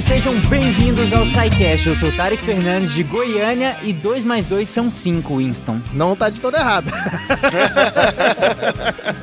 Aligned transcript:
gente, 0.00 0.02
sejam 0.02 0.40
bem-vindos 0.48 1.12
ao 1.12 1.26
SciCast. 1.26 1.88
Eu 1.88 1.94
sou 1.94 2.08
o 2.08 2.16
Tarek 2.16 2.42
Fernandes 2.42 2.94
de 2.94 3.02
Goiânia 3.02 3.76
e 3.82 3.92
2 3.92 4.24
mais 4.24 4.46
2 4.46 4.68
são 4.68 4.90
5, 4.90 5.36
Winston. 5.36 5.80
Não 5.92 6.16
tá 6.16 6.30
de 6.30 6.40
todo 6.40 6.56
errado. 6.56 6.90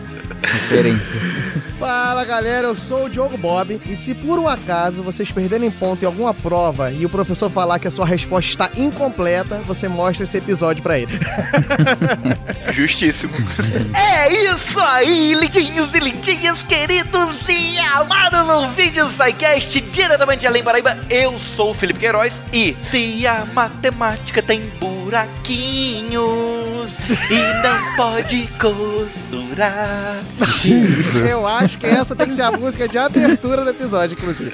Referência. 0.48 1.16
Fala 1.78 2.26
galera, 2.26 2.68
eu 2.68 2.76
sou 2.76 3.06
o 3.06 3.10
Diogo 3.10 3.38
Bob 3.38 3.80
e 3.86 3.96
se 3.96 4.16
por 4.16 4.40
um 4.40 4.48
acaso 4.48 5.04
vocês 5.04 5.32
perderem 5.32 5.70
ponto 5.70 6.02
em 6.02 6.06
alguma 6.08 6.34
prova 6.34 6.92
e 6.92 7.06
o 7.06 7.10
professor 7.10 7.52
falar 7.52 7.78
que 7.78 7.88
a 7.88 7.92
sua 7.92 8.06
resposta 8.06 8.50
está 8.50 8.82
incompleta, 8.82 9.62
você 9.64 9.88
mostra 9.88 10.24
esse 10.24 10.38
episódio 10.38 10.82
pra 10.82 10.98
ele. 10.98 11.12
Justíssimo. 12.74 13.34
é 13.96 14.34
isso 14.52 14.80
aí, 14.80 15.36
lindinhos 15.36 15.94
e 15.94 16.00
lindinhas, 16.00 16.64
queridos 16.64 17.38
e 17.48 17.78
amados 17.94 18.48
no 18.48 18.70
vídeo 18.70 19.08
SciCast, 19.12 19.80
diretamente 19.82 20.42
de 20.42 20.48
Além 20.48 20.64
Paraíba. 20.64 20.98
Eu 21.12 21.38
sou 21.38 21.72
o 21.72 21.74
Felipe 21.76 22.00
Queiroz 22.00 22.42
e 22.52 22.76
se 22.82 23.28
a 23.28 23.46
matemática 23.54 24.42
tem 24.42 24.64
buraquinhos 25.08 26.98
e 27.32 27.64
não 27.64 27.96
pode 27.96 28.48
costurar. 28.60 30.22
Eu 31.30 31.48
acho 31.48 31.78
que 31.78 31.86
essa 31.86 32.14
tem 32.14 32.28
que 32.28 32.34
ser 32.34 32.42
a 32.42 32.52
música 32.52 32.90
de 32.90 32.98
abertura 32.98 33.64
do 33.64 33.70
episódio, 33.70 34.18
inclusive. 34.20 34.52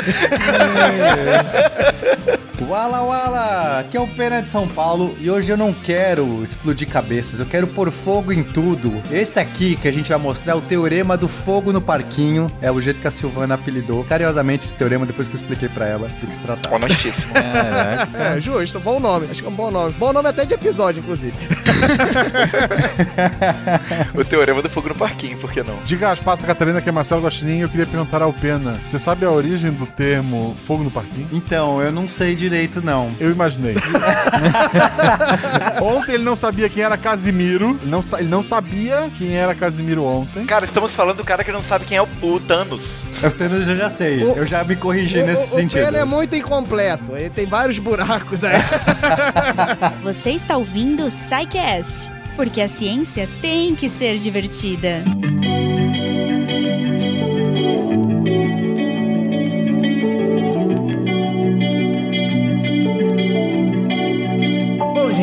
Wala 2.70 3.02
Wala! 3.02 3.80
Aqui 3.80 3.98
é 3.98 4.00
o 4.00 4.08
Pena 4.08 4.42
de 4.42 4.48
São 4.48 4.68
Paulo 4.68 5.18
e 5.20 5.30
hoje 5.30 5.52
eu 5.52 5.58
não 5.58 5.74
quero 5.74 6.44
explodir 6.44 6.88
cabeças, 6.88 7.40
eu 7.40 7.46
quero 7.46 7.68
pôr 7.68 7.92
fogo 7.92 8.32
em 8.32 8.44
tudo. 8.44 9.02
Esse 9.12 9.40
aqui 9.40 9.76
que 9.76 9.88
a 9.88 9.92
gente 9.92 10.10
vai 10.10 10.18
mostrar 10.18 10.54
é 10.54 10.56
o 10.56 10.62
teorema 10.62 11.18
do 11.18 11.28
fogo 11.28 11.74
no 11.74 11.82
parquinho. 11.82 12.48
É 12.62 12.72
o 12.72 12.80
jeito 12.80 13.02
que 13.02 13.08
a 13.08 13.12
Silvana 13.12 13.56
apelidou 13.56 14.04
carinhosamente 14.06 14.66
esse 14.66 14.76
teorema 14.76 15.06
depois 15.06 15.28
que 15.28 15.34
eu 15.34 15.42
expliquei 15.42 15.68
pra 15.68 15.88
ela 15.88 16.08
do 16.08 16.28
que 16.28 16.34
se 16.34 16.40
tratava. 16.40 16.76
Honestíssimo. 16.76 17.34
É, 17.36 18.40
justo, 18.40 18.80
bom 18.80 19.00
nome. 19.00 19.28
Acho 19.30 19.42
que 19.42 19.48
é 19.48 19.52
um 19.52 19.56
bom 19.56 19.70
nome. 19.70 19.94
Bom 19.94 20.14
nome 20.14 20.30
até 20.30 20.46
de 20.46 20.54
episódio, 20.54 21.02
inclusive. 21.02 21.34
o 24.16 24.24
teorema 24.24 24.62
do 24.62 24.70
fogo 24.70 24.90
no 24.90 24.96
parquinho, 24.96 25.38
por 25.38 25.52
que 25.52 25.62
não? 25.62 25.84
Diga 25.84 26.12
às 26.12 26.22
passas, 26.22 26.46
Catarina, 26.46 26.82
que 26.82 26.90
é 26.90 26.92
Marcelo 26.92 27.24
e 27.44 27.60
eu 27.60 27.70
queria 27.70 27.86
perguntar 27.86 28.22
ao 28.22 28.32
Pena. 28.32 28.80
Você 28.86 28.98
sabe 28.98 29.26
a 29.26 29.32
origem 29.32 29.72
do 29.72 29.86
termo 29.86 30.56
fogo 30.66 30.84
no 30.84 30.92
parquinho? 30.92 31.28
Então, 31.32 31.82
eu 31.82 31.92
não 31.92 32.08
sei 32.08 32.36
direito 32.36 32.53
não. 32.84 33.12
Eu 33.20 33.32
imaginei. 33.32 33.76
ontem 35.82 36.14
ele 36.14 36.24
não 36.24 36.36
sabia 36.36 36.70
quem 36.70 36.84
era 36.84 36.98
Casimiro. 36.98 37.80
Ele 37.82 37.92
não, 37.92 38.02
ele 38.18 38.30
não 38.30 38.44
sabia 38.44 39.10
quem 39.18 39.36
era 39.36 39.54
Casimiro 39.56 40.04
ontem. 40.04 40.46
Cara, 40.46 40.66
estamos 40.66 40.96
falando 40.96 41.18
do 41.18 41.24
cara 41.24 41.44
que 41.44 41.52
não 41.52 41.64
sabe 41.64 41.86
quem 41.86 41.98
é 41.98 42.02
o, 42.02 42.08
o 42.22 42.40
Thanos. 42.40 42.98
Eu, 43.22 43.32
Thanos, 43.32 43.68
eu 43.68 43.76
já 43.76 43.90
sei, 43.90 44.24
O- 44.24 44.38
eu 44.38 44.46
já 44.46 44.64
me 44.64 44.76
corrigi 44.76 45.20
O- 45.20 45.26
nesse 45.26 45.54
o, 45.54 45.56
sentido. 45.56 45.82
O 45.82 45.86
Pena 45.86 45.98
é 46.00 46.06
muito 46.06 46.36
incompleto, 46.36 47.16
ele 47.16 47.30
tem 47.30 47.46
vários 47.46 47.80
buracos 47.80 48.44
aí. 48.44 48.54
Você 50.04 50.32
está 50.32 50.58
ouvindo 50.58 51.06
o 51.06 51.12
SciCast, 51.12 52.12
porque 52.36 52.62
a 52.62 52.68
ciência 52.68 53.28
tem 53.42 53.76
que 53.76 53.90
ser 53.90 54.18
divertida. 54.18 55.04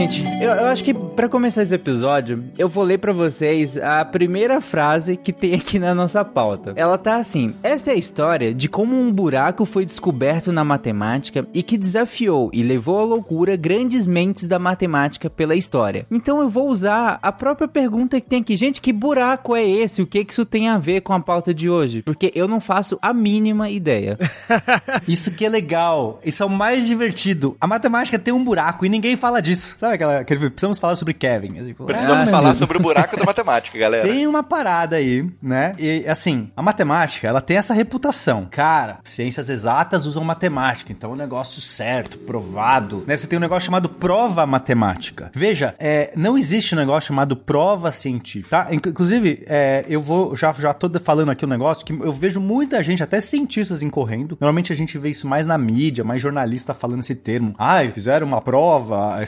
Gente, 0.00 0.24
eu, 0.40 0.50
eu 0.50 0.66
acho 0.66 0.82
que 0.82 0.94
pra 0.94 1.28
começar 1.28 1.62
esse 1.62 1.74
episódio, 1.74 2.44
eu 2.56 2.70
vou 2.70 2.84
ler 2.84 2.96
pra 2.98 3.12
vocês 3.12 3.76
a 3.76 4.02
primeira 4.02 4.58
frase 4.58 5.14
que 5.14 5.30
tem 5.30 5.54
aqui 5.54 5.78
na 5.78 5.94
nossa 5.94 6.24
pauta. 6.24 6.72
Ela 6.74 6.96
tá 6.96 7.16
assim: 7.16 7.54
Essa 7.62 7.90
é 7.90 7.92
a 7.92 7.98
história 7.98 8.54
de 8.54 8.66
como 8.66 8.98
um 8.98 9.12
buraco 9.12 9.66
foi 9.66 9.84
descoberto 9.84 10.52
na 10.52 10.64
matemática 10.64 11.46
e 11.52 11.62
que 11.62 11.76
desafiou 11.76 12.50
e 12.52 12.62
levou 12.62 12.98
à 12.98 13.04
loucura 13.04 13.56
grandes 13.56 14.06
mentes 14.06 14.46
da 14.46 14.58
matemática 14.58 15.28
pela 15.28 15.54
história. 15.54 16.06
Então 16.10 16.40
eu 16.40 16.48
vou 16.48 16.68
usar 16.68 17.18
a 17.22 17.30
própria 17.30 17.68
pergunta 17.68 18.18
que 18.18 18.26
tem 18.26 18.40
aqui. 18.40 18.56
Gente, 18.56 18.80
que 18.80 18.92
buraco 18.92 19.54
é 19.54 19.68
esse? 19.68 20.00
O 20.00 20.06
que 20.06 20.24
que 20.24 20.32
isso 20.32 20.46
tem 20.46 20.68
a 20.68 20.78
ver 20.78 21.02
com 21.02 21.12
a 21.12 21.20
pauta 21.20 21.52
de 21.52 21.68
hoje? 21.68 22.02
Porque 22.02 22.32
eu 22.34 22.48
não 22.48 22.60
faço 22.60 22.98
a 23.02 23.12
mínima 23.12 23.68
ideia. 23.68 24.16
Isso 25.06 25.32
que 25.32 25.44
é 25.44 25.48
legal, 25.48 26.20
isso 26.24 26.42
é 26.42 26.46
o 26.46 26.50
mais 26.50 26.86
divertido. 26.86 27.56
A 27.60 27.66
matemática 27.66 28.18
tem 28.18 28.32
um 28.32 28.42
buraco 28.42 28.86
e 28.86 28.88
ninguém 28.88 29.16
fala 29.16 29.40
disso. 29.40 29.74
Sabe 29.76 29.89
aquela, 29.94 30.20
aquele 30.20 30.50
precisamos 30.50 30.78
falar 30.78 30.96
sobre 30.96 31.14
Kevin? 31.14 31.58
Assim, 31.58 31.74
Precisamos 31.74 32.28
ah, 32.28 32.30
falar 32.30 32.54
sobre 32.54 32.76
o 32.78 32.80
buraco 32.80 33.16
da 33.16 33.24
matemática, 33.24 33.76
galera. 33.78 34.06
Tem 34.08 34.26
uma 34.26 34.42
parada 34.42 34.96
aí, 34.96 35.28
né? 35.42 35.74
E 35.78 36.04
assim, 36.06 36.50
a 36.56 36.62
matemática, 36.62 37.26
ela 37.28 37.40
tem 37.40 37.56
essa 37.56 37.74
reputação. 37.74 38.46
Cara, 38.50 38.98
ciências 39.04 39.48
exatas 39.48 40.06
usam 40.06 40.22
matemática, 40.24 40.92
então 40.92 41.10
é 41.10 41.14
um 41.14 41.16
negócio 41.16 41.60
certo, 41.60 42.18
provado. 42.18 43.04
Né? 43.06 43.16
Você 43.16 43.26
tem 43.26 43.38
um 43.38 43.42
negócio 43.42 43.66
chamado 43.66 43.88
prova 43.88 44.46
matemática. 44.46 45.30
Veja, 45.34 45.74
é, 45.78 46.12
não 46.16 46.36
existe 46.38 46.74
um 46.74 46.78
negócio 46.78 47.08
chamado 47.08 47.36
prova 47.36 47.90
científica, 47.90 48.64
tá? 48.64 48.74
Inc- 48.74 48.86
Inclusive, 48.86 49.44
é, 49.46 49.84
eu 49.88 50.00
vou, 50.00 50.36
já, 50.36 50.52
já 50.52 50.74
tô 50.74 50.90
falando 51.00 51.30
aqui 51.30 51.44
um 51.44 51.48
negócio 51.48 51.84
que 51.84 51.92
eu 51.92 52.12
vejo 52.12 52.40
muita 52.40 52.82
gente, 52.82 53.02
até 53.02 53.20
cientistas 53.20 53.82
incorrendo. 53.82 54.36
Normalmente 54.40 54.72
a 54.72 54.76
gente 54.76 54.98
vê 54.98 55.10
isso 55.10 55.26
mais 55.26 55.46
na 55.46 55.56
mídia, 55.56 56.04
mais 56.04 56.20
jornalista 56.20 56.74
falando 56.74 57.00
esse 57.00 57.14
termo. 57.14 57.54
Ai, 57.58 57.90
fizeram 57.92 58.26
uma 58.26 58.40
prova, 58.40 59.20
é 59.22 59.26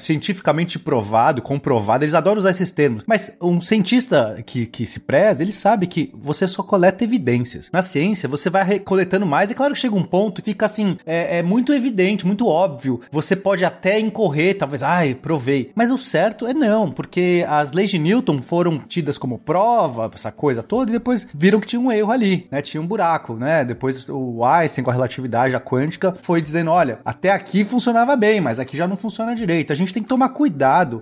cientificamente 0.52 0.78
provado, 0.78 1.42
comprovado. 1.42 2.04
Eles 2.04 2.14
adoram 2.14 2.38
usar 2.38 2.50
esses 2.50 2.70
termos. 2.70 3.02
Mas 3.06 3.36
um 3.40 3.60
cientista 3.60 4.42
que, 4.44 4.66
que 4.66 4.84
se 4.84 5.00
preza, 5.00 5.42
ele 5.42 5.52
sabe 5.52 5.86
que 5.86 6.12
você 6.14 6.46
só 6.46 6.62
coleta 6.62 7.04
evidências. 7.04 7.70
Na 7.72 7.82
ciência, 7.82 8.28
você 8.28 8.50
vai 8.50 8.78
coletando 8.78 9.26
mais. 9.26 9.50
E 9.50 9.54
claro 9.54 9.74
que 9.74 9.80
chega 9.80 9.94
um 9.94 10.02
ponto 10.02 10.42
que 10.42 10.50
fica 10.50 10.66
assim, 10.66 10.96
é, 11.06 11.38
é 11.38 11.42
muito 11.42 11.72
evidente, 11.72 12.26
muito 12.26 12.46
óbvio. 12.46 13.00
Você 13.10 13.34
pode 13.34 13.64
até 13.64 13.98
incorrer, 13.98 14.58
talvez, 14.58 14.82
ai, 14.82 15.14
provei. 15.14 15.70
Mas 15.74 15.90
o 15.90 15.98
certo 15.98 16.46
é 16.46 16.54
não, 16.54 16.90
porque 16.90 17.44
as 17.48 17.72
leis 17.72 17.90
de 17.90 17.98
Newton 17.98 18.42
foram 18.42 18.78
tidas 18.78 19.16
como 19.16 19.38
prova, 19.38 20.10
essa 20.12 20.30
coisa 20.30 20.62
toda, 20.62 20.90
e 20.90 20.92
depois 20.92 21.26
viram 21.34 21.60
que 21.60 21.66
tinha 21.66 21.80
um 21.80 21.90
erro 21.90 22.12
ali, 22.12 22.46
né? 22.50 22.60
Tinha 22.60 22.80
um 22.80 22.86
buraco, 22.86 23.34
né? 23.34 23.64
Depois 23.64 24.08
o 24.08 24.44
Einstein 24.44 24.84
com 24.84 24.90
a 24.90 24.94
relatividade, 24.94 25.56
a 25.56 25.60
quântica, 25.60 26.14
foi 26.20 26.42
dizendo, 26.42 26.70
olha, 26.70 27.00
até 27.04 27.30
aqui 27.30 27.64
funcionava 27.64 28.16
bem, 28.16 28.40
mas 28.40 28.58
aqui 28.58 28.76
já 28.76 28.86
não 28.86 28.96
funciona 28.96 29.34
direito. 29.34 29.72
A 29.72 29.76
gente 29.76 29.92
tem 29.92 30.02
que 30.02 30.08
tomar 30.08 30.30
cuidado, 30.30 30.41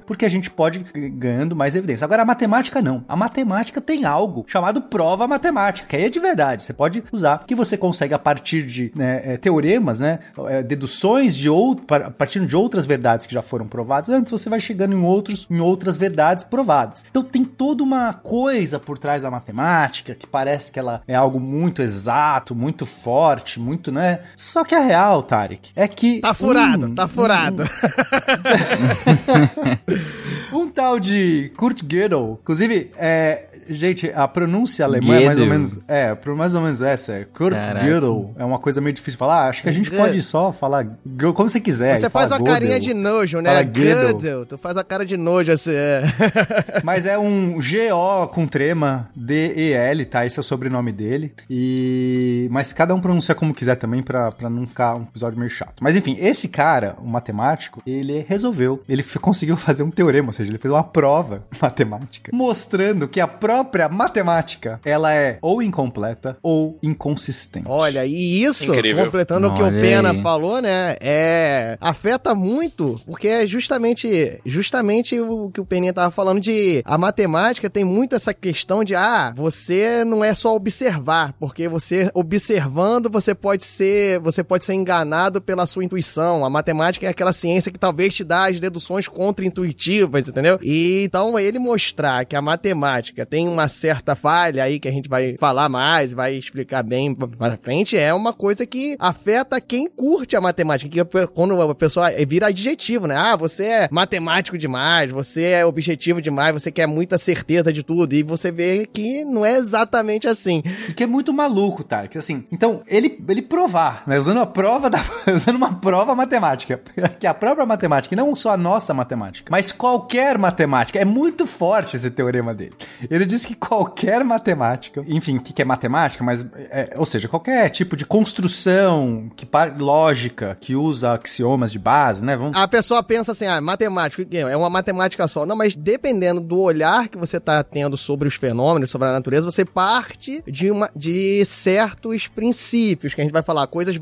porque 0.07 0.25
a 0.25 0.29
gente 0.29 0.51
pode 0.51 0.85
ir 0.95 1.09
ganhando 1.11 1.57
mais 1.57 1.75
evidência. 1.75 2.05
Agora, 2.05 2.23
a 2.23 2.25
matemática 2.25 2.81
não. 2.83 3.05
A 3.09 3.17
matemática 3.17 3.81
tem 3.81 4.05
algo 4.05 4.45
chamado 4.47 4.81
prova 4.83 5.27
matemática, 5.27 5.89
que 5.89 5.97
aí 5.97 6.05
é 6.05 6.09
de 6.09 6.21
verdade. 6.21 6.63
Você 6.63 6.73
pode 6.73 7.03
usar, 7.13 7.45
que 7.47 7.55
você 7.55 7.77
consegue 7.77 8.15
a 8.15 8.19
partir 8.19 8.63
de 8.67 8.93
né, 8.95 9.21
é, 9.25 9.37
teoremas, 9.37 10.01
né? 10.01 10.21
é, 10.49 10.63
deduções 10.63 11.37
de 11.37 11.49
outro, 11.49 11.85
a 11.95 12.11
partir 12.11 12.45
de 12.45 12.57
outras 12.57 12.85
verdades 12.85 13.27
que 13.27 13.35
já 13.35 13.43
foram 13.43 13.67
provadas 13.67 14.11
antes, 14.11 14.31
você 14.31 14.49
vai 14.49 14.61
chegando 14.61 14.95
em 14.95 15.03
outros, 15.03 15.47
em 15.51 15.61
outras 15.61 15.97
verdades 15.97 16.45
provadas. 16.45 17.05
Então 17.11 17.23
tem 17.23 17.45
toda 17.45 17.83
uma 17.83 18.13
coisa 18.13 18.79
por 18.79 18.99
trás 18.99 19.23
da 19.23 19.31
matemática 19.31 20.15
que 20.15 20.27
parece 20.27 20.73
que 20.73 20.79
ela 20.79 21.03
é 21.07 21.15
algo 21.15 21.39
muito 21.41 21.83
exato, 21.83 22.55
muito 22.55 22.87
forte, 22.87 23.61
muito, 23.61 23.91
né? 23.93 24.21
Só 24.37 24.65
que 24.65 24.75
a 24.75 24.81
real, 24.81 25.23
Tarek, 25.23 25.71
é 25.75 25.87
que 25.89 26.21
Tá 26.21 26.35
furado, 26.35 26.95
tá 26.95 27.09
furado. 27.09 27.65
um 30.53 30.69
tal 30.69 30.99
de 30.99 31.53
Kurt 31.57 31.83
Gödel, 31.83 32.39
inclusive, 32.41 32.91
é, 32.97 33.50
gente, 33.71 34.11
a 34.15 34.27
pronúncia 34.29 34.85
alemã 34.85 35.15
é 35.15 35.27
mais 35.27 35.39
ou 35.39 35.45
Gödel. 35.45 35.59
menos, 35.59 35.79
é, 35.89 36.17
mais 36.37 36.55
ou 36.55 36.61
menos 36.61 36.83
essa, 36.83 37.13
é 37.13 37.25
Kurt 37.25 37.61
Caraca. 37.61 37.87
Gödel, 37.87 38.35
é 38.39 38.45
uma 38.45 38.59
coisa 38.59 38.81
meio 38.81 38.93
difícil 38.93 39.13
de 39.13 39.19
falar, 39.19 39.49
acho 39.49 39.63
que 39.63 39.69
a 39.69 39.73
gente 39.73 39.91
pode 39.91 40.21
só 40.23 40.53
falar 40.53 40.87
como 41.35 41.49
você 41.49 41.61
quiser. 41.61 41.97
Você 41.97 42.11
faz 42.11 42.31
uma 42.31 42.43
carinha 42.43 42.79
Gödel. 42.79 42.95
de 42.95 42.95
nojo, 42.95 43.41
né? 43.41 43.65
Gödel. 43.65 44.13
Gödel. 44.13 44.47
Tu 44.47 44.59
faz 44.59 44.77
a 44.77 44.85
cara 44.85 45.05
de 45.05 45.17
nojo, 45.17 45.53
assim. 45.53 45.75
É. 45.75 46.03
Mas 46.85 47.07
é 47.07 47.19
um 47.19 47.61
G-O 47.61 48.29
com 48.29 48.47
trema, 48.47 49.09
D-E-L, 49.15 50.05
tá? 50.07 50.27
Esse 50.27 50.39
é 50.39 50.41
o 50.41 50.45
sobrenome 50.45 50.93
dele. 50.93 51.33
E... 51.49 52.49
Mas 52.51 52.73
cada 52.73 52.95
um 52.95 53.01
pronuncia 53.01 53.35
como 53.35 53.55
quiser 53.55 53.77
também, 53.77 54.03
pra, 54.03 54.31
pra 54.31 54.51
não 54.51 54.67
ficar 54.67 54.97
um 54.97 55.03
episódio 55.03 55.39
meio 55.39 55.51
chato. 55.51 55.81
Mas 55.81 55.97
enfim, 55.97 56.17
esse 56.21 56.49
cara, 56.49 56.97
o 57.03 57.07
matemático, 57.07 57.83
ele 57.87 58.25
resolveu. 58.29 58.83
Ele 58.89 59.03
conseguiu 59.21 59.57
fazer 59.57 59.83
um 59.83 59.91
teorema, 59.91 60.29
ou 60.29 60.33
seja, 60.33 60.51
ele 60.51 60.59
fez 60.59 60.73
uma 60.73 60.85
prova 60.85 61.45
matemática, 61.61 62.31
mostrando 62.35 63.09
que 63.09 63.21
a 63.21 63.27
própria 63.65 63.89
matemática, 63.89 64.81
ela 64.85 65.13
é 65.13 65.39
ou 65.41 65.63
incompleta 65.63 66.37
ou 66.43 66.79
inconsistente. 66.83 67.67
Olha, 67.69 68.05
e 68.05 68.43
isso, 68.43 68.73
Incrível. 68.73 69.05
completando 69.05 69.49
o 69.49 69.55
que 69.55 69.63
o 69.63 69.67
Olha 69.67 69.81
Pena 69.81 70.11
aí. 70.11 70.23
falou, 70.23 70.61
né? 70.61 70.97
É. 71.01 71.79
Afeta 71.81 72.35
muito, 72.35 73.01
porque 73.07 73.29
é 73.29 73.47
justamente, 73.47 74.41
justamente 74.45 75.19
o 75.21 75.51
que 75.51 75.61
o 75.61 75.65
Peninha 75.65 75.93
tava 75.93 76.11
falando 76.11 76.41
de. 76.41 76.83
A 76.85 76.99
matemática 76.99 77.71
tem 77.71 77.85
muito 77.85 78.17
essa 78.17 78.35
questão 78.35 78.83
de, 78.83 78.95
ah, 78.95 79.33
você 79.35 80.05
não 80.05 80.25
é 80.25 80.35
só 80.35 80.55
observar, 80.55 81.33
porque 81.39 81.69
você 81.69 82.11
observando, 82.15 83.09
você 83.11 83.35
pode 83.35 83.65
ser. 83.65 84.19
Você 84.21 84.43
pode 84.43 84.65
ser 84.65 84.75
enganado 84.75 85.41
pela 85.41 85.67
sua 85.67 85.85
intuição. 85.85 86.45
A 86.45 86.51
matemática 86.51 87.07
é 87.07 87.11
aquela 87.11 87.33
ciência 87.33 87.71
que 87.71 87.79
talvez 87.79 88.15
te 88.15 88.25
dá 88.25 88.49
as 88.49 88.59
deduções 88.59 89.07
intuitivas, 89.45 90.29
entendeu? 90.29 90.59
E 90.63 91.05
então 91.05 91.39
ele 91.39 91.59
mostrar 91.59 92.25
que 92.25 92.37
a 92.37 92.43
matemática 92.43 93.25
tem 93.25 93.49
uma 93.53 93.69
certa 93.69 94.15
falha 94.15 94.65
aí 94.65 94.81
que 94.81 94.89
a 94.89 94.93
gente 94.93 95.09
vai 95.09 95.37
falar 95.39 95.69
mais, 95.69 96.13
vai 96.13 96.35
explicar 96.35 96.83
bem 96.83 97.15
para 97.15 97.57
frente, 97.57 97.97
é 97.97 98.13
uma 98.13 98.33
coisa 98.33 98.67
que 98.67 98.97
afeta 98.99 99.61
quem 99.61 99.89
curte 99.89 100.37
a 100.37 100.41
matemática, 100.41 100.91
que 100.91 101.27
quando 101.29 101.61
a 101.61 101.75
pessoa 101.75 102.11
vira 102.27 102.49
adjetivo, 102.49 103.07
né? 103.07 103.17
Ah, 103.17 103.37
você 103.37 103.65
é 103.65 103.89
matemático 103.91 104.57
demais, 104.57 105.11
você 105.11 105.43
é 105.45 105.67
objetivo 105.67 106.21
demais, 106.21 106.53
você 106.53 106.71
quer 106.71 106.87
muita 106.87 107.19
certeza 107.19 107.73
de 107.73 107.83
tudo 107.83 108.15
e 108.15 108.23
você 108.23 108.51
vê 108.51 108.87
que 108.87 109.25
não 109.25 109.45
é 109.45 109.57
exatamente 109.57 110.27
assim. 110.27 110.63
Que 110.97 111.05
é 111.05 111.07
muito 111.07 111.33
maluco, 111.33 111.83
tá? 111.85 112.07
Que 112.07 112.19
assim, 112.19 112.45
então, 112.51 112.83
ele, 112.87 113.23
ele 113.29 113.43
provar, 113.43 114.03
né? 114.07 114.19
Usando 114.19 114.41
a 114.41 114.47
prova 114.47 114.91
da. 114.91 115.01
usando 115.35 115.57
uma 115.57 115.75
prova 115.75 116.15
matemática. 116.15 116.81
Que 117.19 117.27
a 117.27 117.35
própria 117.35 117.67
matemática, 117.67 118.15
e 118.15 118.17
não 118.17 118.35
só 118.35 118.53
a 118.53 118.57
nossa 118.57 118.95
matemática, 118.95 119.51
mas 119.51 119.73
qualquer 119.73 120.39
matemática. 120.39 120.99
É 120.99 121.05
muito 121.05 121.47
forte 121.47 121.97
esse 121.97 122.11
teorema 122.11 122.55
dele. 122.55 122.73
Ele 123.11 123.27
diz 123.27 123.40
que 123.47 123.55
qualquer 123.55 124.25
matemática, 124.25 125.03
enfim, 125.07 125.37
o 125.37 125.41
que, 125.41 125.53
que 125.53 125.63
é 125.63 125.65
matemática, 125.65 126.23
mas. 126.25 126.47
É, 126.55 126.95
ou 126.97 127.07
seja, 127.07 127.29
qualquer 127.29 127.69
tipo 127.71 127.97
de 127.97 128.05
construção, 128.05 129.31
que 129.37 129.49
lógica, 129.79 130.57
que 130.61 130.75
usa 130.75 131.13
axiomas 131.13 131.73
de 131.73 131.79
base, 131.79 132.25
né? 132.25 132.37
Vamos... 132.37 132.57
A 132.57 132.67
pessoa 132.69 133.03
pensa 133.03 133.33
assim, 133.33 133.47
ah, 133.47 133.61
matemática, 133.61 134.27
é 134.37 134.57
uma 134.57 134.71
matemática 134.71 135.27
só. 135.29 135.45
Não, 135.45 135.57
mas 135.57 135.77
dependendo 135.77 136.41
do 136.41 136.61
olhar 136.61 137.09
que 137.09 137.19
você 137.19 137.37
está 137.37 137.63
tendo 137.63 137.97
sobre 137.97 138.29
os 138.29 138.35
fenômenos, 138.35 138.91
sobre 138.91 139.09
a 139.09 139.13
natureza, 139.13 139.51
você 139.51 139.65
parte 139.65 140.43
de, 140.47 140.71
uma, 140.71 140.91
de 140.95 141.45
certos 141.45 142.29
princípios, 142.29 143.15
que 143.15 143.21
a 143.21 143.25
gente 143.25 143.33
vai 143.33 143.43
falar, 143.43 143.67
coisas 143.67 143.97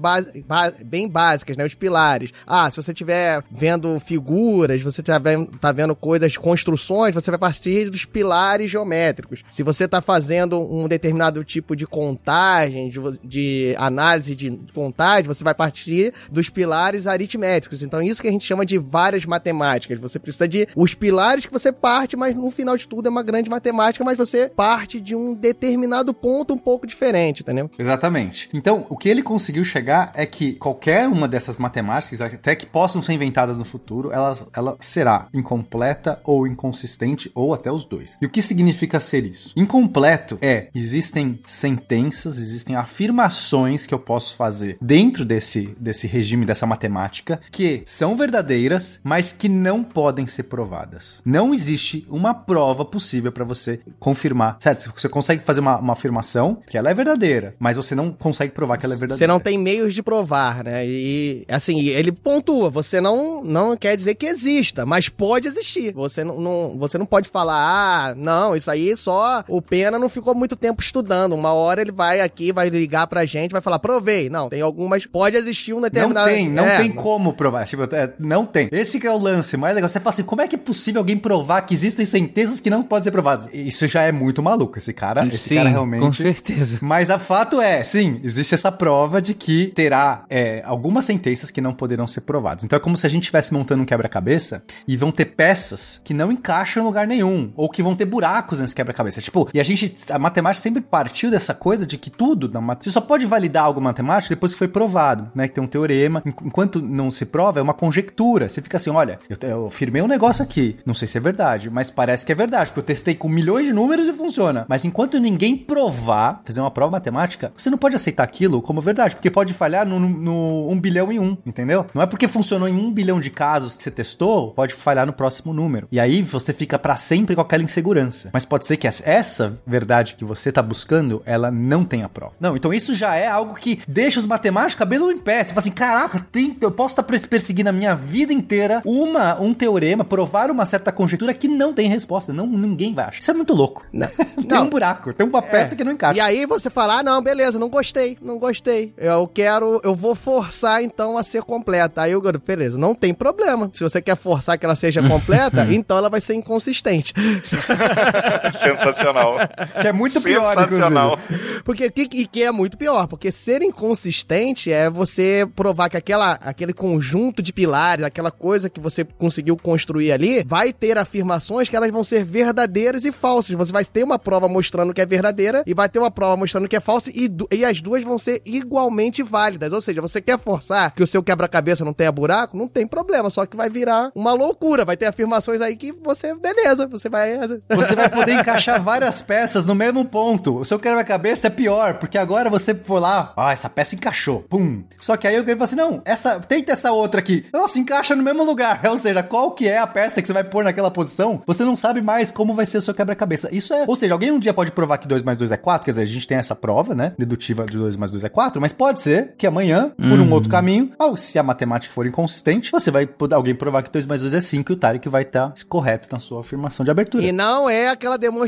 bem 0.84 1.08
básicas, 1.08 1.56
né? 1.56 1.64
Os 1.64 1.75
pilares. 1.75 2.32
Ah, 2.46 2.70
se 2.70 2.82
você 2.82 2.93
estiver 2.93 3.43
vendo 3.50 3.99
figuras, 4.00 4.82
você 4.82 5.00
está 5.00 5.19
vendo, 5.19 5.46
tá 5.58 5.73
vendo 5.73 5.94
coisas, 5.94 6.37
construções, 6.37 7.14
você 7.14 7.31
vai 7.31 7.38
partir 7.38 7.91
dos 7.91 8.05
pilares 8.05 8.70
geométricos. 8.70 9.18
Se 9.49 9.62
você 9.62 9.85
está 9.85 10.00
fazendo 10.00 10.59
um 10.59 10.88
determinado 10.88 11.43
tipo 11.44 11.75
de 11.75 11.87
contagem, 11.87 12.88
de, 12.88 13.00
de 13.25 13.75
análise 13.79 14.35
de 14.35 14.61
contagem, 14.75 15.25
você 15.25 15.43
vai 15.43 15.55
partir 15.55 16.12
dos 16.31 16.49
pilares 16.49 17.06
aritméticos. 17.06 17.82
Então, 17.82 18.03
isso 18.03 18.23
que 18.23 18.29
a 18.29 18.31
gente 18.32 18.44
chama 18.44 18.65
de 18.65 18.79
várias 18.79 19.25
matemáticas. 19.25 19.99
Você 20.00 20.19
precisa 20.19 20.47
de 20.47 20.69
os 20.76 20.94
pilares 20.94 21.47
que 21.47 21.53
você 21.53 21.73
parte, 21.73 22.17
mas 22.17 22.35
no 22.35 22.50
final 22.50 22.76
de 22.76 22.87
tudo 22.87 23.06
é 23.06 23.11
uma 23.11 23.23
grande 23.23 23.50
matemática, 23.50 24.05
mas 24.05 24.19
você 24.19 24.49
parte 24.49 25.00
de 25.00 25.15
um 25.15 25.35
determinado 25.35 26.12
ponto 26.15 26.55
um 26.55 26.59
pouco 26.59 26.87
diferente, 26.87 27.43
entendeu? 27.43 27.70
Exatamente. 27.79 28.49
Então, 28.53 28.87
o 28.88 28.97
que 28.97 29.09
ele 29.09 29.23
conseguiu 29.23 29.65
chegar 29.65 30.12
é 30.15 30.26
que 30.26 30.55
qualquer 30.55 31.09
uma 31.09 31.29
dessas 31.29 31.59
matemáticas, 31.59 32.20
até 32.20 32.55
que 32.55 32.67
possam 32.67 33.03
ser 33.03 33.12
inventadas 33.12 33.59
no 33.59 33.65
futuro, 33.65 34.12
ela, 34.12 34.37
ela 34.55 34.76
será 34.81 35.29
incompleta 35.32 36.20
ou 36.25 36.47
inconsistente, 36.47 37.31
ou 37.35 37.55
até 37.55 37.70
os 37.70 37.85
dois. 37.85 38.19
E 38.20 38.26
o 38.26 38.31
que 38.31 38.43
significa 38.43 39.00
ser 39.08 39.25
isso? 39.25 39.52
Incompleto 39.56 40.38
é, 40.40 40.69
existem 40.75 41.40
sentenças, 41.44 42.38
existem 42.38 42.76
afirmações 42.76 43.87
que 43.87 43.94
eu 43.94 43.99
posso 43.99 44.34
fazer 44.37 44.78
dentro 44.81 45.25
desse, 45.25 45.75
desse 45.78 46.06
regime, 46.06 46.46
dessa 46.46 46.66
matemática, 46.66 47.40
que 47.50 47.82
são 47.84 48.16
verdadeiras, 48.16 49.00
mas 49.02 49.32
que 49.32 49.49
não 49.49 49.82
podem 49.82 50.26
ser 50.26 50.44
provadas. 50.44 51.22
Não 51.25 51.52
existe 51.52 52.06
uma 52.08 52.34
prova 52.34 52.84
possível 52.84 53.32
para 53.32 53.44
você 53.44 53.81
confirmar. 53.99 54.56
Certo? 54.60 54.93
Você 54.96 55.08
consegue 55.08 55.43
fazer 55.43 55.60
uma, 55.60 55.78
uma 55.78 55.93
afirmação 55.93 56.58
que 56.66 56.76
ela 56.76 56.90
é 56.90 56.94
verdadeira, 56.94 57.55
mas 57.58 57.76
você 57.76 57.94
não 57.94 58.12
consegue 58.12 58.52
provar 58.52 58.78
que 58.78 58.87
ela 58.87 58.94
é 58.94 58.99
verdadeira. 58.99 59.19
Você 59.19 59.26
não 59.26 59.40
tem 59.40 59.58
meios 59.58 59.94
de 59.94 60.02
provar, 60.02 60.64
né? 60.64 60.87
E 60.87 61.44
assim, 61.49 61.87
ele 61.88 62.12
pontua, 62.12 62.70
você 62.70 63.00
não, 63.00 63.44
não 63.44 63.76
quer 63.76 63.96
dizer 63.96 64.14
que 64.14 64.26
exista, 64.26 64.84
mas 64.84 65.08
pode 65.08 65.49
existir. 65.49 65.93
Você 65.94 66.25
não, 66.25 66.40
não, 66.40 66.78
você 66.78 66.99
não 66.99 67.06
pode 67.06 67.28
falar, 67.28 67.56
ah, 67.56 68.14
não, 68.14 68.55
isso 68.55 68.70
aí 68.70 68.88
só 68.98 69.44
o 69.48 69.62
Pena 69.62 69.98
não 69.98 70.08
ficou 70.08 70.34
muito 70.34 70.56
tempo 70.56 70.82
estudando. 70.82 71.34
Uma 71.34 71.52
hora 71.52 71.80
ele 71.80 71.92
vai 71.92 72.20
aqui, 72.20 72.52
vai 72.52 72.68
ligar 72.68 73.06
pra 73.06 73.24
gente, 73.24 73.52
vai 73.52 73.60
falar, 73.60 73.78
provei. 73.78 74.28
Não, 74.28 74.48
tem 74.48 74.60
algumas, 74.60 75.06
pode 75.06 75.36
existir 75.36 75.72
um 75.72 75.80
determinado... 75.80 76.28
Não 76.28 76.34
tem, 76.34 76.50
não 76.50 76.64
é, 76.64 76.78
tem 76.78 76.90
como 76.90 77.32
provar. 77.32 77.66
Tipo, 77.66 77.82
é, 77.94 78.12
não 78.18 78.44
tem. 78.44 78.68
Esse 78.72 78.98
que 79.00 79.06
é 79.06 79.10
o 79.10 79.18
lance 79.18 79.56
mais 79.56 79.74
legal. 79.74 79.88
Você 79.88 80.00
fala 80.00 80.10
assim, 80.10 80.22
como 80.22 80.42
é 80.42 80.48
que 80.48 80.56
é 80.56 80.58
possível 80.58 81.00
alguém 81.00 81.16
provar 81.16 81.62
que 81.62 81.74
existem 81.74 82.04
sentenças 82.04 82.60
que 82.60 82.70
não 82.70 82.82
podem 82.82 83.04
ser 83.04 83.10
provadas? 83.10 83.48
Isso 83.52 83.86
já 83.86 84.02
é 84.02 84.12
muito 84.12 84.42
maluco. 84.42 84.78
Esse 84.78 84.92
cara, 84.92 85.26
esse 85.26 85.38
sim, 85.38 85.54
cara 85.56 85.68
realmente... 85.68 86.00
com 86.00 86.12
certeza. 86.12 86.78
Mas 86.80 87.10
a 87.10 87.18
fato 87.18 87.60
é, 87.60 87.82
sim, 87.82 88.20
existe 88.22 88.54
essa 88.54 88.72
prova 88.72 89.22
de 89.22 89.34
que 89.34 89.68
terá 89.68 90.24
é, 90.28 90.62
algumas 90.64 91.04
sentenças 91.04 91.50
que 91.50 91.60
não 91.60 91.72
poderão 91.72 92.06
ser 92.06 92.22
provadas. 92.22 92.64
Então 92.64 92.76
é 92.76 92.80
como 92.80 92.96
se 92.96 93.06
a 93.06 93.10
gente 93.10 93.22
estivesse 93.22 93.52
montando 93.52 93.82
um 93.82 93.86
quebra-cabeça 93.86 94.62
e 94.86 94.96
vão 94.96 95.10
ter 95.10 95.26
peças 95.26 96.00
que 96.02 96.12
não 96.14 96.32
encaixam 96.32 96.82
em 96.82 96.86
lugar 96.86 97.06
nenhum, 97.06 97.52
ou 97.56 97.68
que 97.68 97.82
vão 97.82 97.94
ter 97.94 98.04
buracos 98.04 98.60
nesse 98.60 98.74
quebra-cabeça. 98.88 99.20
Tipo, 99.20 99.49
e 99.52 99.61
a 99.61 99.64
gente, 99.64 99.94
a 100.11 100.19
matemática 100.19 100.62
sempre 100.62 100.82
partiu 100.82 101.31
dessa 101.31 101.55
coisa 101.55 101.87
de 101.87 101.99
que 101.99 102.11
tudo 102.11 102.49
na 102.49 102.61
matemática, 102.61 102.90
você 102.90 102.94
só 102.94 103.00
pode 103.00 103.26
validar 103.26 103.64
algo 103.64 103.81
matemático 103.81 104.35
depois 104.35 104.52
que 104.52 104.58
foi 104.58 104.69
provado, 104.69 105.31
né? 105.35 105.49
Que 105.49 105.55
tem 105.55 105.62
um 105.62 105.67
teorema. 105.67 106.23
Enquanto 106.25 106.81
não 106.81 107.11
se 107.11 107.26
prova, 107.26 107.61
é 107.61 107.62
uma 107.62 107.75
conjectura. 107.75 108.49
Você 108.49 108.61
fica 108.61 108.76
assim, 108.76 108.90
olha, 108.90 109.19
eu, 109.29 109.37
eu 109.49 109.70
firmei 109.70 110.02
um 110.02 110.08
negócio 110.08 110.43
aqui, 110.43 110.76
não 110.85 110.94
sei 110.94 111.06
se 111.06 111.19
é 111.19 111.20
verdade, 111.20 111.70
mas 111.70 111.90
parece 111.90 112.25
que 112.25 112.32
é 112.32 112.35
verdade, 112.35 112.70
porque 112.70 112.81
eu 112.81 112.85
testei 112.85 113.14
com 113.14 113.29
milhões 113.29 113.67
de 113.67 113.73
números 113.73 114.06
e 114.06 114.12
funciona. 114.12 114.64
Mas 114.69 114.85
enquanto 114.85 115.19
ninguém 115.19 115.56
provar, 115.56 116.43
fazer 116.44 116.61
uma 116.61 116.70
prova 116.70 116.93
matemática, 116.93 117.52
você 117.56 117.70
não 117.70 117.79
pode 117.79 117.96
aceitar 117.96 118.25
aquilo 118.25 118.62
como 118.62 118.81
verdade, 118.81 119.17
porque 119.17 119.31
pode 119.31 119.52
falhar 119.52 119.87
no, 119.87 119.99
no, 120.00 120.75
no 120.75 120.81
bilhão 120.81 121.12
em 121.12 121.19
um, 121.19 121.37
entendeu? 121.44 121.87
Não 121.94 122.02
é 122.02 122.06
porque 122.06 122.29
funcionou 122.29 122.69
em 122.69 122.75
um 122.75 122.93
bilhão 122.93 123.20
de 123.20 123.31
casos 123.31 123.76
que 123.76 123.82
você 123.82 123.91
testou, 123.91 124.52
pode 124.52 124.75
falhar 124.75 125.06
no 125.06 125.12
próximo 125.12 125.52
número. 125.52 125.88
E 125.91 126.00
aí 126.00 126.23
você 126.23 126.52
fica 126.52 126.79
para 126.79 126.96
sempre 126.96 127.34
com 127.34 127.41
aquela 127.41 127.62
insegurança. 127.62 128.31
Mas 128.32 128.44
pode 128.44 128.67
ser 128.67 128.76
que 128.78 128.86
essa 128.86 129.60
verdade 129.66 130.14
que 130.14 130.25
você 130.25 130.50
tá 130.50 130.62
buscando, 130.62 131.22
ela 131.26 131.50
não 131.50 131.84
tenha 131.84 132.08
prova. 132.08 132.32
Não, 132.40 132.56
então 132.56 132.72
isso 132.72 132.94
já 132.94 133.16
é 133.16 133.26
algo 133.26 133.54
que 133.54 133.80
deixa 133.86 134.20
os 134.20 134.26
matemáticos 134.26 134.76
cabelo 134.76 135.10
em 135.10 135.19
pé. 135.19 135.42
Você 135.42 135.50
fala 135.50 135.60
assim, 135.60 135.70
caraca, 135.70 136.26
tem, 136.32 136.56
eu 136.60 136.70
posso 136.70 136.92
estar 136.92 137.02
tá 137.02 137.19
perseguindo 137.28 137.69
a 137.69 137.72
minha 137.72 137.94
vida 137.94 138.32
inteira 138.32 138.82
uma, 138.84 139.40
um 139.40 139.52
teorema, 139.52 140.04
provar 140.04 140.50
uma 140.50 140.64
certa 140.64 140.92
conjectura 140.92 141.34
que 141.34 141.48
não 141.48 141.72
tem 141.72 141.88
resposta. 141.88 142.32
Não, 142.32 142.46
ninguém 142.46 142.94
vai 142.94 143.06
achar. 143.06 143.20
Isso 143.20 143.30
é 143.30 143.34
muito 143.34 143.52
louco. 143.52 143.84
Não. 143.92 144.08
tem 144.36 144.46
não. 144.48 144.64
um 144.64 144.70
buraco, 144.70 145.12
tem 145.12 145.26
uma 145.26 145.42
peça 145.42 145.74
é. 145.74 145.76
que 145.76 145.84
não 145.84 145.92
encaixa. 145.92 146.16
E 146.16 146.20
aí 146.20 146.46
você 146.46 146.70
fala, 146.70 147.00
ah, 147.00 147.02
não, 147.02 147.20
beleza, 147.22 147.58
não 147.58 147.69
gostei, 147.69 148.16
não 148.22 148.38
gostei. 148.38 148.92
Eu 148.96 149.26
quero, 149.26 149.81
eu 149.84 149.94
vou 149.94 150.14
forçar 150.14 150.82
então 150.82 151.19
a 151.19 151.22
ser 151.22 151.42
completa. 151.42 152.02
Aí 152.02 152.12
eu, 152.12 152.22
beleza, 152.44 152.78
não 152.78 152.94
tem 152.94 153.12
problema. 153.12 153.70
Se 153.74 153.82
você 153.82 154.00
quer 154.00 154.16
forçar 154.16 154.58
que 154.58 154.64
ela 154.64 154.76
seja 154.76 155.02
completa, 155.06 155.66
então 155.70 155.98
ela 155.98 156.08
vai 156.08 156.20
ser 156.20 156.34
inconsistente. 156.34 157.12
Sensacional. 158.77 159.37
Que 159.81 159.89
é 159.89 159.93
muito 159.93 160.20
pior, 160.20 160.56
Sensacional. 160.56 161.19
inclusive. 161.22 161.63
Porque, 161.63 161.91
que, 161.91 162.08
e 162.20 162.27
que 162.27 162.43
é 162.43 162.53
muito 162.53 162.77
pior, 162.77 163.06
porque 163.06 163.31
ser 163.31 163.63
inconsistente 163.63 164.72
é 164.72 164.89
você 164.91 165.48
provar 165.55 165.89
que 165.89 165.96
aquela, 165.96 166.34
aquele 166.34 166.72
conjunto 166.72 167.43
de 167.43 167.53
pilares, 167.53 168.05
aquela 168.05 168.31
coisa 168.31 168.69
que 168.69 168.81
você 168.81 169.05
conseguiu 169.05 169.56
construir 169.56 170.13
ali, 170.13 170.43
vai 170.44 170.72
ter 170.72 170.98
afirmações 170.98 171.69
que 171.69 171.77
elas 171.77 171.91
vão 171.91 172.05
ser 172.05 172.25
verdadeiras 172.25 173.05
e 173.05 173.13
falsas. 173.13 173.56
Você 173.56 173.72
vai 173.72 173.84
ter 173.84 174.05
uma 174.05 174.19
prova 174.19 174.48
mostrando 174.48 174.93
que 174.93 175.01
é 175.01 175.06
verdadeira 175.06 175.63
e 175.67 175.75
vai 175.75 175.89
ter 175.89 175.98
uma 175.98 176.10
prova 176.10 176.37
mostrando 176.37 176.69
que 176.69 176.77
é 176.77 176.81
falsa 176.81 177.10
e, 177.10 177.31
e 177.51 177.65
as 177.65 177.81
duas 177.81 178.05
vão 178.05 178.19
ser 178.19 178.43
igualmente 178.44 179.22
válidas. 179.22 179.72
Ou 179.72 179.81
seja, 179.81 180.01
você 180.01 180.20
quer 180.20 180.39
forçar 180.39 180.94
que 180.94 181.03
o 181.03 181.06
seu 181.06 181.22
quebra-cabeça 181.22 181.84
não 181.84 181.93
tenha 181.93 182.13
buraco? 182.13 182.56
Não 182.56 182.69
tem 182.69 182.87
problema, 182.87 183.31
só 183.31 183.46
que 183.46 183.56
vai 183.56 183.69
virar 183.69 184.10
uma 184.15 184.32
loucura. 184.32 184.84
Vai 184.84 184.96
ter 184.96 185.06
afirmações 185.06 185.60
aí 185.60 185.77
que 185.77 185.93
você, 185.93 186.34
beleza, 186.34 186.87
você 186.87 187.08
vai. 187.08 187.39
Você 187.69 187.94
vai 187.94 188.08
poder 188.08 188.32
encaixar 188.32 188.57
várias 188.81 189.22
peças 189.22 189.65
no 189.65 189.74
mesmo 189.74 190.05
ponto. 190.05 190.58
O 190.58 190.65
seu 190.65 190.79
quebra-cabeça 190.79 191.46
é 191.46 191.50
pior, 191.50 191.94
porque 191.94 192.19
agora 192.19 192.50
você 192.50 192.74
for 192.74 193.00
lá, 193.00 193.32
ah, 193.36 193.53
essa 193.53 193.69
peça 193.69 193.94
encaixou, 193.94 194.44
pum. 194.48 194.82
Só 195.00 195.17
que 195.17 195.27
aí 195.27 195.34
eu 195.34 195.44
falo 195.44 195.62
assim: 195.62 195.77
não, 195.77 196.03
essa, 196.05 196.41
tenta 196.41 196.72
essa 196.72 196.93
outra 196.93 197.20
aqui. 197.20 197.46
Nossa, 197.53 197.79
encaixa 197.79 198.15
no 198.15 198.22
mesmo 198.22 198.44
lugar. 198.44 198.81
Ou 198.88 198.96
seja, 198.96 199.22
qual 199.22 199.53
que 199.53 199.69
é 199.69 199.79
a 199.79 199.86
peça 199.86 200.20
que 200.20 200.27
você 200.27 200.32
vai 200.32 200.44
pôr 200.44 200.65
naquela 200.65 200.91
posição? 200.91 201.43
Você 201.46 201.65
não 201.65 201.77
sabe 201.77 202.00
mais 202.00 202.31
como 202.31 202.55
vai 202.55 202.67
ser 202.67 202.79
o 202.79 202.82
seu 202.82 202.94
quebra-cabeça. 202.94 203.48
Isso 203.53 203.72
é. 203.74 203.84
Ou 203.86 203.96
seja, 203.96 204.15
alguém 204.15 204.31
um 204.31 204.38
dia 204.38 204.55
pode 204.55 204.72
provar 204.72 204.98
que 204.98 205.08
2 205.08 205.22
mais 205.22 205.38
2 205.38 205.53
é 205.53 205.56
4, 205.56 205.84
quer 205.84 205.91
dizer, 205.91 206.03
a 206.03 206.06
gente 206.06 206.27
tem 206.27 206.38
essa 206.38 206.55
prova, 206.55 206.94
né? 206.94 207.12
Dedutiva 207.19 207.65
de 207.67 207.77
2 207.77 207.96
mais 207.96 208.10
2 208.10 208.24
é 208.24 208.29
4, 208.29 208.60
mas 208.60 208.72
pode 208.72 209.00
ser 209.00 209.34
que 209.36 209.46
amanhã, 209.46 209.93
por 209.96 210.19
um 210.19 210.24
uhum. 210.24 210.32
outro 210.32 210.50
caminho, 210.50 210.93
ou 210.98 211.17
se 211.17 211.38
a 211.38 211.43
matemática 211.43 211.93
for 211.93 212.06
inconsistente, 212.06 212.70
você 212.70 212.91
vai 212.91 213.06
poder 213.06 213.34
alguém 213.34 213.55
provar 213.55 213.82
que 213.82 213.91
2 213.91 214.06
mais 214.06 214.20
2 214.20 214.34
é 214.34 214.41
5 214.41 214.72
e 214.72 214.74
o 214.74 214.77
Tarek 214.77 215.08
vai 215.08 215.22
estar 215.22 215.48
tá 215.48 215.55
correto 215.69 216.08
na 216.10 216.19
sua 216.19 216.41
afirmação 216.41 216.84
de 216.84 216.91
abertura. 216.91 217.24
E 217.24 217.32
não 217.32 217.69
é 217.69 217.88
aquela 217.88 218.17
demonstração 218.17 218.47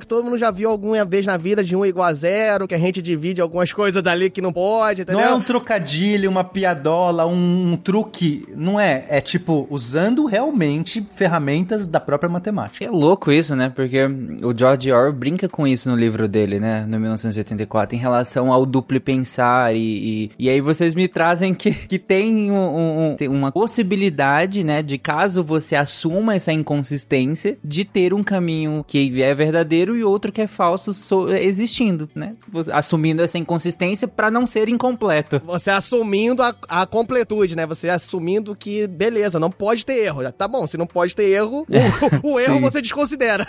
que 0.00 0.06
todo 0.06 0.24
mundo 0.24 0.38
já 0.38 0.50
viu 0.50 0.70
alguma 0.70 1.04
vez 1.04 1.26
na 1.26 1.36
vida 1.36 1.62
de 1.62 1.74
1 1.74 1.86
igual 1.86 2.06
a 2.06 2.12
0, 2.12 2.68
que 2.68 2.74
a 2.74 2.78
gente 2.78 3.02
divide 3.02 3.40
algumas 3.40 3.72
coisas 3.72 4.02
dali 4.02 4.30
que 4.30 4.40
não 4.40 4.52
pode, 4.52 5.02
entendeu? 5.02 5.22
Não 5.22 5.28
é 5.28 5.34
um 5.34 5.40
trocadilho, 5.40 6.30
uma 6.30 6.44
piadola, 6.44 7.26
um, 7.26 7.72
um 7.72 7.76
truque. 7.76 8.46
Não 8.56 8.78
é. 8.78 9.04
É 9.08 9.20
tipo, 9.20 9.66
usando 9.70 10.26
realmente 10.26 11.04
ferramentas 11.12 11.86
da 11.86 12.00
própria 12.00 12.30
matemática. 12.30 12.84
É 12.84 12.90
louco 12.90 13.32
isso, 13.32 13.56
né? 13.56 13.72
Porque 13.74 14.04
o 14.42 14.56
George 14.56 14.92
Orwell 14.92 15.12
brinca 15.12 15.48
com 15.48 15.66
isso 15.66 15.90
no 15.90 15.96
livro 15.96 16.28
dele, 16.28 16.60
né? 16.60 16.86
No 16.86 16.98
1984, 16.98 17.96
em 17.96 17.98
relação 17.98 18.52
ao 18.52 18.64
duplo 18.64 19.00
pensar. 19.00 19.74
E, 19.74 19.78
e, 19.78 20.30
e 20.38 20.50
aí 20.50 20.60
vocês 20.60 20.94
me 20.94 21.08
trazem 21.08 21.54
que, 21.54 21.72
que 21.72 21.98
tem, 21.98 22.50
um, 22.50 23.10
um, 23.12 23.16
tem 23.16 23.28
uma 23.28 23.50
possibilidade, 23.50 24.62
né? 24.62 24.82
De 24.82 24.96
caso 24.96 25.24
caso 25.24 25.42
você 25.42 25.74
assuma 25.74 26.34
essa 26.34 26.52
inconsistência 26.52 27.56
de 27.64 27.84
ter 27.84 28.12
um 28.12 28.22
caminho 28.22 28.84
que 28.86 28.98
é 29.30 29.34
verdadeiro 29.34 29.96
e 29.96 30.04
outro 30.04 30.30
que 30.32 30.42
é 30.42 30.46
falso 30.46 30.92
so- 30.94 31.28
existindo, 31.30 32.08
né? 32.14 32.34
Assumindo 32.72 33.22
essa 33.22 33.38
inconsistência 33.38 34.06
pra 34.08 34.30
não 34.30 34.46
ser 34.46 34.68
incompleto. 34.68 35.40
Você 35.44 35.70
assumindo 35.70 36.42
a, 36.42 36.54
a 36.68 36.86
completude, 36.86 37.56
né? 37.56 37.66
Você 37.66 37.88
assumindo 37.88 38.54
que, 38.56 38.86
beleza, 38.86 39.38
não 39.40 39.50
pode 39.50 39.84
ter 39.84 40.04
erro. 40.04 40.30
Tá 40.32 40.46
bom, 40.48 40.66
se 40.66 40.76
não 40.76 40.86
pode 40.86 41.14
ter 41.14 41.28
erro, 41.30 41.66
o, 42.22 42.32
o 42.34 42.40
erro 42.40 42.60
você 42.60 42.80
desconsidera. 42.80 43.46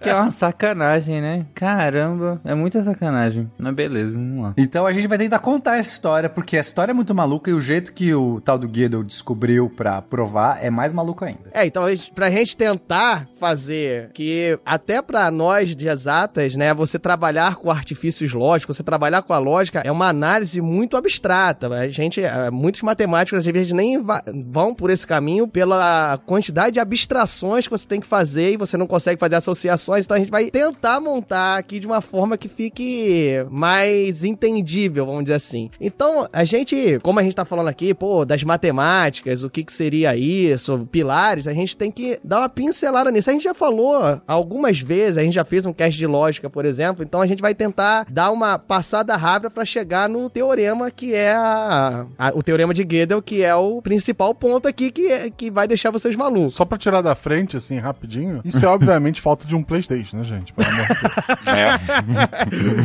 Que 0.00 0.08
é 0.08 0.14
uma 0.14 0.30
sacanagem, 0.30 1.20
né? 1.20 1.46
Caramba, 1.54 2.40
é 2.44 2.54
muita 2.54 2.82
sacanagem. 2.82 3.50
Mas 3.58 3.74
beleza, 3.74 4.12
vamos 4.12 4.42
lá. 4.42 4.54
Então 4.56 4.86
a 4.86 4.92
gente 4.92 5.06
vai 5.06 5.18
tentar 5.18 5.38
contar 5.38 5.76
essa 5.78 5.92
história, 5.92 6.28
porque 6.28 6.56
a 6.56 6.60
história 6.60 6.92
é 6.92 6.94
muito 6.94 7.14
maluca 7.14 7.50
e 7.50 7.54
o 7.54 7.60
jeito 7.60 7.92
que 7.92 8.12
o 8.14 8.40
tal 8.40 8.58
do 8.58 8.68
Guido 8.68 9.02
descobriu 9.04 9.68
pra 9.70 10.00
provar 10.02 10.58
é 10.62 10.70
mais 10.70 10.92
maluco 10.92 11.24
ainda. 11.24 11.50
É, 11.52 11.64
então, 11.66 11.84
a 11.84 11.94
gente- 11.94 12.12
pra 12.12 12.30
gente 12.30 12.56
tentar 12.56 13.28
fazer 13.38 14.10
que, 14.12 14.58
até 14.64 14.89
pra 15.02 15.30
nós 15.30 15.74
de 15.76 15.88
exatas, 15.88 16.56
né, 16.56 16.72
você 16.72 16.98
trabalhar 16.98 17.56
com 17.56 17.70
artifícios 17.70 18.32
lógicos, 18.32 18.76
você 18.76 18.82
trabalhar 18.82 19.22
com 19.22 19.32
a 19.32 19.38
lógica, 19.38 19.82
é 19.84 19.92
uma 19.92 20.08
análise 20.08 20.60
muito 20.60 20.96
abstrata. 20.96 21.68
A 21.68 21.88
gente, 21.88 22.20
eh, 22.22 22.50
muitos 22.50 22.82
matemáticos, 22.82 23.38
às 23.38 23.46
vezes, 23.46 23.72
nem 23.72 24.02
vão 24.46 24.74
por 24.74 24.90
esse 24.90 25.06
caminho 25.06 25.46
pela 25.46 26.18
quantidade 26.26 26.74
de 26.74 26.80
abstrações 26.80 27.66
que 27.66 27.70
você 27.70 27.86
tem 27.86 28.00
que 28.00 28.06
fazer 28.06 28.52
e 28.52 28.56
você 28.56 28.76
não 28.76 28.86
consegue 28.86 29.20
fazer 29.20 29.36
associações, 29.36 30.04
então 30.04 30.16
a 30.16 30.20
gente 30.20 30.30
vai 30.30 30.50
tentar 30.50 31.00
montar 31.00 31.58
aqui 31.58 31.78
de 31.78 31.86
uma 31.86 32.00
forma 32.00 32.38
que 32.38 32.48
fique 32.48 33.44
mais 33.50 34.24
entendível, 34.24 35.06
vamos 35.06 35.24
dizer 35.24 35.34
assim. 35.34 35.70
Então, 35.80 36.28
a 36.32 36.44
gente, 36.44 36.98
como 37.02 37.18
a 37.18 37.22
gente 37.22 37.36
tá 37.36 37.44
falando 37.44 37.68
aqui, 37.68 37.92
pô, 37.92 38.24
das 38.24 38.42
matemáticas, 38.42 39.44
o 39.44 39.50
que 39.50 39.64
que 39.64 39.72
seria 39.72 40.16
isso, 40.16 40.88
pilares, 40.90 41.46
a 41.46 41.52
gente 41.52 41.76
tem 41.76 41.90
que 41.90 42.18
dar 42.22 42.40
uma 42.40 42.48
pincelada 42.48 43.10
nisso. 43.10 43.30
A 43.30 43.32
gente 43.32 43.44
já 43.44 43.54
falou 43.54 44.20
algumas 44.26 44.79
vezes, 44.80 45.16
a 45.18 45.22
gente 45.22 45.34
já 45.34 45.44
fez 45.44 45.64
um 45.66 45.72
cast 45.72 45.96
de 45.98 46.06
lógica, 46.06 46.48
por 46.50 46.64
exemplo, 46.64 47.02
então 47.04 47.20
a 47.20 47.26
gente 47.26 47.40
vai 47.42 47.54
tentar 47.54 48.06
dar 48.10 48.30
uma 48.30 48.58
passada 48.58 49.16
rápida 49.16 49.50
pra 49.50 49.64
chegar 49.64 50.08
no 50.08 50.28
teorema 50.30 50.90
que 50.90 51.14
é 51.14 51.32
a, 51.32 52.06
a- 52.18 52.32
o 52.34 52.42
teorema 52.42 52.72
de 52.74 52.82
Gödel, 52.84 53.22
que 53.22 53.42
é 53.42 53.54
o 53.54 53.80
principal 53.82 54.34
ponto 54.34 54.66
aqui 54.68 54.90
que, 54.90 55.06
é- 55.06 55.30
que 55.30 55.50
vai 55.50 55.66
deixar 55.68 55.90
vocês 55.90 56.14
malucos. 56.16 56.54
Só 56.54 56.64
pra 56.64 56.78
tirar 56.78 57.00
da 57.02 57.14
frente, 57.14 57.56
assim, 57.56 57.78
rapidinho, 57.78 58.40
isso 58.44 58.64
é 58.64 58.68
obviamente 58.68 59.20
falta 59.22 59.46
de 59.46 59.54
um 59.56 59.62
Playstation, 59.62 60.16
né, 60.18 60.24
gente? 60.24 60.52
Pelo 60.52 60.68
amor 60.68 60.86
de 60.86 60.94
Deus. 60.94 61.48
É. 61.48 61.70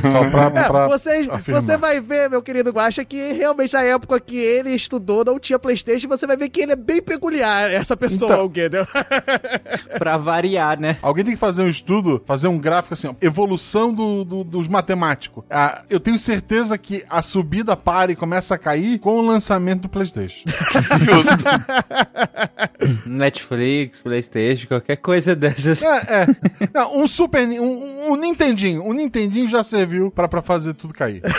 Só 0.11 0.29
pra, 0.29 0.45
É, 0.61 0.67
pra 0.67 0.87
vocês, 0.87 1.27
afirmar. 1.29 1.61
você 1.61 1.77
vai 1.77 1.99
ver, 1.99 2.29
meu 2.29 2.41
querido 2.41 2.69
Guaxa, 2.71 3.03
que 3.05 3.33
realmente 3.33 3.73
na 3.73 3.81
época 3.83 4.19
que 4.19 4.37
ele 4.37 4.71
estudou 4.71 5.23
não 5.25 5.39
tinha 5.39 5.57
Playstation, 5.59 6.07
você 6.07 6.25
vai 6.27 6.37
ver 6.37 6.49
que 6.49 6.61
ele 6.61 6.73
é 6.73 6.75
bem 6.75 7.01
peculiar, 7.01 7.71
essa 7.71 7.95
pessoa, 7.97 8.33
Então. 8.33 8.45
o 8.45 8.49
Gödel. 8.49 8.85
Pra 9.97 10.17
variar, 10.17 10.79
né? 10.79 10.97
Alguém 11.01 11.23
tem 11.23 11.33
que 11.33 11.39
fazer 11.39 11.63
um 11.63 11.67
estudo, 11.67 11.84
fazer 12.25 12.47
um 12.47 12.57
gráfico 12.57 12.93
assim, 12.93 13.07
ó, 13.07 13.13
evolução 13.21 13.93
do, 13.93 14.23
do- 14.23 14.43
dos 14.43 14.67
matemáticos. 14.67 15.43
Ah, 15.49 15.83
eu 15.89 15.99
tenho 15.99 16.17
certeza 16.17 16.77
que 16.77 17.03
a 17.09 17.21
subida 17.21 17.75
para 17.77 18.11
e 18.11 18.15
começa 18.15 18.55
a 18.55 18.57
cair 18.57 18.99
com 18.99 19.17
o 19.17 19.25
lançamento 19.25 19.83
do 19.83 19.89
PlayStation. 19.89 20.43
Justo. 20.99 21.45
Netflix, 23.05 24.01
Playstation, 24.01 24.67
qualquer 24.67 24.97
coisa 24.97 25.35
dessas. 25.35 25.81
é, 25.83 25.97
é. 26.07 26.27
Não, 26.73 26.99
um 27.01 27.07
Super. 27.07 27.47
Um, 27.47 28.11
um 28.11 28.15
Nintendinho. 28.15 28.83
Um 28.87 28.93
Nintendinho 28.93 29.47
já 29.47 29.63
serviu 29.63 30.11
pra, 30.11 30.27
pra 30.27 30.41
fazer 30.41 30.73
tudo 30.73 30.93
cair. 30.93 31.21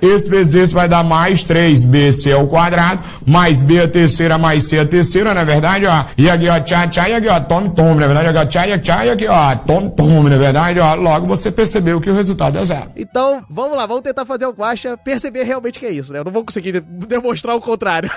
Esse 0.00 0.28
vezes 0.28 0.54
esse 0.54 0.74
vai 0.74 0.88
dar 0.88 1.04
mais 1.04 1.44
3bc 1.44 2.32
ao 2.34 2.46
quadrado, 2.48 3.02
mais 3.26 3.62
b 3.62 3.80
a 3.80 3.88
terceira, 3.88 4.38
mais 4.38 4.66
c 4.68 4.78
a 4.78 4.86
terceira, 4.86 5.34
na 5.34 5.44
verdade, 5.44 5.86
ó. 5.86 6.04
E 6.16 6.28
aqui, 6.28 6.48
ó, 6.48 6.60
tchá, 6.60 6.86
tchá, 6.88 7.08
e 7.08 7.14
aqui, 7.14 7.28
ó, 7.28 7.40
tome, 7.40 7.70
tome, 7.74 8.00
na 8.00 8.06
verdade, 8.06 8.28
aqui, 8.28 8.38
ó, 8.38 8.46
tchá, 8.48 8.78
tchá, 8.78 9.06
e 9.06 9.10
aqui, 9.10 9.26
ó, 9.28 9.54
tome, 9.56 9.90
tome, 9.90 10.30
na 10.30 10.36
verdade, 10.36 10.80
ó. 10.80 10.94
Logo 10.94 11.26
você 11.26 11.50
percebeu 11.52 12.00
que 12.00 12.10
o 12.10 12.14
resultado 12.14 12.58
é 12.58 12.64
zero. 12.64 12.90
Então, 12.96 13.44
vamos 13.48 13.76
lá, 13.76 13.86
vamos 13.86 14.02
tentar 14.02 14.24
fazer 14.24 14.46
o 14.46 14.52
Guaxa 14.52 14.96
perceber 14.96 15.44
realmente 15.44 15.78
que 15.78 15.86
é 15.86 15.90
isso, 15.90 16.12
né? 16.12 16.18
Eu 16.20 16.24
não 16.24 16.32
vou 16.32 16.44
conseguir 16.44 16.72
de- 16.72 16.80
demonstrar 17.06 17.54
o 17.54 17.60
contrário. 17.60 18.10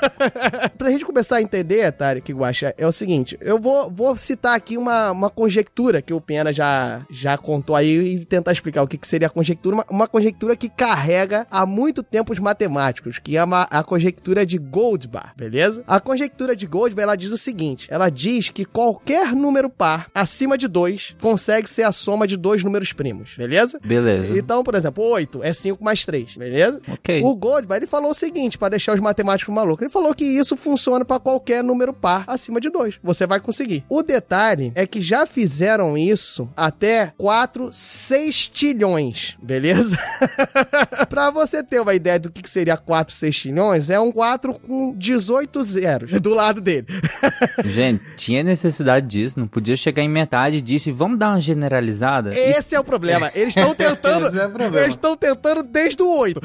pra 0.76 0.90
gente 0.90 1.04
começar 1.04 1.36
a 1.36 1.42
entender, 1.42 1.90
Tarek 1.92 2.32
Guaxa, 2.32 2.74
é 2.76 2.86
o 2.86 2.92
seguinte, 2.92 3.36
eu 3.40 3.58
vou, 3.60 3.90
vou 3.90 4.16
citar 4.16 4.56
aqui 4.56 4.76
uma, 4.76 5.10
uma 5.10 5.30
conjectura 5.30 6.00
que 6.02 6.12
o 6.14 6.20
Pena 6.20 6.52
já, 6.52 7.02
já 7.10 7.36
contou 7.38 7.76
aí 7.76 8.14
e 8.16 8.24
tentar 8.24 8.52
explicar 8.52 8.82
o 8.82 8.88
que, 8.88 8.96
que 8.98 9.06
seria 9.06 9.26
a 9.28 9.30
conjectura, 9.30 9.76
uma, 9.76 9.84
uma 9.90 10.06
conjectura 10.08 10.56
que 10.56 10.68
carrega 10.68 11.46
há 11.50 11.64
muito 11.66 12.02
tempo 12.02 12.32
os 12.32 12.38
matemáticos, 12.38 13.18
que 13.18 13.36
é 13.36 13.44
uma- 13.44 13.62
a 13.70 13.82
conjectura 13.82 14.44
de 14.46 14.58
Goldbar, 14.58 15.32
beleza? 15.36 15.84
A 15.86 16.00
conjectura 16.00 16.54
de 16.56 16.66
Goldbar, 16.66 17.02
ela 17.04 17.16
diz 17.16 17.30
o 17.32 17.38
seguinte, 17.38 17.88
ela 17.90 18.08
diz 18.10 18.48
que 18.50 18.64
qualquer 18.64 19.32
número 19.34 19.65
par 19.68 20.08
acima 20.14 20.56
de 20.56 20.68
2 20.68 21.16
consegue 21.20 21.68
ser 21.68 21.82
a 21.82 21.92
soma 21.92 22.26
de 22.26 22.36
dois 22.36 22.62
números 22.62 22.92
primos, 22.92 23.34
beleza? 23.36 23.78
Beleza. 23.84 24.38
Então, 24.38 24.62
por 24.62 24.74
exemplo, 24.74 25.04
8 25.04 25.42
é 25.42 25.52
5 25.52 25.82
mais 25.82 26.04
3, 26.04 26.36
beleza? 26.36 26.80
Ok. 26.88 27.22
O 27.22 27.34
Goldbar, 27.34 27.78
ele 27.78 27.86
falou 27.86 28.10
o 28.10 28.14
seguinte, 28.14 28.58
pra 28.58 28.68
deixar 28.68 28.94
os 28.94 29.00
matemáticos 29.00 29.54
malucos. 29.54 29.82
Ele 29.82 29.90
falou 29.90 30.14
que 30.14 30.24
isso 30.24 30.56
funciona 30.56 31.04
pra 31.04 31.18
qualquer 31.18 31.62
número 31.62 31.92
par 31.92 32.24
acima 32.26 32.60
de 32.60 32.70
2. 32.70 32.98
Você 33.02 33.26
vai 33.26 33.40
conseguir. 33.40 33.84
O 33.88 34.02
detalhe 34.02 34.72
é 34.74 34.86
que 34.86 35.00
já 35.00 35.26
fizeram 35.26 35.96
isso 35.96 36.48
até 36.56 37.12
4 37.16 37.70
sextilhões, 37.72 39.36
beleza? 39.42 39.96
pra 41.08 41.30
você 41.30 41.62
ter 41.62 41.80
uma 41.80 41.94
ideia 41.94 42.18
do 42.18 42.30
que 42.30 42.42
que 42.42 42.50
seria 42.50 42.76
4 42.76 43.14
sextilhões, 43.14 43.90
é 43.90 43.98
um 43.98 44.12
4 44.12 44.54
com 44.54 44.94
18 44.96 45.62
zeros 45.62 46.20
do 46.20 46.30
lado 46.30 46.60
dele. 46.60 46.86
Gente, 47.64 48.02
tinha 48.16 48.42
necessidade 48.42 49.06
disso, 49.06 49.38
não 49.38 49.46
podia 49.56 49.74
chegar 49.74 50.02
em 50.02 50.08
metade 50.08 50.60
disso 50.60 50.90
e 50.90 50.92
vamos 50.92 51.18
dar 51.18 51.30
uma 51.30 51.40
generalizada? 51.40 52.38
Esse 52.38 52.74
é 52.74 52.80
o 52.80 52.84
problema. 52.84 53.30
Eles 53.34 53.56
estão 53.56 53.72
tentando. 53.74 54.26
Esse 54.26 54.38
é 54.38 54.46
o 54.46 54.50
problema. 54.50 54.80
eles 54.80 54.92
estão 54.94 55.16
tentando 55.16 55.62
desde 55.62 56.02
o 56.02 56.14
8. 56.14 56.40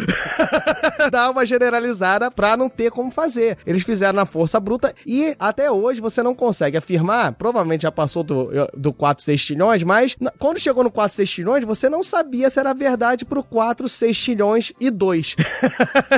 Dar 1.12 1.30
uma 1.30 1.46
generalizada 1.46 2.32
pra 2.32 2.56
não 2.56 2.70
ter 2.70 2.89
como 2.89 3.12
fazer. 3.12 3.58
Eles 3.65 3.84
fizeram 3.84 4.13
na 4.13 4.25
força 4.25 4.62
bruta 4.62 4.94
e 5.06 5.36
até 5.38 5.70
hoje 5.70 6.00
você 6.00 6.24
não 6.24 6.34
consegue 6.34 6.77
afirmar. 6.77 7.34
Provavelmente 7.34 7.82
já 7.82 7.91
passou 7.91 8.24
do, 8.24 8.50
do 8.77 8.94
4 8.94 9.22
sextilhões, 9.25 9.84
mas 9.84 10.15
quando 10.39 10.58
chegou 10.58 10.82
no 10.82 10.89
4 10.89 11.13
sextilhões, 11.13 11.65
você 11.65 11.89
não 11.89 12.03
sabia 12.03 12.50
se 12.50 12.62
era 12.62 12.74
verdade 12.74 13.25
pro 13.25 13.44
4 13.44 13.89
sextilhões 13.89 14.72
e 14.80 14.89
2. 14.89 15.36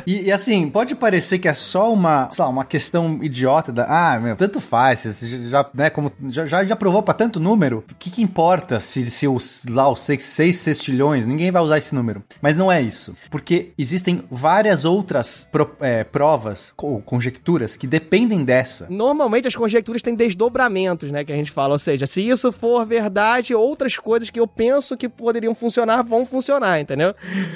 E, 0.06 0.24
e, 0.24 0.32
assim, 0.32 0.70
pode 0.70 0.96
parecer 0.96 1.40
que 1.40 1.48
é 1.48 1.54
só 1.54 1.94
uma, 1.94 2.30
sei 2.32 2.44
lá, 2.44 2.50
uma 2.50 2.66
questão 2.66 3.20
idiota 3.24 3.72
da. 3.72 3.86
Ah, 3.86 4.20
meu, 4.20 4.36
tanto 4.36 4.60
faz. 4.60 5.00
Você 5.00 5.48
já, 5.48 5.66
né, 5.74 5.90
como, 5.90 6.12
já, 6.28 6.46
já, 6.46 6.66
já 6.66 6.76
provou 6.84 7.02
pra 7.02 7.14
tanto 7.14 7.40
número. 7.40 7.82
O 7.90 7.96
que, 7.96 8.10
que 8.10 8.22
importa 8.22 8.78
se, 8.78 9.10
se 9.10 9.26
os, 9.26 9.64
lá, 9.70 9.90
os 9.90 10.02
seis, 10.02 10.24
seis 10.24 10.58
sextilhões, 10.58 11.26
ninguém 11.26 11.50
vai 11.50 11.62
usar 11.62 11.78
esse 11.78 11.96
número. 11.96 12.22
Mas 12.42 12.58
não 12.58 12.70
é 12.70 12.82
isso. 12.82 13.16
Porque 13.32 13.72
existem 13.78 14.22
várias 14.30 14.84
outras 14.84 15.48
pro- 15.50 15.72
é, 15.80 16.04
provas 16.04 16.74
ou 16.78 17.02
conjecturas 17.02 17.78
que 17.78 17.88
dependem 17.88 18.44
dessa. 18.44 18.88
Normalmente 18.90 19.48
as 19.48 19.56
conjecturas 19.56 20.02
têm 20.02 20.14
desdobramentos, 20.14 21.10
né? 21.10 21.24
Que 21.24 21.32
a 21.32 21.36
gente 21.38 21.52
fala. 21.52 21.72
Ou 21.74 21.80
seja, 21.80 22.06
se 22.06 22.22
isso 22.22 22.52
for 22.52 22.86
verdade, 22.86 23.56
outras 23.56 23.96
coisas 23.98 24.30
que 24.30 24.40
eu 24.40 24.46
penso 24.48 24.98
que 24.98 25.08
poderiam 25.08 25.56
funcionar 25.56 26.02
vão 26.04 26.26
funcionar, 26.26 26.82
entendeu? 26.82 27.16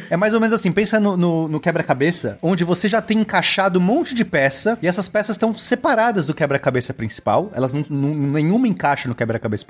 É 0.10 0.15
mais 0.15 0.34
ou 0.34 0.39
menos 0.39 0.53
assim, 0.53 0.72
pensa 0.72 1.01
no, 1.01 1.17
no- 1.17 1.48
no 1.50 1.60
quebra-cabeça, 1.60 2.39
onde 2.41 2.63
você 2.63 2.88
já 2.88 3.01
tem 3.01 3.19
encaixado 3.19 3.77
um 3.77 3.84
monte 3.84 4.15
de 4.15 4.24
peça 4.24 4.77
e 4.81 4.88
essas 4.88 5.10
peças 5.10 5.36
estão 5.36 5.53
separadas 5.57 6.25
do 6.25 6.34
quebra-cabeça 6.34 6.93
principal. 6.93 7.51
Elas 7.53 7.74
não, 7.74 7.84
não- 7.89 8.15
nenhuma 8.15 8.67
encaixa 8.69 9.06
no 9.07 9.15
quebra-cabeça 9.15 9.65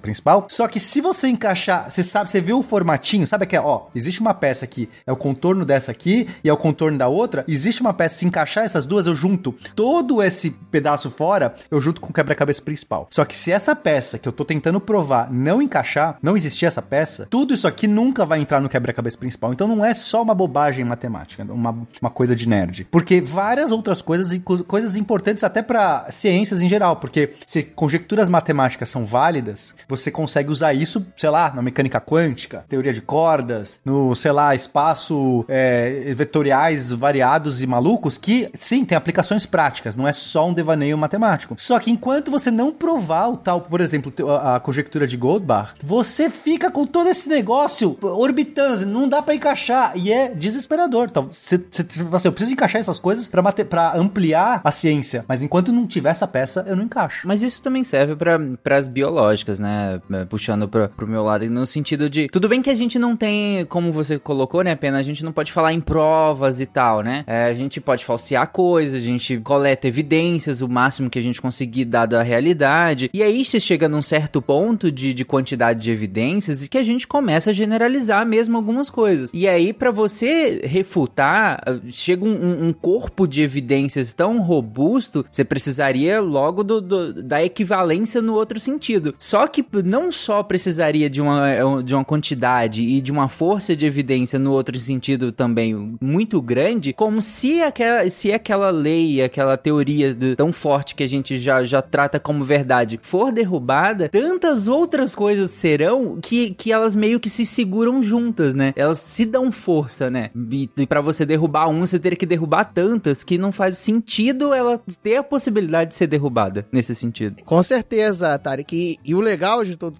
principal. 0.00 0.46
Só 0.48 0.66
que 0.68 0.80
se 0.80 1.00
você 1.00 1.28
encaixar, 1.28 1.90
você 1.90 2.02
sabe, 2.02 2.30
você 2.30 2.40
viu 2.40 2.58
o 2.58 2.62
formatinho, 2.62 3.26
sabe 3.26 3.46
que 3.46 3.56
é, 3.56 3.60
ó, 3.60 3.86
existe 3.94 4.20
uma 4.20 4.34
peça 4.34 4.64
aqui, 4.64 4.88
é 5.06 5.12
o 5.12 5.16
contorno 5.16 5.64
dessa 5.64 5.90
aqui 5.90 6.28
e 6.42 6.48
é 6.48 6.52
o 6.52 6.56
contorno 6.56 6.98
da 6.98 7.08
outra. 7.08 7.44
Existe 7.46 7.80
uma 7.80 7.92
peça, 7.92 8.18
se 8.18 8.26
encaixar 8.26 8.64
essas 8.64 8.86
duas, 8.86 9.06
eu 9.06 9.14
junto 9.14 9.52
todo 9.74 10.22
esse 10.22 10.50
pedaço 10.70 11.10
fora, 11.10 11.54
eu 11.70 11.80
junto 11.80 12.00
com 12.00 12.10
o 12.10 12.12
quebra-cabeça 12.12 12.62
principal. 12.62 13.06
Só 13.10 13.24
que 13.24 13.34
se 13.34 13.52
essa 13.52 13.74
peça 13.76 14.18
que 14.18 14.28
eu 14.28 14.32
tô 14.32 14.44
tentando 14.44 14.80
provar 14.80 15.30
não 15.30 15.60
encaixar, 15.60 16.18
não 16.22 16.36
existir 16.36 16.66
essa 16.66 16.82
peça, 16.82 17.26
tudo 17.28 17.54
isso 17.54 17.66
aqui 17.66 17.86
nunca 17.86 18.24
vai 18.24 18.40
entrar 18.40 18.60
no 18.60 18.68
quebra-cabeça 18.68 19.18
principal. 19.18 19.52
Então 19.52 19.68
não 19.68 19.84
é 19.84 19.94
só 19.94 20.22
uma 20.22 20.34
bobagem 20.34 20.84
matemática, 20.84 21.44
uma, 21.44 21.76
uma 22.00 22.10
coisa 22.10 22.34
de 22.34 22.48
nerd. 22.48 22.86
Porque 22.90 23.20
várias 23.20 23.70
outras 23.70 24.02
coisas, 24.02 24.38
coisas 24.66 24.96
importantes 24.96 25.44
até 25.44 25.62
para 25.62 26.06
ciências 26.10 26.62
em 26.62 26.68
geral, 26.68 26.96
porque 26.96 27.34
se 27.46 27.62
conjecturas 27.62 28.28
matemáticas 28.28 28.79
são 28.86 29.04
válidas, 29.04 29.74
você 29.88 30.10
consegue 30.10 30.50
usar 30.50 30.72
isso, 30.72 31.06
sei 31.16 31.30
lá, 31.30 31.52
na 31.54 31.62
mecânica 31.62 32.00
quântica, 32.00 32.64
teoria 32.68 32.92
de 32.92 33.00
cordas, 33.00 33.80
no, 33.84 34.14
sei 34.14 34.32
lá, 34.32 34.54
espaço 34.54 35.44
é, 35.48 36.12
vetoriais 36.14 36.90
variados 36.90 37.62
e 37.62 37.66
malucos, 37.66 38.18
que 38.18 38.50
sim, 38.54 38.84
tem 38.84 38.96
aplicações 38.96 39.46
práticas, 39.46 39.96
não 39.96 40.06
é 40.06 40.12
só 40.12 40.48
um 40.48 40.54
devaneio 40.54 40.96
matemático. 40.98 41.54
Só 41.58 41.78
que 41.78 41.90
enquanto 41.90 42.30
você 42.30 42.50
não 42.50 42.72
provar 42.72 43.28
o 43.28 43.36
tal, 43.36 43.62
por 43.62 43.80
exemplo, 43.80 44.12
a, 44.38 44.60
conjectura 44.60 45.06
de 45.06 45.16
Goldbach, 45.16 45.74
você 45.82 46.28
fica 46.30 46.70
com 46.70 46.86
todo 46.86 47.08
esse 47.08 47.28
negócio 47.28 47.96
orbitando, 48.02 48.86
não 48.86 49.08
dá 49.08 49.22
pra 49.22 49.34
encaixar, 49.34 49.92
e 49.94 50.12
é 50.12 50.28
desesperador. 50.28 51.08
Então, 51.10 51.28
você, 51.30 51.58
você, 51.58 51.82
assim, 52.12 52.28
eu 52.28 52.32
preciso 52.32 52.52
encaixar 52.52 52.80
essas 52.80 52.98
coisas 52.98 53.28
pra 53.28 53.94
ampliar 53.94 54.60
a 54.62 54.70
ciência. 54.70 55.24
Mas 55.28 55.42
enquanto 55.42 55.72
não 55.72 55.86
tiver 55.86 56.10
essa 56.10 56.26
peça, 56.26 56.64
eu 56.66 56.76
não 56.76 56.84
encaixo. 56.84 57.26
Mas 57.26 57.42
isso 57.42 57.62
também 57.62 57.84
serve 57.84 58.16
para 58.16 58.69
as 58.76 58.88
biológicas, 58.88 59.58
né? 59.58 60.00
Puxando 60.28 60.68
pra, 60.68 60.88
pro 60.88 61.06
meu 61.06 61.22
lado, 61.22 61.48
no 61.50 61.66
sentido 61.66 62.08
de. 62.08 62.28
Tudo 62.28 62.48
bem 62.48 62.62
que 62.62 62.70
a 62.70 62.74
gente 62.74 62.98
não 62.98 63.16
tem, 63.16 63.64
como 63.66 63.92
você 63.92 64.18
colocou, 64.18 64.62
né, 64.62 64.74
Pena? 64.74 64.98
A 64.98 65.02
gente 65.02 65.24
não 65.24 65.32
pode 65.32 65.52
falar 65.52 65.72
em 65.72 65.80
provas 65.80 66.60
e 66.60 66.66
tal, 66.66 67.02
né? 67.02 67.24
É, 67.26 67.46
a 67.46 67.54
gente 67.54 67.80
pode 67.80 68.04
falsear 68.04 68.48
coisas, 68.48 69.02
a 69.02 69.04
gente 69.04 69.38
coleta 69.38 69.88
evidências, 69.88 70.60
o 70.60 70.68
máximo 70.68 71.10
que 71.10 71.18
a 71.18 71.22
gente 71.22 71.40
conseguir 71.40 71.84
dado 71.84 72.14
a 72.14 72.22
realidade. 72.22 73.10
E 73.12 73.22
aí 73.22 73.44
você 73.44 73.58
chega 73.58 73.88
num 73.88 74.02
certo 74.02 74.40
ponto 74.40 74.90
de, 74.90 75.12
de 75.12 75.24
quantidade 75.24 75.80
de 75.80 75.90
evidências 75.90 76.66
que 76.68 76.78
a 76.78 76.82
gente 76.82 77.06
começa 77.06 77.50
a 77.50 77.52
generalizar 77.52 78.24
mesmo 78.24 78.56
algumas 78.56 78.88
coisas. 78.88 79.30
E 79.34 79.48
aí, 79.48 79.72
para 79.72 79.90
você 79.90 80.60
refutar, 80.64 81.60
chega 81.88 82.24
um, 82.24 82.68
um, 82.68 82.72
corpo 82.72 83.26
de 83.26 83.42
evidências 83.42 84.12
tão 84.12 84.40
robusto, 84.40 85.24
você 85.30 85.44
precisaria 85.44 86.20
logo 86.20 86.62
do, 86.62 86.80
do, 86.80 87.22
da 87.22 87.42
equivalência 87.42 88.22
no 88.22 88.34
outro 88.34 88.59
sentido. 88.60 89.14
Só 89.18 89.46
que 89.46 89.64
não 89.84 90.12
só 90.12 90.42
precisaria 90.42 91.10
de 91.10 91.20
uma, 91.20 91.82
de 91.82 91.94
uma 91.94 92.04
quantidade 92.04 92.82
e 92.82 93.00
de 93.00 93.10
uma 93.10 93.28
força 93.28 93.74
de 93.74 93.86
evidência 93.86 94.38
no 94.38 94.52
outro 94.52 94.78
sentido 94.78 95.32
também 95.32 95.98
muito 96.00 96.40
grande, 96.40 96.92
como 96.92 97.20
se 97.22 97.60
aquela, 97.62 98.08
se 98.08 98.32
aquela 98.32 98.70
lei, 98.70 99.22
aquela 99.22 99.56
teoria 99.56 100.14
de, 100.14 100.36
tão 100.36 100.52
forte 100.52 100.94
que 100.94 101.02
a 101.02 101.08
gente 101.08 101.36
já, 101.36 101.64
já 101.64 101.82
trata 101.82 102.20
como 102.20 102.44
verdade 102.44 102.98
for 103.02 103.32
derrubada, 103.32 104.08
tantas 104.08 104.68
outras 104.68 105.14
coisas 105.14 105.50
serão 105.50 106.18
que, 106.20 106.50
que 106.50 106.72
elas 106.72 106.94
meio 106.94 107.20
que 107.20 107.30
se 107.30 107.44
seguram 107.44 108.02
juntas, 108.02 108.54
né? 108.54 108.72
Elas 108.76 108.98
se 108.98 109.24
dão 109.24 109.50
força, 109.50 110.10
né? 110.10 110.30
E, 110.50 110.68
e 110.76 110.86
para 110.86 111.00
você 111.00 111.24
derrubar 111.24 111.68
um, 111.68 111.80
você 111.80 111.98
teria 111.98 112.16
que 112.16 112.26
derrubar 112.26 112.64
tantas 112.64 113.24
que 113.24 113.38
não 113.38 113.52
faz 113.52 113.78
sentido 113.78 114.52
ela 114.52 114.80
ter 115.02 115.16
a 115.16 115.22
possibilidade 115.22 115.90
de 115.90 115.96
ser 115.96 116.06
derrubada 116.06 116.66
nesse 116.72 116.94
sentido. 116.94 117.42
Com 117.44 117.62
certeza, 117.62 118.38
Tarek. 118.50 118.74
E, 118.74 118.98
e 119.04 119.14
o 119.14 119.20
legal 119.20 119.64
de 119.64 119.76
tu, 119.76 119.92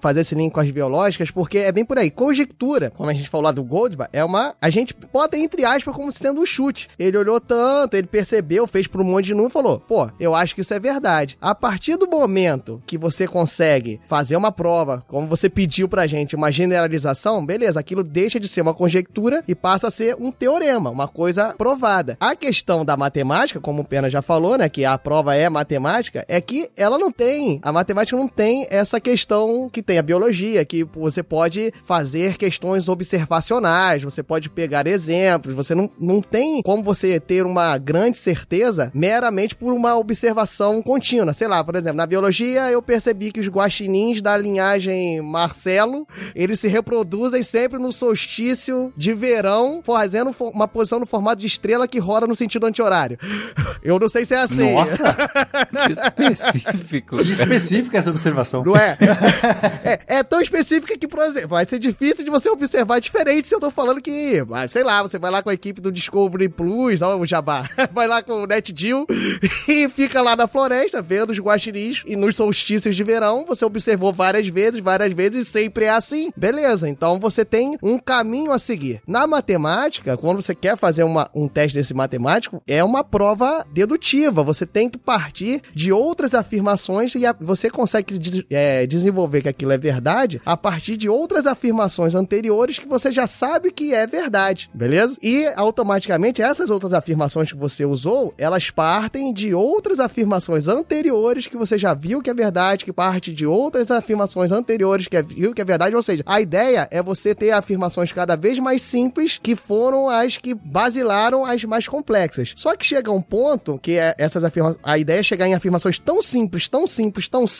fazer 0.00 0.20
esse 0.20 0.34
link 0.34 0.52
com 0.52 0.60
as 0.60 0.70
biológicas, 0.70 1.30
porque 1.30 1.58
é 1.58 1.72
bem 1.72 1.84
por 1.84 1.98
aí. 1.98 2.10
Conjectura, 2.10 2.90
como 2.90 3.10
a 3.10 3.12
gente 3.12 3.28
falou 3.28 3.44
lá 3.44 3.52
do 3.52 3.64
Goldbach, 3.64 4.10
é 4.12 4.24
uma. 4.24 4.54
A 4.60 4.70
gente 4.70 4.94
bota 5.12 5.36
entre 5.36 5.64
aspas 5.64 5.94
como 5.94 6.12
sendo 6.12 6.40
um 6.40 6.46
chute. 6.46 6.88
Ele 6.98 7.16
olhou 7.16 7.40
tanto, 7.40 7.94
ele 7.94 8.06
percebeu, 8.06 8.66
fez 8.66 8.86
por 8.86 9.00
um 9.00 9.04
monte 9.04 9.26
de 9.26 9.34
número 9.34 9.50
e 9.50 9.52
falou: 9.52 9.80
pô, 9.80 10.08
eu 10.20 10.34
acho 10.34 10.54
que 10.54 10.60
isso 10.60 10.74
é 10.74 10.78
verdade. 10.78 11.36
A 11.40 11.54
partir 11.54 11.96
do 11.96 12.08
momento 12.08 12.80
que 12.86 12.98
você 12.98 13.26
consegue 13.26 14.00
fazer 14.06 14.36
uma 14.36 14.52
prova, 14.52 15.04
como 15.08 15.26
você 15.26 15.48
pediu 15.48 15.88
pra 15.88 16.06
gente, 16.06 16.36
uma 16.36 16.50
generalização, 16.50 17.44
beleza, 17.44 17.80
aquilo 17.80 18.02
deixa 18.02 18.38
de 18.38 18.48
ser 18.48 18.60
uma 18.60 18.74
conjectura 18.74 19.42
e 19.46 19.54
passa 19.54 19.88
a 19.88 19.90
ser 19.90 20.16
um 20.18 20.30
teorema, 20.30 20.90
uma 20.90 21.08
coisa 21.08 21.54
provada. 21.54 22.16
A 22.20 22.34
questão 22.34 22.84
da 22.84 22.96
matemática, 22.96 23.60
como 23.60 23.82
o 23.82 23.84
Pena 23.84 24.10
já 24.10 24.22
falou, 24.22 24.58
né, 24.58 24.68
que 24.68 24.84
a 24.84 24.98
prova 24.98 25.34
é 25.34 25.48
matemática, 25.48 26.24
é 26.28 26.40
que 26.40 26.70
ela 26.76 26.98
não 26.98 27.10
tem, 27.10 27.60
a 27.62 27.72
matemática 27.72 27.85
não 28.12 28.28
tem 28.28 28.66
essa 28.70 29.00
questão 29.00 29.68
que 29.70 29.82
tem 29.82 29.98
a 29.98 30.02
biologia, 30.02 30.64
que 30.64 30.84
você 30.84 31.22
pode 31.22 31.72
fazer 31.84 32.36
questões 32.36 32.88
observacionais, 32.88 34.02
você 34.02 34.22
pode 34.22 34.48
pegar 34.48 34.86
exemplos, 34.86 35.54
você 35.54 35.74
não, 35.74 35.90
não 35.98 36.20
tem 36.20 36.62
como 36.62 36.82
você 36.82 37.20
ter 37.20 37.44
uma 37.44 37.76
grande 37.78 38.18
certeza 38.18 38.90
meramente 38.94 39.54
por 39.54 39.72
uma 39.72 39.96
observação 39.96 40.82
contínua. 40.82 41.32
Sei 41.32 41.48
lá, 41.48 41.62
por 41.62 41.76
exemplo, 41.76 41.96
na 41.96 42.06
biologia 42.06 42.70
eu 42.70 42.82
percebi 42.82 43.32
que 43.32 43.40
os 43.40 43.48
guaxinins 43.48 44.20
da 44.20 44.36
linhagem 44.36 45.20
Marcelo, 45.20 46.06
eles 46.34 46.60
se 46.60 46.68
reproduzem 46.68 47.42
sempre 47.42 47.78
no 47.78 47.92
solstício 47.92 48.92
de 48.96 49.12
verão, 49.14 49.80
fazendo 49.82 50.34
uma 50.40 50.68
posição 50.68 51.00
no 51.00 51.06
formato 51.06 51.40
de 51.40 51.46
estrela 51.46 51.88
que 51.88 51.98
roda 51.98 52.26
no 52.26 52.34
sentido 52.34 52.66
anti-horário. 52.66 53.18
Eu 53.82 53.98
não 53.98 54.08
sei 54.08 54.24
se 54.24 54.34
é 54.34 54.38
assim. 54.38 54.72
Nossa! 54.72 55.04
que 56.16 56.32
específico. 56.32 57.18
Que 57.18 57.30
específica 57.76 57.98
essa 57.98 58.10
observação. 58.10 58.64
Não 58.64 58.76
é? 58.76 58.96
é? 59.84 60.18
É 60.18 60.22
tão 60.22 60.40
específica 60.40 60.96
que, 60.98 61.06
por 61.06 61.24
exemplo, 61.24 61.50
vai 61.50 61.64
ser 61.64 61.78
difícil 61.78 62.24
de 62.24 62.30
você 62.30 62.48
observar 62.48 63.00
diferente 63.00 63.48
se 63.48 63.54
eu 63.54 63.60
tô 63.60 63.70
falando 63.70 64.00
que, 64.00 64.42
sei 64.68 64.82
lá, 64.82 65.02
você 65.02 65.18
vai 65.18 65.30
lá 65.30 65.42
com 65.42 65.50
a 65.50 65.54
equipe 65.54 65.80
do 65.80 65.92
Discovery 65.92 66.48
Plus, 66.48 67.02
ó, 67.02 67.16
o 67.16 67.26
Jabá, 67.26 67.68
vai 67.92 68.06
lá 68.06 68.22
com 68.22 68.32
o 68.42 68.46
NetGill 68.46 69.06
e 69.68 69.88
fica 69.88 70.20
lá 70.20 70.36
na 70.36 70.46
floresta 70.46 71.02
vendo 71.02 71.30
os 71.30 71.38
guaxinins 71.38 72.02
e 72.06 72.16
nos 72.16 72.36
solstícios 72.36 72.94
de 72.96 73.04
verão 73.04 73.44
você 73.46 73.64
observou 73.64 74.12
várias 74.12 74.48
vezes, 74.48 74.80
várias 74.80 75.12
vezes 75.12 75.48
e 75.48 75.50
sempre 75.50 75.84
é 75.84 75.90
assim. 75.90 76.30
Beleza, 76.36 76.88
então 76.88 77.18
você 77.18 77.44
tem 77.44 77.76
um 77.82 77.98
caminho 77.98 78.52
a 78.52 78.58
seguir. 78.58 79.00
Na 79.06 79.26
matemática, 79.26 80.16
quando 80.16 80.42
você 80.42 80.54
quer 80.54 80.76
fazer 80.76 81.04
uma, 81.04 81.30
um 81.34 81.48
teste 81.48 81.76
desse 81.76 81.94
matemático, 81.94 82.62
é 82.66 82.82
uma 82.82 83.04
prova 83.04 83.64
dedutiva. 83.72 84.42
Você 84.42 84.66
tem 84.66 84.88
que 84.88 84.98
partir 84.98 85.62
de 85.74 85.92
outras 85.92 86.34
afirmações 86.34 87.14
e 87.14 87.26
a, 87.26 87.34
você 87.38 87.65
consegue 87.70 88.46
é, 88.50 88.86
desenvolver 88.86 89.42
que 89.42 89.48
aquilo 89.48 89.72
é 89.72 89.78
verdade 89.78 90.40
a 90.44 90.56
partir 90.56 90.96
de 90.96 91.08
outras 91.08 91.46
afirmações 91.46 92.14
anteriores 92.14 92.78
que 92.78 92.88
você 92.88 93.12
já 93.12 93.26
sabe 93.26 93.70
que 93.70 93.94
é 93.94 94.06
verdade, 94.06 94.70
beleza? 94.72 95.16
E 95.22 95.46
automaticamente 95.56 96.42
essas 96.42 96.70
outras 96.70 96.92
afirmações 96.92 97.52
que 97.52 97.58
você 97.58 97.84
usou, 97.84 98.34
elas 98.38 98.70
partem 98.70 99.32
de 99.32 99.54
outras 99.54 100.00
afirmações 100.00 100.68
anteriores 100.68 101.46
que 101.46 101.56
você 101.56 101.78
já 101.78 101.94
viu 101.94 102.22
que 102.22 102.30
é 102.30 102.34
verdade, 102.34 102.84
que 102.84 102.92
parte 102.92 103.32
de 103.32 103.46
outras 103.46 103.90
afirmações 103.90 104.52
anteriores 104.52 105.08
que 105.08 105.16
é, 105.16 105.22
viu 105.22 105.54
que 105.54 105.60
é 105.60 105.64
verdade. 105.64 105.94
Ou 105.94 106.02
seja, 106.02 106.22
a 106.26 106.40
ideia 106.40 106.88
é 106.90 107.02
você 107.02 107.34
ter 107.34 107.50
afirmações 107.50 108.12
cada 108.12 108.36
vez 108.36 108.58
mais 108.58 108.82
simples 108.82 109.38
que 109.42 109.56
foram 109.56 110.08
as 110.08 110.36
que 110.36 110.54
basilaram 110.54 111.44
as 111.44 111.64
mais 111.64 111.88
complexas. 111.88 112.52
Só 112.56 112.74
que 112.76 112.86
chega 112.86 113.10
um 113.10 113.22
ponto 113.22 113.78
que 113.78 113.92
é 113.92 114.14
essas 114.18 114.44
afirmações, 114.44 114.80
a 114.82 114.98
ideia 114.98 115.20
é 115.20 115.22
chegar 115.22 115.48
em 115.48 115.54
afirmações 115.54 115.98
tão 115.98 116.22
simples, 116.22 116.68
tão 116.68 116.86
simples, 116.86 117.28
tão 117.28 117.46
simples 117.46 117.55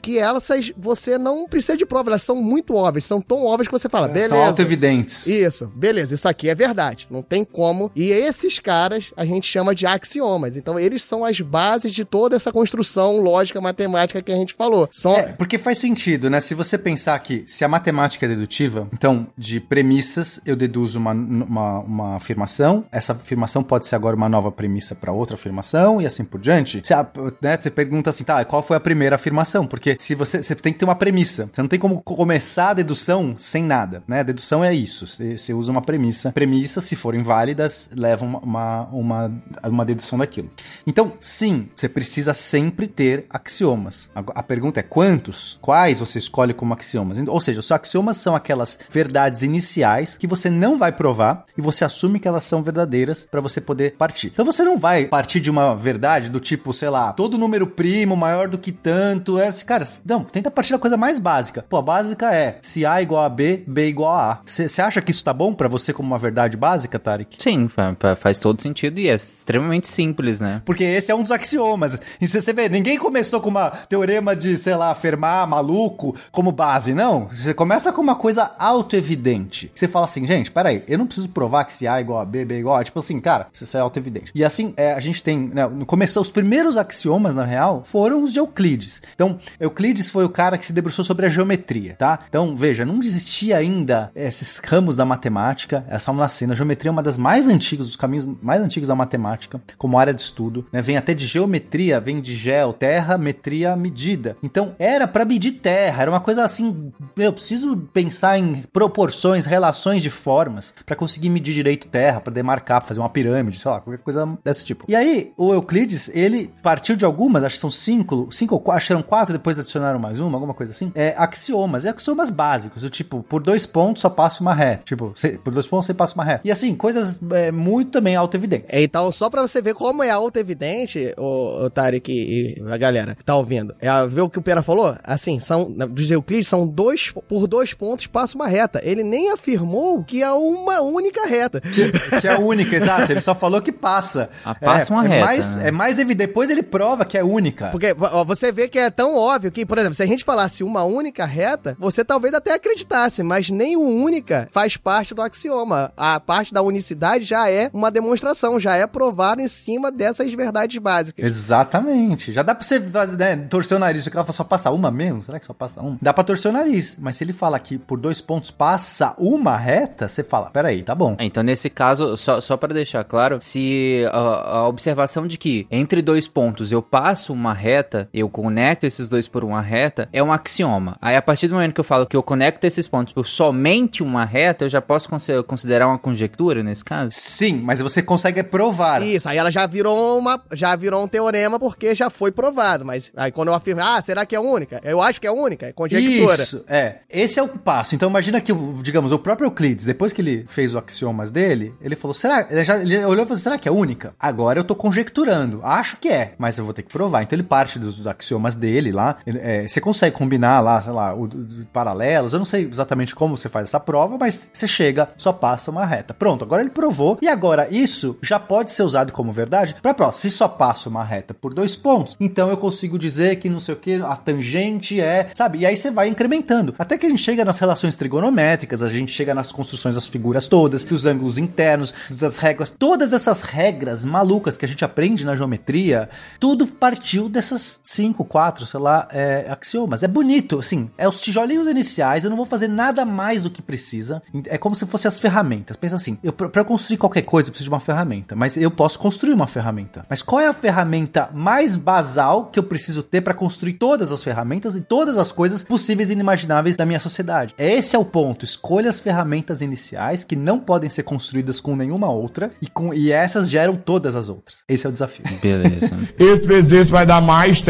que 0.00 0.18
elas 0.18 0.48
você 0.76 1.18
não 1.18 1.48
precisa 1.48 1.76
de 1.76 1.86
prova, 1.86 2.10
elas 2.10 2.22
são 2.22 2.36
muito 2.36 2.74
óbvias, 2.74 3.04
são 3.04 3.20
tão 3.20 3.44
óbvias 3.44 3.68
que 3.68 3.72
você 3.72 3.88
fala, 3.88 4.08
beleza. 4.08 4.28
São 4.28 4.42
auto-evidentes. 4.42 5.26
Isso, 5.26 5.70
beleza, 5.74 6.14
isso 6.14 6.28
aqui 6.28 6.48
é 6.48 6.54
verdade, 6.54 7.06
não 7.10 7.22
tem 7.22 7.44
como. 7.44 7.90
E 7.94 8.10
esses 8.10 8.58
caras 8.58 9.12
a 9.16 9.24
gente 9.24 9.46
chama 9.46 9.74
de 9.74 9.86
axiomas. 9.86 10.56
Então 10.56 10.78
eles 10.78 11.02
são 11.02 11.24
as 11.24 11.40
bases 11.40 11.92
de 11.92 12.04
toda 12.04 12.36
essa 12.36 12.52
construção 12.52 13.18
lógica 13.20 13.60
matemática 13.60 14.22
que 14.22 14.32
a 14.32 14.36
gente 14.36 14.54
falou. 14.54 14.88
São... 14.90 15.12
É, 15.12 15.32
porque 15.32 15.58
faz 15.58 15.78
sentido, 15.78 16.30
né? 16.30 16.40
Se 16.40 16.54
você 16.54 16.78
pensar 16.78 17.18
que 17.20 17.44
se 17.46 17.64
a 17.64 17.68
matemática 17.68 18.26
é 18.26 18.28
dedutiva, 18.28 18.88
então 18.92 19.26
de 19.36 19.60
premissas 19.60 20.40
eu 20.46 20.56
deduzo 20.56 20.98
uma, 20.98 21.12
uma, 21.12 21.78
uma 21.80 22.16
afirmação, 22.16 22.84
essa 22.90 23.12
afirmação 23.12 23.62
pode 23.62 23.86
ser 23.86 23.96
agora 23.96 24.16
uma 24.16 24.28
nova 24.28 24.50
premissa 24.50 24.94
para 24.94 25.12
outra 25.12 25.34
afirmação 25.34 26.00
e 26.00 26.06
assim 26.06 26.24
por 26.24 26.40
diante. 26.40 26.80
Você, 26.82 26.94
né, 27.42 27.58
você 27.60 27.70
pergunta 27.70 28.10
assim, 28.10 28.24
tá, 28.24 28.44
qual 28.44 28.62
foi 28.62 28.76
a 28.76 28.80
primeira 28.80 29.14
afirmação? 29.14 29.27
Porque 29.66 29.96
se 29.98 30.14
você, 30.14 30.42
você 30.42 30.54
tem 30.54 30.72
que 30.72 30.78
ter 30.78 30.84
uma 30.84 30.94
premissa, 30.94 31.48
você 31.52 31.62
não 31.62 31.68
tem 31.68 31.78
como 31.78 32.02
começar 32.02 32.70
a 32.70 32.74
dedução 32.74 33.34
sem 33.36 33.62
nada, 33.62 34.02
né? 34.06 34.20
A 34.20 34.24
dedução 34.24 34.64
é 34.64 34.74
isso, 34.74 35.06
você, 35.06 35.36
você 35.36 35.52
usa 35.52 35.70
uma 35.70 35.82
premissa. 35.82 36.32
Premissas, 36.32 36.84
se 36.84 36.96
forem 36.96 37.22
válidas, 37.22 37.90
levam 37.94 38.40
uma, 38.42 38.84
uma, 38.92 39.32
uma 39.64 39.84
dedução 39.84 40.18
daquilo. 40.18 40.50
Então, 40.86 41.12
sim, 41.20 41.68
você 41.74 41.88
precisa 41.88 42.34
sempre 42.34 42.86
ter 42.86 43.26
axiomas. 43.30 44.10
A, 44.14 44.20
a 44.40 44.42
pergunta 44.42 44.80
é 44.80 44.82
quantos? 44.82 45.58
Quais 45.60 46.00
você 46.00 46.18
escolhe 46.18 46.54
como 46.54 46.74
axiomas? 46.74 47.18
Ou 47.26 47.40
seja, 47.40 47.60
os 47.60 47.70
axiomas 47.70 48.16
são 48.16 48.34
aquelas 48.34 48.78
verdades 48.90 49.42
iniciais 49.42 50.14
que 50.14 50.26
você 50.26 50.50
não 50.50 50.78
vai 50.78 50.92
provar 50.92 51.44
e 51.56 51.60
você 51.60 51.84
assume 51.84 52.18
que 52.18 52.28
elas 52.28 52.44
são 52.44 52.62
verdadeiras 52.62 53.24
para 53.24 53.40
você 53.40 53.60
poder 53.60 53.94
partir. 53.96 54.28
Então 54.28 54.44
você 54.44 54.64
não 54.64 54.76
vai 54.76 55.04
partir 55.04 55.40
de 55.40 55.50
uma 55.50 55.74
verdade 55.74 56.28
do 56.28 56.40
tipo, 56.40 56.72
sei 56.72 56.88
lá, 56.88 57.12
todo 57.12 57.38
número 57.38 57.66
primo 57.66 58.16
maior 58.16 58.48
do 58.48 58.58
que 58.58 58.72
tanto. 58.72 59.17
É, 59.38 59.50
cara, 59.64 59.84
não, 60.04 60.24
tenta 60.24 60.50
partir 60.50 60.72
da 60.72 60.78
coisa 60.78 60.96
mais 60.96 61.18
básica. 61.18 61.64
Pô, 61.68 61.76
a 61.76 61.82
básica 61.82 62.34
é 62.34 62.58
se 62.62 62.84
A 62.84 63.00
igual 63.00 63.24
a 63.24 63.28
B, 63.28 63.62
B 63.66 63.88
igual 63.88 64.12
a 64.12 64.32
A. 64.32 64.38
Você 64.44 64.82
acha 64.82 65.00
que 65.00 65.10
isso 65.10 65.24
tá 65.24 65.32
bom 65.32 65.52
para 65.52 65.68
você 65.68 65.92
como 65.92 66.08
uma 66.08 66.18
verdade 66.18 66.56
básica, 66.56 66.98
Tarek? 66.98 67.36
Sim, 67.38 67.68
faz 68.16 68.38
todo 68.38 68.60
sentido 68.60 68.98
e 68.98 69.08
é 69.08 69.14
extremamente 69.14 69.88
simples, 69.88 70.40
né? 70.40 70.62
Porque 70.64 70.84
esse 70.84 71.10
é 71.10 71.14
um 71.14 71.22
dos 71.22 71.30
axiomas. 71.30 72.00
E 72.20 72.26
você 72.26 72.52
vê, 72.52 72.68
ninguém 72.68 72.98
começou 72.98 73.40
com 73.40 73.48
uma 73.48 73.70
teorema 73.70 74.34
de, 74.34 74.56
sei 74.56 74.74
lá, 74.74 74.94
Fermat, 74.94 75.48
maluco, 75.48 76.14
como 76.30 76.52
base, 76.52 76.94
não. 76.94 77.28
Você 77.28 77.54
começa 77.54 77.92
com 77.92 78.00
uma 78.00 78.16
coisa 78.16 78.52
auto-evidente. 78.58 79.70
Você 79.74 79.86
fala 79.88 80.06
assim, 80.06 80.26
gente, 80.26 80.50
peraí, 80.50 80.82
eu 80.88 80.98
não 80.98 81.06
preciso 81.06 81.28
provar 81.28 81.64
que 81.64 81.72
se 81.72 81.86
A 81.86 82.00
igual 82.00 82.20
a 82.20 82.24
B, 82.24 82.44
B 82.44 82.58
igual 82.58 82.76
a. 82.76 82.84
Tipo 82.84 82.98
assim, 82.98 83.20
cara, 83.20 83.46
isso 83.52 83.76
é 83.76 83.80
auto-evidente. 83.80 84.32
E 84.34 84.44
assim, 84.44 84.74
é, 84.76 84.92
a 84.92 85.00
gente 85.00 85.22
tem, 85.22 85.38
né, 85.38 85.68
começou 85.86 86.22
os 86.22 86.30
primeiros 86.30 86.76
axiomas, 86.76 87.34
na 87.34 87.44
real, 87.44 87.82
foram 87.84 88.22
os 88.22 88.32
de 88.32 88.38
Euclides. 88.38 89.02
Então, 89.14 89.38
Euclides 89.58 90.10
foi 90.10 90.24
o 90.24 90.28
cara 90.28 90.58
que 90.58 90.66
se 90.66 90.72
debruçou 90.72 91.04
sobre 91.04 91.26
a 91.26 91.28
geometria, 91.28 91.94
tá? 91.94 92.20
Então, 92.28 92.54
veja, 92.54 92.84
não 92.84 93.00
existia 93.00 93.56
ainda 93.56 94.10
esses 94.14 94.60
ramos 94.64 94.96
da 94.96 95.04
matemática, 95.04 95.84
essa 95.88 96.12
nascendo. 96.18 96.52
A 96.52 96.56
geometria 96.56 96.90
é 96.90 96.92
uma 96.92 97.02
das 97.02 97.16
mais 97.16 97.48
antigas, 97.48 97.86
dos 97.86 97.96
caminhos 97.96 98.26
mais 98.42 98.60
antigos 98.60 98.88
da 98.88 98.94
matemática, 98.94 99.60
como 99.76 99.98
área 99.98 100.12
de 100.12 100.20
estudo, 100.20 100.66
né? 100.72 100.82
Vem 100.82 100.96
até 100.96 101.14
de 101.14 101.26
geometria, 101.26 102.00
vem 102.00 102.20
de 102.20 102.34
gel, 102.34 102.72
terra, 102.72 103.16
metria, 103.18 103.76
medida. 103.76 104.36
Então, 104.42 104.74
era 104.78 105.06
para 105.06 105.24
medir 105.24 105.52
terra, 105.52 106.02
era 106.02 106.10
uma 106.10 106.20
coisa 106.20 106.42
assim, 106.42 106.92
eu 107.16 107.32
preciso 107.32 107.76
pensar 107.92 108.38
em 108.38 108.64
proporções, 108.72 109.46
relações 109.46 110.02
de 110.02 110.10
formas 110.10 110.74
para 110.84 110.96
conseguir 110.96 111.30
medir 111.30 111.54
direito 111.54 111.88
terra, 111.88 112.20
para 112.20 112.32
demarcar, 112.32 112.80
pra 112.80 112.88
fazer 112.88 113.00
uma 113.00 113.08
pirâmide, 113.08 113.58
sei 113.58 113.70
lá, 113.70 113.80
qualquer 113.80 114.02
coisa 114.02 114.28
desse 114.44 114.64
tipo. 114.64 114.84
E 114.88 114.96
aí, 114.96 115.32
o 115.36 115.52
Euclides, 115.52 116.10
ele 116.14 116.50
partiu 116.62 116.96
de 116.96 117.04
algumas, 117.04 117.44
acho 117.44 117.56
que 117.56 117.60
são 117.60 117.70
cinco, 117.70 118.28
cinco 118.30 118.54
ou 118.54 118.60
quatro, 118.60 118.97
eram 118.98 119.02
quatro, 119.08 119.32
depois 119.32 119.58
adicionaram 119.58 119.98
mais 119.98 120.20
uma, 120.20 120.36
alguma 120.36 120.54
coisa 120.54 120.72
assim. 120.72 120.90
É, 120.94 121.14
axiomas, 121.16 121.84
é 121.84 121.90
axiomas 121.90 122.30
básicos, 122.30 122.82
do 122.82 122.90
tipo, 122.90 123.22
por 123.22 123.42
dois 123.42 123.64
pontos 123.66 124.02
só 124.02 124.10
passa 124.10 124.40
uma 124.42 124.54
ré. 124.54 124.80
Tipo, 124.84 125.12
cê- 125.14 125.38
por 125.42 125.52
dois 125.52 125.66
pontos 125.66 125.86
você 125.86 125.94
passa 125.94 126.14
uma 126.14 126.24
ré. 126.24 126.40
E 126.44 126.50
assim, 126.50 126.74
coisas 126.74 127.18
é, 127.32 127.50
muito 127.50 127.90
também 127.92 128.16
auto-evidentes. 128.16 128.72
É, 128.74 128.82
Então, 128.82 129.10
só 129.10 129.28
pra 129.30 129.42
você 129.42 129.60
ver 129.62 129.74
como 129.74 130.02
é 130.02 130.10
auto-evidente, 130.10 131.12
o, 131.16 131.64
o 131.64 131.70
Tarek 131.70 132.10
e 132.12 132.62
a 132.70 132.76
galera 132.76 133.14
que 133.14 133.24
tá 133.24 133.36
ouvindo, 133.36 133.74
é 133.80 133.88
ver 134.06 134.22
o 134.22 134.30
que 134.30 134.38
o 134.38 134.42
Pena 134.42 134.62
falou? 134.62 134.96
Assim, 135.04 135.38
são, 135.40 135.70
dos 135.88 136.10
Euclides, 136.10 136.48
são 136.48 136.66
dois, 136.66 137.12
por 137.28 137.46
dois 137.46 137.72
pontos 137.74 138.06
passa 138.06 138.34
uma 138.36 138.46
reta. 138.48 138.80
Ele 138.82 139.02
nem 139.02 139.32
afirmou 139.32 140.02
que 140.04 140.22
é 140.22 140.30
uma 140.32 140.80
única 140.80 141.26
reta. 141.26 141.60
Que 141.60 142.26
é 142.26 142.32
a 142.34 142.38
única, 142.38 142.74
exato. 142.76 143.12
Ele 143.12 143.20
só 143.20 143.34
falou 143.34 143.60
que 143.60 143.72
passa. 143.72 144.30
Ah, 144.44 144.54
passa 144.54 144.92
é, 144.92 144.96
uma 144.96 145.04
é 145.04 145.08
reta, 145.08 145.24
Mais, 145.26 145.56
né? 145.56 145.68
É 145.68 145.70
mais 145.70 145.98
evidente. 145.98 146.28
Depois 146.28 146.50
ele 146.50 146.62
prova 146.62 147.04
que 147.04 147.16
é 147.16 147.22
única. 147.24 147.68
Porque 147.68 147.94
ó, 147.98 148.24
você 148.24 148.50
vê 148.50 148.68
que 148.68 148.78
é 148.78 148.87
tão 148.90 149.16
óbvio 149.16 149.50
que, 149.50 149.66
por 149.66 149.78
exemplo, 149.78 149.94
se 149.94 150.02
a 150.02 150.06
gente 150.06 150.24
falasse 150.24 150.62
uma 150.62 150.84
única 150.84 151.24
reta, 151.24 151.76
você 151.78 152.04
talvez 152.04 152.34
até 152.34 152.54
acreditasse, 152.54 153.22
mas 153.22 153.50
nem 153.50 153.76
o 153.76 153.82
única 153.82 154.48
faz 154.50 154.76
parte 154.76 155.14
do 155.14 155.22
axioma. 155.22 155.92
A 155.96 156.18
parte 156.20 156.52
da 156.52 156.62
unicidade 156.62 157.24
já 157.24 157.50
é 157.50 157.70
uma 157.72 157.90
demonstração, 157.90 158.58
já 158.58 158.74
é 158.76 158.86
provado 158.86 159.40
em 159.40 159.48
cima 159.48 159.90
dessas 159.90 160.32
verdades 160.34 160.78
básicas. 160.78 161.24
Exatamente. 161.24 162.32
Já 162.32 162.42
dá 162.42 162.54
pra 162.54 162.64
você 162.64 162.78
né, 162.78 163.36
torcer 163.36 163.76
o 163.76 163.80
nariz. 163.80 164.04
Se 164.04 164.10
ela 164.10 164.24
fala 164.24 164.32
só 164.32 164.44
passa 164.44 164.70
uma 164.70 164.90
mesmo, 164.90 165.22
será 165.22 165.38
que 165.38 165.46
só 165.46 165.52
passa 165.54 165.80
uma? 165.80 165.98
Dá 166.00 166.12
pra 166.12 166.24
torcer 166.24 166.50
o 166.50 166.54
nariz. 166.54 166.96
Mas 167.00 167.16
se 167.16 167.24
ele 167.24 167.32
fala 167.32 167.58
que 167.58 167.78
por 167.78 167.98
dois 167.98 168.20
pontos 168.20 168.50
passa 168.50 169.14
uma 169.18 169.56
reta, 169.56 170.08
você 170.08 170.22
fala, 170.22 170.50
peraí, 170.50 170.82
tá 170.82 170.94
bom. 170.94 171.16
É, 171.18 171.24
Então, 171.24 171.42
nesse 171.42 171.68
caso, 171.68 172.16
só, 172.16 172.40
só 172.40 172.56
para 172.56 172.74
deixar 172.74 173.04
claro, 173.04 173.38
se 173.40 174.04
a, 174.12 174.18
a 174.58 174.68
observação 174.68 175.26
de 175.26 175.36
que 175.36 175.66
entre 175.70 176.00
dois 176.02 176.28
pontos 176.28 176.72
eu 176.72 176.82
passo 176.82 177.32
uma 177.32 177.52
reta, 177.52 178.08
eu 178.12 178.28
conecto 178.28 178.77
esses 178.86 179.08
dois 179.08 179.28
por 179.28 179.44
uma 179.44 179.60
reta, 179.60 180.08
é 180.12 180.22
um 180.22 180.32
axioma. 180.32 180.96
Aí, 181.00 181.16
a 181.16 181.22
partir 181.22 181.48
do 181.48 181.54
momento 181.54 181.74
que 181.74 181.80
eu 181.80 181.84
falo 181.84 182.06
que 182.06 182.16
eu 182.16 182.22
conecto 182.22 182.66
esses 182.66 182.86
pontos 182.86 183.12
por 183.12 183.26
somente 183.26 184.02
uma 184.02 184.24
reta, 184.24 184.64
eu 184.64 184.68
já 184.68 184.80
posso 184.80 185.08
considerar 185.46 185.86
uma 185.86 185.98
conjectura 185.98 186.62
nesse 186.62 186.84
caso? 186.84 187.10
Sim, 187.12 187.60
mas 187.64 187.80
você 187.80 188.02
consegue 188.02 188.42
provar. 188.42 189.02
Isso, 189.02 189.28
aí 189.28 189.36
ela 189.36 189.50
já 189.50 189.66
virou 189.66 190.18
uma, 190.18 190.40
já 190.52 190.74
virou 190.76 191.02
um 191.02 191.08
teorema 191.08 191.58
porque 191.58 191.94
já 191.94 192.10
foi 192.10 192.30
provado, 192.30 192.84
mas 192.84 193.10
aí 193.16 193.32
quando 193.32 193.48
eu 193.48 193.54
afirmo, 193.54 193.82
ah, 193.82 194.00
será 194.00 194.24
que 194.24 194.34
é 194.34 194.40
única? 194.40 194.80
Eu 194.84 195.00
acho 195.02 195.20
que 195.20 195.26
é 195.26 195.30
única, 195.30 195.66
é 195.66 195.72
conjectura. 195.72 196.42
Isso, 196.42 196.64
é. 196.68 196.96
Esse 197.08 197.38
é 197.38 197.42
o 197.42 197.48
passo. 197.48 197.94
Então 197.94 198.08
imagina 198.08 198.40
que, 198.40 198.52
digamos, 198.82 199.12
o 199.12 199.18
próprio 199.18 199.46
Euclides, 199.46 199.84
depois 199.84 200.12
que 200.12 200.20
ele 200.20 200.44
fez 200.48 200.72
os 200.72 200.76
axiomas 200.76 201.30
dele, 201.30 201.74
ele 201.80 201.96
falou, 201.96 202.14
será? 202.14 202.46
Ele, 202.50 202.64
já, 202.64 202.78
ele 202.78 203.04
olhou 203.04 203.24
e 203.24 203.26
falou, 203.26 203.36
será 203.36 203.58
que 203.58 203.68
é 203.68 203.72
única? 203.72 204.14
Agora 204.18 204.58
eu 204.58 204.64
tô 204.64 204.74
conjecturando. 204.74 205.60
Acho 205.62 205.96
que 205.96 206.08
é, 206.08 206.34
mas 206.38 206.58
eu 206.58 206.64
vou 206.64 206.74
ter 206.74 206.82
que 206.82 206.92
provar. 206.92 207.22
Então 207.22 207.36
ele 207.36 207.42
parte 207.42 207.78
dos, 207.78 207.96
dos 207.96 208.06
axiomas 208.06 208.54
dele 208.54 208.67
lá. 208.92 209.16
Ele- 209.26 209.38
é, 209.42 209.66
você 209.66 209.80
consegue 209.80 210.16
combinar 210.16 210.60
lá, 210.60 210.80
sei 210.80 210.92
lá, 210.92 211.14
o, 211.14 211.24
o- 211.24 211.66
paralelos. 211.72 212.32
Eu 212.32 212.38
não 212.38 212.44
sei 212.46 212.66
exatamente 212.70 213.14
como 213.14 213.36
você 213.36 213.48
faz 213.48 213.68
essa 213.68 213.80
prova, 213.80 214.16
mas 214.18 214.50
você 214.52 214.66
chega, 214.68 215.08
só 215.16 215.32
passa 215.32 215.70
uma 215.70 215.84
reta. 215.84 216.12
Pronto, 216.14 216.44
agora 216.44 216.62
ele 216.62 216.70
provou. 216.70 217.18
E 217.22 217.28
agora 217.28 217.68
isso 217.70 218.18
já 218.22 218.38
pode 218.38 218.72
ser 218.72 218.82
usado 218.82 219.12
como 219.12 219.32
verdade 219.32 219.74
pra 219.82 219.94
prova. 219.94 220.12
Se 220.12 220.30
só 220.30 220.48
passa 220.48 220.88
uma 220.88 221.04
reta 221.04 221.34
por 221.34 221.52
dois 221.54 221.76
pontos, 221.76 222.16
então 222.20 222.48
eu 222.50 222.56
consigo 222.56 222.98
dizer 222.98 223.36
que 223.36 223.48
não 223.48 223.60
sei 223.60 223.74
o 223.74 223.78
que, 223.78 223.94
a 224.02 224.16
tangente 224.16 225.00
é, 225.00 225.30
sabe? 225.34 225.58
E 225.58 225.66
aí 225.66 225.76
você 225.76 225.90
vai 225.90 226.08
incrementando. 226.08 226.74
Até 226.78 226.96
que 226.98 227.06
a 227.06 227.10
gente 227.10 227.22
chega 227.22 227.44
nas 227.44 227.58
relações 227.58 227.96
trigonométricas, 227.96 228.82
a 228.82 228.88
gente 228.88 229.12
chega 229.12 229.34
nas 229.34 229.52
construções 229.52 229.94
das 229.94 230.06
figuras 230.06 230.46
todas, 230.48 230.84
dos 230.84 231.06
ângulos 231.06 231.38
internos, 231.38 231.94
das 232.10 232.38
regras, 232.38 232.70
todas 232.70 233.12
essas 233.12 233.42
regras 233.42 234.04
malucas 234.04 234.56
que 234.56 234.64
a 234.64 234.68
gente 234.68 234.84
aprende 234.84 235.24
na 235.24 235.34
geometria, 235.36 236.08
tudo 236.40 236.66
partiu 236.66 237.28
dessas 237.28 237.80
cinco, 237.84 238.24
quatro, 238.58 238.66
sei 238.66 238.80
lá, 238.80 239.08
é, 239.10 239.46
axiomas. 239.48 240.02
É 240.02 240.08
bonito, 240.08 240.58
assim, 240.58 240.90
é 240.98 241.08
os 241.08 241.20
tijolinhos 241.20 241.68
iniciais, 241.68 242.24
eu 242.24 242.30
não 242.30 242.36
vou 242.36 242.46
fazer 242.46 242.68
nada 242.68 243.04
mais 243.04 243.42
do 243.42 243.50
que 243.50 243.62
precisa. 243.62 244.22
É 244.46 244.58
como 244.58 244.74
se 244.74 244.86
fossem 244.86 245.08
as 245.08 245.18
ferramentas. 245.18 245.76
Pensa 245.76 245.96
assim, 245.96 246.18
eu, 246.22 246.32
pra 246.32 246.50
eu 246.60 246.64
construir 246.64 246.98
qualquer 246.98 247.22
coisa, 247.22 247.48
eu 247.48 247.52
preciso 247.52 247.70
de 247.70 247.74
uma 247.74 247.80
ferramenta, 247.80 248.34
mas 248.34 248.56
eu 248.56 248.70
posso 248.70 248.98
construir 248.98 249.32
uma 249.32 249.46
ferramenta. 249.46 250.04
Mas 250.08 250.22
qual 250.22 250.40
é 250.40 250.48
a 250.48 250.52
ferramenta 250.52 251.28
mais 251.32 251.76
basal 251.76 252.46
que 252.46 252.58
eu 252.58 252.62
preciso 252.62 253.02
ter 253.02 253.20
para 253.20 253.34
construir 253.34 253.74
todas 253.74 254.10
as 254.10 254.22
ferramentas 254.22 254.76
e 254.76 254.80
todas 254.80 255.18
as 255.18 255.30
coisas 255.30 255.62
possíveis 255.62 256.10
e 256.10 256.12
inimagináveis 256.14 256.76
da 256.76 256.86
minha 256.86 257.00
sociedade? 257.00 257.54
Esse 257.58 257.94
é 257.94 257.98
o 257.98 258.04
ponto. 258.04 258.44
Escolha 258.44 258.90
as 258.90 258.98
ferramentas 258.98 259.60
iniciais 259.60 260.24
que 260.24 260.36
não 260.36 260.58
podem 260.58 260.90
ser 260.90 261.02
construídas 261.02 261.60
com 261.60 261.76
nenhuma 261.76 262.10
outra 262.10 262.50
e, 262.60 262.66
com, 262.66 262.92
e 262.92 263.12
essas 263.12 263.48
geram 263.48 263.76
todas 263.76 264.16
as 264.16 264.28
outras. 264.28 264.64
Esse 264.68 264.86
é 264.86 264.90
o 264.90 264.92
desafio. 264.92 265.24
Beleza. 265.40 265.98
Esse 266.18 266.46
vezes 266.46 266.88
vai 266.88 267.06
dar 267.06 267.20
mais 267.20 267.60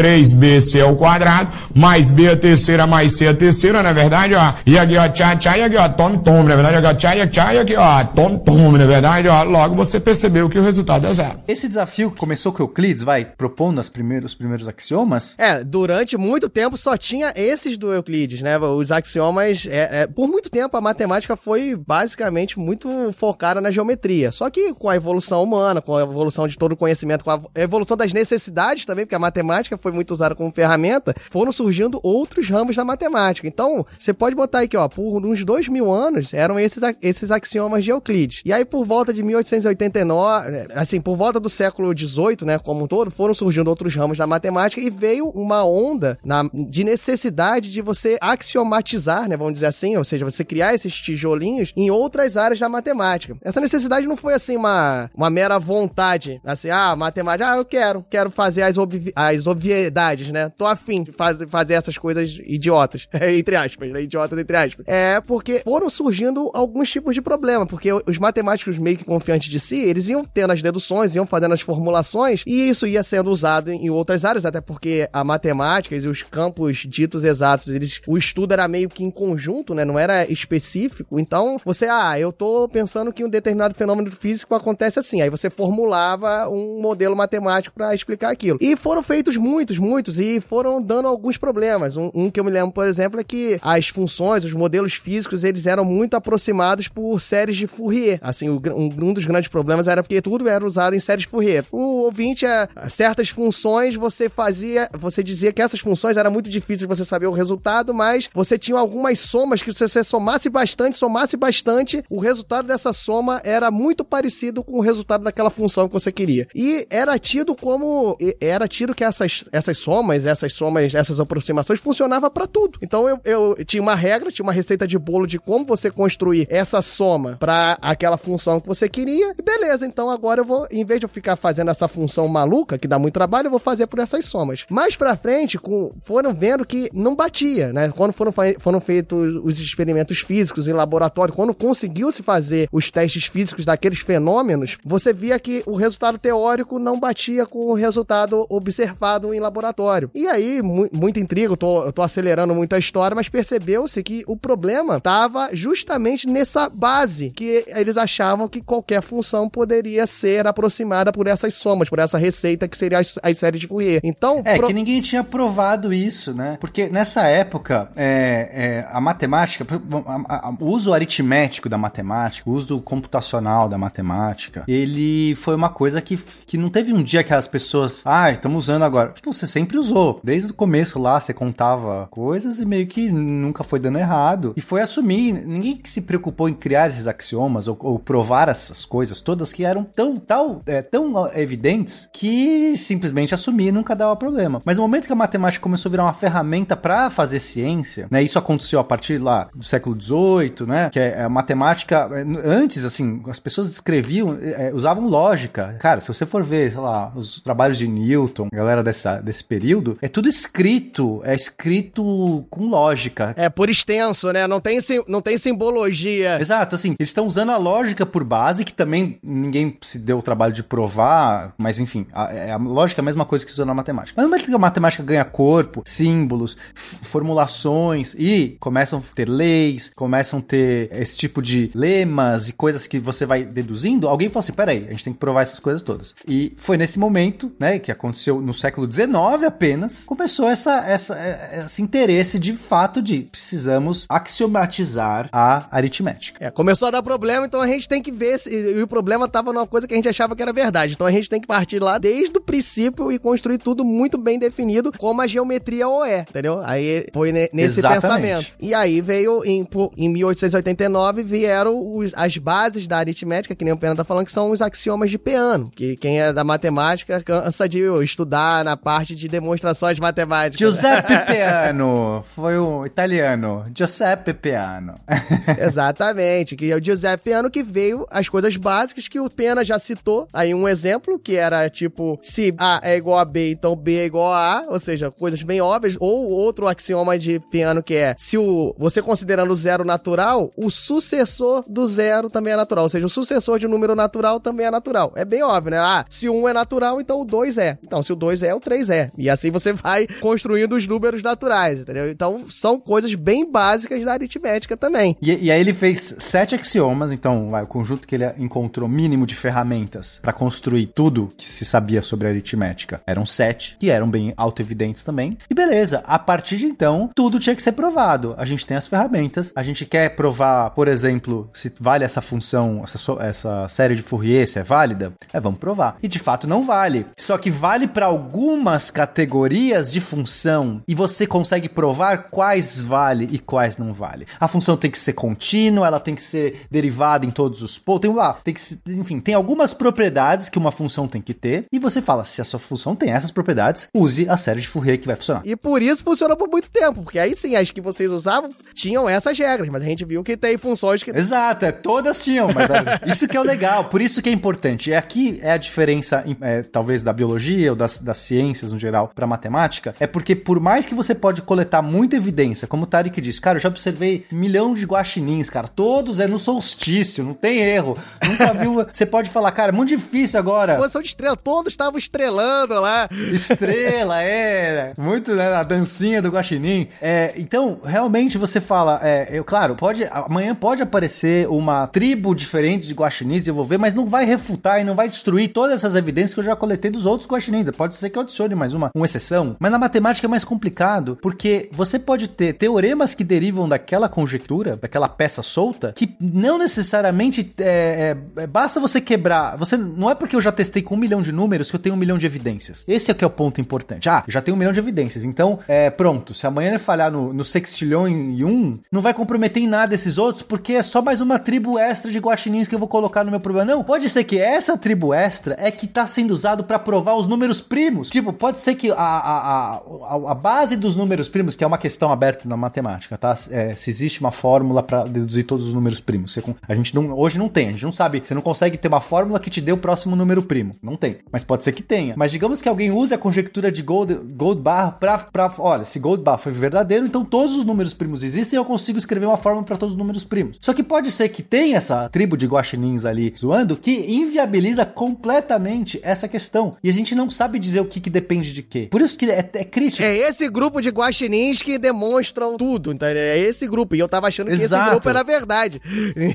3bc 0.69 0.81
ao 0.81 0.95
quadrado, 0.95 1.51
mais 1.73 2.09
b 2.11 2.29
a 2.29 2.37
terceira, 2.37 2.85
mais 2.85 3.17
c 3.17 3.27
a 3.27 3.33
terceira, 3.33 3.81
na 3.81 3.91
verdade, 3.93 4.33
ó. 4.35 4.53
E 4.65 4.77
aqui, 4.77 4.97
ó, 4.97 5.07
tchá, 5.09 5.35
tchá, 5.35 5.57
e 5.57 5.61
aqui, 5.63 5.77
ó, 5.77 5.89
tome, 5.89 6.19
tome, 6.23 6.49
na 6.49 6.55
verdade, 6.55 6.77
aqui, 6.77 6.87
ó, 6.87 6.93
tchá, 6.93 7.27
tchá, 7.27 7.53
e 7.53 7.57
aqui, 7.59 7.75
ó, 7.75 8.03
tome, 8.05 8.39
tome, 8.39 8.77
na 8.77 8.85
verdade, 8.85 9.27
ó. 9.27 9.43
Logo 9.43 9.75
você 9.75 9.99
percebeu 9.99 10.49
que 10.49 10.59
o 10.59 10.63
resultado 10.63 11.07
é 11.07 11.13
zero. 11.13 11.39
Esse 11.47 11.67
desafio 11.67 12.11
que 12.11 12.17
começou 12.17 12.51
com 12.51 12.63
Euclides, 12.63 13.03
vai, 13.03 13.25
propondo 13.25 13.79
as 13.79 13.89
primeiros, 13.89 14.31
os 14.31 14.35
primeiros 14.35 14.67
axiomas, 14.67 15.35
É, 15.39 15.63
durante 15.63 16.17
muito 16.17 16.49
tempo 16.49 16.77
só 16.77 16.95
tinha 16.97 17.31
esses 17.35 17.77
do 17.77 17.91
Euclides, 17.91 18.41
né? 18.41 18.57
Os 18.57 18.91
axiomas. 18.91 19.67
é, 19.69 20.01
é, 20.01 20.07
por 20.07 20.27
muito 20.27 20.49
tempo 20.49 20.75
a 20.75 20.81
matemática 20.81 21.35
foi 21.35 21.75
basicamente 21.75 22.59
muito 22.59 23.11
focada 23.13 23.61
na 23.61 23.71
geometria. 23.71 24.31
Só 24.31 24.49
que 24.49 24.73
com 24.73 24.89
a 24.89 24.95
evolução 24.95 25.43
humana, 25.43 25.81
com 25.81 25.95
a 25.95 26.01
evolução 26.03 26.47
de 26.47 26.57
todo 26.57 26.73
o 26.73 26.77
conhecimento, 26.77 27.23
com 27.23 27.31
a 27.31 27.39
evolução 27.55 27.95
das 27.97 28.13
necessidades 28.13 28.85
também, 28.85 29.05
porque 29.05 29.15
a 29.15 29.19
matemática 29.19 29.77
foi 29.77 29.91
muito 29.91 30.11
usada 30.11 30.35
como 30.35 30.51
ferramenta, 30.59 31.15
foram 31.31 31.53
surgindo 31.53 32.01
outros 32.03 32.49
ramos 32.49 32.75
da 32.75 32.83
matemática. 32.83 33.47
Então, 33.47 33.85
você 33.97 34.11
pode 34.11 34.35
botar 34.35 34.59
aqui, 34.59 34.75
ó, 34.75 34.89
por 34.89 35.25
uns 35.25 35.45
dois 35.45 35.69
mil 35.69 35.89
anos 35.89 36.33
eram 36.33 36.59
esses, 36.59 36.83
esses 37.01 37.31
axiomas 37.31 37.85
de 37.85 37.91
Euclides. 37.91 38.41
E 38.43 38.51
aí, 38.51 38.65
por 38.65 38.83
volta 38.83 39.13
de 39.13 39.23
1889, 39.23 40.49
é, 40.49 40.67
assim, 40.75 40.99
por 40.99 41.15
volta 41.15 41.39
do 41.39 41.49
século 41.49 41.97
XVIII, 41.97 42.43
né, 42.43 42.59
como 42.59 42.83
um 42.83 42.87
todo, 42.87 43.09
foram 43.09 43.33
surgindo 43.33 43.69
outros 43.69 43.95
ramos 43.95 44.17
da 44.17 44.27
matemática 44.27 44.81
e 44.81 44.89
veio 44.89 45.29
uma 45.29 45.63
onda 45.63 46.19
na- 46.25 46.49
de 46.53 46.83
necessidade 46.83 47.71
de 47.71 47.81
você 47.81 48.17
axiomatizar, 48.19 49.29
né, 49.29 49.37
vamos 49.37 49.53
dizer 49.53 49.67
assim, 49.67 49.95
ou 49.95 50.03
seja, 50.03 50.25
você 50.25 50.43
criar 50.43 50.75
esses 50.75 50.93
tijolinhos 50.93 51.71
em 51.77 51.89
outras 51.89 52.35
áreas 52.35 52.59
da 52.59 52.67
matemática. 52.67 53.37
Essa 53.41 53.61
necessidade 53.61 54.05
não 54.05 54.17
foi, 54.17 54.33
assim, 54.33 54.57
uma, 54.57 55.09
uma 55.15 55.29
mera 55.29 55.57
vontade, 55.57 56.41
assim, 56.43 56.69
ah, 56.69 56.95
matemática, 56.97 57.49
ah, 57.49 57.57
eu 57.57 57.63
quero, 57.65 58.05
quero 58.09 58.29
fazer 58.29 58.63
as, 58.63 58.77
obvi 58.77 59.13
as 59.15 59.47
obviedades, 59.47 60.29
né, 60.29 60.48
tô 60.49 60.65
afim 60.65 61.03
de 61.03 61.11
faz 61.11 61.39
fazer 61.47 61.73
essas 61.75 61.97
coisas 61.97 62.37
idiotas, 62.45 63.07
entre 63.13 63.55
aspas, 63.55 63.91
né, 63.91 64.03
idiotas 64.03 64.37
entre 64.37 64.55
aspas. 64.55 64.85
É 64.87 65.21
porque 65.21 65.61
foram 65.63 65.89
surgindo 65.89 66.51
alguns 66.53 66.89
tipos 66.89 67.13
de 67.13 67.21
problema, 67.21 67.65
porque 67.65 67.89
os 67.93 68.17
matemáticos 68.17 68.77
meio 68.77 68.97
que 68.97 69.05
confiantes 69.05 69.49
de 69.49 69.59
si, 69.59 69.79
eles 69.79 70.09
iam 70.09 70.23
tendo 70.23 70.51
as 70.51 70.61
deduções, 70.61 71.15
iam 71.15 71.25
fazendo 71.25 71.53
as 71.53 71.61
formulações, 71.61 72.43
e 72.45 72.69
isso 72.69 72.87
ia 72.87 73.03
sendo 73.03 73.31
usado 73.31 73.71
em 73.71 73.89
outras 73.89 74.25
áreas, 74.25 74.45
até 74.45 74.61
porque 74.61 75.07
a 75.11 75.23
matemática 75.23 75.95
e 75.95 76.07
os 76.07 76.23
campos 76.23 76.77
ditos 76.77 77.23
exatos, 77.23 77.67
eles, 77.73 78.01
o 78.07 78.17
estudo 78.17 78.53
era 78.53 78.67
meio 78.67 78.89
que 78.89 79.03
em 79.03 79.11
conjunto, 79.11 79.73
né, 79.73 79.85
não 79.85 79.97
era 79.97 80.29
específico, 80.31 81.19
então 81.19 81.59
você, 81.63 81.85
ah, 81.85 82.19
eu 82.19 82.31
tô 82.31 82.67
pensando 82.67 83.13
que 83.13 83.23
um 83.23 83.29
determinado 83.29 83.73
fenômeno 83.73 84.11
físico 84.11 84.55
acontece 84.55 84.99
assim, 84.99 85.21
aí 85.21 85.29
você 85.29 85.49
formulava 85.49 86.49
um 86.49 86.81
modelo 86.81 87.15
matemático 87.15 87.75
para 87.75 87.93
explicar 87.93 88.31
aquilo. 88.31 88.57
E 88.61 88.75
foram 88.75 89.03
feitos 89.03 89.37
muitos, 89.37 89.77
muitos, 89.77 90.19
e 90.19 90.38
foram 90.41 90.81
dando 90.81 91.07
alguns 91.07 91.37
problemas. 91.37 91.97
Um, 91.97 92.11
um 92.13 92.31
que 92.31 92.39
eu 92.39 92.43
me 92.43 92.51
lembro, 92.51 92.71
por 92.71 92.87
exemplo, 92.87 93.19
é 93.19 93.23
que 93.23 93.59
as 93.61 93.87
funções, 93.89 94.43
os 94.45 94.53
modelos 94.53 94.93
físicos, 94.93 95.43
eles 95.43 95.65
eram 95.65 95.85
muito 95.85 96.15
aproximados 96.15 96.87
por 96.87 97.19
séries 97.19 97.57
de 97.57 97.67
Fourier. 97.67 98.19
Assim, 98.21 98.49
o 98.49 98.61
um, 98.75 99.09
um 99.09 99.13
dos 99.13 99.25
grandes 99.25 99.49
problemas 99.49 99.87
era 99.87 100.03
porque 100.03 100.21
tudo 100.21 100.47
era 100.47 100.65
usado 100.65 100.95
em 100.95 100.99
séries 100.99 101.25
Fourier. 101.25 101.65
O 101.71 102.03
ouvinte, 102.03 102.45
é, 102.45 102.67
certas 102.89 103.29
funções, 103.29 103.95
você 103.95 104.29
fazia, 104.29 104.89
você 104.93 105.23
dizia 105.23 105.51
que 105.51 105.61
essas 105.61 105.79
funções 105.79 106.17
era 106.17 106.29
muito 106.29 106.49
difícil 106.49 106.87
você 106.87 107.05
saber 107.05 107.27
o 107.27 107.31
resultado, 107.31 107.93
mas 107.93 108.29
você 108.33 108.57
tinha 108.57 108.77
algumas 108.77 109.19
somas 109.19 109.61
que 109.61 109.73
se 109.73 109.87
você 109.87 110.03
somasse 110.03 110.49
bastante, 110.49 110.97
somasse 110.97 111.37
bastante, 111.37 112.03
o 112.09 112.19
resultado 112.19 112.67
dessa 112.67 112.93
soma 112.93 113.41
era 113.43 113.71
muito 113.71 114.03
parecido 114.03 114.63
com 114.63 114.77
o 114.77 114.81
resultado 114.81 115.23
daquela 115.23 115.49
função 115.49 115.87
que 115.87 115.93
você 115.93 116.11
queria. 116.11 116.47
E 116.55 116.85
era 116.89 117.17
tido 117.17 117.55
como 117.55 118.17
era 118.39 118.67
tido 118.67 118.95
que 118.95 119.03
essas, 119.03 119.43
essas 119.51 119.77
somas, 119.77 120.25
essas 120.29 120.53
somas, 120.53 120.93
essas 120.93 121.19
aproximações 121.19 121.79
funcionava 121.79 122.29
para 122.29 122.47
tudo. 122.47 122.79
Então 122.81 123.07
eu, 123.07 123.19
eu 123.23 123.65
tinha 123.65 123.81
uma 123.81 123.95
regra, 123.95 124.31
tinha 124.31 124.43
uma 124.43 124.53
receita 124.53 124.87
de 124.87 124.97
bolo 124.97 125.27
de 125.27 125.39
como 125.39 125.65
você 125.65 125.91
construir 125.91 126.47
essa 126.49 126.81
soma 126.81 127.37
para 127.39 127.77
aquela 127.81 128.17
função 128.17 128.59
que 128.59 128.67
você 128.67 128.87
queria. 128.87 129.33
E 129.37 129.41
beleza, 129.41 129.85
então 129.85 130.09
agora 130.09 130.41
eu 130.41 130.45
vou, 130.45 130.67
em 130.71 130.85
vez 130.85 130.99
de 130.99 131.05
eu 131.05 131.09
ficar 131.09 131.35
fazendo 131.35 131.71
essa 131.71 131.87
função 131.87 132.27
maluca 132.27 132.77
que 132.77 132.87
dá 132.87 132.97
muito 132.97 133.13
trabalho, 133.13 133.47
eu 133.47 133.51
vou 133.51 133.59
fazer 133.59 133.87
por 133.87 133.99
essas 133.99 134.25
somas. 134.25 134.65
Mais 134.69 134.95
pra 134.95 135.15
frente, 135.15 135.57
com, 135.57 135.91
foram 136.03 136.33
vendo 136.33 136.65
que 136.65 136.89
não 136.93 137.15
batia, 137.15 137.73
né? 137.73 137.89
Quando 137.89 138.13
foram, 138.13 138.33
foram 138.59 138.79
feitos 138.79 139.39
os 139.43 139.59
experimentos 139.59 140.19
físicos 140.19 140.67
em 140.67 140.73
laboratório, 140.73 141.33
quando 141.33 141.53
conseguiu 141.53 142.11
se 142.11 142.23
fazer 142.23 142.67
os 142.71 142.89
testes 142.91 143.25
físicos 143.25 143.65
daqueles 143.65 143.99
fenômenos, 143.99 144.77
você 144.83 145.13
via 145.13 145.39
que 145.39 145.63
o 145.65 145.75
resultado 145.75 146.17
teórico 146.17 146.79
não 146.79 146.99
batia 146.99 147.45
com 147.45 147.67
o 147.67 147.73
resultado 147.73 148.45
observado 148.49 149.33
em 149.33 149.39
laboratório. 149.39 150.11
E 150.19 150.27
aí, 150.27 150.61
mu 150.61 150.85
muita 150.91 151.17
intriga, 151.17 151.53
eu 151.53 151.55
tô, 151.57 151.85
eu 151.85 151.93
tô 151.93 152.01
acelerando 152.01 152.53
muito 152.53 152.73
a 152.73 152.77
história, 152.77 153.15
mas 153.15 153.29
percebeu-se 153.29 154.03
que 154.03 154.21
o 154.27 154.35
problema 154.35 154.97
estava 154.97 155.47
justamente 155.53 156.27
nessa 156.27 156.67
base, 156.67 157.31
que 157.31 157.63
eles 157.67 157.95
achavam 157.95 158.45
que 158.47 158.61
qualquer 158.61 159.01
função 159.01 159.47
poderia 159.49 160.05
ser 160.05 160.45
aproximada 160.45 161.11
por 161.13 161.25
essas 161.25 161.53
somas, 161.53 161.87
por 161.89 161.99
essa 161.99 162.17
receita 162.17 162.67
que 162.67 162.77
seria 162.77 162.99
as, 162.99 163.17
as 163.23 163.37
séries 163.37 163.61
de 163.61 163.67
Fourier. 163.67 164.01
Então, 164.03 164.41
É, 164.43 164.57
pro- 164.57 164.67
que 164.67 164.73
ninguém 164.73 164.99
tinha 164.99 165.23
provado 165.23 165.93
isso, 165.93 166.33
né? 166.33 166.57
Porque 166.59 166.89
nessa 166.89 167.25
época, 167.25 167.89
é, 167.95 168.49
é, 168.51 168.87
a 168.91 168.99
matemática, 168.99 169.65
a- 170.05 170.49
a- 170.49 170.53
o 170.59 170.65
uso 170.67 170.93
aritmético 170.93 171.69
da 171.69 171.77
matemática, 171.77 172.49
o 172.49 172.53
uso 172.53 172.81
computacional 172.81 173.69
da 173.69 173.77
matemática, 173.77 174.65
ele 174.67 175.33
foi 175.35 175.55
uma 175.55 175.69
coisa 175.69 176.01
que, 176.01 176.17
que 176.45 176.57
não 176.57 176.69
teve 176.69 176.91
um 176.91 177.01
dia 177.01 177.23
que 177.23 177.33
as 177.33 177.47
pessoas, 177.47 178.01
ah, 178.03 178.29
estamos 178.31 178.65
usando 178.65 178.83
agora. 178.83 179.13
Você 179.25 179.47
sempre 179.47 179.77
usou. 179.77 180.08
Desde 180.23 180.51
o 180.51 180.53
começo 180.53 180.99
lá, 180.99 181.19
você 181.19 181.33
contava 181.33 182.07
coisas 182.09 182.59
e 182.59 182.65
meio 182.65 182.87
que 182.87 183.11
nunca 183.11 183.63
foi 183.63 183.79
dando 183.79 183.99
errado. 183.99 184.53
E 184.55 184.61
foi 184.61 184.81
assumir. 184.81 185.33
Ninguém 185.45 185.77
que 185.77 185.89
se 185.89 186.01
preocupou 186.01 186.47
em 186.47 186.53
criar 186.53 186.87
esses 186.87 187.07
axiomas 187.07 187.67
ou, 187.67 187.77
ou 187.81 187.99
provar 187.99 188.49
essas 188.49 188.85
coisas 188.85 189.19
todas 189.19 189.51
que 189.51 189.65
eram 189.65 189.83
tão, 189.83 190.17
tal, 190.17 190.61
é, 190.65 190.81
tão 190.81 191.27
evidentes 191.35 192.09
que 192.13 192.75
simplesmente 192.77 193.33
assumir 193.33 193.71
nunca 193.71 193.95
dava 193.95 194.15
problema. 194.15 194.61
Mas 194.65 194.77
no 194.77 194.83
momento 194.83 195.05
que 195.05 195.13
a 195.13 195.15
matemática 195.15 195.61
começou 195.61 195.89
a 195.89 195.91
virar 195.91 196.03
uma 196.03 196.13
ferramenta 196.13 196.75
para 196.75 197.09
fazer 197.09 197.39
ciência, 197.39 198.07
né? 198.09 198.23
Isso 198.23 198.37
aconteceu 198.37 198.79
a 198.79 198.83
partir 198.83 199.17
lá 199.17 199.49
do 199.53 199.63
século 199.63 199.95
XVIII, 199.99 200.67
né? 200.67 200.89
Que 200.89 200.99
é 200.99 201.23
a 201.23 201.29
matemática 201.29 202.09
é, 202.13 202.25
antes, 202.47 202.83
assim, 202.83 203.21
as 203.27 203.39
pessoas 203.39 203.69
escreviam, 203.69 204.37
é, 204.41 204.71
usavam 204.73 205.07
lógica. 205.07 205.75
Cara, 205.79 205.99
se 205.99 206.07
você 206.07 206.25
for 206.25 206.43
ver, 206.43 206.71
sei 206.71 206.79
lá, 206.79 207.11
os 207.15 207.41
trabalhos 207.41 207.77
de 207.77 207.87
Newton, 207.87 208.47
galera 208.51 208.83
dessa, 208.83 209.17
desse 209.21 209.43
período, 209.43 209.97
é 210.01 210.07
tudo 210.07 210.27
escrito, 210.27 211.21
é 211.23 211.35
escrito 211.35 212.45
com 212.49 212.67
lógica. 212.67 213.33
É 213.37 213.49
por 213.49 213.69
extenso, 213.69 214.31
né? 214.31 214.47
Não 214.47 214.59
tem, 214.59 214.79
não 215.07 215.21
tem 215.21 215.37
simbologia. 215.37 216.39
Exato, 216.39 216.75
assim, 216.75 216.95
eles 216.99 217.09
estão 217.09 217.25
usando 217.25 217.51
a 217.51 217.57
lógica 217.57 218.05
por 218.05 218.23
base, 218.23 218.65
que 218.65 218.73
também 218.73 219.19
ninguém 219.21 219.77
se 219.81 219.99
deu 219.99 220.19
o 220.19 220.21
trabalho 220.21 220.53
de 220.53 220.63
provar, 220.63 221.53
mas 221.57 221.79
enfim, 221.79 222.05
a, 222.13 222.33
é 222.33 222.51
a 222.51 222.57
lógica 222.57 223.01
é 223.01 223.03
a 223.03 223.05
mesma 223.05 223.25
coisa 223.25 223.45
que 223.45 223.51
se 223.51 223.55
usa 223.55 223.65
na 223.65 223.73
matemática. 223.73 224.13
Mas 224.15 224.25
momento 224.25 224.45
que 224.45 224.53
a 224.53 224.57
matemática 224.57 225.03
ganha 225.03 225.25
corpo, 225.25 225.83
símbolos, 225.85 226.57
formulações 226.73 228.15
e 228.17 228.57
começam 228.59 228.99
a 228.99 229.15
ter 229.15 229.29
leis, 229.29 229.91
começam 229.95 230.39
a 230.39 230.41
ter 230.41 230.89
esse 230.91 231.17
tipo 231.17 231.41
de 231.41 231.71
lemas 231.73 232.49
e 232.49 232.53
coisas 232.53 232.87
que 232.87 232.99
você 232.99 233.25
vai 233.25 233.43
deduzindo, 233.43 234.07
alguém 234.07 234.29
falou 234.29 234.39
assim: 234.39 234.53
peraí, 234.53 234.85
a 234.87 234.91
gente 234.91 235.03
tem 235.03 235.13
que 235.13 235.19
provar 235.19 235.41
essas 235.41 235.59
coisas 235.59 235.81
todas. 235.81 236.15
E 236.27 236.53
foi 236.57 236.77
nesse 236.77 236.99
momento, 236.99 237.51
né, 237.59 237.79
que 237.79 237.91
aconteceu 237.91 238.41
no 238.41 238.53
século 238.53 238.91
XIX 238.91 239.09
apenas, 239.45 239.78
começou 240.05 240.47
essa, 240.49 240.77
essa, 240.87 241.17
esse 241.65 241.81
interesse 241.81 242.37
de 242.39 242.53
fato 242.53 243.01
de 243.01 243.21
precisamos 243.31 244.05
axiomatizar 244.09 245.29
a 245.31 245.65
aritmética. 245.71 246.45
É, 246.45 246.49
começou 246.51 246.87
a 246.87 246.91
dar 246.91 247.03
problema, 247.03 247.45
então 247.45 247.61
a 247.61 247.67
gente 247.67 247.87
tem 247.87 248.01
que 248.01 248.11
ver 248.11 248.39
se 248.39 248.49
e 248.49 248.81
o 248.81 248.87
problema 248.87 249.27
tava 249.27 249.53
numa 249.53 249.67
coisa 249.67 249.87
que 249.87 249.93
a 249.93 249.97
gente 249.97 250.09
achava 250.09 250.35
que 250.35 250.41
era 250.41 250.51
verdade. 250.53 250.93
Então 250.93 251.05
a 251.07 251.11
gente 251.11 251.29
tem 251.29 251.39
que 251.39 251.47
partir 251.47 251.79
lá 251.79 251.97
desde 251.97 252.37
o 252.37 252.41
princípio 252.41 253.11
e 253.11 253.19
construir 253.19 253.57
tudo 253.57 253.83
muito 253.85 254.17
bem 254.17 254.39
definido, 254.39 254.91
como 254.97 255.21
a 255.21 255.27
geometria 255.27 255.87
OE, 255.87 256.19
entendeu? 256.21 256.59
Aí 256.63 257.05
foi 257.13 257.31
ne- 257.31 257.49
nesse 257.53 257.79
Exatamente. 257.79 258.01
pensamento. 258.01 258.55
E 258.59 258.73
aí 258.73 259.01
veio 259.01 259.43
em, 259.45 259.65
em 259.97 260.09
1889 260.09 261.23
vieram 261.23 261.95
os- 261.97 262.11
as 262.15 262.37
bases 262.37 262.87
da 262.87 262.97
aritmética, 262.97 263.55
que 263.55 263.63
nem 263.63 263.73
o 263.73 263.77
Pena 263.77 263.95
tá 263.95 264.03
falando, 264.03 264.25
que 264.25 264.31
são 264.31 264.51
os 264.51 264.61
axiomas 264.61 265.09
de 265.11 265.17
Peano, 265.17 265.69
que 265.75 265.95
quem 265.95 266.19
é 266.19 266.33
da 266.33 266.43
matemática 266.43 267.21
cansa 267.21 267.67
de 267.67 267.79
estudar 268.03 268.63
na 268.63 268.75
parte 268.77 269.15
de 269.15 269.27
demonstrações 269.69 269.99
matemáticas. 269.99 270.59
Giuseppe 270.59 271.13
Peano, 271.27 272.23
foi 272.35 272.57
o 272.57 272.85
italiano, 272.85 273.63
Giuseppe 273.75 274.33
Peano. 274.33 274.95
Exatamente, 275.59 276.55
que 276.55 276.71
é 276.71 276.75
o 276.75 276.83
Giuseppe 276.83 277.25
Peano 277.25 277.49
que 277.49 277.63
veio 277.63 278.05
as 278.09 278.27
coisas 278.27 278.55
básicas 278.57 279.07
que 279.07 279.19
o 279.19 279.29
Pena 279.29 279.63
já 279.63 279.77
citou. 279.77 280.27
Aí 280.33 280.53
um 280.53 280.67
exemplo 280.67 281.19
que 281.19 281.35
era 281.35 281.69
tipo, 281.69 282.19
se 282.21 282.53
A 282.57 282.81
é 282.83 282.97
igual 282.97 283.19
a 283.19 283.25
B, 283.25 283.51
então 283.51 283.75
B 283.75 283.97
é 283.97 284.05
igual 284.05 284.31
a 284.31 284.59
A, 284.59 284.63
ou 284.69 284.79
seja, 284.79 285.11
coisas 285.11 285.41
bem 285.43 285.61
óbvias. 285.61 285.95
Ou 285.99 286.29
outro 286.29 286.67
axioma 286.67 287.17
de 287.17 287.39
Peano 287.51 287.83
que 287.83 287.95
é, 287.95 288.15
se 288.17 288.37
o 288.37 288.73
você 288.77 289.01
considerando 289.01 289.51
o 289.51 289.55
zero 289.55 289.83
natural, 289.83 290.51
o 290.57 290.69
sucessor 290.69 291.63
do 291.67 291.87
zero 291.87 292.29
também 292.29 292.53
é 292.53 292.55
natural, 292.55 292.85
ou 292.85 292.89
seja, 292.89 293.05
o 293.05 293.09
sucessor 293.09 293.59
de 293.59 293.67
um 293.67 293.69
número 293.69 293.95
natural 293.95 294.39
também 294.39 294.65
é 294.65 294.71
natural. 294.71 295.11
É 295.15 295.25
bem 295.25 295.43
óbvio, 295.43 295.71
né? 295.71 295.77
Ah, 295.79 296.05
se 296.09 296.27
o 296.27 296.33
1 296.33 296.49
é 296.49 296.53
natural, 296.53 297.01
então 297.01 297.21
o 297.21 297.25
2 297.25 297.57
é. 297.57 297.77
Então, 297.83 298.01
se 298.01 298.11
o 298.11 298.15
2 298.15 298.43
é, 298.43 298.53
o 298.53 298.59
3 298.59 298.89
é. 298.89 299.11
E 299.17 299.29
assim 299.29 299.51
você 299.51 299.58
vai 299.73 300.07
construindo 300.19 300.73
os 300.73 300.87
números 300.87 301.21
naturais, 301.21 301.79
entendeu? 301.81 302.09
Então, 302.09 302.39
são 302.49 302.79
coisas 302.79 303.13
bem 303.15 303.49
básicas 303.49 304.03
da 304.03 304.13
aritmética 304.13 304.75
também. 304.75 305.15
E, 305.21 305.45
e 305.45 305.51
aí 305.51 305.59
ele 305.59 305.73
fez 305.73 306.15
sete 306.19 306.55
axiomas, 306.55 307.11
então 307.11 307.49
vai, 307.49 307.63
o 307.63 307.67
conjunto 307.67 308.07
que 308.07 308.15
ele 308.15 308.25
encontrou 308.37 308.87
mínimo 308.87 309.25
de 309.25 309.35
ferramentas 309.35 310.19
para 310.21 310.33
construir 310.33 310.87
tudo 310.87 311.29
que 311.37 311.49
se 311.49 311.65
sabia 311.65 312.01
sobre 312.01 312.27
aritmética 312.27 313.01
eram 313.05 313.25
sete, 313.25 313.77
que 313.79 313.89
eram 313.89 314.09
bem 314.09 314.33
auto-evidentes 314.35 315.03
também. 315.03 315.37
E 315.49 315.53
beleza, 315.53 316.03
a 316.05 316.19
partir 316.19 316.57
de 316.57 316.65
então, 316.65 317.09
tudo 317.15 317.39
tinha 317.39 317.55
que 317.55 317.63
ser 317.63 317.71
provado. 317.73 318.35
A 318.37 318.45
gente 318.45 318.65
tem 318.65 318.77
as 318.77 318.87
ferramentas, 318.87 319.51
a 319.55 319.63
gente 319.63 319.85
quer 319.85 320.09
provar, 320.15 320.71
por 320.71 320.87
exemplo, 320.87 321.49
se 321.53 321.71
vale 321.79 322.03
essa 322.03 322.21
função, 322.21 322.83
essa, 322.83 323.17
essa 323.21 323.69
série 323.69 323.95
de 323.95 324.01
Fourier, 324.01 324.47
se 324.47 324.59
é 324.59 324.63
válida, 324.63 325.13
é, 325.33 325.39
vamos 325.39 325.59
provar. 325.59 325.97
E 326.01 326.07
de 326.07 326.19
fato 326.19 326.47
não 326.47 326.61
vale. 326.61 327.05
Só 327.17 327.37
que 327.37 327.49
vale 327.49 327.87
para 327.87 328.05
algumas 328.05 328.91
categorias 328.91 329.48
de 329.49 329.99
função 330.01 330.81
e 330.87 330.93
você 330.95 331.25
consegue 331.25 331.67
provar 331.69 332.27
quais 332.29 332.79
vale 332.79 333.27
e 333.31 333.39
quais 333.39 333.77
não 333.77 333.93
vale. 333.93 334.25
A 334.39 334.47
função 334.47 334.77
tem 334.77 334.91
que 334.91 334.99
ser 334.99 335.13
contínua, 335.13 335.87
ela 335.87 335.99
tem 335.99 336.15
que 336.15 336.21
ser 336.21 336.61
derivada 336.69 337.25
em 337.25 337.31
todos 337.31 337.61
os 337.61 337.77
pontos. 337.77 338.01
Tem 338.01 338.13
lá, 338.15 338.33
tem 338.43 338.53
que 338.53 338.61
se- 338.61 338.81
enfim, 338.87 339.19
tem 339.19 339.33
algumas 339.33 339.73
propriedades 339.73 340.49
que 340.49 340.57
uma 340.57 340.71
função 340.71 341.07
tem 341.07 341.21
que 341.21 341.33
ter 341.33 341.65
e 341.71 341.79
você 341.79 342.01
fala, 342.01 342.25
se 342.25 342.41
a 342.41 342.45
sua 342.45 342.59
função 342.59 342.95
tem 342.95 343.11
essas 343.11 343.31
propriedades, 343.31 343.87
use 343.93 344.27
a 344.29 344.37
série 344.37 344.61
de 344.61 344.67
Fourier 344.67 344.99
que 344.99 345.07
vai 345.07 345.15
funcionar. 345.15 345.41
E 345.45 345.55
por 345.55 345.81
isso 345.81 346.03
funcionou 346.03 346.37
por 346.37 346.47
muito 346.49 346.69
tempo, 346.69 347.01
porque 347.03 347.19
aí 347.19 347.35
sim, 347.35 347.55
as 347.55 347.71
que 347.71 347.81
vocês 347.81 348.11
usavam 348.11 348.49
tinham 348.73 349.09
essas 349.09 349.37
regras, 349.37 349.67
mas 349.69 349.81
a 349.81 349.85
gente 349.85 350.05
viu 350.05 350.23
que 350.23 350.37
tem 350.37 350.57
funções 350.57 351.03
que. 351.03 351.11
Exato, 351.11 351.65
é, 351.65 351.71
todas 351.71 352.23
tinham, 352.23 352.47
mas 352.53 352.69
isso 353.11 353.27
que 353.27 353.35
é 353.35 353.39
o 353.39 353.43
legal, 353.43 353.85
por 353.85 354.01
isso 354.01 354.21
que 354.21 354.29
é 354.29 354.31
importante. 354.31 354.89
E 354.89 354.95
aqui 354.95 355.39
é 355.41 355.51
a 355.51 355.57
diferença, 355.57 356.23
é, 356.41 356.61
talvez, 356.61 357.03
da 357.03 357.11
biologia 357.13 357.71
ou 357.71 357.75
das, 357.75 357.99
das 357.99 358.17
ciências 358.17 358.71
no 358.71 358.79
geral 358.79 359.11
para 359.13 359.25
matemática, 359.39 359.95
é 359.99 360.05
porque 360.05 360.35
por 360.35 360.59
mais 360.59 360.85
que 360.85 360.93
você 360.93 361.15
pode 361.15 361.41
coletar 361.41 361.81
muita 361.81 362.17
evidência, 362.17 362.67
como 362.67 362.83
o 362.83 362.85
Tarek 362.85 363.21
disse, 363.21 363.39
cara, 363.39 363.57
eu 363.57 363.61
já 363.61 363.69
observei 363.69 364.25
milhão 364.31 364.73
de 364.73 364.85
guaxinins, 364.85 365.49
cara, 365.49 365.67
todos 365.67 366.19
é 366.19 366.27
no 366.27 366.37
solstício, 366.37 367.23
não 367.23 367.33
tem 367.33 367.59
erro. 367.59 367.97
Nunca 368.27 368.53
viu, 368.53 368.85
você 368.91 369.05
pode 369.05 369.29
falar, 369.29 369.51
cara, 369.51 369.69
é 369.69 369.71
muito 369.71 369.89
difícil 369.89 370.37
agora. 370.37 370.75
Posição 370.75 371.01
de 371.01 371.07
estrela, 371.07 371.37
todos 371.37 371.71
estavam 371.71 371.97
estrelando 371.97 372.73
lá. 372.75 373.07
Estrela, 373.31 374.21
é. 374.21 374.93
Muito, 374.99 375.33
né? 375.33 375.53
A 375.53 375.63
dancinha 375.63 376.21
do 376.21 376.29
Guaxinim. 376.29 376.89
É, 377.01 377.33
então, 377.37 377.79
realmente 377.83 378.37
você 378.37 378.59
fala, 378.59 378.99
é, 379.01 379.29
eu, 379.31 379.43
claro, 379.43 379.75
pode, 379.75 380.03
amanhã 380.11 380.53
pode 380.53 380.81
aparecer 380.81 381.47
uma 381.47 381.87
tribo 381.87 382.35
diferente 382.35 382.87
de 382.87 382.93
guaxinins 382.93 383.47
e 383.47 383.49
eu 383.49 383.53
vou 383.53 383.63
ver, 383.63 383.77
mas 383.77 383.93
não 383.93 384.05
vai 384.05 384.25
refutar 384.25 384.81
e 384.81 384.83
não 384.83 384.95
vai 384.95 385.07
destruir 385.07 385.49
todas 385.49 385.75
essas 385.75 385.95
evidências 385.95 386.33
que 386.33 386.39
eu 386.39 386.43
já 386.43 386.55
coletei 386.55 386.91
dos 386.91 387.05
outros 387.05 387.29
guaxinins. 387.29 387.69
Pode 387.71 387.95
ser 387.95 388.09
que 388.09 388.17
eu 388.17 388.23
adicione 388.23 388.55
mais 388.55 388.73
uma, 388.73 388.89
uma 388.93 389.05
exceção. 389.05 389.28
Mas 389.59 389.71
na 389.71 389.77
matemática 389.77 390.27
é 390.27 390.29
mais 390.29 390.43
complicado, 390.43 391.17
porque 391.21 391.69
você 391.71 391.99
pode 391.99 392.27
ter 392.27 392.53
teoremas 392.53 393.13
que 393.13 393.23
derivam 393.23 393.67
daquela 393.67 394.09
conjectura, 394.09 394.75
daquela 394.75 395.07
peça 395.07 395.41
solta, 395.41 395.93
que 395.95 396.15
não 396.19 396.57
necessariamente 396.57 397.53
é, 397.59 398.15
é, 398.35 398.47
basta 398.47 398.79
você 398.79 398.99
quebrar. 399.01 399.57
Você 399.57 399.77
não 399.77 400.09
é 400.09 400.15
porque 400.15 400.35
eu 400.35 400.41
já 400.41 400.51
testei 400.51 400.81
com 400.81 400.95
um 400.95 400.97
milhão 400.97 401.21
de 401.21 401.31
números 401.31 401.69
que 401.69 401.75
eu 401.75 401.79
tenho 401.79 401.95
um 401.95 401.97
milhão 401.97 402.17
de 402.17 402.25
evidências. 402.25 402.83
Esse 402.87 403.11
é 403.11 403.13
que 403.13 403.23
é 403.23 403.27
o 403.27 403.29
ponto 403.29 403.61
importante. 403.61 404.09
Ah, 404.09 404.23
já 404.27 404.41
tenho 404.41 404.55
um 404.55 404.57
milhão 404.57 404.73
de 404.73 404.79
evidências. 404.79 405.23
Então, 405.23 405.59
é 405.67 405.89
pronto. 405.89 406.33
Se 406.33 406.47
amanhã 406.47 406.69
ele 406.69 406.79
falhar 406.79 407.11
no, 407.11 407.33
no 407.33 407.43
sextilhão 407.43 408.07
e 408.07 408.43
um, 408.43 408.77
não 408.91 409.01
vai 409.01 409.13
comprometer 409.13 409.61
em 409.61 409.67
nada 409.67 409.93
esses 409.95 410.17
outros, 410.17 410.43
porque 410.43 410.73
é 410.73 410.83
só 410.83 411.01
mais 411.01 411.21
uma 411.21 411.39
tribo 411.39 411.77
extra 411.77 412.11
de 412.11 412.19
guaxinins 412.19 412.67
que 412.67 412.75
eu 412.75 412.79
vou 412.79 412.87
colocar 412.87 413.23
no 413.23 413.31
meu 413.31 413.39
problema. 413.39 413.73
Não, 413.73 413.83
pode 413.83 414.09
ser 414.09 414.23
que 414.23 414.37
essa 414.37 414.77
tribo 414.77 415.13
extra 415.13 415.55
é 415.59 415.71
que 415.71 415.87
tá 415.87 416.05
sendo 416.05 416.31
usado 416.31 416.63
para 416.63 416.79
provar 416.79 417.15
os 417.15 417.27
números 417.27 417.61
primos. 417.61 418.09
Tipo, 418.09 418.33
pode 418.33 418.59
ser 418.59 418.75
que 418.75 418.91
a, 418.91 418.95
a, 419.19 420.31
a, 420.31 420.33
base 420.33 420.75
dos 420.75 420.95
números 420.95 421.29
primos, 421.29 421.55
que 421.55 421.63
é 421.63 421.67
uma 421.67 421.77
questão 421.77 422.11
aberta 422.11 422.47
na 422.47 422.57
matemática, 422.57 423.17
tá? 423.17 423.35
É, 423.51 423.75
se 423.75 423.89
existe 423.89 424.19
uma 424.19 424.31
fórmula 424.31 424.81
para 424.81 425.03
deduzir 425.03 425.45
todos 425.45 425.67
os 425.67 425.73
números 425.73 425.99
primos. 425.99 426.37
A 426.67 426.75
gente 426.75 426.95
não, 426.95 427.13
hoje 427.17 427.37
não 427.37 427.49
tem, 427.49 427.69
a 427.69 427.71
gente 427.71 427.83
não 427.83 427.91
sabe. 427.91 428.21
Você 428.23 428.33
não 428.33 428.41
consegue 428.41 428.77
ter 428.77 428.87
uma 428.87 429.01
fórmula 429.01 429.39
que 429.39 429.49
te 429.49 429.61
dê 429.61 429.71
o 429.71 429.77
próximo 429.77 430.15
número 430.15 430.41
primo. 430.41 430.71
Não 430.81 430.95
tem. 430.95 431.17
Mas 431.31 431.43
pode 431.43 431.63
ser 431.63 431.71
que 431.71 431.83
tenha. 431.83 432.13
Mas 432.17 432.31
digamos 432.31 432.61
que 432.61 432.69
alguém 432.69 432.91
use 432.91 433.13
a 433.13 433.17
conjectura 433.17 433.71
de 433.71 433.81
Gold, 433.81 434.15
Goldbar 434.15 434.97
pra, 434.99 435.17
pra. 435.17 435.53
Olha, 435.57 435.85
se 435.85 435.99
Goldbar 435.99 436.37
foi 436.37 436.51
verdadeiro, 436.51 437.05
então 437.05 437.25
todos 437.25 437.57
os 437.57 437.65
números 437.65 437.93
primos 437.93 438.23
existem 438.23 438.57
eu 438.57 438.65
consigo 438.65 438.97
escrever 438.97 439.25
uma 439.25 439.37
fórmula 439.37 439.65
para 439.65 439.77
todos 439.77 439.93
os 439.93 439.97
números 439.97 440.23
primos. 440.23 440.57
Só 440.61 440.73
que 440.73 440.83
pode 440.83 441.11
ser 441.11 441.29
que 441.29 441.43
tenha 441.43 441.77
essa 441.77 442.09
tribo 442.09 442.37
de 442.37 442.45
guaxinins 442.45 443.05
ali 443.05 443.33
zoando 443.37 443.75
que 443.75 444.11
inviabiliza 444.11 444.85
completamente 444.85 445.99
essa 446.03 446.27
questão. 446.27 446.71
E 446.83 446.89
a 446.89 446.93
gente 446.93 447.15
não 447.15 447.29
sabe 447.29 447.59
dizer 447.59 447.79
o 447.79 447.85
que, 447.85 447.99
que 447.99 448.09
depende 448.09 448.53
de 448.53 448.63
quê. 448.63 448.87
Por 448.89 449.01
isso 449.01 449.08
que 449.17 449.29
é, 449.29 449.49
é 449.53 449.63
crítico. 449.63 450.03
É 450.03 450.15
esse 450.17 450.49
grupo 450.49 450.81
de 450.81 450.89
guaxinins 450.89 451.61
que 451.61 451.77
demonstram 451.77 452.57
tudo, 452.57 452.91
então 452.91 453.07
é 453.07 453.37
esse 453.37 453.67
grupo. 453.67 453.95
E 453.95 453.99
eu 453.99 454.07
tava 454.07 454.27
achando 454.27 454.47
que 454.47 454.53
Exato. 454.53 454.83
esse 454.83 454.91
grupo 454.91 455.09
era 455.09 455.23
verdade. 455.23 455.81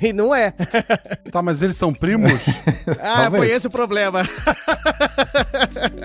E 0.03 0.13
não 0.13 0.35
é. 0.35 0.53
Tá, 1.31 1.43
mas 1.43 1.63
eles 1.63 1.77
são 1.77 1.93
primos? 1.93 2.33
Ah, 3.01 3.23
Talvez. 3.23 3.45
foi 3.45 3.51
esse 3.57 3.67
o 3.67 3.71
problema. 3.71 4.23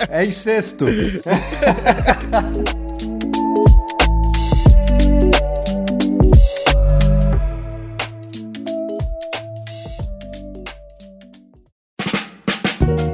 É 0.10 0.26
incesto. 0.26 0.86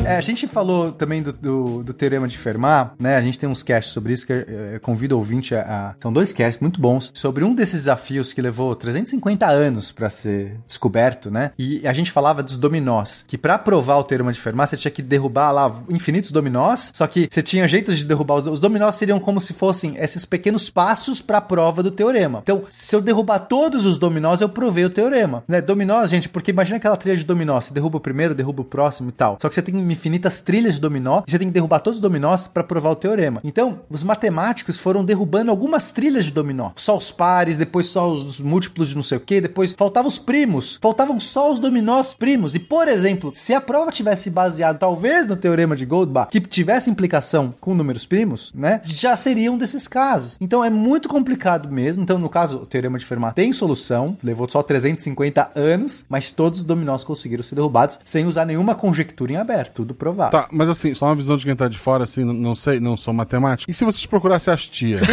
É, 0.08 0.18
a 0.18 0.22
gente 0.22 0.46
falou 0.46 0.92
também 0.92 1.24
do, 1.24 1.34
do, 1.34 1.84
do 1.84 1.92
Teorema 1.92 2.28
de 2.28 2.38
Fermat, 2.38 2.92
né? 3.00 3.18
A 3.18 3.22
gente 3.24 3.40
tem 3.40 3.50
uns 3.50 3.64
casts 3.64 3.92
sobre 3.92 4.14
isso 4.14 4.28
que 4.28 4.34
eu, 4.34 4.80
convido 4.82 5.16
o 5.16 5.18
ouvinte 5.18 5.56
a, 5.56 5.62
a- 5.62 5.96
São 6.00 6.14
dois 6.14 6.32
casts 6.32 6.62
muito 6.62 6.80
bons 6.80 7.10
sobre 7.12 7.44
um 7.44 7.56
desses 7.56 7.74
desafios 7.82 8.32
que 8.32 8.40
levou 8.40 8.76
350 8.76 9.48
anos 9.48 9.92
pra 9.92 10.08
ser 10.08 10.60
descoberto, 10.68 11.32
né? 11.32 11.52
E 11.58 11.88
a 11.88 11.92
gente 11.92 12.12
falava 12.12 12.44
dos 12.44 12.56
dominós, 12.60 13.26
que 13.28 13.36
pra 13.36 13.58
provar 13.58 13.96
o 13.98 14.04
Teorema 14.04 14.32
de 14.32 14.40
Fermat 14.40 14.70
você 14.70 14.78
tinha 14.78 14.92
que 14.92 15.02
derrubar 15.02 15.52
lá 15.52 15.74
infinitos 15.90 16.30
dominós, 16.32 16.92
só 16.94 17.08
que 17.08 17.28
você 17.32 17.42
tinha 17.42 17.68
jeitos 17.68 17.98
de 17.98 18.04
derrubar 18.06 18.36
os, 18.36 18.46
os 18.46 18.60
dominós 18.60 18.94
seriam 18.96 19.20
como 19.20 19.42
se 19.42 19.54
fossem 19.54 19.96
esses 19.98 20.24
pequenos 20.24 20.70
passos 20.70 21.20
pra 21.20 21.42
prova 21.42 21.82
do 21.82 21.90
teorema. 21.90 22.42
Então, 22.44 22.64
se 22.70 22.96
eu 22.96 23.02
derrubar 23.02 23.40
todos 23.40 23.88
os 23.88 23.98
dominós, 23.98 24.40
eu 24.40 24.50
provei 24.50 24.86
o 24.86 24.90
teorema, 24.92 25.44
né? 25.48 25.62
Dominós, 25.62 26.12
gente, 26.12 26.30
porque 26.30 26.52
imagina 26.52 26.78
aquela 26.78 26.96
trilha 26.96 27.18
de 27.18 27.24
dominó, 27.24 27.60
você 27.60 27.74
derruba 27.74 27.98
o 27.98 28.02
primeiro, 28.02 28.36
derruba 28.36 28.62
o 28.62 28.66
próximo 28.66 29.10
e 29.10 29.12
tal. 29.12 29.40
Só 29.42 29.50
que 29.50 29.56
você 29.56 29.64
tem 29.64 29.95
infinitas 29.96 30.42
trilhas 30.42 30.76
de 30.76 30.82
dominó 30.82 31.22
e 31.28 31.32
você 31.32 31.40
tem 31.40 31.48
que 31.48 31.54
derrubar 31.54 31.80
todos 31.80 31.98
os 31.98 32.02
dominós 32.02 32.48
pra 32.48 32.64
provar 32.64 32.92
o 32.92 32.96
teorema. 32.96 33.42
Então, 33.44 33.80
os 33.90 34.04
matemáticos 34.04 34.78
foram 34.78 35.04
derrubando 35.04 35.52
algumas 35.52 35.92
trilhas 35.92 36.26
de 36.26 36.32
dominó. 36.32 36.72
Só 36.76 36.98
os 36.98 37.12
pares, 37.12 37.58
depois 37.58 37.88
só 37.88 38.10
os, 38.12 38.24
os 38.24 38.40
múltiplos 38.40 38.90
de 38.90 38.96
não 38.96 39.04
sei 39.04 39.18
o 39.18 39.22
que, 39.22 39.42
depois 39.42 39.74
faltavam 39.74 40.08
os 40.08 40.20
primos. 40.20 40.78
Faltavam 40.82 41.20
só 41.20 41.52
os 41.52 41.60
dominós 41.60 42.14
primos. 42.14 42.54
E, 42.56 42.60
por 42.60 42.88
exemplo, 42.88 43.32
se 43.34 43.54
a 43.54 43.62
prova 43.62 43.92
tivesse 43.92 44.30
baseado 44.30 44.78
talvez 44.78 45.28
no 45.28 45.36
teorema 45.36 45.76
de 45.76 45.86
Goldbach, 45.86 46.30
que 46.32 46.40
tivesse 46.40 46.90
implicação 46.90 47.54
com 47.60 47.74
números 47.74 48.06
primos, 48.06 48.52
né? 48.54 48.82
Já 48.84 49.16
seriam 49.16 49.58
desses 49.58 49.88
casos. 49.88 50.38
Então 50.40 50.64
é 50.64 50.70
muito 50.70 51.08
complicado 51.08 51.72
mesmo. 51.72 52.04
Então, 52.04 52.20
no 52.20 52.30
caso, 52.30 52.58
o 52.58 52.66
teorema 52.66 52.98
de 52.98 53.06
Fermat 53.06 53.36
tem 53.36 53.54
solução, 53.54 54.18
levou 54.24 54.50
só 54.50 54.62
350 54.62 55.52
anos, 55.56 56.06
mas 56.10 56.32
todos 56.32 56.60
os 56.60 56.66
dominós 56.66 57.04
conseguiram 57.04 57.44
ser 57.44 57.56
derrubados 57.56 58.00
sem 58.04 58.26
usar 58.26 58.46
nenhuma 58.46 58.76
conjectura 58.76 59.34
em 59.34 59.38
aberto, 59.38 59.85
tudo 59.86 59.94
provado. 59.96 60.32
Tá, 60.32 60.48
mas 60.52 60.68
assim, 60.68 60.94
só 60.94 61.06
uma 61.06 61.16
visão 61.16 61.38
de 61.38 61.46
quem 61.46 61.56
tá 61.56 61.68
de 61.68 61.78
fora, 61.78 62.04
assim, 62.04 62.22
n- 62.22 62.34
não 62.34 62.56
sei, 62.56 62.80
não 62.80 62.98
sou 62.98 63.14
matemático. 63.14 63.70
E 63.70 63.74
se 63.74 63.86
vocês 63.86 64.06
procurassem 64.06 64.54
as 64.54 64.66
tias? 64.68 65.02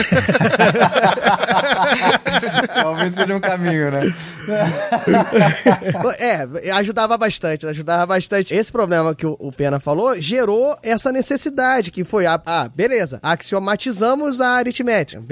Talvez 2.74 3.14
seja 3.14 3.36
um 3.36 3.40
caminho, 3.40 3.90
né? 3.90 4.00
É, 6.18 6.70
ajudava 6.72 7.16
bastante, 7.16 7.66
ajudava 7.66 8.06
bastante. 8.06 8.54
Esse 8.54 8.70
problema 8.72 9.14
que 9.14 9.26
o, 9.26 9.36
o 9.38 9.52
Pena 9.52 9.78
falou 9.80 10.20
gerou 10.20 10.76
essa 10.82 11.12
necessidade, 11.12 11.90
que 11.90 12.04
foi, 12.04 12.26
a, 12.26 12.40
ah, 12.44 12.68
beleza, 12.68 13.18
axiomatizamos 13.22 14.40
a 14.40 14.56
aritmética, 14.56 15.22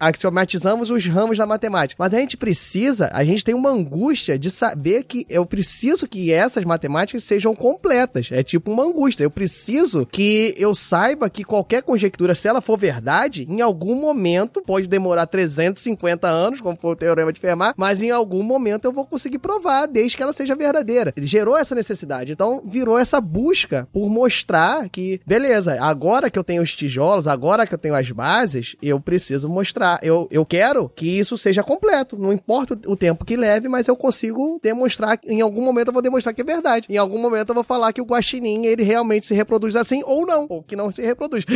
axiomatizamos 0.00 0.90
os 0.90 1.06
ramos 1.06 1.38
da 1.38 1.46
matemática, 1.46 1.96
mas 2.02 2.12
a 2.14 2.18
gente 2.18 2.36
precisa, 2.36 3.10
a 3.12 3.24
gente 3.24 3.44
tem 3.44 3.54
uma 3.54 3.70
angústia 3.70 4.38
de 4.38 4.50
saber 4.50 5.04
que 5.04 5.26
eu 5.28 5.44
preciso 5.46 6.06
que 6.06 6.32
essas 6.32 6.64
matemáticas 6.64 7.24
sejam 7.24 7.54
completas, 7.54 8.28
é 8.32 8.42
tipo 8.42 8.70
uma 8.72 8.84
angústia, 8.88 9.24
eu 9.24 9.30
preciso 9.30 10.06
que 10.06 10.54
eu 10.56 10.74
saiba 10.74 11.30
que 11.30 11.44
qualquer 11.44 11.82
conjectura, 11.82 12.34
se 12.34 12.48
ela 12.48 12.60
for 12.60 12.76
verdade, 12.76 13.46
em 13.48 13.60
algum 13.60 13.94
momento, 13.94 14.62
pode 14.62 14.86
demorar 14.86 15.26
350 15.26 16.28
anos, 16.28 16.60
como 16.60 16.76
foi 16.76 16.92
o 16.92 16.96
teorema 16.96 17.32
de 17.32 17.40
Fermat, 17.40 17.74
mas 17.76 18.02
em 18.02 18.10
algum 18.10 18.42
momento 18.42 18.84
eu 18.84 18.92
vou 18.92 19.04
conseguir 19.04 19.38
provar, 19.38 19.86
desde 19.86 20.16
que 20.16 20.22
ela 20.22 20.32
seja 20.32 20.54
verdadeira. 20.54 21.12
Ele 21.16 21.26
gerou 21.26 21.56
essa 21.56 21.74
necessidade, 21.74 22.32
então 22.32 22.62
virou 22.64 22.98
essa 22.98 23.20
busca 23.20 23.88
por 23.92 24.08
mostrar 24.08 24.88
que, 24.88 25.20
beleza, 25.26 25.76
agora 25.80 26.30
que 26.30 26.38
eu 26.38 26.44
tenho 26.44 26.62
os 26.62 26.74
tijolos, 26.74 27.26
agora 27.26 27.66
que 27.66 27.74
eu 27.74 27.78
tenho 27.78 27.94
as 27.94 28.10
bases, 28.10 28.76
eu 28.82 29.00
preciso 29.00 29.48
mostrar. 29.48 29.98
Eu, 30.02 30.28
eu 30.30 30.44
quero 30.44 30.88
que 30.88 31.18
isso 31.18 31.36
seja 31.36 31.62
completo, 31.62 32.16
não 32.18 32.32
importa 32.32 32.78
o 32.86 32.96
tempo 32.96 33.24
que 33.24 33.36
leve, 33.36 33.68
mas 33.68 33.88
eu 33.88 33.96
consigo 33.96 34.58
demonstrar, 34.62 35.18
em 35.26 35.40
algum 35.40 35.62
momento 35.62 35.88
eu 35.88 35.92
vou 35.92 36.02
demonstrar 36.02 36.34
que 36.34 36.40
é 36.40 36.44
verdade. 36.44 36.86
Em 36.88 36.96
algum 36.96 37.18
momento 37.18 37.50
eu 37.50 37.54
vou 37.54 37.64
falar 37.64 37.92
que 37.92 38.00
o 38.00 38.04
guaxinim, 38.04 38.66
ele 38.66 38.77
realmente 38.82 39.26
se 39.26 39.34
reproduz 39.34 39.76
assim, 39.76 40.02
ou 40.04 40.26
não, 40.26 40.46
ou 40.48 40.62
que 40.62 40.76
não 40.76 40.92
se 40.92 41.02
reproduz. 41.02 41.44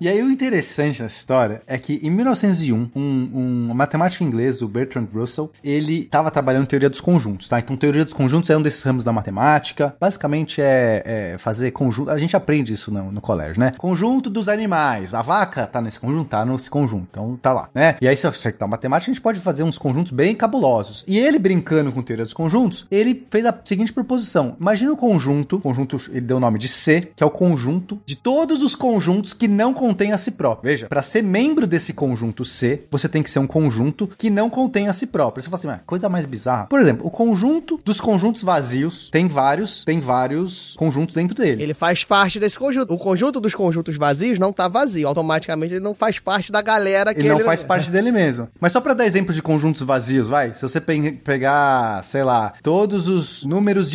E 0.00 0.08
aí 0.08 0.22
o 0.22 0.30
interessante 0.30 1.02
nessa 1.02 1.16
história 1.16 1.62
é 1.66 1.76
que 1.78 2.00
em 2.02 2.10
1901, 2.10 2.90
um, 2.94 3.00
um 3.00 3.74
matemático 3.74 4.22
inglês, 4.22 4.62
o 4.62 4.68
Bertrand 4.68 5.06
Russell, 5.12 5.50
ele 5.62 6.00
estava 6.00 6.30
trabalhando 6.30 6.66
teoria 6.66 6.88
dos 6.88 7.00
conjuntos, 7.00 7.48
tá? 7.48 7.58
Então 7.58 7.76
teoria 7.76 8.04
dos 8.04 8.14
conjuntos 8.14 8.48
é 8.50 8.56
um 8.56 8.62
desses 8.62 8.82
ramos 8.82 9.04
da 9.04 9.12
matemática. 9.12 9.94
Basicamente 10.00 10.60
é, 10.60 11.02
é 11.04 11.38
fazer 11.38 11.70
conjunto. 11.72 12.10
A 12.10 12.18
gente 12.18 12.36
aprende 12.36 12.72
isso 12.72 12.92
no, 12.92 13.10
no 13.10 13.20
colégio, 13.20 13.58
né? 13.58 13.72
Conjunto 13.76 14.30
dos 14.30 14.48
animais. 14.48 15.14
A 15.14 15.22
vaca 15.22 15.66
tá 15.66 15.80
nesse 15.80 15.98
conjunto, 15.98 16.28
tá 16.28 16.44
nesse 16.44 16.70
conjunto. 16.70 17.06
Então 17.10 17.38
tá 17.40 17.52
lá, 17.52 17.68
né? 17.74 17.96
E 18.00 18.06
aí 18.06 18.16
se 18.16 18.26
você 18.26 18.52
tá 18.52 18.66
matemática, 18.66 19.10
a 19.10 19.14
gente 19.14 19.22
pode 19.22 19.40
fazer 19.40 19.62
uns 19.62 19.78
conjuntos 19.78 20.12
bem 20.12 20.34
cabulosos. 20.34 21.04
E 21.06 21.18
ele 21.18 21.38
brincando 21.38 21.92
com 21.92 22.02
teoria 22.02 22.24
dos 22.24 22.34
conjuntos, 22.34 22.86
ele 22.90 23.26
fez 23.30 23.44
a 23.46 23.54
seguinte 23.64 23.92
proposição: 23.92 24.56
imagina 24.60 24.92
o 24.92 24.96
conjunto, 24.96 25.58
conjunto 25.58 25.96
ele 26.10 26.20
deu 26.28 26.36
o 26.36 26.40
nome 26.40 26.58
de 26.58 26.68
C, 26.68 27.10
que 27.16 27.22
é 27.22 27.26
o 27.26 27.30
conjunto 27.30 28.00
de 28.06 28.14
todos 28.16 28.62
os 28.62 28.76
conjuntos 28.76 29.32
que 29.34 29.48
não 29.48 29.74
contêm 29.74 30.12
a 30.12 30.18
si 30.18 30.30
próprio. 30.32 30.70
Veja, 30.70 30.86
para 30.86 31.02
ser 31.02 31.22
membro 31.22 31.66
desse 31.66 31.92
conjunto 31.92 32.44
C, 32.44 32.84
você 32.90 33.08
tem 33.08 33.22
que 33.22 33.30
ser 33.30 33.38
um 33.40 33.46
conjunto 33.46 34.08
que 34.16 34.30
não 34.30 34.48
contém 34.48 34.86
a 34.88 34.92
si 34.92 35.06
próprio. 35.06 35.42
Você 35.42 35.48
fala 35.48 35.58
assim, 35.58 35.68
"Ah, 35.68 35.80
coisa 35.86 36.08
mais 36.08 36.26
bizarra. 36.26 36.66
Por 36.66 36.78
exemplo, 36.80 37.06
o 37.06 37.10
conjunto 37.10 37.80
dos 37.84 38.00
conjuntos 38.00 38.42
vazios 38.42 39.08
tem 39.10 39.26
vários, 39.26 39.84
tem 39.84 39.98
vários 40.00 40.74
conjuntos 40.78 41.14
dentro 41.14 41.34
dele. 41.34 41.62
Ele 41.62 41.74
faz 41.74 42.04
parte 42.04 42.38
desse 42.38 42.58
conjunto. 42.58 42.92
O 42.92 42.98
conjunto 42.98 43.40
dos 43.40 43.54
conjuntos 43.54 43.96
vazios 43.96 44.38
não 44.38 44.52
tá 44.52 44.68
vazio. 44.68 45.08
Automaticamente 45.08 45.74
ele 45.74 45.80
não 45.84 45.94
faz 45.94 46.18
parte 46.18 46.52
da 46.52 46.60
galera 46.62 47.14
que 47.14 47.20
Ele 47.20 47.30
não 47.30 47.40
faz 47.40 47.62
parte 47.62 47.90
dele 47.90 48.12
mesmo. 48.12 48.48
Mas 48.60 48.72
só 48.72 48.80
pra 48.80 48.94
dar 48.94 49.06
exemplos 49.06 49.34
de 49.34 49.42
conjuntos 49.42 49.82
vazios, 49.82 50.28
vai. 50.28 50.52
Se 50.54 50.62
você 50.62 50.80
pe- 50.80 51.12
pegar, 51.24 52.04
sei 52.04 52.22
lá, 52.22 52.52
todos 52.62 53.08
os 53.08 53.44
números 53.44 53.88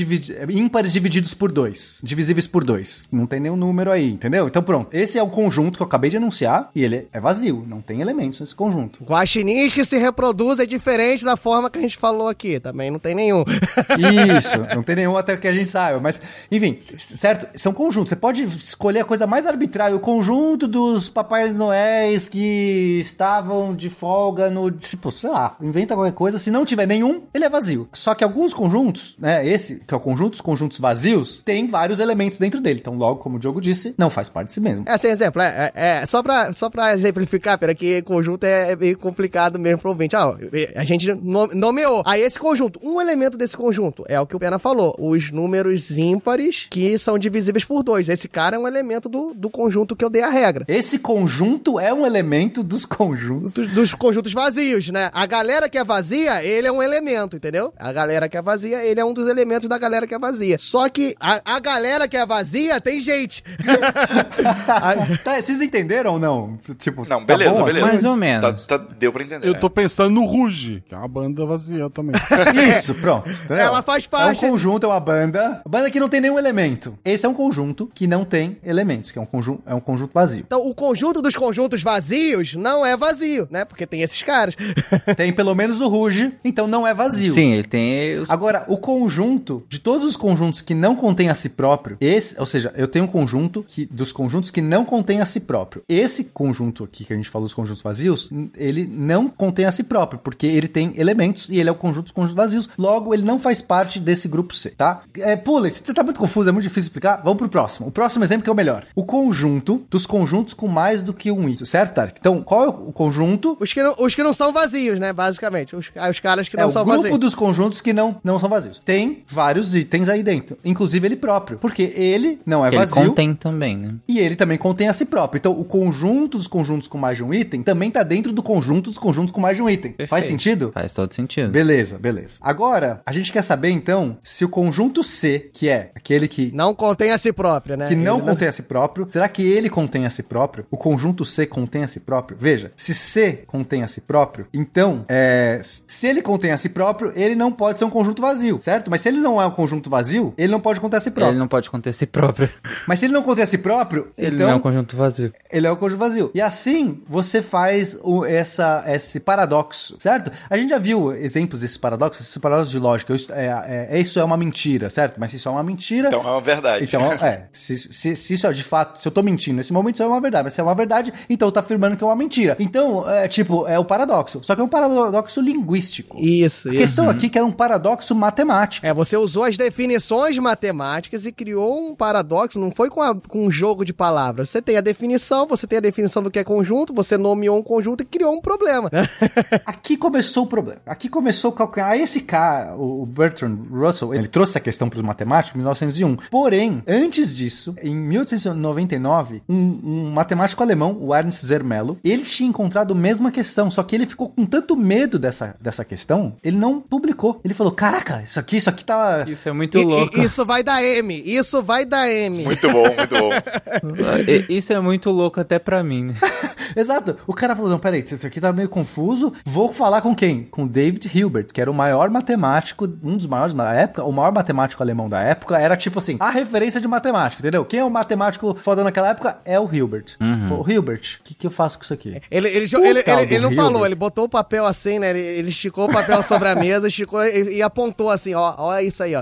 ímpares 0.50 0.92
divididos 0.92 1.34
por 1.34 1.52
dois, 1.52 2.00
divisíveis 2.24 2.48
por 2.48 2.64
dois, 2.64 3.06
não 3.12 3.26
tem 3.26 3.40
nenhum 3.40 3.56
número 3.56 3.92
aí, 3.92 4.12
entendeu? 4.12 4.48
Então 4.48 4.64
pronto. 4.64 4.90
Esse 4.96 5.20
é 5.20 5.24
o 5.24 5.28
conjunto 5.28 5.78
que 5.78 5.84
eu 5.84 5.88
acabei 5.88 6.10
de 6.10 6.18
anunciar 6.18 6.70
e 6.74 6.84
ele 6.84 7.08
é 7.12 7.20
vazio, 7.20 7.66
não 7.68 7.82
tem 7.82 8.02
elementos 8.02 8.40
nesse 8.40 8.56
conjunto. 8.56 9.04
Guaxinins 9.04 9.74
que 9.74 9.84
se 9.84 9.98
reproduz 9.98 10.60
é 10.60 10.66
diferente 10.66 11.26
da 11.26 11.36
forma 11.36 11.70
que 11.70 11.78
a 11.78 11.82
gente 11.82 11.98
falou 11.98 12.28
aqui. 12.28 12.60
Também 12.60 12.90
não 12.90 13.00
tem 13.00 13.14
nenhum. 13.14 13.44
Isso, 14.38 14.58
não 14.74 14.84
tem 14.84 14.96
nenhum 14.96 15.18
até 15.18 15.36
que 15.36 15.48
a 15.48 15.52
gente 15.52 15.70
saiba, 15.70 16.00
mas 16.00 16.22
enfim, 16.52 16.80
certo? 16.98 17.48
São 17.60 17.74
conjuntos. 17.74 18.10
Você 18.10 18.16
pode 18.16 18.44
escolher 18.44 19.02
a 19.02 19.06
coisa 19.06 19.28
mais 19.28 19.46
arbitrária, 19.46 19.96
o 19.96 20.00
conjunto 20.00 20.68
dos 20.68 21.10
papais 21.10 21.58
noéis 21.58 22.30
que 22.30 23.00
estavam 23.00 23.76
de 23.76 23.90
folga 23.90 24.50
no, 24.50 24.72
tipo, 24.72 25.12
sei 25.12 25.30
lá, 25.30 25.58
inventa 25.62 25.96
qualquer 25.96 26.14
coisa, 26.14 26.38
se 26.38 26.52
não 26.52 26.66
tiver 26.66 26.86
nenhum, 26.86 27.24
ele 27.34 27.46
é 27.46 27.50
vazio. 27.50 27.88
Só 27.94 28.14
que 28.14 28.24
alguns 28.24 28.54
conjuntos, 28.54 29.16
né, 29.18 29.48
esse, 29.48 29.84
que 29.86 29.94
é 29.94 29.98
o 29.98 30.00
conjunto 30.00 30.32
dos 30.32 30.42
conjuntos 30.42 30.80
vazios, 30.80 31.42
tem 31.42 31.68
vários 31.68 32.00
elementos 32.04 32.38
dentro 32.38 32.62
dele. 32.62 32.80
Então, 32.82 32.96
logo, 32.96 33.20
como 33.20 33.38
o 33.38 33.40
Diogo 33.40 33.60
disse, 33.62 33.96
não 33.98 34.10
faz 34.10 34.30
parte 34.30 34.48
de 34.48 34.54
si 34.54 34.60
mesmo. 34.60 34.86
É, 34.88 34.98
sem 34.98 35.10
exemplo, 35.12 35.42
é, 35.42 35.72
é, 35.74 36.02
é, 36.02 36.06
só, 36.06 36.22
pra, 36.22 36.52
só 36.54 36.70
pra 36.70 36.94
exemplificar, 36.94 37.58
pera, 37.58 37.74
que 37.74 38.02
conjunto 38.04 38.44
é, 38.44 38.72
é 38.72 38.76
meio 38.76 38.98
complicado 38.98 39.58
mesmo 39.58 39.80
pro 39.80 39.90
ouvinte. 39.90 40.16
Ah, 40.16 40.36
a 40.76 40.84
gente 40.84 41.12
no- 41.14 41.48
nomeou. 41.48 42.04
Aí 42.06 42.22
esse 42.22 42.38
conjunto, 42.38 42.80
um 42.84 43.00
elemento 43.02 43.38
desse 43.38 43.56
conjunto, 43.58 44.04
é 44.08 44.20
o 44.20 44.28
que 44.28 44.36
o 44.36 44.40
Pena 44.40 44.60
falou, 44.60 44.96
os 45.00 45.32
números 45.32 45.98
ímpares 45.98 46.68
que 46.70 46.98
são 47.00 47.18
divisíveis 47.18 47.64
por 47.66 47.84
dois. 47.84 48.10
Esse 48.10 48.28
cara 48.28 48.56
é 48.56 48.60
um 48.60 48.68
elemento 48.68 49.08
do, 49.08 49.34
do 49.34 49.50
conjunto 49.50 49.96
que 49.96 50.04
eu 50.04 50.10
dei 50.10 50.22
a 50.22 50.30
regra. 50.30 50.66
Esse 50.68 51.00
conjunto 51.00 51.80
é 51.80 51.94
um 51.94 52.06
elemento 52.06 52.64
dos 52.64 52.86
conjuntos. 52.86 53.54
Dos, 53.54 53.72
dos 53.74 53.94
conjuntos 53.94 54.34
vazios, 54.34 54.90
né? 54.90 55.10
A 55.14 55.26
galera 55.26 55.70
que 55.70 55.78
é 55.78 55.84
vazia, 55.84 56.44
ele 56.44 56.68
é 56.68 56.72
um 56.72 56.82
elemento, 56.82 57.38
entendeu? 57.38 57.74
A 57.78 57.92
galera 57.94 58.28
que 58.28 58.38
é 58.38 58.42
vazia, 58.42 58.84
ele 58.84 59.00
é 59.00 59.06
um 59.06 59.14
dos 59.14 59.28
elementos 59.30 59.68
da 59.70 59.78
galera 59.78 60.08
que 60.08 60.14
é 60.14 60.20
vazia. 60.20 60.58
Só 60.60 60.90
que 60.90 61.16
a, 61.20 61.42
a 61.56 61.60
galera 61.60 61.93
que 62.08 62.18
é 62.18 62.26
vazia 62.26 62.80
tem 62.82 63.00
gente. 63.00 63.44
tá, 65.24 65.42
vocês 65.42 65.62
entenderam 65.62 66.14
ou 66.14 66.20
não? 66.20 66.58
Tipo, 66.78 67.08
Não, 67.08 67.20
tá 67.20 67.26
beleza, 67.26 67.52
bom 67.52 67.64
beleza. 67.66 67.86
Mais 67.86 68.04
ou 68.04 68.16
menos. 68.16 68.66
Tá, 68.66 68.78
tá- 68.80 68.88
deu 68.98 69.12
pra 69.12 69.24
entender. 69.24 69.48
Eu 69.48 69.60
tô 69.60 69.70
pensando 69.70 70.10
no 70.12 70.26
Ruge, 70.26 70.84
que 70.88 70.94
é 70.94 70.98
uma 70.98 71.08
banda 71.08 71.46
vazia 71.46 71.90
também. 71.90 72.16
Isso, 72.70 72.94
pronto. 72.96 73.30
entendeu? 73.30 73.58
Ela 73.58 73.82
faz 73.82 74.08
parte. 74.08 74.44
É 74.44 74.48
um 74.48 74.52
conjunto, 74.52 74.86
é 74.86 74.90
uma 74.90 75.00
banda. 75.00 75.62
Banda 75.68 75.90
que 75.90 76.00
não 76.00 76.10
tem 76.10 76.22
nenhum 76.22 76.38
elemento. 76.38 76.98
Esse 77.04 77.26
é 77.26 77.30
um 77.30 77.34
conjunto 77.34 77.90
que 77.94 78.08
não 78.08 78.26
tem 78.26 78.58
elementos, 78.64 79.12
que 79.12 79.20
é 79.20 79.22
um 79.22 79.26
conjunto, 79.26 79.64
é 79.66 79.74
um 79.74 79.80
conjunto 79.80 80.14
vazio. 80.14 80.44
Então, 80.46 80.68
o 80.68 80.74
conjunto 80.74 81.22
dos 81.22 81.36
conjuntos 81.36 81.82
vazios 81.84 82.56
não 82.56 82.86
é 82.86 82.96
vazio, 82.98 83.48
né? 83.50 83.66
Porque 83.66 83.86
tem 83.86 84.02
esses 84.02 84.22
caras. 84.22 84.56
Tem 85.16 85.32
pelo 85.32 85.54
menos 85.54 85.82
o 85.82 85.88
Ruge, 85.88 86.34
então 86.44 86.68
não 86.68 86.86
é 86.88 86.94
vazio. 86.94 87.32
Sim, 87.32 87.54
ele 87.54 87.64
tem 87.64 88.18
os... 88.18 88.30
Agora, 88.30 88.64
o 88.68 88.78
conjunto 88.78 89.64
de 89.70 89.80
todos 89.80 90.08
os 90.08 90.16
conjuntos 90.16 90.62
que 90.62 90.74
não 90.74 90.96
contém 90.96 91.30
a 91.30 91.36
si 91.36 91.50
próprio, 91.50 91.83
próprio. 91.84 91.98
Esse, 92.00 92.40
ou 92.40 92.46
seja, 92.46 92.74
eu 92.76 92.88
tenho 92.88 93.06
um 93.06 93.08
conjunto 93.08 93.64
que, 93.68 93.86
dos 93.86 94.12
conjuntos 94.12 94.50
que 94.50 94.62
não 94.62 94.86
contém 94.86 95.20
a 95.20 95.26
si 95.26 95.42
próprio. 95.42 95.84
Esse 95.88 96.26
conjunto 96.26 96.84
aqui 96.84 97.06
que 97.06 97.14
a 97.14 97.16
gente 97.16 97.30
falou, 97.30 97.46
os 97.46 97.54
conjuntos 97.54 97.82
vazios, 97.82 98.32
ele 98.56 98.88
não 98.88 99.28
contém 99.28 99.66
a 99.66 99.72
si 99.72 99.84
próprio, 99.84 100.20
porque 100.20 100.48
ele 100.48 100.68
tem 100.68 100.94
elementos 100.96 101.50
e 101.50 101.60
ele 101.60 101.70
é 101.70 101.72
o 101.72 101.76
conjunto 101.76 102.06
dos 102.06 102.12
conjuntos 102.12 102.36
vazios. 102.36 102.70
Logo, 102.78 103.14
ele 103.14 103.24
não 103.24 103.38
faz 103.38 103.62
parte 103.62 104.00
desse 104.00 104.28
grupo 104.28 104.56
C, 104.56 104.70
tá? 104.72 105.02
É, 105.18 105.36
pula, 105.36 105.70
você 105.70 105.94
tá 105.94 106.04
muito 106.04 106.20
confuso, 106.20 106.50
é 106.50 106.52
muito 106.52 106.64
difícil 106.64 106.88
explicar, 106.88 107.22
vamos 107.24 107.38
pro 107.38 107.50
próximo. 107.50 107.88
O 107.88 107.92
próximo 107.92 108.24
exemplo 108.24 108.44
que 108.44 108.50
é 108.50 108.54
o 108.54 108.56
melhor. 108.56 108.86
O 108.96 109.04
conjunto 109.06 109.86
dos 109.90 110.06
conjuntos 110.06 110.54
com 110.54 110.68
mais 110.68 111.04
do 111.04 111.14
que 111.14 111.32
um 111.32 111.48
item, 111.50 111.66
certo, 111.66 111.94
Tarek? 111.94 112.18
Então, 112.20 112.42
qual 112.42 112.64
é 112.64 112.68
o 112.68 112.92
conjunto 112.92 113.58
Os 113.60 113.74
que, 113.74 113.82
não, 113.82 113.96
os 114.00 114.16
que 114.16 114.24
não 114.24 114.34
são 114.34 114.52
vazios, 114.52 115.00
né? 115.00 115.12
Basicamente. 115.14 115.76
Os, 115.76 115.92
os 116.10 116.20
caras 116.20 116.50
que 116.50 116.56
é 116.56 116.62
não 116.62 116.68
o 116.68 116.72
são 116.72 116.84
grupo 116.84 117.02
vazios. 117.02 117.20
dos 117.20 117.36
conjuntos 117.36 117.82
que 117.82 117.94
não, 117.94 118.16
não 118.24 118.40
são 118.40 118.50
vazios. 118.50 118.80
Tem 118.80 119.24
vários 119.28 119.76
itens 119.76 120.10
aí 120.10 120.24
dentro, 120.24 120.58
inclusive 120.64 121.08
ele 121.08 121.16
próprio, 121.16 121.58
porque 121.74 121.92
ele 121.96 122.40
não 122.46 122.64
é 122.64 122.70
Que 122.70 122.76
ele 122.76 122.86
vazio 122.86 123.08
contém 123.08 123.34
também, 123.34 123.76
né? 123.76 123.96
e 124.08 124.20
ele 124.20 124.36
também 124.36 124.60
contém 124.60 124.88
a 124.88 124.94
si 124.94 125.06
próprio. 125.06 125.40
Então, 125.40 125.60
o 125.60 125.66
conjunto 125.66 126.38
dos 126.38 126.46
conjuntos 126.46 126.88
com 126.88 127.00
mais 127.00 127.18
de 127.18 127.24
um 127.24 127.34
item 127.34 127.64
também 127.64 127.90
tá 127.90 128.04
dentro 128.04 128.32
do 128.32 128.44
conjunto 128.44 128.92
dos 128.92 129.00
conjuntos 129.00 129.32
com 129.32 129.42
mais 129.42 129.58
de 129.58 129.64
um 129.64 129.70
item. 129.70 129.96
Faz 130.08 130.26
sentido? 130.26 130.72
Faz 130.72 130.94
todo 130.94 131.14
sentido. 131.14 131.52
Beleza, 131.52 131.98
beleza. 131.98 132.38
Agora, 132.42 133.02
a 133.06 133.12
gente 133.12 133.32
quer 133.32 133.42
saber 133.42 133.72
então 133.72 134.18
se 134.22 134.46
o 134.46 134.50
conjunto 134.50 135.04
C, 135.04 135.50
que 135.52 135.68
é 135.68 135.92
aquele 135.96 136.28
que 136.28 136.52
Não 136.54 136.76
contém 136.76 137.12
a 137.12 137.18
si 137.18 137.34
própria, 137.34 137.76
né? 137.76 137.88
que 137.88 137.96
não 137.96 138.18
Ele 138.18 138.28
contém 138.28 138.48
a 138.48 138.52
si 138.52 138.62
próprio. 138.62 139.06
Será 139.10 139.28
que 139.28 139.42
ele 139.42 139.70
contém 139.70 140.06
a 140.06 140.10
si 140.12 140.22
próprio? 140.22 140.66
O 140.70 140.78
conjunto 140.78 141.26
C 141.26 141.48
contém 141.48 141.84
a 141.84 141.88
si 141.88 142.02
próprio? 142.02 142.38
Veja, 142.40 142.72
se 142.76 142.94
C 142.94 143.44
contém 143.48 143.82
a 143.82 143.88
si 143.88 144.02
próprio, 144.02 144.46
então, 144.54 145.06
é, 145.10 145.60
se 145.64 146.06
ele 146.08 146.22
contém 146.22 146.52
a 146.52 146.58
si 146.58 146.70
próprio, 146.70 147.12
ele 147.16 147.36
não 147.36 147.52
pode 147.52 147.80
ser 147.80 147.86
um 147.86 147.90
conjunto 147.90 148.22
vazio, 148.22 148.60
certo? 148.62 148.92
Mas 148.92 149.02
se 149.02 149.10
ele 149.10 149.18
não 149.18 149.42
é 149.42 149.46
um 149.48 149.52
conjunto 149.52 149.90
vazio, 149.90 150.34
ele 150.38 150.52
não 150.52 150.60
pode 150.60 150.80
conter 150.80 150.98
a 150.98 151.00
si 151.00 151.10
próprio. 151.10 151.32
Ele 151.34 151.40
não 151.40 151.48
pode 151.48 151.63
conter 151.72 151.94
si 151.94 152.06
próprio. 152.06 152.50
Mas 152.88 153.00
se 153.00 153.06
ele 153.06 153.14
não 153.14 153.22
contém 153.24 153.44
a 153.44 153.48
si 153.48 153.58
próprio, 153.58 154.08
Ele 154.18 154.36
então 154.36 154.48
não 154.48 154.54
é 154.54 154.58
um 154.58 154.60
conjunto 154.60 154.96
vazio. 154.96 155.32
ele 155.52 155.68
é 155.68 155.72
o 155.72 155.78
conjunto 155.78 156.00
vazio. 156.00 156.32
E 156.34 156.42
assim 156.42 157.02
você 157.08 157.42
faz 157.42 157.98
o, 158.04 158.26
essa, 158.26 158.84
esse 158.88 159.20
paradoxo, 159.20 159.96
certo? 160.00 160.32
A 160.50 160.58
gente 160.58 160.70
já 160.70 160.78
viu 160.78 161.12
exemplos 161.14 161.62
desses 161.62 161.78
paradoxos, 161.78 162.26
esses 162.28 162.38
paradoxos 162.38 162.72
de 162.72 162.80
lógica. 162.80 163.14
Isso 163.16 163.32
é, 163.32 163.88
é- 163.92 164.00
isso 164.00 164.20
é 164.20 164.24
uma 164.24 164.38
mentira, 164.38 164.90
certo? 164.90 165.20
Mas 165.20 165.32
se 165.32 165.38
isso 165.38 165.48
é 165.48 165.52
uma 165.52 165.64
mentira. 165.64 166.08
Então 166.08 166.22
é 166.22 166.32
uma 166.32 166.42
verdade. 166.42 166.84
Então, 166.86 167.02
é, 167.24 167.48
se, 167.52 167.78
se- 167.78 168.16
se 168.16 168.34
isso 168.34 168.48
é 168.48 168.52
de 168.54 168.64
fato, 168.64 169.00
se 169.00 169.08
eu 169.08 169.12
tô 169.12 169.22
mentindo 169.24 169.58
nesse 169.58 169.72
momento, 169.74 169.96
isso 169.96 170.04
é 170.04 170.08
uma 170.08 170.22
verdade. 170.22 170.44
Mas 170.46 170.54
se 170.54 170.62
é 170.62 170.64
uma 170.64 170.76
verdade, 170.76 171.14
então 171.30 171.52
tá 171.52 171.60
afirmando 171.60 171.96
que 171.98 172.04
é 172.04 172.08
uma 172.08 172.16
mentira. 172.16 172.56
Então, 172.60 173.10
é 173.10 173.28
tipo, 173.28 173.68
é 173.68 173.78
o 173.80 173.86
paradoxo. 173.86 174.40
Só 174.44 174.56
que 174.56 174.62
é 174.62 174.64
um 174.64 174.68
paradoxo 174.68 175.42
linguístico. 175.42 176.18
Isso, 176.20 176.70
A 176.70 176.72
isso. 176.72 176.80
questão 176.82 177.10
aqui 177.10 177.28
é 177.28 177.30
que 177.30 177.38
era 177.38 177.46
um 177.48 177.52
paradoxo 177.52 178.14
matemático. 178.16 178.86
É, 178.86 178.94
você 178.94 179.16
usou 179.18 179.44
as 179.44 179.58
definições 179.58 180.38
matemáticas 180.38 181.26
e 181.26 181.32
criou 181.32 181.53
um 181.56 181.96
paradoxo, 181.96 182.60
não 182.60 182.72
foi 182.72 182.90
com, 182.90 183.02
a- 183.02 183.16
com 183.16 183.46
um 183.46 183.52
jogo 183.52 183.84
de 183.86 183.94
palavras. 183.94 184.50
Você 184.50 184.62
tem 184.62 184.78
a 184.78 184.82
definição, 184.82 185.48
você 185.48 185.66
tem 185.68 185.78
a 185.78 185.82
definição 185.82 186.22
do 186.24 186.30
que 186.32 186.40
é 186.40 186.44
conjunto, 186.44 186.94
você 186.94 187.18
nomeou 187.18 187.58
um 187.58 187.64
conjunto 187.64 188.02
e 188.02 188.06
criou 188.06 188.34
um 188.34 188.42
problema. 188.42 188.90
Aqui 189.66 189.96
começou 189.98 190.44
o 190.44 190.48
problema. 190.48 190.82
Aqui 190.86 191.10
começou 191.10 191.52
o 191.52 191.54
calcanhar. 191.54 191.92
Aí 191.92 192.02
esse 192.02 192.22
cara, 192.22 192.76
o 192.76 193.06
Bertrand 193.06 193.58
Russell, 193.72 194.14
ele 194.14 194.28
trouxe 194.28 194.52
essa 194.54 194.60
questão 194.60 194.90
para 194.90 194.98
os 194.98 195.04
matemáticos 195.06 195.56
em 195.56 195.60
1901. 195.60 196.18
Porém, 196.30 196.84
antes 196.88 197.34
disso, 197.36 197.76
em 197.82 197.96
1899, 197.96 199.42
um, 199.50 199.56
um 199.84 200.12
matemático 200.12 200.62
alemão, 200.64 200.98
o 201.00 201.14
Ernst 201.16 201.46
Zermelo, 201.46 201.98
ele 202.04 202.24
tinha 202.24 202.50
encontrado 202.50 202.94
a 202.94 202.96
mesma 202.96 203.32
questão, 203.32 203.70
só 203.72 203.84
que 203.84 203.96
ele 203.96 204.06
ficou 204.06 204.30
com 204.30 204.46
tanto 204.46 204.76
medo 204.76 205.18
dessa, 205.20 205.56
dessa 205.60 205.84
questão, 205.84 206.36
ele 206.44 206.58
não 206.58 206.80
publicou. 206.82 207.40
Ele 207.44 207.54
falou: 207.54 207.74
Caraca, 207.74 208.22
isso 208.24 208.40
aqui, 208.40 208.58
isso 208.58 208.70
aqui 208.70 208.84
tá. 208.86 209.26
Isso 209.28 209.48
é 209.48 209.52
muito 209.54 209.80
louco. 209.80 210.20
isso 210.20 210.46
vai 210.46 210.64
dar 210.64 210.84
M, 210.84 211.22
isso 211.26 211.43
vai 211.62 211.86
dar 211.86 212.10
M. 212.10 212.44
Muito 212.44 212.70
bom, 212.72 212.84
muito 212.84 213.16
bom. 213.16 213.30
E- 214.28 214.46
Isso 214.58 214.72
é 214.74 214.80
muito 214.80 215.10
louco 215.10 215.40
até 215.40 215.60
pra 215.60 215.84
mim, 215.84 216.06
né? 216.06 216.16
Exato. 216.76 217.18
O 217.28 217.34
cara 217.34 217.56
falou: 217.56 217.70
Não, 217.70 217.80
peraí, 217.80 218.04
isso 218.08 218.26
aqui 218.26 218.40
tá 218.42 218.52
meio 218.54 218.70
confuso. 218.70 219.34
Vou 219.46 219.72
falar 219.72 220.02
com 220.02 220.16
quem? 220.16 220.44
Com 220.44 220.66
David 220.68 221.10
Hilbert, 221.14 221.48
que 221.54 221.62
era 221.62 221.70
o 221.70 221.74
maior 221.74 222.10
matemático, 222.10 222.86
um 223.04 223.18
dos 223.18 223.28
maiores 223.28 223.54
da 223.54 223.72
época, 223.74 224.04
o 224.04 224.12
maior 224.12 224.32
matemático 224.32 224.82
alemão 224.82 225.08
da 225.10 225.22
época. 225.22 225.58
Era 225.60 225.76
tipo 225.76 226.00
assim, 226.00 226.18
a 226.20 226.30
referência 226.32 226.80
de 226.82 226.88
matemática, 226.88 227.42
entendeu? 227.42 227.64
Quem 227.66 227.80
é 227.80 227.84
o 227.86 227.90
matemático 227.90 228.56
foda 228.62 228.84
naquela 228.84 229.10
época 229.10 229.38
é 229.46 229.60
o 229.60 229.70
Hilbert. 229.72 230.16
Pô, 230.48 230.66
Hilbert, 230.68 231.18
o 231.20 231.24
que, 231.24 231.34
que 231.36 231.48
eu 231.48 231.52
faço 231.52 231.78
com 231.78 231.84
isso 231.84 231.94
aqui? 231.94 232.20
Ele, 232.32 232.48
ele, 232.48 232.66
O 232.76 232.86
ele, 232.86 233.00
ele- 233.06 233.22
ele 233.22 233.40
não 233.40 233.52
Hilbert. 233.52 233.66
falou, 233.66 233.86
ele 233.86 233.96
botou 233.96 234.26
o 234.26 234.30
papel 234.30 234.66
assim, 234.66 235.00
né? 235.00 235.10
Ele, 235.12 235.20
ele 235.20 235.50
esticou 235.50 235.86
o 235.86 235.92
papel 235.94 236.22
sobre 236.24 236.50
a 236.50 236.56
mesa, 236.56 236.88
esticou 236.88 237.24
e, 237.24 237.58
e 237.58 237.62
apontou 237.62 238.10
assim, 238.10 238.34
ó, 238.34 238.56
ó 238.58 238.80
isso 238.80 239.04
aí, 239.04 239.14
ó. 239.16 239.22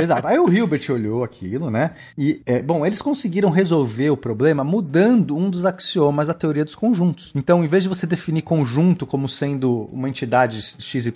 Exato. 0.00 0.26
Aí 0.26 0.38
o 0.38 0.52
Hilbert 0.52 0.85
olhou 0.92 1.24
aquilo, 1.24 1.70
né? 1.70 1.92
E, 2.16 2.40
é, 2.46 2.62
bom, 2.62 2.84
eles 2.84 3.00
conseguiram 3.00 3.50
resolver 3.50 4.10
o 4.10 4.16
problema 4.16 4.64
mudando 4.64 5.36
um 5.36 5.50
dos 5.50 5.64
axiomas 5.64 6.28
da 6.28 6.34
teoria 6.34 6.64
dos 6.64 6.74
conjuntos. 6.74 7.32
Então, 7.34 7.64
em 7.64 7.66
vez 7.66 7.82
de 7.82 7.88
você 7.88 8.06
definir 8.06 8.42
conjunto 8.42 9.06
como 9.06 9.28
sendo 9.28 9.88
uma 9.92 10.08
entidade 10.08 10.60
XYZ, 10.60 11.12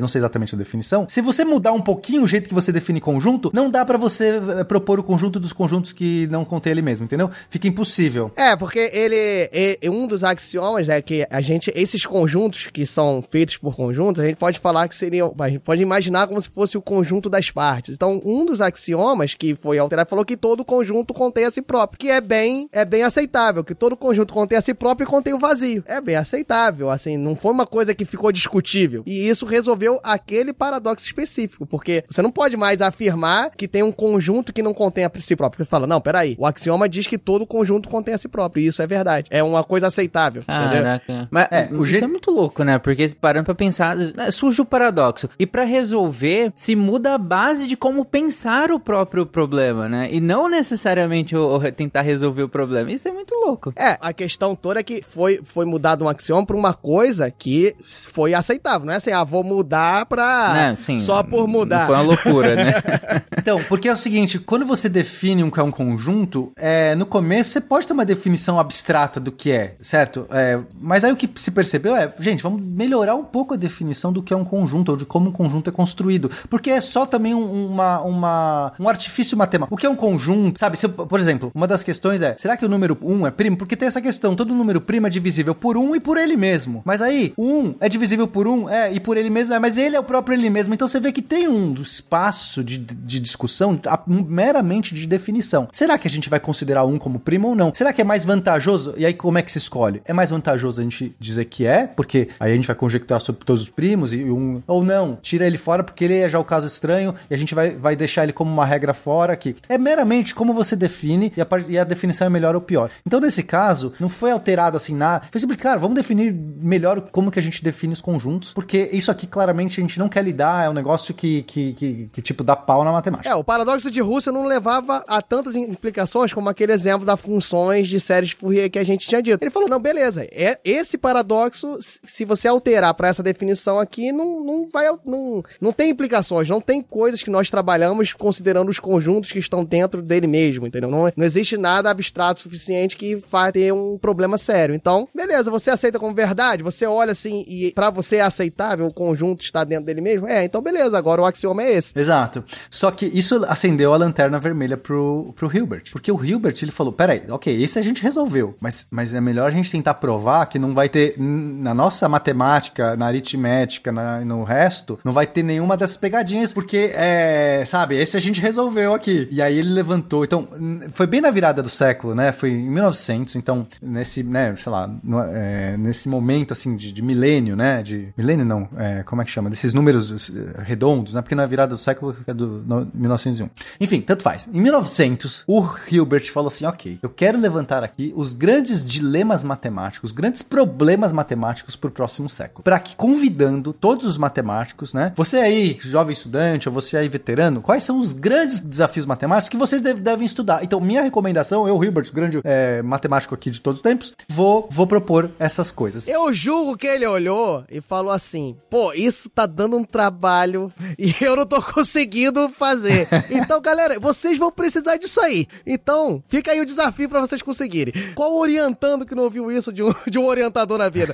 não 0.00 0.08
sei 0.08 0.20
exatamente 0.20 0.54
a 0.54 0.58
definição, 0.58 1.06
se 1.08 1.20
você 1.20 1.44
mudar 1.44 1.72
um 1.72 1.80
pouquinho 1.80 2.22
o 2.22 2.26
jeito 2.26 2.48
que 2.48 2.54
você 2.54 2.72
define 2.72 3.00
conjunto, 3.00 3.50
não 3.52 3.70
dá 3.70 3.84
pra 3.84 3.98
você 3.98 4.40
é, 4.58 4.64
propor 4.64 4.98
o 4.98 5.02
conjunto 5.02 5.38
dos 5.38 5.52
conjuntos 5.52 5.92
que 5.92 6.26
não 6.28 6.44
contém 6.44 6.72
ele 6.72 6.82
mesmo, 6.82 7.04
entendeu? 7.04 7.30
Fica 7.48 7.68
impossível. 7.68 8.30
É, 8.36 8.56
porque 8.56 8.90
ele, 8.92 9.50
e 9.52 9.88
um 9.88 10.06
dos 10.06 10.24
axiomas 10.24 10.88
é 10.88 11.00
que 11.00 11.26
a 11.30 11.40
gente, 11.40 11.72
esses 11.74 12.04
conjuntos 12.04 12.68
que 12.72 12.84
são 12.84 13.22
feitos 13.22 13.56
por 13.56 13.74
conjuntos, 13.74 14.22
a 14.22 14.26
gente 14.26 14.36
pode 14.36 14.58
falar 14.58 14.88
que 14.88 14.96
seriam, 14.96 15.34
a 15.38 15.48
gente 15.48 15.60
pode 15.60 15.82
imaginar 15.82 16.26
como 16.26 16.40
se 16.40 16.48
fosse 16.48 16.76
o 16.76 16.82
conjunto 16.82 17.28
das 17.28 17.50
partes. 17.50 17.94
Então, 17.94 18.20
um 18.24 18.44
dos 18.44 18.60
axiomas 18.60 18.95
que 19.38 19.54
foi 19.54 19.78
alterado 19.78 20.08
falou 20.08 20.24
que 20.24 20.36
todo 20.36 20.64
conjunto 20.64 21.12
contém 21.14 21.44
a 21.44 21.50
si 21.50 21.62
próprio, 21.62 21.98
que 21.98 22.10
é 22.10 22.20
bem, 22.20 22.68
é 22.72 22.84
bem 22.84 23.02
aceitável, 23.02 23.64
que 23.64 23.74
todo 23.74 23.96
conjunto 23.96 24.32
contém 24.32 24.58
a 24.58 24.60
si 24.62 24.74
próprio 24.74 25.06
e 25.06 25.10
contém 25.10 25.32
o 25.34 25.38
vazio. 25.38 25.82
É 25.86 26.00
bem 26.00 26.16
aceitável, 26.16 26.90
assim, 26.90 27.16
não 27.16 27.34
foi 27.34 27.52
uma 27.52 27.66
coisa 27.66 27.94
que 27.94 28.04
ficou 28.04 28.30
discutível. 28.32 29.02
E 29.06 29.28
isso 29.28 29.44
resolveu 29.46 29.98
aquele 30.02 30.52
paradoxo 30.52 31.04
específico, 31.06 31.66
porque 31.66 32.04
você 32.08 32.22
não 32.22 32.30
pode 32.30 32.56
mais 32.56 32.80
afirmar 32.82 33.50
que 33.56 33.66
tem 33.68 33.82
um 33.82 33.92
conjunto 33.92 34.52
que 34.52 34.62
não 34.62 34.72
contém 34.74 35.04
a 35.04 35.10
si 35.20 35.34
próprio. 35.36 35.64
Você 35.64 35.68
fala, 35.70 35.86
não, 35.86 36.00
peraí, 36.00 36.36
o 36.38 36.46
axioma 36.46 36.88
diz 36.88 37.06
que 37.06 37.18
todo 37.18 37.46
conjunto 37.46 37.88
contém 37.88 38.14
a 38.14 38.18
si 38.18 38.28
próprio, 38.28 38.62
e 38.62 38.66
isso 38.66 38.82
é 38.82 38.86
verdade. 38.86 39.28
É 39.30 39.42
uma 39.42 39.64
coisa 39.64 39.86
aceitável, 39.88 40.42
entendeu? 40.42 40.82
Caraca. 40.82 41.28
Mas 41.30 41.48
É, 41.50 41.68
o 41.70 41.76
isso 41.76 41.86
jeito- 41.86 42.04
é 42.04 42.08
muito 42.08 42.30
louco, 42.30 42.62
né? 42.62 42.78
Porque 42.78 43.06
parando 43.20 43.44
pra 43.46 43.54
pensar, 43.54 43.96
né, 43.96 44.30
surge 44.30 44.60
o 44.60 44.64
paradoxo. 44.64 45.28
E 45.38 45.46
pra 45.46 45.64
resolver, 45.64 46.52
se 46.54 46.74
muda 46.76 47.14
a 47.14 47.18
base 47.18 47.66
de 47.66 47.76
como 47.76 48.04
pensar 48.04 48.70
o 48.70 48.78
próprio 48.86 49.26
problema, 49.26 49.88
né? 49.88 50.08
E 50.12 50.20
não 50.20 50.48
necessariamente 50.48 51.36
o, 51.36 51.56
o 51.56 51.72
tentar 51.72 52.02
resolver 52.02 52.44
o 52.44 52.48
problema. 52.48 52.92
Isso 52.92 53.08
é 53.08 53.10
muito 53.10 53.34
louco. 53.34 53.72
É, 53.76 53.98
a 54.00 54.12
questão 54.12 54.54
toda 54.54 54.78
é 54.78 54.82
que 54.84 55.02
foi, 55.02 55.40
foi 55.42 55.64
mudado 55.66 56.04
um 56.04 56.08
axioma 56.08 56.46
pra 56.46 56.56
uma 56.56 56.72
coisa 56.72 57.28
que 57.28 57.74
foi 57.84 58.32
aceitável. 58.32 58.86
Não 58.86 58.92
é 58.92 58.96
assim, 58.96 59.10
ah, 59.10 59.24
vou 59.24 59.42
mudar 59.42 60.06
pra. 60.06 60.54
né? 60.54 60.76
Sim, 60.76 60.98
só 60.98 61.24
por 61.24 61.40
não 61.40 61.48
mudar. 61.48 61.88
Foi 61.88 61.96
uma 61.96 62.02
loucura, 62.02 62.54
né? 62.54 62.72
Então, 63.38 63.62
porque 63.68 63.88
é 63.88 63.92
o 63.92 63.96
seguinte, 63.96 64.40
quando 64.40 64.66
você 64.66 64.88
define 64.88 65.44
um 65.44 65.50
que 65.50 65.60
é 65.60 65.62
um 65.62 65.70
conjunto, 65.70 66.52
é, 66.56 66.94
no 66.96 67.06
começo 67.06 67.50
você 67.50 67.60
pode 67.60 67.86
ter 67.86 67.92
uma 67.92 68.04
definição 68.04 68.58
abstrata 68.58 69.20
do 69.20 69.30
que 69.30 69.52
é, 69.52 69.76
certo? 69.80 70.26
É, 70.30 70.58
mas 70.80 71.04
aí 71.04 71.12
o 71.12 71.16
que 71.16 71.30
se 71.36 71.52
percebeu 71.52 71.94
é, 71.94 72.12
gente, 72.18 72.42
vamos 72.42 72.60
melhorar 72.60 73.14
um 73.14 73.22
pouco 73.22 73.54
a 73.54 73.56
definição 73.56 74.12
do 74.12 74.22
que 74.22 74.32
é 74.32 74.36
um 74.36 74.44
conjunto, 74.44 74.90
ou 74.90 74.96
de 74.96 75.04
como 75.04 75.28
um 75.28 75.32
conjunto 75.32 75.70
é 75.70 75.72
construído. 75.72 76.30
Porque 76.50 76.70
é 76.70 76.80
só 76.80 77.06
também 77.06 77.34
um, 77.34 77.66
uma, 77.66 78.00
uma, 78.00 78.72
um 78.78 78.88
artifício 78.88 79.36
matemático. 79.36 79.74
O 79.74 79.78
que 79.78 79.86
é 79.86 79.90
um 79.90 79.96
conjunto, 79.96 80.58
sabe? 80.58 80.76
Se 80.78 80.88
por 80.88 81.18
exemplo, 81.20 81.50
uma 81.54 81.66
das 81.66 81.82
questões 81.82 82.22
é, 82.22 82.34
será 82.38 82.56
que 82.56 82.64
o 82.64 82.68
número 82.68 82.96
1 83.02 83.26
é 83.26 83.30
primo? 83.30 83.56
Porque 83.56 83.76
tem 83.76 83.88
essa 83.88 84.00
questão, 84.00 84.34
todo 84.34 84.54
número 84.54 84.80
primo 84.80 85.06
é 85.06 85.10
divisível 85.10 85.54
por 85.54 85.76
1 85.76 85.96
e 85.96 86.00
por 86.00 86.16
ele 86.18 86.36
mesmo. 86.36 86.82
Mas 86.84 87.02
aí, 87.02 87.32
o 87.36 87.44
1 87.44 87.74
é 87.80 87.88
divisível 87.88 88.26
por 88.28 88.46
1, 88.46 88.68
é, 88.70 88.92
e 88.92 89.00
por 89.00 89.16
ele 89.16 89.30
mesmo 89.30 89.54
é, 89.54 89.58
mas 89.58 89.78
ele 89.78 89.96
é 89.96 90.00
o 90.00 90.04
próprio 90.04 90.36
ele 90.36 90.50
mesmo. 90.50 90.74
Então 90.74 90.88
você 90.88 91.00
vê 91.00 91.12
que 91.12 91.22
tem 91.22 91.48
um 91.48 91.74
espaço 91.74 92.62
de, 92.62 92.78
de 92.78 93.18
discussão 93.20 93.78
a- 93.86 94.00
meramente 94.06 94.94
de 94.94 95.06
definição. 95.06 95.68
Será 95.72 95.98
que 95.98 96.06
a 96.06 96.10
gente 96.10 96.28
vai 96.28 96.38
considerar 96.38 96.84
um 96.84 96.98
como 96.98 97.18
primo 97.18 97.48
ou 97.48 97.54
não? 97.54 97.72
Será 97.74 97.92
que 97.92 98.00
é 98.00 98.04
mais 98.04 98.24
vantajoso? 98.24 98.94
E 98.96 99.06
aí 99.06 99.14
como 99.14 99.38
é 99.38 99.42
que 99.42 99.50
se 99.50 99.58
escolhe? 99.58 100.02
É 100.04 100.12
mais 100.12 100.30
vantajoso 100.30 100.80
a 100.80 100.84
gente 100.84 101.14
dizer 101.18 101.46
que 101.46 101.64
é, 101.66 101.86
porque 101.86 102.28
aí 102.38 102.52
a 102.52 102.54
gente 102.54 102.66
vai 102.66 102.76
conjecturar 102.76 103.20
sobre 103.20 103.44
todos 103.44 103.62
os 103.62 103.68
primos 103.68 104.12
e 104.12 104.24
um 104.24 104.62
ou 104.66 104.84
não, 104.84 105.18
tira 105.22 105.46
ele 105.46 105.56
fora 105.56 105.82
porque 105.82 106.04
ele 106.04 106.16
é 106.18 106.28
já 106.28 106.38
o 106.38 106.44
caso 106.44 106.66
estranho 106.66 107.14
e 107.30 107.34
a 107.34 107.38
gente 107.38 107.54
vai, 107.54 107.70
vai 107.70 107.96
deixar 107.96 108.24
ele 108.24 108.32
como 108.32 108.52
uma 108.52 108.65
regra 108.66 108.92
fora 108.92 109.32
aqui. 109.32 109.56
É 109.68 109.78
meramente 109.78 110.34
como 110.34 110.52
você 110.52 110.76
define 110.76 111.32
e 111.36 111.40
a, 111.40 111.46
e 111.68 111.78
a 111.78 111.84
definição 111.84 112.26
é 112.26 112.30
melhor 112.30 112.54
ou 112.54 112.60
pior. 112.60 112.90
Então 113.06 113.20
nesse 113.20 113.42
caso, 113.42 113.92
Não 113.98 114.08
foi 114.08 114.30
alterado 114.30 114.76
assim 114.76 114.94
nada. 114.94 115.26
Foi 115.30 115.40
simplesmente, 115.40 115.62
cara, 115.62 115.78
vamos 115.78 115.94
definir 115.94 116.32
melhor 116.32 117.08
como 117.12 117.30
que 117.30 117.38
a 117.38 117.42
gente 117.42 117.62
define 117.62 117.92
os 117.92 118.00
conjuntos, 118.00 118.52
porque 118.52 118.88
isso 118.92 119.10
aqui 119.10 119.26
claramente 119.26 119.80
a 119.80 119.82
gente 119.82 119.98
não 119.98 120.08
quer 120.08 120.22
lidar, 120.22 120.66
é 120.66 120.70
um 120.70 120.72
negócio 120.72 121.14
que, 121.14 121.42
que, 121.42 121.72
que, 121.74 122.10
que 122.12 122.22
tipo, 122.22 122.42
dá 122.42 122.56
pau 122.56 122.84
na 122.84 122.92
matemática. 122.92 123.28
É, 123.28 123.34
o 123.34 123.44
paradoxo 123.44 123.90
de 123.90 124.00
Russell 124.00 124.32
não 124.32 124.44
levava 124.44 125.04
a 125.06 125.20
tantas 125.22 125.54
implicações 125.54 126.32
como 126.32 126.48
aquele 126.48 126.72
exemplo 126.72 127.06
das 127.06 127.20
funções 127.20 127.88
de 127.88 128.00
séries 128.00 128.30
de 128.30 128.36
Fourier 128.36 128.70
que 128.70 128.78
a 128.78 128.84
gente 128.84 129.06
tinha 129.06 129.22
dito. 129.22 129.42
Ele 129.42 129.50
falou, 129.50 129.68
não, 129.68 129.80
beleza, 129.80 130.26
é 130.32 130.58
esse 130.64 130.98
paradoxo, 130.98 131.78
se 131.80 132.24
você 132.24 132.48
alterar 132.48 132.94
para 132.94 133.08
essa 133.08 133.22
definição 133.22 133.78
aqui, 133.78 134.12
não, 134.12 134.44
não 134.44 134.68
vai, 134.68 134.86
não, 135.04 135.42
não 135.60 135.72
tem 135.72 135.90
implicações, 135.90 136.48
não 136.48 136.60
tem 136.60 136.82
coisas 136.82 137.22
que 137.22 137.30
nós 137.30 137.50
trabalhamos 137.50 138.12
considerando 138.12 138.55
os 138.64 138.78
conjuntos 138.78 139.32
que 139.32 139.38
estão 139.38 139.64
dentro 139.64 140.02
dele 140.02 140.26
mesmo, 140.26 140.66
entendeu? 140.66 140.90
Não, 140.90 141.10
não 141.16 141.24
existe 141.24 141.56
nada 141.56 141.90
abstrato 141.90 142.40
suficiente 142.40 142.96
que 142.96 143.16
vai 143.16 143.52
ter 143.52 143.72
um 143.72 143.98
problema 143.98 144.38
sério. 144.38 144.74
Então, 144.74 145.08
beleza, 145.14 145.50
você 145.50 145.70
aceita 145.70 145.98
como 145.98 146.14
verdade, 146.14 146.62
você 146.62 146.86
olha 146.86 147.12
assim 147.12 147.44
e 147.46 147.72
para 147.72 147.90
você 147.90 148.16
é 148.16 148.22
aceitável 148.22 148.86
o 148.86 148.92
conjunto 148.92 149.42
está 149.42 149.64
dentro 149.64 149.86
dele 149.86 150.00
mesmo? 150.00 150.26
É, 150.26 150.44
então 150.44 150.62
beleza, 150.62 150.96
agora 150.96 151.20
o 151.20 151.24
axioma 151.24 151.62
é 151.62 151.72
esse. 151.72 151.98
Exato. 151.98 152.44
Só 152.70 152.90
que 152.90 153.06
isso 153.06 153.44
acendeu 153.48 153.92
a 153.92 153.96
lanterna 153.96 154.38
vermelha 154.38 154.76
pro, 154.76 155.32
pro 155.36 155.54
Hilbert. 155.54 155.90
Porque 155.92 156.10
o 156.10 156.24
Hilbert, 156.24 156.56
ele 156.62 156.70
falou, 156.70 156.92
peraí, 156.92 157.22
ok, 157.28 157.62
esse 157.62 157.78
a 157.78 157.82
gente 157.82 158.02
resolveu, 158.02 158.54
mas, 158.60 158.86
mas 158.90 159.12
é 159.14 159.20
melhor 159.20 159.48
a 159.48 159.50
gente 159.50 159.70
tentar 159.70 159.94
provar 159.94 160.46
que 160.46 160.58
não 160.58 160.74
vai 160.74 160.88
ter, 160.88 161.14
na 161.18 161.74
nossa 161.74 162.08
matemática, 162.08 162.96
na 162.96 163.06
aritmética, 163.06 163.92
na, 163.92 164.20
no 164.20 164.42
resto, 164.42 164.98
não 165.04 165.12
vai 165.12 165.26
ter 165.26 165.42
nenhuma 165.42 165.76
dessas 165.76 165.96
pegadinhas, 165.96 166.52
porque, 166.52 166.92
é, 166.94 167.64
sabe, 167.66 167.96
esse 167.96 168.16
a 168.16 168.20
gente 168.20 168.40
resolveu 168.46 168.94
aqui. 168.94 169.28
E 169.30 169.42
aí 169.42 169.58
ele 169.58 169.70
levantou, 169.70 170.24
então, 170.24 170.48
foi 170.92 171.06
bem 171.06 171.20
na 171.20 171.30
virada 171.30 171.62
do 171.62 171.68
século, 171.68 172.14
né, 172.14 172.30
foi 172.32 172.50
em 172.50 172.70
1900, 172.70 173.34
então, 173.36 173.66
nesse, 173.82 174.22
né, 174.22 174.54
sei 174.56 174.70
lá, 174.72 174.88
no, 175.02 175.20
é, 175.20 175.76
nesse 175.76 176.08
momento, 176.08 176.52
assim, 176.52 176.76
de, 176.76 176.92
de, 176.92 177.02
milênio, 177.02 177.56
né, 177.56 177.82
de, 177.82 178.08
milênio 178.16 178.44
não, 178.44 178.68
é, 178.76 179.02
como 179.02 179.20
é 179.20 179.24
que 179.24 179.30
chama, 179.30 179.50
desses 179.50 179.72
números 179.72 180.30
eh, 180.30 180.62
redondos, 180.62 181.14
né, 181.14 181.22
porque 181.22 181.34
na 181.34 181.44
virada 181.44 181.74
do 181.74 181.78
século 181.78 182.16
é 182.26 182.32
do 182.32 182.62
no, 182.66 182.88
1901. 182.94 183.50
Enfim, 183.80 184.00
tanto 184.00 184.22
faz. 184.22 184.48
Em 184.52 184.60
1900, 184.60 185.44
o 185.46 185.68
Hilbert 185.90 186.30
falou 186.32 186.48
assim, 186.48 186.64
ok, 186.66 186.98
eu 187.02 187.10
quero 187.10 187.38
levantar 187.38 187.82
aqui 187.82 188.12
os 188.16 188.32
grandes 188.32 188.84
dilemas 188.84 189.42
matemáticos, 189.42 190.10
os 190.10 190.16
grandes 190.16 190.42
problemas 190.42 191.12
matemáticos 191.12 191.74
para 191.74 191.88
o 191.88 191.90
próximo 191.90 192.28
século, 192.28 192.62
para 192.62 192.78
que 192.78 192.94
convidando 192.94 193.72
todos 193.72 194.06
os 194.06 194.18
matemáticos, 194.18 194.94
né, 194.94 195.12
você 195.16 195.38
aí, 195.38 195.76
jovem 195.80 196.12
estudante, 196.12 196.68
ou 196.68 196.74
você 196.74 196.96
aí 196.96 197.08
veterano, 197.08 197.60
quais 197.60 197.82
são 197.82 197.98
os 197.98 198.12
grandes 198.12 198.35
desafios 198.44 199.06
matemáticos 199.06 199.48
que 199.48 199.56
vocês 199.56 199.80
deve, 199.80 200.00
devem 200.00 200.26
estudar? 200.26 200.62
Então, 200.62 200.80
minha 200.80 201.02
recomendação, 201.02 201.66
eu, 201.66 201.82
Hilbert, 201.82 202.12
grande 202.12 202.40
é, 202.44 202.82
matemático 202.82 203.34
aqui 203.34 203.50
de 203.50 203.60
todos 203.60 203.78
os 203.78 203.82
tempos, 203.82 204.14
vou, 204.28 204.68
vou 204.70 204.86
propor 204.86 205.30
essas 205.38 205.70
coisas. 205.70 206.08
Eu 206.08 206.32
julgo 206.32 206.76
que 206.76 206.86
ele 206.86 207.06
olhou 207.06 207.64
e 207.70 207.80
falou 207.80 208.12
assim: 208.12 208.56
pô, 208.68 208.92
isso 208.92 209.30
tá 209.30 209.46
dando 209.46 209.76
um 209.76 209.84
trabalho 209.84 210.72
e 210.98 211.14
eu 211.20 211.36
não 211.36 211.46
tô 211.46 211.62
conseguindo 211.62 212.48
fazer. 212.48 213.08
Então, 213.28 213.60
galera, 213.60 214.00
vocês 214.00 214.38
vão 214.38 214.50
precisar 214.50 214.96
disso 214.96 215.20
aí. 215.20 215.46
Então, 215.66 216.22
fica 216.28 216.52
aí 216.52 216.60
o 216.60 216.64
desafio 216.64 217.08
para 217.08 217.20
vocês 217.20 217.42
conseguirem. 217.42 217.92
Qual 218.14 218.34
orientando 218.36 219.04
que 219.04 219.14
não 219.14 219.24
ouviu 219.24 219.50
isso 219.50 219.72
de 219.72 219.82
um, 219.82 219.92
de 220.08 220.18
um 220.18 220.26
orientador 220.26 220.78
na 220.78 220.88
vida? 220.88 221.12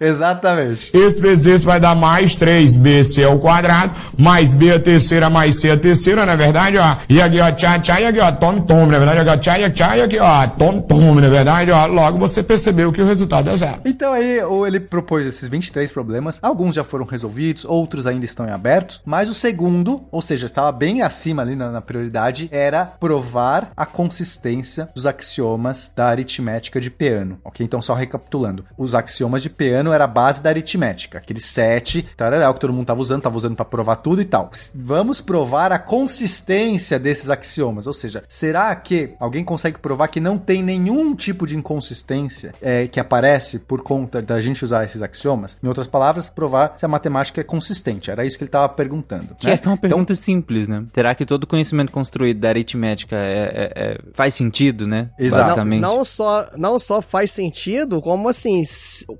Exatamente. 0.00 0.90
Esse 0.92 1.20
vezes 1.20 1.46
esse 1.46 1.64
vai 1.64 1.78
dar 1.78 1.94
mais 1.94 2.34
3bc 2.36 3.24
ao 3.24 3.38
quadrado, 3.38 3.94
mais 4.18 4.52
b 4.52 4.72
a 4.72 4.80
terceira, 4.92 5.30
mais 5.30 5.58
c 5.58 5.70
a 5.70 5.76
terceira, 5.78 6.26
na 6.26 6.36
verdade, 6.36 6.76
ó. 6.76 6.96
E 7.08 7.18
aqui, 7.18 7.40
ó, 7.40 7.50
tchá, 7.50 7.78
tchá, 7.78 8.00
e 8.00 8.04
aqui, 8.04 8.20
ó, 8.20 8.30
tome, 8.30 8.60
tome, 8.66 8.92
na 8.92 8.98
verdade, 8.98 9.20
aqui, 9.20 9.30
ó, 9.30 9.36
tchá, 9.38 9.70
tchá, 9.70 9.96
e 9.96 10.02
aqui, 10.02 10.18
ó, 10.18 10.46
tome, 10.48 10.82
tome, 10.82 11.22
na 11.22 11.28
verdade, 11.28 11.70
ó. 11.70 11.86
Logo 11.86 12.18
você 12.18 12.42
percebeu 12.42 12.92
que 12.92 13.00
o 13.00 13.06
resultado 13.06 13.48
é 13.48 13.56
zero. 13.56 13.80
Então 13.86 14.12
aí, 14.12 14.40
ele 14.66 14.80
propôs 14.80 15.24
esses 15.24 15.48
23 15.48 15.90
problemas, 15.90 16.38
alguns 16.42 16.74
já 16.74 16.84
foram 16.84 17.06
resolvidos, 17.06 17.64
outros 17.64 18.06
ainda 18.06 18.26
estão 18.26 18.46
em 18.46 18.50
aberto, 18.50 19.00
mas 19.04 19.30
o 19.30 19.34
segundo, 19.34 20.04
ou 20.12 20.20
seja, 20.20 20.44
estava 20.44 20.70
bem 20.70 21.00
acima 21.00 21.40
ali 21.40 21.56
na, 21.56 21.70
na 21.70 21.80
prioridade, 21.80 22.50
era 22.52 22.84
provar 22.84 23.72
a 23.74 23.86
consistência 23.86 24.90
dos 24.94 25.06
axiomas 25.06 25.90
da 25.96 26.06
aritmética 26.06 26.78
de 26.78 26.90
Peano, 26.90 27.38
ok? 27.42 27.64
Então, 27.64 27.80
só 27.80 27.94
recapitulando, 27.94 28.66
os 28.76 28.94
axiomas 28.94 29.40
de 29.40 29.48
Peano 29.48 29.90
era 29.90 30.04
a 30.04 30.08
base 30.08 30.42
da 30.42 30.50
aritmética, 30.50 31.16
aqueles 31.16 31.46
sete, 31.46 32.02
tarará, 32.14 32.52
que 32.52 32.60
todo 32.60 32.74
mundo 32.74 32.82
estava 32.82 33.00
usando, 33.00 33.18
estava 33.18 33.38
usando 33.38 33.56
para 33.56 33.64
provar 33.64 33.96
tudo 33.96 34.20
e 34.20 34.26
tal. 34.26 34.50
Vamos 34.74 35.20
provar 35.20 35.72
a 35.72 35.78
consistência 35.78 36.98
desses 36.98 37.30
axiomas, 37.30 37.86
ou 37.86 37.92
seja, 37.92 38.22
será 38.28 38.74
que 38.74 39.14
alguém 39.18 39.44
consegue 39.44 39.78
provar 39.78 40.08
que 40.08 40.20
não 40.20 40.38
tem 40.38 40.62
nenhum 40.62 41.14
tipo 41.14 41.46
de 41.46 41.56
inconsistência 41.56 42.54
é, 42.60 42.86
que 42.86 42.98
aparece 42.98 43.60
por 43.60 43.82
conta 43.82 44.20
da 44.20 44.40
gente 44.40 44.64
usar 44.64 44.84
esses 44.84 45.02
axiomas? 45.02 45.58
Em 45.62 45.66
outras 45.66 45.86
palavras, 45.86 46.28
provar 46.28 46.72
se 46.76 46.84
a 46.84 46.88
matemática 46.88 47.40
é 47.40 47.44
consistente. 47.44 48.10
Era 48.10 48.24
isso 48.24 48.36
que 48.36 48.44
ele 48.44 48.48
estava 48.48 48.68
perguntando. 48.68 49.34
Que 49.34 49.46
né? 49.46 49.60
é 49.62 49.68
uma 49.68 49.76
pergunta 49.76 50.12
então, 50.12 50.22
simples, 50.22 50.68
né? 50.68 50.84
Será 50.92 51.14
que 51.14 51.24
todo 51.24 51.46
conhecimento 51.46 51.92
construído 51.92 52.40
da 52.40 52.48
aritmética 52.48 53.16
é, 53.16 53.20
é, 53.20 53.72
é, 53.74 53.98
faz 54.12 54.34
sentido, 54.34 54.86
né? 54.86 55.10
Exato. 55.18 55.48
Basicamente. 55.48 55.80
Não, 55.80 55.92
não, 55.98 56.04
só, 56.04 56.50
não 56.56 56.78
só 56.78 57.00
faz 57.00 57.30
sentido, 57.30 58.00
como 58.00 58.28
assim, 58.28 58.62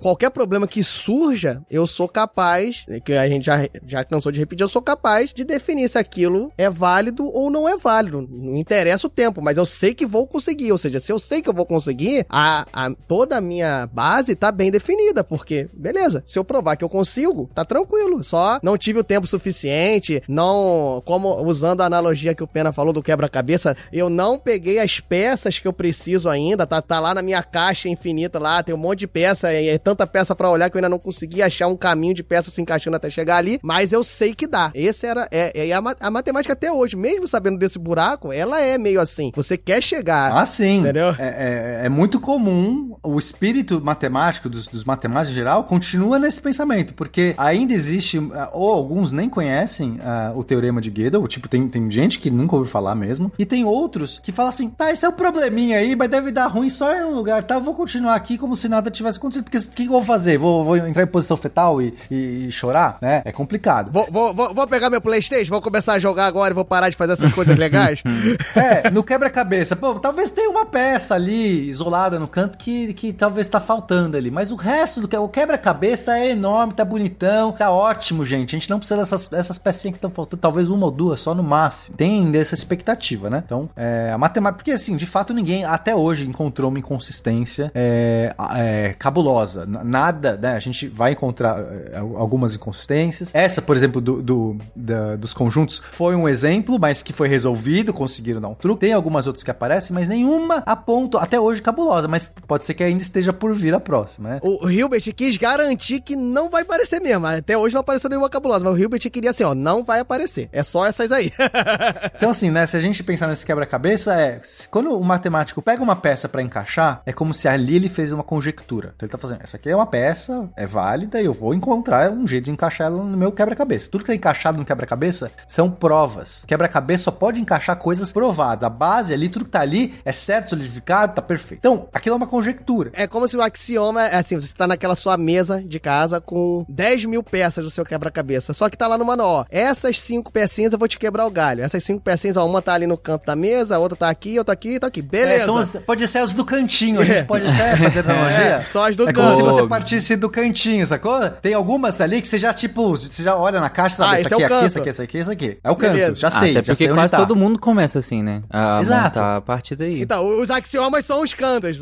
qualquer 0.01 0.31
problema 0.31 0.67
que 0.67 0.83
surja, 0.83 1.63
eu 1.71 1.87
sou 1.87 2.09
capaz, 2.09 2.85
que 3.05 3.13
a 3.13 3.29
gente 3.29 3.45
já, 3.45 3.69
já 3.85 4.05
cansou 4.05 4.33
de 4.33 4.41
repetir, 4.41 4.65
eu 4.65 4.69
sou 4.69 4.83
capaz 4.83 5.33
de 5.33 5.42
definir 5.45 5.89
se 5.89 5.99
aquilo 5.99 6.53
é 6.57 6.69
válido 6.69 7.29
ou 7.33 7.51
não 7.51 7.69
é 7.69 7.77
válido. 7.77 8.29
Não 8.31 8.57
interessa 8.57 9.07
o 9.07 9.11
tempo, 9.11 9.41
mas 9.43 9.57
eu 9.57 9.67
sei 9.67 9.95
que 9.95 10.07
vou 10.07 10.27
conseguir. 10.27 10.73
Ou 10.73 10.79
seja, 10.79 11.01
se 11.01 11.13
eu 11.13 11.19
sei 11.19 11.43
que 11.43 11.49
eu 11.49 11.55
vou 11.55 11.67
conseguir, 11.67 12.27
a, 12.29 12.67
a, 12.73 12.91
toda 13.09 13.37
a 13.37 13.41
minha 13.41 13.87
base 13.87 14.35
tá 14.35 14.51
bem 14.51 14.71
definida, 14.71 15.25
porque, 15.25 15.67
beleza, 15.75 16.23
se 16.27 16.39
eu 16.39 16.45
provar 16.45 16.77
que 16.77 16.85
eu 16.85 16.89
consigo, 16.89 17.51
tá 17.55 17.65
tranquilo. 17.65 18.23
Só 18.23 18.59
não 18.63 18.77
tive 18.77 19.01
o 19.01 19.05
tempo 19.05 19.27
suficiente, 19.27 20.23
não, 20.29 21.03
como 21.05 21.43
usando 21.43 21.81
a 21.81 21.87
analogia 21.87 22.35
que 22.35 22.43
o 22.43 22.47
Pena 22.47 22.73
falou 22.73 22.93
do 22.93 23.03
quebra-cabeça, 23.03 23.77
eu 23.93 24.09
não 24.09 24.39
peguei 24.39 24.79
as 24.79 25.01
peças 25.01 25.59
que 25.59 25.67
eu 25.67 25.73
preciso 25.73 26.29
ainda, 26.29 26.67
tá, 26.67 26.81
tá 26.81 27.01
lá 27.01 27.15
na 27.15 27.23
minha 27.23 27.43
caixa 27.43 27.89
infinita 27.89 28.39
lá, 28.39 28.63
tem 28.63 28.75
um 28.75 28.79
monte 28.79 29.01
de 29.01 29.07
peça, 29.07 29.53
é, 29.53 29.67
é 29.67 29.79
tanta 29.79 30.07
peça 30.07 30.35
para 30.35 30.51
olhar 30.51 30.71
que 30.71 30.77
eu 30.77 30.79
ainda 30.79 30.89
não 30.89 30.99
consegui 30.99 31.43
achar 31.43 31.67
um 31.67 31.77
caminho 31.77 32.15
de 32.15 32.23
peça 32.23 32.51
se 32.51 32.61
encaixando 32.61 32.97
até 32.97 33.11
chegar 33.11 33.37
ali, 33.37 33.59
mas 33.63 33.93
eu 33.93 34.05
sei 34.05 34.35
que 34.35 34.47
dá. 34.47 34.71
Esse 34.75 35.07
era, 35.07 35.29
é, 35.33 35.69
é 35.69 35.73
a, 35.73 35.83
a, 36.01 36.11
matemática 36.11 36.53
até 36.53 36.71
hoje, 36.71 36.97
mesmo 36.97 37.27
sabendo 37.27 37.59
desse 37.59 37.79
buraco, 37.79 38.33
ela 38.33 38.61
é 38.61 38.79
meio 38.79 39.01
assim. 39.01 39.33
Você 39.35 39.57
quer 39.57 39.83
chegar. 39.83 40.33
Ah, 40.37 40.47
sim. 40.47 40.81
Entendeu? 40.81 41.15
É, 41.19 41.81
é, 41.83 41.87
é 41.87 41.89
muito 41.89 42.21
comum 42.21 42.97
o 43.03 43.19
espírito 43.19 43.81
matemático 43.81 44.49
dos, 44.49 44.67
dos 44.67 44.85
matemáticos 44.85 45.33
em 45.33 45.35
geral 45.35 45.65
continua 45.65 46.19
nesse 46.19 46.41
pensamento, 46.41 46.95
porque 46.95 47.35
ainda 47.37 47.73
existe, 47.73 48.19
ou 48.53 48.73
alguns 48.73 49.13
nem 49.13 49.29
conhecem 49.29 49.99
uh, 50.01 50.39
o 50.39 50.45
teorema 50.45 50.81
de 50.81 50.91
Gödel, 50.91 51.27
tipo, 51.27 51.49
tem, 51.49 51.69
tem 51.69 51.91
gente 51.91 52.19
que 52.19 52.31
nunca 52.31 52.57
ouviu 52.57 52.71
falar 52.71 52.95
mesmo, 52.95 53.33
e 53.39 53.45
tem 53.45 53.65
outros 53.65 54.21
que 54.23 54.33
falam 54.33 54.51
assim, 54.51 54.69
tá, 54.71 54.91
esse 54.91 55.05
é 55.05 55.09
um 55.09 55.13
probleminha 55.13 55.79
aí, 55.79 55.97
mas 55.97 56.11
deve 56.11 56.31
dar 56.31 56.47
ruim 56.47 56.69
só 56.69 56.95
em 56.95 57.05
um 57.05 57.15
lugar, 57.15 57.43
tá? 57.43 57.59
Vou 57.59 57.75
continuar 57.75 58.15
aqui 58.15 58.39
como 58.39 58.55
se 58.55 58.69
nada 58.69 58.91
tivesse 58.91 59.19
acontecido, 59.19 59.45
porque 59.45 59.59
o 59.59 59.71
que, 59.71 59.85
eu 59.85 59.91
vou 59.91 60.03
fazer? 60.03 60.39
Vou, 60.39 60.65
vou 60.65 60.77
entrar 60.77 61.03
em 61.03 61.07
posição 61.07 61.37
fetal 61.37 61.81
e, 61.81 61.95
e, 62.11 62.51
chorar, 62.51 62.99
né? 63.01 63.23
É 63.25 63.33
complicado. 63.33 63.91
Vou, 63.91 64.07
vou, 64.11 64.55
vou, 64.55 64.67
pegar 64.67 64.91
meu 64.91 65.01
Playstation, 65.23 65.51
vou 65.51 65.63
começar 65.63 65.95
a 65.95 65.99
jogar 65.99 66.27
agora 66.27 66.53
e 66.53 66.55
vou 66.55 66.65
parar 66.65 66.91
de 66.91 66.97
fazer 66.97 67.13
essas 67.13 67.33
coisas 67.33 67.57
legais? 67.57 68.03
é, 68.57 68.91
no 68.91 69.05
quebra-cabeça, 69.05 69.77
pô, 69.77 69.99
talvez 69.99 70.31
tenha 70.31 70.51
uma 70.51 70.67
peça 70.67 71.15
ali, 71.15 71.69
isolada 71.69 72.19
no 72.19 72.27
canto, 72.27 72.59
que, 72.59 72.93
que 72.93 73.13
talvez 73.13 73.49
tá 73.49 73.61
faltando 73.61 74.17
ali, 74.17 74.31
mas 74.31 74.51
o 74.51 74.57
resto 74.57 75.01
do 75.01 75.09
que 75.09 75.17
o 75.17 75.29
quebra-cabeça 75.29 76.19
é 76.19 76.31
enorme, 76.31 76.73
tá 76.73 76.85
bonitão, 76.85 77.53
tá 77.53 77.71
ótimo, 77.71 78.25
gente. 78.25 78.57
A 78.57 78.59
gente 78.59 78.69
não 78.69 78.79
precisa 78.79 78.99
dessas, 78.99 79.29
dessas 79.29 79.59
pecinhas 79.59 79.93
que 79.93 79.99
estão 79.99 80.11
faltando, 80.11 80.41
talvez 80.41 80.69
uma 80.69 80.87
ou 80.87 80.91
duas 80.91 81.21
só 81.21 81.35
no 81.35 81.43
máximo. 81.43 81.97
Tem 81.97 82.31
dessa 82.31 82.55
expectativa, 82.55 83.31
né? 83.31 83.43
Então, 83.45 83.71
é, 83.77 84.11
a 84.13 84.19
matemática, 84.19 84.59
porque 84.59 84.73
assim, 84.73 84.97
de 84.97 85.07
fato 85.07 85.33
ninguém 85.33 85.65
até 85.65 85.95
hoje 85.95 86.27
encontrou 86.27 86.69
uma 86.69 86.79
inconsistência 86.79 87.71
é, 87.75 88.35
é, 88.57 88.95
cabulosa. 88.99 89.67
Nada, 89.67 90.37
né? 90.37 90.55
A 90.55 90.61
gente 90.61 90.89
vai 90.89 91.13
encontrar 91.13 91.61
é, 91.61 91.99
algumas 91.99 92.55
inconsistências. 92.55 93.35
Essa, 93.35 93.63
por 93.63 93.77
exemplo, 93.77 94.01
do, 94.01 94.23
do 94.23 94.57
da, 94.75 95.12
dos 95.17 95.35
conjuntos 95.35 95.83
foi 95.91 96.15
um 96.15 96.29
exemplo, 96.29 96.79
mas 96.79 97.03
que 97.03 97.13
foi 97.13 97.29
resolvido, 97.29 97.93
conseguiram 97.93 98.41
dar 98.41 98.49
um 98.49 98.55
truque. 98.55 98.81
Tem 98.81 98.93
algumas 98.93 99.27
outras 99.27 99.45
que 99.45 99.51
aparecem, 99.51 99.95
mas 99.95 100.09
nenhuma 100.09 100.63
a 100.67 100.75
ponto, 100.75 101.19
até 101.19 101.39
hoje, 101.39 101.63
cabulosa. 101.63 102.09
Mas 102.09 102.33
pode 102.47 102.65
ser 102.65 102.75
que 102.75 102.83
ainda 102.83 103.03
esteja 103.03 103.33
por 103.33 103.55
vir 103.55 103.75
a 103.75 103.81
próxima, 103.81 104.31
né? 104.31 104.41
O 104.43 104.69
Hilbert 104.69 105.03
quis 105.15 105.37
garantir 105.37 106.01
que 106.01 106.17
não 106.17 106.51
vai 106.51 106.63
aparecer 106.63 107.01
mesmo. 107.01 107.27
Até 107.27 107.57
hoje 107.57 107.75
não 107.75 107.81
apareceu 107.81 108.11
nenhuma 108.11 108.29
cabulosa, 108.29 108.65
mas 108.65 108.75
o 108.75 108.79
Hilbert 108.79 109.01
queria 109.11 109.31
assim, 109.31 109.45
ó, 109.45 109.55
não 109.55 109.85
vai 109.85 110.01
aparecer. 110.01 110.49
É 110.53 110.63
só 110.63 110.87
essas 110.87 111.13
aí. 111.13 111.33
então, 112.17 112.31
assim, 112.31 112.51
né? 112.51 112.67
Se 112.67 112.77
a 112.77 112.81
gente 112.81 113.03
pensar 113.03 113.29
nesse 113.29 113.45
quebra-cabeça, 113.45 114.15
é. 114.15 114.41
Quando 114.71 114.91
o 114.97 115.05
matemático 115.05 115.63
pega 115.63 115.83
uma 115.83 115.97
peça 115.97 116.29
para 116.29 116.43
encaixar, 116.43 117.03
é 117.05 117.13
como 117.13 117.35
se 117.35 117.49
ali 117.49 117.77
ele 117.77 117.89
fez 117.89 118.13
uma 118.13 118.23
conjectura. 118.23 118.93
Então 118.97 119.07
ele 119.07 119.13
tá 119.13 119.19
fazendo, 119.19 119.43
essa 119.43 119.57
aqui 119.57 119.71
é 119.71 119.77
uma 119.77 119.87
peça, 119.87 120.49
é 120.57 120.67
válida, 120.67 121.21
e 121.21 121.25
eu 121.25 121.33
vou 121.33 121.55
encontrar 121.55 122.11
um 122.11 122.27
jeito 122.27 122.45
de 122.45 122.51
encaixar 122.51 122.87
ela 122.87 123.03
no 123.03 123.17
meu 123.17 123.33
quebra-cabeça. 123.33 123.91
Tudo 123.91 124.05
que 124.05 124.13
é 124.13 124.15
encaixado 124.15 124.59
no 124.59 124.65
quebra-cabeça 124.65 125.02
são 125.47 125.71
provas. 125.71 126.45
Quebra-cabeça 126.47 127.05
só 127.05 127.11
pode 127.11 127.41
encaixar 127.41 127.77
coisas 127.77 128.13
provadas. 128.13 128.63
A 128.65 128.69
base 128.71 129.13
ali, 129.13 129.29
tudo 129.29 129.45
que 129.45 129.51
tá 129.51 129.61
ali 129.61 129.95
é 130.05 130.13
certo, 130.13 130.51
solidificado, 130.51 131.15
tá 131.15 131.23
perfeito. 131.23 131.59
Então, 131.61 131.89
aquilo 131.93 132.15
é 132.15 132.17
uma 132.17 132.27
conjectura. 132.27 132.91
É 132.95 133.07
como 133.07 133.27
se 133.29 133.37
o 133.37 133.43
axioma 133.43 134.05
é 134.07 134.17
assim: 134.17 134.39
você 134.41 134.55
tá 134.55 134.67
naquela 134.67 134.95
sua 134.95 135.17
mesa 135.17 135.63
de 135.63 135.79
casa 135.81 136.21
com 136.21 136.65
10 136.69 137.05
mil 137.07 137.23
peças 137.23 137.65
do 137.65 137.71
seu 137.71 137.85
quebra-cabeça. 137.85 138.53
Só 138.53 138.69
que 138.69 138.77
tá 138.77 138.87
lá 138.87 138.97
no 138.99 139.05
manual, 139.05 139.41
ó. 139.41 139.45
Essas 139.51 140.01
cinco 140.01 140.33
pecinhas 140.33 140.73
eu 140.73 140.79
vou 140.79 140.89
te 140.89 140.99
quebrar 140.99 141.27
o 141.27 141.31
galho. 141.31 141.63
Essas 141.63 141.83
cinco 141.85 142.01
pecinhas, 142.03 142.37
ó, 142.37 142.47
uma 142.47 142.63
tá 142.63 142.75
ali 142.75 142.87
no 142.87 142.97
canto 142.97 143.27
da 143.27 143.35
mesa, 143.37 143.77
a 143.77 143.79
outra 143.79 143.97
tá 143.97 144.09
aqui, 144.11 144.39
outra 144.39 144.53
aqui, 144.55 144.79
tá 144.79 144.87
aqui. 144.87 145.03
Beleza. 145.03 145.43
É, 145.43 145.47
são 145.47 145.59
as- 145.59 145.77
pode 145.87 146.07
ser 146.09 146.19
as 146.19 146.33
do 146.33 146.45
cantinho, 146.45 147.01
a 147.01 147.05
gente 147.05 147.25
pode 147.25 147.47
até 147.47 147.77
fazer 147.77 147.99
essa 148.01 148.13
analogia. 148.13 148.39
É, 148.39 148.65
só 148.65 148.89
as 148.89 148.97
do 148.97 149.09
É 149.09 149.13
como 149.13 149.29
canto. 149.29 149.37
se 149.37 149.43
você 149.43 149.67
partisse 149.67 150.17
do 150.17 150.29
cantinho, 150.31 150.87
sacou? 150.87 151.29
Tem 151.31 151.55
algumas 151.55 152.01
ali 152.01 152.21
que 152.21 152.29
você 152.29 152.39
já, 152.39 152.53
tipo, 152.53 152.91
você 152.91 153.23
já 153.23 153.37
olha 153.37 153.61
na 153.61 153.69
caixa, 153.71 153.97
sabe? 153.97 154.15
Ah, 154.17 154.19
esse 154.21 154.27
aqui, 154.27 154.43
é 154.43 154.47
aqui, 154.47 154.55
canto. 154.55 154.67
esse 154.67 154.79
aqui, 154.79 154.92
esse 154.93 155.03
aqui, 155.03 155.19
esse 155.19 155.31
aqui. 155.31 155.59
É 155.63 155.71
o 155.71 155.77
canto, 155.77 155.93
Beleza. 155.95 156.15
já 156.15 156.31
sei, 156.31 156.53
Até 156.53 156.63
já 156.63 156.73
porque 156.73 156.85
sei 156.85 156.93
onde 156.93 157.01
quase 157.01 157.11
tá. 157.11 157.17
todo 157.19 157.35
mundo 157.35 157.59
começa 157.59 157.99
assim, 157.99 158.23
né? 158.23 158.43
A 158.49 158.81
Exato. 158.81 159.21
a 159.21 159.41
partir 159.41 159.75
daí. 159.77 160.01
Então, 160.01 160.41
os 160.41 160.51
axiomas 160.51 161.05
são 161.05 161.23
os 161.23 161.35
cantos. 161.35 161.81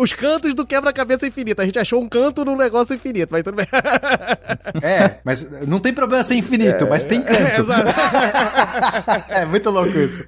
Os 0.00 0.12
cantos 0.12 0.54
do 0.54 0.66
quebra-cabeça 0.66 1.26
infinito. 1.26 1.60
A 1.60 1.64
gente 1.64 1.78
achou 1.78 2.00
um 2.00 2.08
canto 2.08 2.44
no 2.44 2.56
negócio 2.56 2.94
infinito, 2.94 3.30
mas 3.32 3.42
tudo 3.42 3.56
bem. 3.56 3.66
É, 4.82 5.18
mas 5.24 5.46
não 5.66 5.78
tem 5.78 5.92
problema 5.92 6.22
ser 6.22 6.34
infinito, 6.34 6.86
mas 6.88 7.04
tem 7.04 7.22
canto. 7.22 7.66
é 9.28 9.44
muito 9.44 9.70
louco 9.70 9.96
isso. 9.98 10.24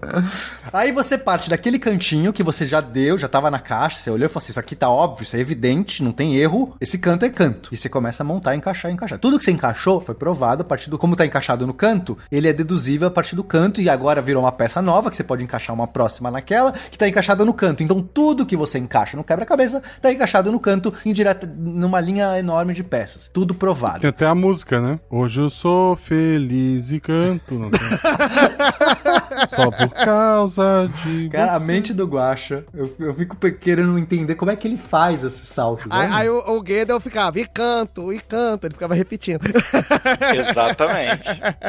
Aí 0.73 0.93
você 0.93 1.17
parte 1.17 1.51
daquele 1.51 1.79
cantinho 1.79 2.33
que 2.33 2.43
você 2.43 2.65
já 2.67 2.81
deu, 2.81 3.17
já 3.17 3.29
tava 3.29 3.51
na 3.51 3.59
caixa, 3.59 3.99
você 3.99 4.11
olhou 4.11 4.27
e 4.27 4.29
falou 4.29 4.39
assim: 4.43 4.53
Isso 4.53 4.61
aqui 4.61 4.75
tá 4.75 4.89
óbvio, 4.89 5.23
isso 5.23 5.37
é 5.37 5.41
evidente, 5.41 6.03
não 6.03 6.13
tem 6.13 6.37
erro. 6.37 6.77
Esse 6.81 6.99
canto 6.99 7.25
é 7.25 7.31
canto. 7.31 7.71
E 7.73 7.77
você 7.77 7.89
começa 7.89 8.23
a 8.23 8.27
montar, 8.27 8.55
encaixar, 8.55 8.91
encaixar. 8.91 9.19
Tudo 9.19 9.39
que 9.39 9.45
você 9.45 9.53
encaixou 9.53 10.01
foi 10.01 10.15
provado 10.15 10.63
a 10.63 10.65
partir 10.65 10.91
do. 10.91 10.99
Como 10.99 11.17
tá 11.17 11.27
encaixado 11.27 11.67
no 11.67 11.75
canto, 11.75 12.17
ele 12.31 12.49
é 12.49 12.53
deduzível 12.53 13.09
a 13.09 13.11
partir 13.11 13.37
do 13.37 13.45
canto 13.45 13.81
e 13.81 13.89
agora 13.89 14.21
virou 14.21 14.43
uma 14.43 14.53
peça 14.53 14.81
nova 14.81 15.11
que 15.11 15.17
você 15.17 15.25
pode 15.25 15.45
encaixar 15.45 15.75
uma 15.75 15.87
próxima 15.87 16.31
naquela 16.31 16.73
que 16.73 16.99
tá 16.99 17.09
encaixada 17.09 17.45
no 17.45 17.55
canto. 17.55 17.83
Então 17.83 18.03
tudo 18.03 18.47
que 18.47 18.57
você 18.57 18.79
encaixa 18.79 19.17
no 19.17 19.25
quebra-cabeça 19.25 19.83
tá 20.01 20.13
encaixado 20.13 20.51
no 20.51 20.61
canto 20.61 20.93
em 21.05 21.13
direta, 21.13 21.51
numa 21.57 22.01
linha 22.01 22.39
enorme 22.39 22.75
de 22.75 22.85
peças. 22.85 23.29
Tudo 23.29 23.55
provado. 23.55 24.01
Tem 24.01 24.11
até 24.11 24.27
a 24.27 24.35
música, 24.35 24.81
né? 24.81 24.99
Hoje 25.11 25.41
eu 25.41 25.51
sou 25.51 25.97
feliz 25.97 26.91
e 26.91 27.01
canto. 27.01 27.55
Não 27.55 27.71
tem? 27.71 27.81
Só 29.49 29.71
por 29.71 29.91
causa 29.91 30.91
de. 31.03 31.29
Cara, 31.29 31.55
a 31.55 31.59
você. 31.59 31.67
mente 31.67 31.93
do 31.93 32.07
Guacha, 32.07 32.65
eu, 32.75 32.95
eu 32.99 33.15
fico 33.15 33.37
querendo 33.53 33.99
entender 33.99 34.35
como 34.35 34.51
é 34.51 34.57
que 34.57 34.67
ele 34.67 34.77
faz 34.77 35.23
esses 35.25 35.49
saltos. 35.49 35.91
Aí, 35.91 36.09
né? 36.09 36.15
aí 36.15 36.29
o, 36.29 36.57
o 36.57 36.63
Guedel 36.63 37.01
ficava, 37.01 37.39
e 37.39 37.47
canto, 37.47 38.13
e 38.13 38.21
canto. 38.21 38.67
Ele 38.67 38.75
ficava 38.75 38.95
repetindo. 38.95 39.43
Exatamente. 40.35 41.29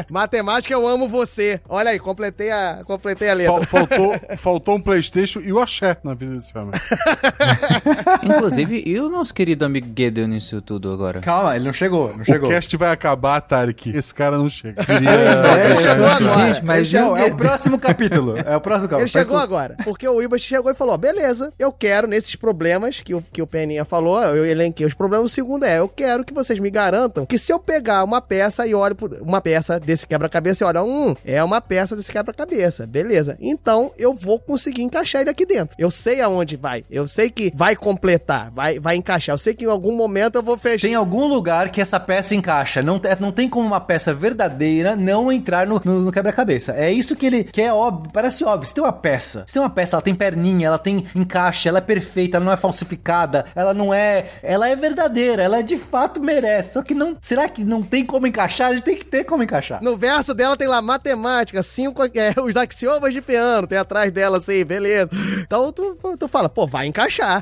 Matemática, 0.09 0.42
eu 0.71 0.87
amo 0.87 1.07
você. 1.07 1.59
Olha 1.69 1.91
aí, 1.91 1.99
completei 1.99 2.51
a, 2.51 2.81
completei 2.85 3.29
a 3.29 3.33
letra. 3.33 3.65
Fal- 3.65 3.85
faltou, 3.87 4.15
faltou 4.37 4.75
um 4.75 4.81
Playstation 4.81 5.39
e 5.41 5.51
o 5.53 5.59
Axé 5.59 5.97
na 6.03 6.13
vida 6.13 6.33
desse 6.33 6.55
homem. 6.57 6.71
Inclusive, 8.23 8.83
e 8.85 8.99
o 8.99 9.09
nosso 9.09 9.33
querido 9.33 9.65
amigo 9.65 9.87
Gideon 9.95 10.27
nisso 10.27 10.61
tudo 10.61 10.91
agora? 10.91 11.21
Calma, 11.21 11.55
ele 11.55 11.65
não 11.65 11.73
chegou, 11.73 12.13
não 12.13 12.21
O 12.21 12.25
chegou. 12.25 12.49
cast 12.49 12.75
vai 12.77 12.91
acabar, 12.91 13.41
Tarek. 13.41 13.95
Esse 13.95 14.13
cara 14.13 14.37
não 14.37 14.49
chega. 14.49 14.83
Queria 14.83 15.09
é, 15.09 15.75
chegou 15.75 16.05
agora. 16.05 16.53
Gente, 16.53 16.65
mas 16.65 16.87
Esse 16.87 16.97
é, 16.97 17.03
o- 17.05 17.11
o 17.13 17.17
é 17.17 17.25
o 17.25 17.35
próximo 17.35 17.79
capítulo. 17.79 18.37
É 18.37 18.55
o 18.55 18.61
próximo 18.61 18.89
capítulo. 18.89 19.01
Ele 19.01 19.07
chegou 19.07 19.37
agora, 19.37 19.75
porque 19.83 20.07
o 20.07 20.21
Ibas 20.21 20.41
chegou 20.41 20.71
e 20.71 20.75
falou: 20.75 20.93
ó, 20.93 20.97
beleza, 20.97 21.49
eu 21.59 21.71
quero 21.71 22.07
nesses 22.07 22.35
problemas 22.35 23.01
que 23.01 23.13
o, 23.13 23.21
que 23.31 23.41
o 23.41 23.47
Peninha 23.47 23.85
falou, 23.85 24.21
eu 24.21 24.45
elenquei 24.45 24.85
os 24.85 24.93
problemas. 24.93 25.31
O 25.31 25.33
segundo 25.33 25.65
é: 25.65 25.79
eu 25.79 25.87
quero 25.89 26.23
que 26.23 26.33
vocês 26.33 26.59
me 26.59 26.69
garantam 26.69 27.25
que 27.25 27.37
se 27.37 27.51
eu 27.51 27.59
pegar 27.59 28.03
uma 28.03 28.21
peça 28.21 28.65
e 28.67 28.73
olho 28.73 28.95
por 28.95 29.13
uma 29.21 29.41
peça 29.41 29.79
desse 29.79 30.05
quebra-cabeça 30.29 30.63
e 30.63 30.67
olho, 30.67 30.83
hum, 30.85 31.15
é 31.25 31.43
uma 31.43 31.59
peça 31.61 31.95
desse 31.95 32.11
quebra-cabeça, 32.11 32.85
beleza. 32.87 33.37
Então 33.39 33.91
eu 33.97 34.13
vou 34.13 34.39
conseguir 34.39 34.81
encaixar 34.83 35.21
ele 35.21 35.29
aqui 35.29 35.45
dentro. 35.45 35.75
Eu 35.77 35.91
sei 35.91 36.21
aonde 36.21 36.55
vai, 36.55 36.83
eu 36.89 37.07
sei 37.07 37.29
que 37.29 37.51
vai 37.55 37.75
completar, 37.75 38.49
vai, 38.51 38.79
vai 38.79 38.95
encaixar. 38.95 39.33
Eu 39.33 39.37
sei 39.37 39.53
que 39.53 39.65
em 39.65 39.69
algum 39.69 39.95
momento 39.95 40.35
eu 40.35 40.43
vou 40.43 40.57
fechar. 40.57 40.87
Tem 40.87 40.95
algum 40.95 41.25
lugar 41.27 41.69
que 41.69 41.81
essa 41.81 41.99
peça 41.99 42.35
encaixa. 42.35 42.81
Não, 42.81 42.99
te- 42.99 43.09
não 43.19 43.31
tem 43.31 43.49
como 43.49 43.67
uma 43.67 43.81
peça 43.81 44.13
verdadeira 44.13 44.95
não 44.95 45.31
entrar 45.31 45.67
no, 45.67 45.81
no- 45.83 45.99
no 45.99 46.11
quebra-cabeça. 46.11 46.73
É 46.73 46.91
isso 46.91 47.15
que 47.15 47.25
ele 47.25 47.43
que 47.43 47.61
é 47.61 47.73
óbvio. 47.73 48.11
Parece 48.13 48.43
óbvio. 48.43 48.67
Se 48.67 48.73
tem 48.75 48.83
uma 48.83 48.93
peça, 48.93 49.43
se 49.47 49.53
tem 49.53 49.61
uma 49.61 49.69
peça, 49.69 49.95
ela 49.95 50.01
tem 50.01 50.15
perninha, 50.15 50.67
ela 50.67 50.77
tem 50.79 51.05
encaixe, 51.15 51.67
ela 51.67 51.77
é 51.79 51.81
perfeita, 51.81 52.37
ela 52.37 52.45
não 52.45 52.51
é 52.51 52.57
falsificada, 52.57 53.45
ela 53.55 53.73
não 53.73 53.93
é. 53.93 54.25
Ela 54.41 54.67
é 54.69 54.75
verdadeira, 54.75 55.43
ela 55.43 55.61
de 55.61 55.77
fato 55.77 56.21
merece. 56.21 56.73
Só 56.73 56.81
que 56.81 56.93
não. 56.93 57.17
Será 57.21 57.47
que 57.49 57.63
não 57.63 57.81
tem 57.83 58.05
como 58.05 58.27
encaixar? 58.27 58.69
A 58.69 58.73
gente 58.75 58.83
tem 58.83 58.95
que 58.97 59.05
ter 59.05 59.23
como 59.23 59.43
encaixar. 59.43 59.81
No 59.83 59.95
verso 59.97 60.12
dela 60.35 60.55
tem 60.57 60.67
lá 60.67 60.81
matemática, 60.81 61.63
cinco, 61.63 62.03
é, 62.03 62.33
os 62.41 62.55
axiomas 62.57 63.13
de 63.13 63.21
piano, 63.21 63.65
tem 63.67 63.77
atrás 63.77 64.11
dela 64.11 64.37
assim, 64.37 64.63
beleza. 64.63 65.09
Então 65.41 65.71
tu, 65.71 65.97
tu 66.19 66.27
fala, 66.27 66.47
pô, 66.49 66.67
vai 66.67 66.85
encaixar. 66.87 67.41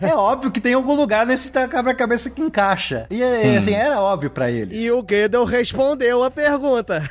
É 0.00 0.14
óbvio 0.14 0.50
que 0.50 0.60
tem 0.60 0.74
algum 0.74 0.94
lugar 0.94 1.26
nesse 1.26 1.50
quebra-cabeça 1.50 2.30
que 2.30 2.40
encaixa. 2.40 3.06
E 3.10 3.22
assim, 3.22 3.74
era 3.74 4.00
óbvio 4.00 4.30
pra 4.30 4.50
eles. 4.50 4.80
E 4.80 4.90
o 4.90 5.02
Gödel 5.02 5.44
respondeu 5.44 6.22
a 6.24 6.30
pergunta. 6.30 7.02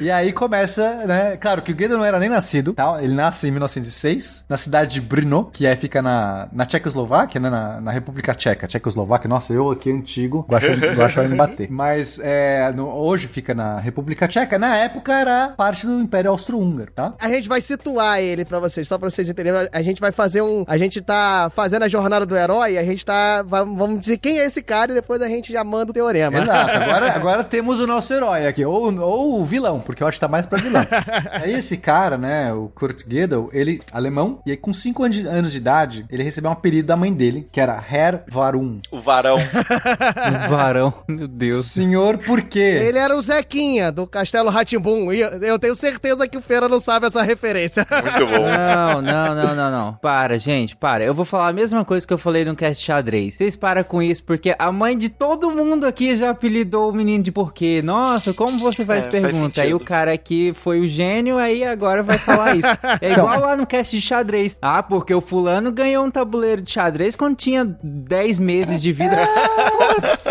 E 0.00 0.10
aí 0.10 0.32
começa, 0.32 1.04
né? 1.06 1.36
Claro 1.36 1.62
que 1.62 1.72
o 1.72 1.74
Guedo 1.74 1.96
não 1.98 2.04
era 2.04 2.18
nem 2.18 2.28
nascido, 2.28 2.72
tá? 2.72 3.02
Ele 3.02 3.12
nasce 3.14 3.48
em 3.48 3.50
1906, 3.50 4.44
na 4.48 4.56
cidade 4.56 4.94
de 4.94 5.00
Brno, 5.00 5.50
que 5.52 5.66
é, 5.66 5.74
fica 5.76 6.00
na, 6.00 6.48
na 6.52 6.64
Tchecoslováquia, 6.64 7.40
né? 7.40 7.50
Na, 7.50 7.80
na 7.80 7.90
República 7.90 8.34
Tcheca. 8.34 8.66
Tchecoslováquia, 8.66 9.28
nossa, 9.28 9.52
eu 9.52 9.70
aqui 9.70 9.90
antigo, 9.90 10.44
gosto 10.48 11.22
de 11.22 11.28
me 11.28 11.36
bater. 11.36 11.68
Mas 11.70 12.18
é, 12.22 12.72
no- 12.72 12.88
hoje 12.90 13.19
fica 13.26 13.54
na 13.54 13.78
República 13.78 14.26
Tcheca. 14.28 14.58
Na 14.58 14.76
época 14.76 15.12
era 15.12 15.48
parte 15.56 15.86
do 15.86 16.00
Império 16.00 16.30
Austro-Húngaro, 16.30 16.90
tá? 16.92 17.14
A 17.20 17.28
gente 17.28 17.48
vai 17.48 17.60
situar 17.60 18.20
ele 18.20 18.44
pra 18.44 18.58
vocês, 18.60 18.86
só 18.86 18.98
pra 18.98 19.08
vocês 19.10 19.28
entenderem. 19.28 19.68
A 19.72 19.82
gente 19.82 20.00
vai 20.00 20.12
fazer 20.12 20.42
um. 20.42 20.64
A 20.66 20.76
gente 20.78 21.00
tá 21.00 21.50
fazendo 21.54 21.82
a 21.84 21.88
jornada 21.88 22.24
do 22.26 22.36
herói, 22.36 22.78
a 22.78 22.84
gente 22.84 23.04
tá. 23.04 23.42
va- 23.42 23.64
Vamos 23.64 24.00
dizer 24.00 24.18
quem 24.18 24.38
é 24.40 24.46
esse 24.46 24.62
cara 24.62 24.92
e 24.92 24.94
depois 24.94 25.20
a 25.22 25.28
gente 25.28 25.52
já 25.52 25.62
manda 25.64 25.90
o 25.90 25.94
teorema. 25.94 26.38
Exato, 26.38 26.70
agora, 26.76 27.12
agora 27.12 27.44
temos 27.44 27.80
o 27.80 27.86
nosso 27.86 28.12
herói 28.12 28.46
aqui, 28.46 28.64
ou, 28.64 28.92
ou 29.00 29.40
o 29.40 29.44
vilão, 29.44 29.80
porque 29.80 30.02
eu 30.02 30.06
acho 30.08 30.16
que 30.16 30.20
tá 30.20 30.28
mais 30.28 30.46
pra 30.46 30.58
vilão. 30.58 30.84
aí 31.32 31.52
esse 31.60 31.76
cara, 31.76 32.16
né, 32.18 32.52
o 32.52 32.68
Kurt 32.74 33.04
Gödel, 33.06 33.48
ele, 33.52 33.80
alemão, 33.92 34.40
e 34.46 34.50
aí 34.52 34.56
com 34.56 34.72
5 34.72 35.02
anos 35.04 35.16
de- 35.16 35.26
anos 35.26 35.52
de 35.52 35.58
idade, 35.58 36.06
ele 36.10 36.22
recebeu 36.22 36.50
um 36.50 36.52
apelido 36.52 36.88
da 36.88 36.96
mãe 36.96 37.12
dele, 37.12 37.46
que 37.52 37.60
era 37.60 37.74
Herr 37.90 38.22
Varum. 38.28 38.80
O 38.90 38.98
varão. 39.00 39.36
Um 39.80 40.48
varão, 40.48 40.92
meu 41.08 41.28
Deus. 41.28 41.66
Senhor, 41.66 42.18
por 42.18 42.42
quê? 42.42 42.58
Ele 42.82 42.98
era 42.98 43.09
o 43.14 43.22
Zequinha 43.22 43.90
do 43.92 44.06
Castelo 44.06 44.50
Ratimbum. 44.50 45.12
E 45.12 45.20
eu 45.20 45.58
tenho 45.58 45.74
certeza 45.74 46.26
que 46.28 46.36
o 46.38 46.42
Feira 46.42 46.68
não 46.68 46.80
sabe 46.80 47.06
essa 47.06 47.22
referência. 47.22 47.86
Muito 47.90 48.26
bom. 48.26 48.46
Não, 48.46 49.02
não, 49.02 49.34
não, 49.34 49.54
não, 49.54 49.70
não. 49.70 49.92
Para, 49.94 50.38
gente, 50.38 50.76
para. 50.76 51.04
Eu 51.04 51.14
vou 51.14 51.24
falar 51.24 51.48
a 51.48 51.52
mesma 51.52 51.84
coisa 51.84 52.06
que 52.06 52.12
eu 52.12 52.18
falei 52.18 52.44
no 52.44 52.54
cast 52.56 52.84
xadrez. 52.84 53.34
Vocês 53.34 53.56
param 53.56 53.82
com 53.84 54.02
isso, 54.02 54.22
porque 54.24 54.54
a 54.58 54.70
mãe 54.72 54.96
de 54.96 55.08
todo 55.08 55.50
mundo 55.50 55.86
aqui 55.86 56.14
já 56.16 56.30
apelidou 56.30 56.90
o 56.90 56.92
menino 56.92 57.22
de 57.22 57.32
porquê. 57.32 57.80
Nossa, 57.82 58.32
como 58.34 58.58
você 58.58 58.84
faz 58.84 59.06
É, 59.06 59.10
faz 59.10 59.22
pergunta? 59.22 59.60
aí 59.62 59.68
sentido. 59.70 59.82
o 59.82 59.84
cara 59.84 60.12
aqui 60.12 60.52
foi 60.54 60.80
o 60.80 60.88
gênio, 60.88 61.38
aí 61.38 61.64
agora 61.64 62.02
vai 62.02 62.18
falar 62.18 62.56
isso. 62.56 62.68
É 63.00 63.12
igual 63.12 63.40
lá 63.40 63.56
no 63.56 63.66
cast 63.66 63.94
de 63.96 64.02
xadrez. 64.02 64.56
Ah, 64.60 64.82
porque 64.82 65.14
o 65.14 65.20
fulano 65.20 65.70
ganhou 65.72 66.04
um 66.04 66.10
tabuleiro 66.10 66.60
de 66.62 66.70
xadrez 66.72 67.14
quando 67.16 67.36
tinha 67.36 67.64
10 67.82 68.38
meses 68.38 68.82
de 68.82 68.92
vida. 68.92 69.16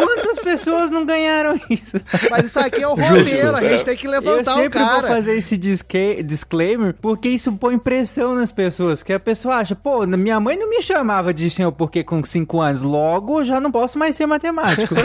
pessoas 0.52 0.92
não 0.92 1.06
ganharam 1.06 1.60
isso? 1.70 1.98
Mas 2.30 2.46
isso 2.46 2.60
aqui 2.60 2.82
é 2.82 2.88
o 2.88 2.96
roteiro, 2.96 3.56
a 3.56 3.62
gente 3.62 3.86
tem 3.86 3.96
que 3.96 4.08
Eu 4.08 4.12
levantar 4.12 4.52
o 4.52 4.56
sempre 4.56 4.80
vou 4.80 4.88
cara. 4.88 5.08
fazer 5.08 5.36
esse 5.38 5.58
disclaimer 5.58 6.96
porque 7.02 7.30
isso 7.30 7.52
põe 7.54 7.78
pressão 7.78 8.36
nas 8.36 8.52
pessoas. 8.52 9.04
Que 9.04 9.14
a 9.14 9.20
pessoa 9.20 9.56
acha, 9.56 9.76
pô, 9.76 10.06
minha 10.08 10.40
mãe 10.40 10.58
não 10.58 10.70
me 10.70 10.82
chamava 10.82 11.34
de 11.34 11.50
senhor 11.50 11.72
porque 11.72 12.04
com 12.04 12.24
5 12.24 12.60
anos, 12.62 12.82
logo 12.82 13.40
eu 13.42 13.46
já 13.46 13.60
não 13.60 13.72
posso 13.72 13.98
mais 13.98 14.16
ser 14.16 14.26
matemático. 14.26 14.96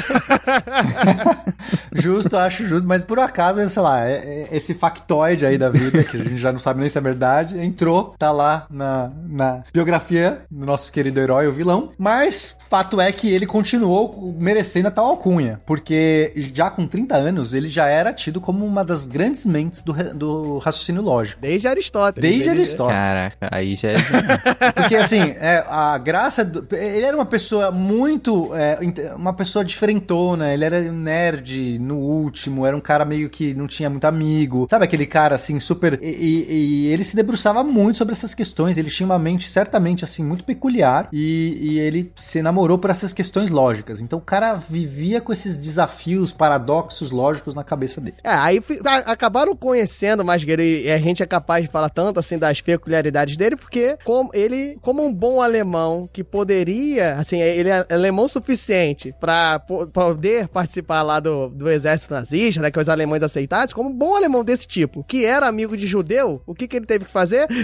Justo, 1.92 2.36
acho 2.36 2.64
justo, 2.64 2.86
mas 2.86 3.04
por 3.04 3.18
acaso, 3.18 3.66
sei 3.68 3.82
lá, 3.82 4.04
é- 4.04 4.46
é- 4.50 4.56
esse 4.56 4.74
factoide 4.74 5.46
aí 5.46 5.56
da 5.56 5.70
vida, 5.70 6.02
que 6.02 6.16
a 6.16 6.22
gente 6.24 6.36
já 6.36 6.52
não 6.52 6.58
sabe 6.58 6.80
nem 6.80 6.88
se 6.88 6.98
é 6.98 7.00
verdade, 7.00 7.58
entrou, 7.58 8.14
tá 8.18 8.30
lá 8.32 8.66
na, 8.70 9.10
na 9.28 9.62
biografia 9.72 10.42
do 10.50 10.66
nosso 10.66 10.90
querido 10.92 11.20
herói, 11.20 11.46
o 11.46 11.52
vilão. 11.52 11.90
Mas 11.98 12.56
fato 12.68 13.00
é 13.00 13.10
que 13.12 13.30
ele 13.32 13.46
continuou 13.46 14.34
merecendo 14.38 14.88
a 14.88 14.90
tal 14.90 15.06
alcunha, 15.06 15.33
porque 15.66 16.32
já 16.54 16.70
com 16.70 16.86
30 16.86 17.14
anos 17.16 17.54
ele 17.54 17.68
já 17.68 17.86
era 17.86 18.12
tido 18.12 18.40
como 18.40 18.64
uma 18.64 18.84
das 18.84 19.06
grandes 19.06 19.44
mentes 19.44 19.82
do, 19.82 19.92
do 20.14 20.58
raciocínio 20.58 21.02
lógico. 21.02 21.40
Desde 21.40 21.66
Aristóteles. 21.68 22.30
Desde 22.30 22.50
Ele- 22.50 22.58
Aristóteles. 22.60 23.00
Caraca, 23.00 23.48
aí 23.50 23.74
já 23.76 23.90
é. 23.90 23.94
Porque 24.74 24.96
assim, 24.96 25.20
é, 25.38 25.64
a 25.68 25.96
graça. 25.98 26.44
Do, 26.44 26.66
ele 26.74 27.04
era 27.04 27.16
uma 27.16 27.26
pessoa 27.26 27.70
muito. 27.70 28.50
é, 28.54 28.78
uma 29.14 29.32
pessoa 29.32 29.64
diferentona. 29.64 30.52
Ele 30.52 30.64
era 30.64 30.80
nerd 30.80 31.78
no 31.78 31.96
último. 31.96 32.66
Era 32.66 32.76
um 32.76 32.80
cara 32.80 33.04
meio 33.04 33.28
que 33.30 33.54
não 33.54 33.66
tinha 33.66 33.88
muito 33.90 34.04
amigo. 34.06 34.66
Sabe 34.70 34.84
aquele 34.84 35.06
cara 35.06 35.34
assim, 35.34 35.58
super. 35.60 35.98
E, 36.02 36.06
e- 36.08 36.64
e 36.84 36.86
ele 36.88 37.04
se 37.04 37.16
debruçava 37.16 37.62
muito 37.62 37.98
sobre 37.98 38.12
essas 38.12 38.34
questões. 38.34 38.78
Ele 38.78 38.90
tinha 38.90 39.06
uma 39.06 39.18
mente 39.18 39.48
certamente 39.48 40.04
assim, 40.04 40.22
muito 40.24 40.44
peculiar. 40.44 41.08
E, 41.12 41.58
e 41.60 41.78
ele 41.78 42.12
se 42.16 42.42
namorou 42.42 42.78
por 42.78 42.90
essas 42.90 43.12
questões 43.12 43.50
lógicas. 43.50 44.00
Então 44.00 44.18
o 44.18 44.22
cara 44.22 44.54
vivia 44.54 45.20
com 45.24 45.32
esses 45.32 45.56
desafios, 45.56 46.32
paradoxos 46.32 47.10
lógicos 47.10 47.54
na 47.54 47.64
cabeça 47.64 48.00
dele. 48.00 48.16
É, 48.22 48.30
aí 48.30 48.62
acabaram 49.06 49.56
conhecendo 49.56 50.20
o 50.22 50.24
Masgueira 50.24 50.62
e 50.62 50.90
a 50.90 50.98
gente 50.98 51.22
é 51.22 51.26
capaz 51.26 51.64
de 51.64 51.70
falar 51.70 51.88
tanto 51.88 52.20
assim 52.20 52.38
das 52.38 52.60
peculiaridades 52.60 53.36
dele, 53.36 53.56
porque 53.56 53.96
como 54.04 54.30
ele, 54.32 54.78
como 54.80 55.04
um 55.04 55.12
bom 55.12 55.40
alemão 55.40 56.08
que 56.12 56.22
poderia, 56.22 57.14
assim, 57.14 57.40
ele 57.40 57.70
é 57.70 57.84
alemão 57.90 58.28
suficiente 58.28 59.14
pra 59.20 59.58
po- 59.58 59.86
poder 59.86 60.48
participar 60.48 61.02
lá 61.02 61.18
do, 61.20 61.48
do 61.48 61.70
exército 61.70 62.14
nazista, 62.14 62.60
né, 62.62 62.70
que 62.70 62.78
os 62.78 62.88
alemães 62.88 63.22
aceitassem, 63.22 63.74
como 63.74 63.90
um 63.90 63.94
bom 63.94 64.14
alemão 64.16 64.44
desse 64.44 64.66
tipo, 64.66 65.02
que 65.04 65.24
era 65.24 65.48
amigo 65.48 65.76
de 65.76 65.86
judeu, 65.86 66.42
o 66.46 66.54
que 66.54 66.68
que 66.68 66.76
ele 66.76 66.86
teve 66.86 67.04
que 67.06 67.10
fazer? 67.10 67.46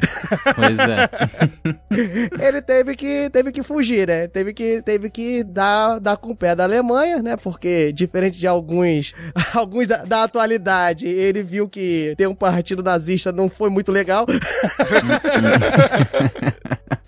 Pois 0.57 0.79
é. 0.79 2.47
ele 2.47 2.63
teve 2.63 2.95
que, 2.97 3.31
teve 3.31 3.53
que 3.53 3.63
fugir, 3.63 4.07
né? 4.09 4.29
Teve 4.29 4.53
que, 4.53 4.83
teve 4.83 5.11
que 5.11 5.43
dar, 5.45 5.99
dar 5.99 6.17
com 6.17 6.31
o 6.31 6.37
pé 6.37 6.55
da 6.55 6.65
Alemanha, 6.65 7.23
né? 7.23 7.37
Porque, 7.51 7.93
diferente 7.93 8.39
de 8.39 8.47
alguns, 8.47 9.13
alguns 9.55 9.89
da, 9.89 10.05
da 10.05 10.23
atualidade, 10.23 11.07
ele 11.07 11.43
viu 11.43 11.69
que 11.69 12.15
ter 12.17 12.29
um 12.29 12.35
partido 12.35 12.83
nazista 12.83 13.33
não 13.33 13.49
foi 13.49 13.69
muito 13.71 13.91
legal. 13.91 14.25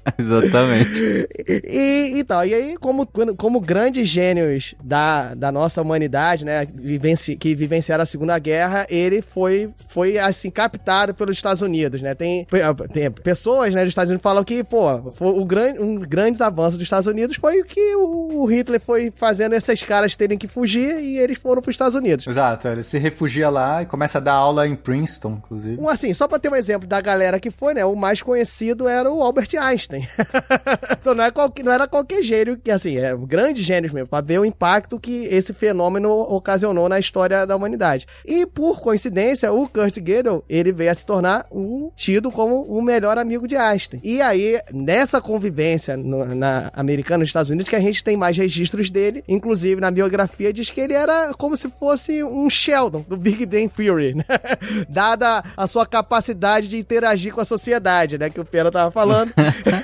Exatamente. 0.18 1.28
E, 1.64 2.18
e 2.18 2.24
tal. 2.24 2.44
E 2.44 2.54
aí, 2.54 2.76
como, 2.76 3.06
como 3.36 3.60
grandes 3.60 4.08
gênios 4.08 4.74
da, 4.82 5.34
da 5.34 5.52
nossa 5.52 5.80
humanidade, 5.80 6.44
né? 6.44 6.66
Vivenci, 6.74 7.36
que 7.36 7.54
vivenciaram 7.54 8.02
a 8.02 8.06
Segunda 8.06 8.38
Guerra, 8.38 8.86
ele 8.88 9.22
foi, 9.22 9.70
foi 9.88 10.18
assim, 10.18 10.50
captado 10.50 11.14
pelos 11.14 11.36
Estados 11.36 11.62
Unidos, 11.62 12.02
né? 12.02 12.14
Tem, 12.14 12.46
tem 12.92 13.10
pessoas, 13.10 13.74
né, 13.74 13.82
dos 13.82 13.90
Estados 13.90 14.10
Unidos 14.10 14.22
falam 14.22 14.44
que, 14.44 14.64
pô, 14.64 15.10
foi 15.12 15.28
o 15.28 15.44
grande, 15.44 15.78
um 15.78 15.96
grande 16.00 16.42
avanço 16.42 16.76
dos 16.76 16.84
Estados 16.84 17.06
Unidos 17.06 17.36
foi 17.36 17.60
o 17.60 17.64
que 17.64 17.94
o, 17.94 18.42
o 18.42 18.46
Hitler 18.46 18.80
foi 18.80 19.12
fazendo 19.14 19.54
esses 19.54 19.82
caras 19.82 20.16
terem 20.16 20.38
que 20.38 20.46
fugir 20.46 20.98
e 20.98 21.18
eles 21.18 21.38
foram 21.38 21.62
para 21.62 21.70
os 21.70 21.74
Estados 21.74 21.94
Unidos. 21.94 22.26
Exato, 22.26 22.68
ele 22.68 22.82
se 22.82 22.98
refugia 22.98 23.48
lá 23.48 23.82
e 23.82 23.86
começa 23.86 24.18
a 24.18 24.20
dar 24.20 24.34
aula 24.34 24.66
em 24.66 24.74
Princeton, 24.74 25.32
inclusive. 25.32 25.80
Um, 25.80 25.88
assim, 25.88 26.12
só 26.14 26.26
pra 26.26 26.38
ter 26.38 26.48
um 26.48 26.56
exemplo 26.56 26.88
da 26.88 27.00
galera 27.00 27.38
que 27.38 27.50
foi, 27.50 27.74
né? 27.74 27.84
O 27.84 27.94
mais 27.94 28.22
conhecido 28.22 28.88
era 28.88 29.10
o 29.10 29.22
Albert 29.22 29.48
Einstein. 29.58 29.91
então 31.00 31.14
não, 31.14 31.24
é 31.24 31.30
qualquer, 31.30 31.64
não 31.64 31.72
era 31.72 31.86
qualquer 31.86 32.22
gênio, 32.22 32.56
que 32.56 32.70
assim, 32.70 32.96
é 32.96 33.14
um 33.14 33.26
grande 33.26 33.62
gênio 33.62 33.92
mesmo, 33.92 34.08
pra 34.08 34.20
ver 34.20 34.38
o 34.38 34.44
impacto 34.44 34.98
que 34.98 35.24
esse 35.26 35.52
fenômeno 35.52 36.10
ocasionou 36.10 36.88
na 36.88 36.98
história 36.98 37.46
da 37.46 37.56
humanidade. 37.56 38.06
E 38.26 38.46
por 38.46 38.80
coincidência, 38.80 39.52
o 39.52 39.68
Kurt 39.68 39.96
Gödel, 39.98 40.44
ele 40.48 40.72
veio 40.72 40.90
a 40.90 40.94
se 40.94 41.04
tornar 41.04 41.46
um 41.50 41.90
tido 41.96 42.30
como 42.30 42.62
o 42.62 42.80
melhor 42.82 43.18
amigo 43.18 43.46
de 43.46 43.56
Einstein. 43.56 44.00
E 44.02 44.20
aí, 44.20 44.60
nessa 44.72 45.20
convivência 45.20 45.96
no- 45.96 46.34
na 46.34 46.70
americana 46.74 47.18
nos 47.18 47.28
Estados 47.28 47.50
Unidos, 47.50 47.68
que 47.68 47.76
a 47.76 47.80
gente 47.80 48.02
tem 48.04 48.16
mais 48.16 48.36
registros 48.36 48.90
dele, 48.90 49.22
inclusive 49.28 49.80
na 49.80 49.90
biografia 49.90 50.52
diz 50.52 50.70
que 50.70 50.80
ele 50.80 50.94
era 50.94 51.32
como 51.36 51.56
se 51.56 51.68
fosse 51.68 52.22
um 52.24 52.48
Sheldon 52.48 53.04
do 53.08 53.16
Big 53.16 53.46
Bang 53.46 53.68
Theory, 53.68 54.14
né? 54.14 54.24
Dada 54.88 55.42
a 55.56 55.66
sua 55.66 55.86
capacidade 55.86 56.68
de 56.68 56.76
interagir 56.78 57.32
com 57.32 57.40
a 57.40 57.44
sociedade, 57.44 58.18
né, 58.18 58.30
que 58.30 58.40
o 58.40 58.44
Pena 58.44 58.70
tava 58.70 58.90
falando. 58.90 59.32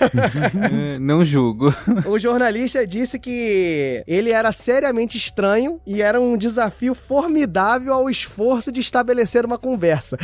É, 0.94 0.98
Não 1.00 1.24
julgo. 1.24 1.74
O 2.06 2.18
jornalista 2.18 2.86
disse 2.86 3.18
que 3.18 4.02
ele 4.06 4.30
era 4.30 4.52
seriamente 4.52 5.16
estranho 5.16 5.80
e 5.86 6.02
era 6.02 6.20
um 6.20 6.36
desafio 6.36 6.94
formidável 6.94 7.92
ao 7.92 8.10
esforço 8.10 8.70
de 8.70 8.80
estabelecer 8.80 9.44
uma 9.44 9.58
conversa. 9.58 10.16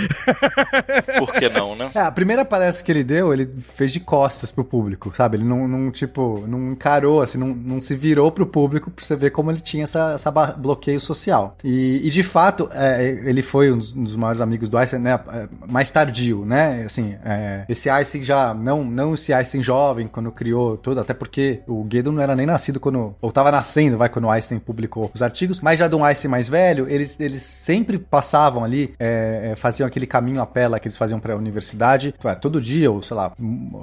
Por 1.19 1.33
que 1.33 1.49
não, 1.49 1.77
né? 1.77 1.91
É, 1.95 2.01
a 2.01 2.11
primeira 2.11 2.45
palestra 2.45 2.85
que 2.85 2.93
ele 2.93 3.05
deu, 3.05 3.33
ele 3.33 3.49
fez 3.75 3.93
de 3.93 4.01
costas 4.01 4.51
pro 4.51 4.65
público, 4.65 5.13
sabe? 5.15 5.37
Ele 5.37 5.45
não, 5.45 5.67
não 5.67 5.91
tipo, 5.91 6.45
não 6.47 6.73
encarou, 6.73 7.23
assim, 7.23 7.39
não, 7.39 7.49
não 7.49 7.81
se 7.81 7.95
virou 7.95 8.31
pro 8.31 8.47
público 8.47 8.91
pra 8.91 9.05
você 9.05 9.17
ver 9.17 9.31
como 9.31 9.51
ele 9.51 9.61
tinha 9.61 9.85
essa, 9.85 10.13
essa 10.15 10.31
bloqueio 10.31 11.01
social. 11.01 11.57
E, 11.63 12.01
e, 12.05 12.11
de 12.11 12.23
fato, 12.23 12.69
é, 12.73 13.05
ele 13.25 13.43
foi 13.43 13.73
um 13.73 13.79
dos, 13.79 13.95
um 13.95 14.03
dos 14.03 14.17
maiores 14.17 14.41
amigos 14.41 14.69
do 14.69 14.77
Einstein, 14.77 15.01
né? 15.01 15.21
é, 15.33 15.49
Mais 15.67 15.91
tardio, 15.91 16.45
né? 16.45 16.83
Assim, 16.85 17.17
é, 17.25 17.65
esse 17.69 17.89
Einstein 17.89 18.23
já, 18.23 18.55
não, 18.55 18.85
não 18.85 19.15
esse 19.15 19.33
Einstein 19.33 19.63
jovem, 19.65 20.07
quando 20.07 20.31
criou 20.31 20.77
tudo, 20.77 21.01
até 21.01 21.15
porque 21.15 21.61
o 21.67 21.85
Gödel 21.85 22.13
não 22.13 22.23
era 22.23 22.37
nem 22.37 22.47
nascido 22.47 22.79
quando, 22.79 23.15
ou 23.21 23.33
tava 23.33 23.51
nascendo, 23.51 23.97
vai, 23.97 24.09
quando 24.09 24.27
o 24.27 24.31
Einstein 24.31 24.59
publicou 24.59 25.11
os 25.15 25.23
artigos, 25.23 25.61
mas 25.61 25.79
já 25.79 25.89
do 25.89 26.03
Einstein 26.03 26.31
mais 26.31 26.49
velho, 26.49 26.89
eles, 26.89 27.19
eles 27.21 27.43
sempre 27.43 27.99
passavam 27.99 28.65
ali, 28.65 28.95
é, 28.99 29.51
é, 29.53 29.57
faziam 29.57 29.87
aquele 29.87 30.07
caminho 30.07 30.41
a 30.41 30.47
pé 30.47 30.65
que 30.81 30.89
eles 30.89 30.97
faziam 30.97 31.21
pra 31.21 31.37
universidade, 31.37 32.15
ué, 32.25 32.35
todo 32.35 32.61
dia, 32.61 32.91
ou 32.91 33.03
sei 33.03 33.17
lá, 33.17 33.33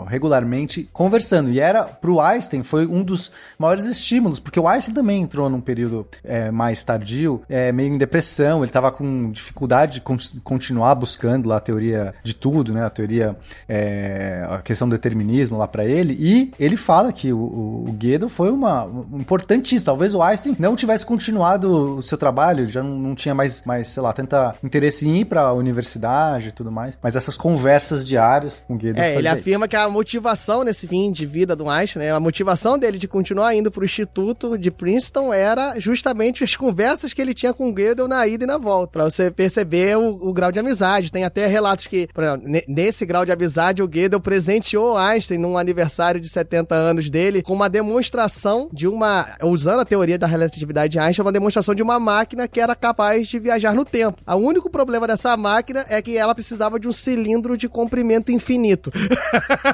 regularmente, 0.07 0.89
conversando. 0.91 1.51
E 1.51 1.59
era, 1.59 1.83
pro 1.83 2.19
Einstein, 2.19 2.63
foi 2.63 2.85
um 2.85 3.03
dos 3.03 3.31
maiores 3.57 3.85
estímulos, 3.85 4.39
porque 4.39 4.59
o 4.59 4.67
Einstein 4.67 4.93
também 4.93 5.21
entrou 5.21 5.49
num 5.49 5.61
período 5.61 6.07
é, 6.23 6.51
mais 6.51 6.83
tardio, 6.83 7.41
é, 7.47 7.71
meio 7.71 7.93
em 7.93 7.97
depressão, 7.97 8.63
ele 8.63 8.71
tava 8.71 8.91
com 8.91 9.31
dificuldade 9.31 9.93
de 9.93 10.01
con- 10.01 10.17
continuar 10.43 10.95
buscando 10.95 11.47
lá 11.47 11.57
a 11.57 11.59
teoria 11.59 12.13
de 12.23 12.33
tudo, 12.33 12.73
né, 12.73 12.83
a 12.85 12.89
teoria, 12.89 13.35
é, 13.67 14.45
a 14.49 14.57
questão 14.59 14.87
do 14.87 14.91
determinismo 14.91 15.57
lá 15.57 15.67
pra 15.71 15.85
ele, 15.85 16.15
e 16.19 16.51
ele 16.59 16.75
fala 16.77 17.11
que 17.11 17.31
o, 17.33 17.37
o, 17.37 17.85
o 17.89 17.93
Gödel 17.93 18.29
foi 18.29 18.51
uma, 18.51 18.85
um 18.85 19.17
importantíssimo, 19.19 19.85
talvez 19.85 20.13
o 20.13 20.21
Einstein 20.21 20.55
não 20.59 20.75
tivesse 20.75 21.05
continuado 21.05 21.97
o 21.97 22.01
seu 22.01 22.17
trabalho, 22.17 22.67
já 22.67 22.83
não, 22.83 22.97
não 22.97 23.15
tinha 23.15 23.33
mais, 23.33 23.63
mais, 23.65 23.87
sei 23.87 24.03
lá, 24.03 24.11
tanta 24.13 24.53
interesse 24.63 25.07
em 25.07 25.21
ir 25.21 25.25
pra 25.25 25.51
universidade 25.53 26.49
e 26.49 26.51
tudo 26.51 26.71
mais, 26.71 26.97
mas 27.01 27.15
essas 27.15 27.35
conversas 27.35 28.05
diárias 28.05 28.63
com 28.67 28.75
o 28.75 28.77
Gödel 28.77 29.03
É, 29.03 29.07
ele 29.09 29.15
fazia 29.15 29.31
isso. 29.31 29.39
afirma 29.39 29.67
que 29.67 29.75
a 29.75 29.89
motivação 29.89 30.63
nesse 30.63 30.87
fim 30.87 31.11
de 31.11 31.25
vida 31.25 31.55
do 31.55 31.69
Einstein, 31.69 32.03
né, 32.03 32.11
a 32.11 32.19
motivação 32.19 32.77
dele 32.77 32.97
de 32.97 33.07
continuar 33.07 33.55
indo 33.55 33.71
pro 33.71 33.83
instituto 33.85 34.57
de 34.57 34.69
Princeton 34.71 35.33
era 35.33 35.79
justamente 35.79 36.43
as 36.43 36.55
conversas 36.55 37.13
que 37.13 37.21
ele 37.21 37.33
tinha 37.33 37.53
com 37.53 37.69
o 37.69 37.73
Gödel 37.73 38.07
na 38.07 38.25
ida 38.27 38.43
e 38.43 38.47
na 38.47 38.57
volta, 38.57 38.91
Pra 38.91 39.03
você 39.05 39.31
perceber 39.31 39.97
o, 39.97 40.29
o 40.29 40.33
grau 40.33 40.51
de 40.51 40.59
amizade. 40.59 41.11
Tem 41.11 41.23
até 41.23 41.47
relatos 41.47 41.87
que, 41.87 42.07
por 42.13 42.23
exemplo, 42.23 42.47
ne- 42.47 42.63
nesse 42.67 43.05
grau 43.05 43.23
de 43.25 43.31
amizade, 43.31 43.81
o 43.81 43.87
Gödel 43.87 44.19
presenteou 44.19 44.97
Einstein 44.97 45.37
num 45.37 45.57
aniversário 45.61 46.19
de 46.19 46.27
70 46.27 46.75
anos 46.75 47.09
dele 47.09 47.41
com 47.41 47.53
uma 47.53 47.69
demonstração 47.69 48.69
de 48.71 48.87
uma, 48.87 49.27
usando 49.43 49.79
a 49.79 49.85
teoria 49.85 50.17
da 50.17 50.27
relatividade 50.27 50.91
de 50.91 50.99
Einstein, 50.99 51.25
uma 51.25 51.31
demonstração 51.31 51.73
de 51.73 51.83
uma 51.83 51.99
máquina 51.99 52.47
que 52.47 52.59
era 52.59 52.75
capaz 52.75 53.27
de 53.27 53.39
viajar 53.39 53.73
no 53.73 53.85
tempo. 53.85 54.17
O 54.27 54.35
único 54.35 54.69
problema 54.69 55.07
dessa 55.07 55.35
máquina 55.37 55.85
é 55.89 56.01
que 56.01 56.17
ela 56.17 56.35
precisava 56.35 56.79
de 56.79 56.87
um 56.87 56.93
cilindro 56.93 57.57
de 57.57 57.67
comprimento 57.67 58.31
infinito. 58.31 58.91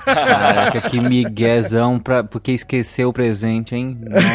Caraca, 0.06 0.82
que 0.82 1.00
miguezão 1.00 2.00
pra, 2.00 2.24
porque 2.24 2.52
esqueceu 2.52 3.10
o 3.10 3.14
presente, 3.14 3.76
hein? 3.76 3.98
Nossa. 4.02 4.28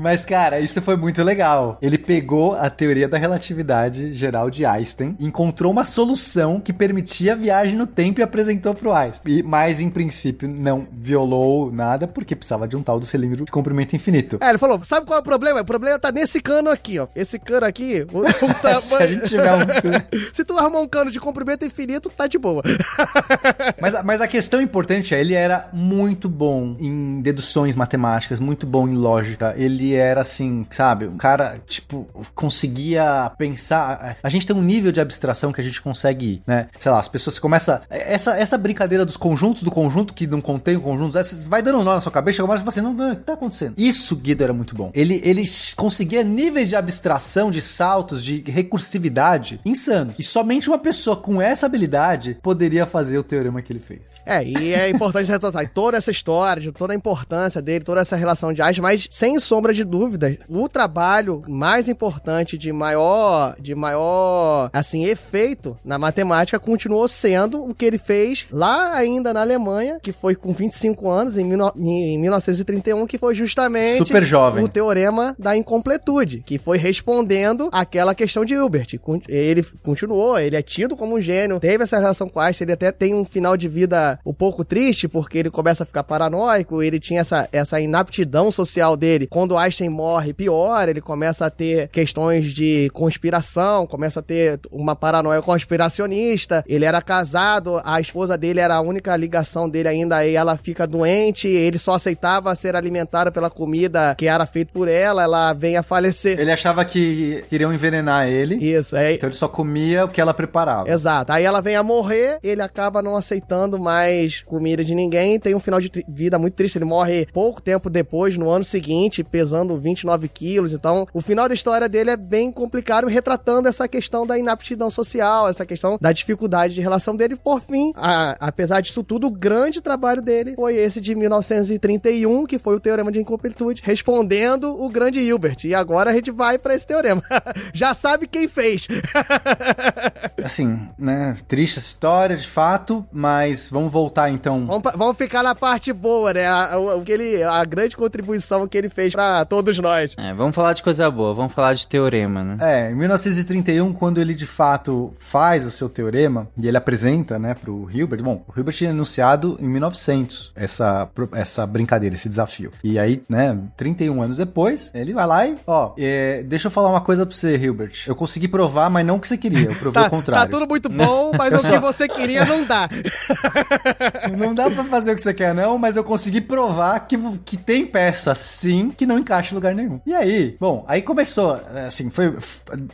Mas, 0.00 0.24
cara, 0.24 0.60
isso 0.60 0.80
foi 0.80 0.96
muito 0.96 1.22
legal. 1.22 1.78
Ele 1.80 1.98
pegou 1.98 2.54
a 2.54 2.70
teoria 2.70 3.08
da 3.08 3.18
relatividade 3.18 4.12
geral 4.14 4.50
de 4.50 4.64
Einstein, 4.64 5.16
encontrou 5.20 5.70
uma 5.72 5.84
solução 5.84 6.60
que 6.60 6.72
permitia 6.72 7.32
a 7.32 7.36
viagem 7.36 7.76
no 7.76 7.86
tempo 7.86 8.20
e 8.20 8.22
apresentou 8.22 8.74
pro 8.74 8.92
Einstein. 8.92 9.01
E, 9.26 9.42
mas, 9.42 9.80
em 9.80 9.90
princípio, 9.90 10.48
não 10.48 10.86
violou 10.92 11.70
nada 11.72 12.06
porque 12.06 12.34
precisava 12.36 12.66
de 12.68 12.76
um 12.76 12.82
tal 12.82 12.98
do 12.98 13.06
cilindro 13.06 13.44
de 13.44 13.50
comprimento 13.50 13.94
infinito. 13.96 14.38
É, 14.40 14.48
ele 14.48 14.58
falou, 14.58 14.82
sabe 14.84 15.06
qual 15.06 15.18
é 15.18 15.20
o 15.20 15.24
problema? 15.24 15.60
O 15.60 15.64
problema 15.64 15.98
tá 15.98 16.12
nesse 16.12 16.40
cano 16.40 16.70
aqui, 16.70 16.98
ó. 16.98 17.06
Esse 17.14 17.38
cano 17.38 17.66
aqui, 17.66 18.06
o, 18.12 18.20
o 18.20 18.54
tamanho... 18.54 18.80
Se 18.92 18.96
a 18.96 19.06
gente 19.06 19.28
tiver 19.28 19.52
um... 19.52 19.60
Se 20.32 20.44
tu 20.44 20.58
arrumar 20.58 20.80
um 20.80 20.88
cano 20.88 21.10
de 21.10 21.20
comprimento 21.20 21.64
infinito, 21.64 22.10
tá 22.10 22.26
de 22.26 22.38
boa. 22.38 22.62
Mas, 23.80 24.04
mas 24.04 24.20
a 24.20 24.28
questão 24.28 24.60
importante 24.60 25.14
é, 25.14 25.20
ele 25.20 25.34
era 25.34 25.68
muito 25.72 26.28
bom 26.28 26.76
em 26.78 27.20
deduções 27.20 27.74
matemáticas, 27.74 28.38
muito 28.38 28.66
bom 28.66 28.86
em 28.86 28.94
lógica. 28.94 29.54
Ele 29.56 29.94
era 29.94 30.20
assim, 30.20 30.66
sabe? 30.70 31.06
Um 31.06 31.16
cara, 31.16 31.60
tipo, 31.66 32.08
conseguia 32.34 33.30
pensar. 33.36 34.16
A 34.22 34.28
gente 34.28 34.46
tem 34.46 34.54
um 34.54 34.62
nível 34.62 34.92
de 34.92 35.00
abstração 35.00 35.52
que 35.52 35.60
a 35.60 35.64
gente 35.64 35.80
consegue 35.80 36.26
ir, 36.26 36.42
né? 36.46 36.68
Sei 36.78 36.90
lá, 36.90 36.98
as 36.98 37.08
pessoas 37.08 37.38
começam. 37.38 37.80
Essa, 37.90 38.36
essa 38.38 38.58
brincadeira 38.58 38.91
dos 38.98 39.16
conjuntos 39.16 39.62
do 39.62 39.70
conjunto 39.70 40.14
que 40.14 40.26
não 40.26 40.40
contém 40.40 40.76
o 40.76 40.80
conjunto, 40.80 41.16
essa 41.18 41.44
vai 41.48 41.62
dando 41.62 41.78
um 41.78 41.84
nó 41.84 41.94
na 41.94 42.00
sua 42.00 42.12
cabeça, 42.12 42.36
chega 42.36 42.44
uma 42.44 42.52
hora 42.52 42.60
e 42.60 42.64
você 42.64 42.80
fala 42.80 42.88
assim, 42.88 42.96
não, 42.96 43.06
não, 43.06 43.12
o 43.14 43.16
que 43.16 43.22
tá 43.22 43.32
acontecendo? 43.34 43.74
Isso, 43.76 44.16
Guido, 44.16 44.44
era 44.44 44.52
muito 44.52 44.74
bom. 44.74 44.90
Ele, 44.94 45.20
ele 45.24 45.42
conseguia 45.76 46.22
níveis 46.22 46.68
de 46.68 46.76
abstração, 46.76 47.50
de 47.50 47.60
saltos, 47.60 48.24
de 48.24 48.40
recursividade 48.42 49.60
insanos. 49.64 50.18
E 50.18 50.22
somente 50.22 50.68
uma 50.68 50.78
pessoa 50.78 51.16
com 51.16 51.40
essa 51.40 51.66
habilidade 51.66 52.38
poderia 52.42 52.86
fazer 52.86 53.18
o 53.18 53.24
teorema 53.24 53.62
que 53.62 53.72
ele 53.72 53.78
fez. 53.78 54.00
É, 54.26 54.44
e 54.44 54.72
é 54.72 54.88
importante 54.88 55.30
ressaltar 55.30 55.68
toda 55.72 55.96
essa 55.96 56.10
história, 56.10 56.72
toda 56.72 56.92
a 56.92 56.96
importância 56.96 57.60
dele, 57.60 57.84
toda 57.84 58.00
essa 58.00 58.16
relação 58.16 58.52
de 58.52 58.62
Einstein, 58.62 58.82
mas 58.82 59.08
sem 59.10 59.38
sombra 59.40 59.74
de 59.74 59.84
dúvida, 59.84 60.36
o 60.48 60.68
trabalho 60.68 61.42
mais 61.48 61.88
importante 61.88 62.56
de 62.56 62.72
maior, 62.72 63.56
de 63.60 63.74
maior, 63.74 64.70
assim, 64.72 65.04
efeito 65.04 65.76
na 65.84 65.98
matemática 65.98 66.58
continuou 66.58 67.08
sendo 67.08 67.64
o 67.64 67.74
que 67.74 67.84
ele 67.84 67.98
fez 67.98 68.46
lá 68.50 68.71
lá 68.72 68.96
ainda 68.96 69.32
na 69.32 69.40
Alemanha, 69.40 69.98
que 70.02 70.12
foi 70.12 70.34
com 70.34 70.52
25 70.52 71.08
anos, 71.08 71.36
em, 71.36 71.52
em 71.76 72.18
1931, 72.18 73.06
que 73.06 73.18
foi 73.18 73.34
justamente 73.34 73.98
Super 73.98 74.24
jovem. 74.24 74.64
o 74.64 74.68
teorema 74.68 75.34
da 75.38 75.56
incompletude, 75.56 76.42
que 76.44 76.58
foi 76.58 76.78
respondendo 76.78 77.68
aquela 77.72 78.14
questão 78.14 78.44
de 78.44 78.54
Hilbert. 78.54 78.86
Ele 79.28 79.62
continuou, 79.82 80.38
ele 80.38 80.56
é 80.56 80.62
tido 80.62 80.96
como 80.96 81.16
um 81.16 81.20
gênio, 81.20 81.60
teve 81.60 81.84
essa 81.84 81.98
relação 81.98 82.28
com 82.28 82.40
Einstein, 82.40 82.66
ele 82.66 82.72
até 82.72 82.90
tem 82.90 83.14
um 83.14 83.24
final 83.24 83.56
de 83.56 83.68
vida 83.68 84.18
um 84.24 84.32
pouco 84.32 84.64
triste, 84.64 85.08
porque 85.08 85.38
ele 85.38 85.50
começa 85.50 85.82
a 85.82 85.86
ficar 85.86 86.02
paranoico, 86.02 86.82
ele 86.82 86.98
tinha 86.98 87.20
essa, 87.20 87.48
essa 87.52 87.80
inaptidão 87.80 88.50
social 88.50 88.96
dele. 88.96 89.26
Quando 89.26 89.56
Einstein 89.56 89.88
morre, 89.88 90.32
pior, 90.32 90.88
ele 90.88 91.00
começa 91.00 91.46
a 91.46 91.50
ter 91.50 91.88
questões 91.88 92.52
de 92.52 92.90
conspiração, 92.92 93.86
começa 93.86 94.20
a 94.20 94.22
ter 94.22 94.60
uma 94.70 94.96
paranoia 94.96 95.42
conspiracionista. 95.42 96.64
Ele 96.66 96.84
era 96.84 97.02
casado, 97.02 97.80
a 97.84 98.00
esposa 98.00 98.36
dele 98.38 98.60
era 98.62 98.76
a 98.76 98.80
única 98.80 99.14
ligação 99.16 99.68
dele 99.68 99.88
ainda, 99.88 100.24
e 100.26 100.34
ela 100.34 100.56
fica 100.56 100.86
doente, 100.86 101.48
ele 101.48 101.78
só 101.78 101.92
aceitava 101.94 102.54
ser 102.54 102.74
alimentado 102.76 103.30
pela 103.32 103.50
comida 103.50 104.14
que 104.16 104.26
era 104.26 104.46
feita 104.46 104.70
por 104.72 104.88
ela, 104.88 105.22
ela 105.22 105.52
vem 105.52 105.76
a 105.76 105.82
falecer. 105.82 106.38
Ele 106.38 106.52
achava 106.52 106.84
que 106.84 107.44
iriam 107.50 107.72
envenenar 107.72 108.26
ele, 108.28 108.54
Isso, 108.56 108.96
é, 108.96 109.14
então 109.14 109.28
ele 109.28 109.36
só 109.36 109.48
comia 109.48 110.04
o 110.04 110.08
que 110.08 110.20
ela 110.20 110.32
preparava. 110.34 110.88
Exato. 110.90 111.32
Aí 111.32 111.44
ela 111.44 111.60
vem 111.60 111.76
a 111.76 111.82
morrer, 111.82 112.38
ele 112.42 112.62
acaba 112.62 113.02
não 113.02 113.16
aceitando 113.16 113.78
mais 113.78 114.42
comida 114.42 114.84
de 114.84 114.94
ninguém, 114.94 115.38
tem 115.38 115.54
um 115.54 115.60
final 115.60 115.80
de 115.80 115.90
vida 116.08 116.38
muito 116.38 116.54
triste. 116.54 116.76
Ele 116.78 116.84
morre 116.84 117.26
pouco 117.32 117.60
tempo 117.60 117.90
depois, 117.90 118.36
no 118.36 118.48
ano 118.50 118.64
seguinte, 118.64 119.22
pesando 119.24 119.76
29 119.76 120.28
quilos. 120.28 120.72
Então, 120.72 121.06
o 121.12 121.20
final 121.20 121.48
da 121.48 121.54
história 121.54 121.88
dele 121.88 122.10
é 122.10 122.16
bem 122.16 122.50
complicado, 122.52 123.06
retratando 123.08 123.68
essa 123.68 123.88
questão 123.88 124.26
da 124.26 124.38
inaptidão 124.38 124.90
social, 124.90 125.48
essa 125.48 125.66
questão 125.66 125.98
da 126.00 126.12
dificuldade 126.12 126.74
de 126.74 126.80
relação 126.80 127.16
dele. 127.16 127.36
Por 127.36 127.60
fim, 127.60 127.92
a- 127.96 128.36
apesar 128.52 128.80
disso 128.80 129.02
tudo, 129.02 129.26
o 129.26 129.30
grande 129.30 129.80
trabalho 129.80 130.20
dele 130.22 130.54
foi 130.54 130.76
esse 130.76 131.00
de 131.00 131.14
1931, 131.14 132.44
que 132.46 132.58
foi 132.58 132.76
o 132.76 132.80
Teorema 132.80 133.10
de 133.10 133.18
Incompletude, 133.20 133.82
respondendo 133.84 134.70
o 134.82 134.88
grande 134.88 135.20
Hilbert. 135.20 135.56
E 135.64 135.74
agora 135.74 136.10
a 136.10 136.14
gente 136.14 136.30
vai 136.30 136.58
pra 136.58 136.74
esse 136.74 136.86
teorema. 136.86 137.22
Já 137.72 137.94
sabe 137.94 138.26
quem 138.26 138.46
fez. 138.46 138.86
Assim, 140.42 140.88
né? 140.98 141.36
Triste 141.48 141.78
história, 141.78 142.36
de 142.36 142.46
fato, 142.46 143.04
mas 143.12 143.68
vamos 143.70 143.92
voltar 143.92 144.30
então. 144.30 144.66
Vamos, 144.66 144.82
vamos 144.96 145.16
ficar 145.16 145.42
na 145.42 145.54
parte 145.54 145.92
boa, 145.92 146.32
né? 146.32 146.46
A, 146.46 146.78
o- 146.78 147.02
que 147.02 147.12
ele, 147.12 147.42
a 147.42 147.64
grande 147.64 147.96
contribuição 147.96 148.66
que 148.68 148.76
ele 148.76 148.88
fez 148.88 149.12
pra 149.12 149.44
todos 149.44 149.78
nós. 149.78 150.14
É, 150.18 150.32
vamos 150.34 150.54
falar 150.54 150.72
de 150.72 150.82
coisa 150.82 151.10
boa, 151.10 151.34
vamos 151.34 151.52
falar 151.52 151.74
de 151.74 151.86
teorema, 151.86 152.42
né? 152.44 152.56
É, 152.60 152.90
em 152.90 152.94
1931, 152.94 153.92
quando 153.92 154.20
ele 154.20 154.34
de 154.34 154.46
fato 154.46 155.12
faz 155.18 155.66
o 155.66 155.70
seu 155.70 155.88
teorema 155.88 156.48
e 156.56 156.68
ele 156.68 156.76
apresenta, 156.76 157.38
né, 157.38 157.54
pro 157.54 157.88
Hilbert. 157.90 158.22
Bom, 158.22 158.41
o 158.48 158.52
Hilbert 158.58 158.74
tinha 158.76 158.90
anunciado 158.90 159.56
em 159.60 159.66
1900 159.68 160.52
essa, 160.54 161.08
essa 161.32 161.66
brincadeira, 161.66 162.14
esse 162.14 162.28
desafio. 162.28 162.72
E 162.82 162.98
aí, 162.98 163.22
né, 163.28 163.58
31 163.76 164.22
anos 164.22 164.36
depois, 164.36 164.90
ele 164.94 165.12
vai 165.12 165.26
lá 165.26 165.46
e, 165.46 165.56
ó, 165.66 165.92
é, 165.98 166.42
deixa 166.44 166.66
eu 166.68 166.70
falar 166.70 166.88
uma 166.90 167.00
coisa 167.00 167.24
pra 167.26 167.34
você, 167.34 167.56
Hilbert. 167.56 168.04
Eu 168.06 168.14
consegui 168.14 168.48
provar, 168.48 168.88
mas 168.90 169.04
não 169.06 169.16
o 169.16 169.20
que 169.20 169.28
você 169.28 169.36
queria, 169.36 169.68
eu 169.70 169.74
provei 169.76 170.02
Tá, 170.02 170.08
o 170.08 170.10
contrário. 170.10 170.50
tá 170.50 170.58
tudo 170.58 170.68
muito 170.68 170.88
bom, 170.88 171.32
mas 171.36 171.54
o 171.54 171.58
que 171.68 171.78
você 171.78 172.08
queria 172.08 172.44
não 172.44 172.64
dá. 172.64 172.88
Não 174.36 174.54
dá 174.54 174.70
pra 174.70 174.84
fazer 174.84 175.12
o 175.12 175.14
que 175.14 175.22
você 175.22 175.34
quer, 175.34 175.54
não, 175.54 175.78
mas 175.78 175.96
eu 175.96 176.04
consegui 176.04 176.40
provar 176.40 177.00
que, 177.06 177.16
que 177.44 177.56
tem 177.56 177.86
peça, 177.86 178.34
sim, 178.34 178.90
que 178.90 179.06
não 179.06 179.18
encaixa 179.18 179.52
em 179.52 179.54
lugar 179.54 179.74
nenhum. 179.74 180.00
E 180.06 180.14
aí, 180.14 180.56
bom, 180.60 180.84
aí 180.88 181.02
começou, 181.02 181.60
assim, 181.86 182.10
foi. 182.10 182.34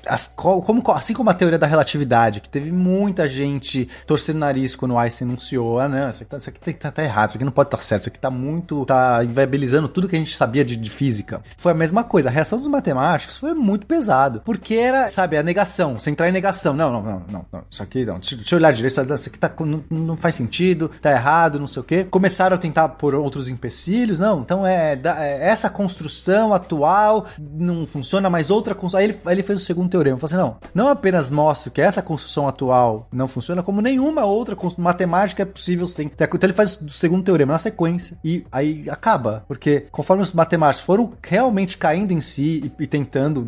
as- 0.06 0.28
co- 0.34 0.62
como, 0.62 0.82
assim 0.92 1.14
como 1.14 1.30
a 1.30 1.34
teoria 1.34 1.58
da 1.58 1.66
relatividade, 1.66 2.40
que 2.40 2.48
teve 2.48 2.70
muita 2.72 3.28
gente 3.28 3.88
torcendo 4.06 4.36
o 4.36 4.40
nariz 4.40 4.74
quando 4.74 4.92
o 4.92 4.98
Einstein 4.98 5.28
anunciou, 5.38 5.78
ah, 5.78 5.88
não, 5.88 6.08
isso 6.08 6.22
aqui, 6.22 6.30
tá, 6.30 6.36
isso 6.38 6.50
aqui 6.50 6.74
tá, 6.74 6.90
tá 6.90 7.02
errado, 7.02 7.28
isso 7.30 7.38
aqui 7.38 7.44
não 7.44 7.52
pode 7.52 7.68
estar 7.68 7.78
certo, 7.78 8.02
isso 8.02 8.08
aqui 8.10 8.18
tá 8.18 8.30
muito. 8.30 8.84
tá 8.84 9.22
inviabilizando 9.24 9.88
tudo 9.88 10.08
que 10.08 10.16
a 10.16 10.18
gente 10.18 10.36
sabia 10.36 10.64
de, 10.64 10.76
de 10.76 10.90
física. 10.90 11.40
Foi 11.56 11.72
a 11.72 11.74
mesma 11.74 12.04
coisa, 12.04 12.28
a 12.28 12.32
reação 12.32 12.58
dos 12.58 12.66
matemáticos 12.68 13.36
foi 13.36 13.54
muito 13.54 13.86
pesado, 13.86 14.42
porque 14.44 14.74
era, 14.74 15.08
sabe, 15.08 15.36
a 15.36 15.42
negação, 15.42 15.98
você 15.98 16.10
entrar 16.10 16.28
em 16.28 16.32
negação. 16.32 16.74
Não, 16.74 16.92
não, 16.92 17.02
não, 17.02 17.22
não, 17.30 17.46
não 17.52 17.62
isso 17.70 17.82
aqui 17.82 18.04
não, 18.04 18.18
deixa, 18.18 18.36
deixa 18.36 18.54
eu 18.54 18.58
olhar 18.58 18.72
direito, 18.72 19.14
isso 19.14 19.28
aqui 19.28 19.38
tá, 19.38 19.50
não, 19.60 19.84
não 19.90 20.16
faz 20.16 20.34
sentido, 20.34 20.90
tá 21.00 21.10
errado, 21.12 21.58
não 21.58 21.66
sei 21.66 21.80
o 21.80 21.84
quê. 21.84 22.04
Começaram 22.04 22.56
a 22.56 22.58
tentar 22.58 22.88
por 22.90 23.14
outros 23.14 23.48
empecilhos, 23.48 24.18
não, 24.18 24.40
então 24.40 24.66
é, 24.66 24.98
é 25.04 25.48
essa 25.48 25.70
construção 25.70 26.52
atual 26.52 27.26
não 27.38 27.86
funciona, 27.86 28.28
mas 28.28 28.50
outra 28.50 28.74
construção. 28.74 28.98
Aí 28.98 29.06
ele, 29.06 29.18
aí 29.24 29.34
ele 29.34 29.42
fez 29.42 29.60
o 29.60 29.64
segundo 29.64 29.88
teorema, 29.90 30.18
falou 30.18 30.26
assim: 30.26 30.50
não, 30.74 30.84
não 30.84 30.90
apenas 30.90 31.30
mostro 31.30 31.70
que 31.70 31.80
essa 31.80 32.02
construção 32.02 32.48
atual 32.48 33.06
não 33.12 33.28
funciona, 33.28 33.62
como 33.62 33.80
nenhuma 33.80 34.24
outra 34.24 34.56
cons- 34.56 34.76
matemática 35.28 35.42
é 35.42 35.46
possível 35.46 35.86
sem. 35.86 36.06
Então 36.06 36.28
ele 36.42 36.52
faz 36.52 36.80
o 36.80 36.88
segundo 36.90 37.22
teorema 37.24 37.52
na 37.52 37.58
sequência 37.58 38.16
e 38.24 38.44
aí 38.50 38.84
acaba, 38.88 39.44
porque 39.46 39.84
conforme 39.90 40.22
os 40.22 40.32
matemáticos 40.32 40.84
foram 40.84 41.10
realmente 41.22 41.76
caindo 41.76 42.12
em 42.12 42.20
si 42.20 42.72
e, 42.78 42.82
e 42.84 42.86
tentando, 42.86 43.46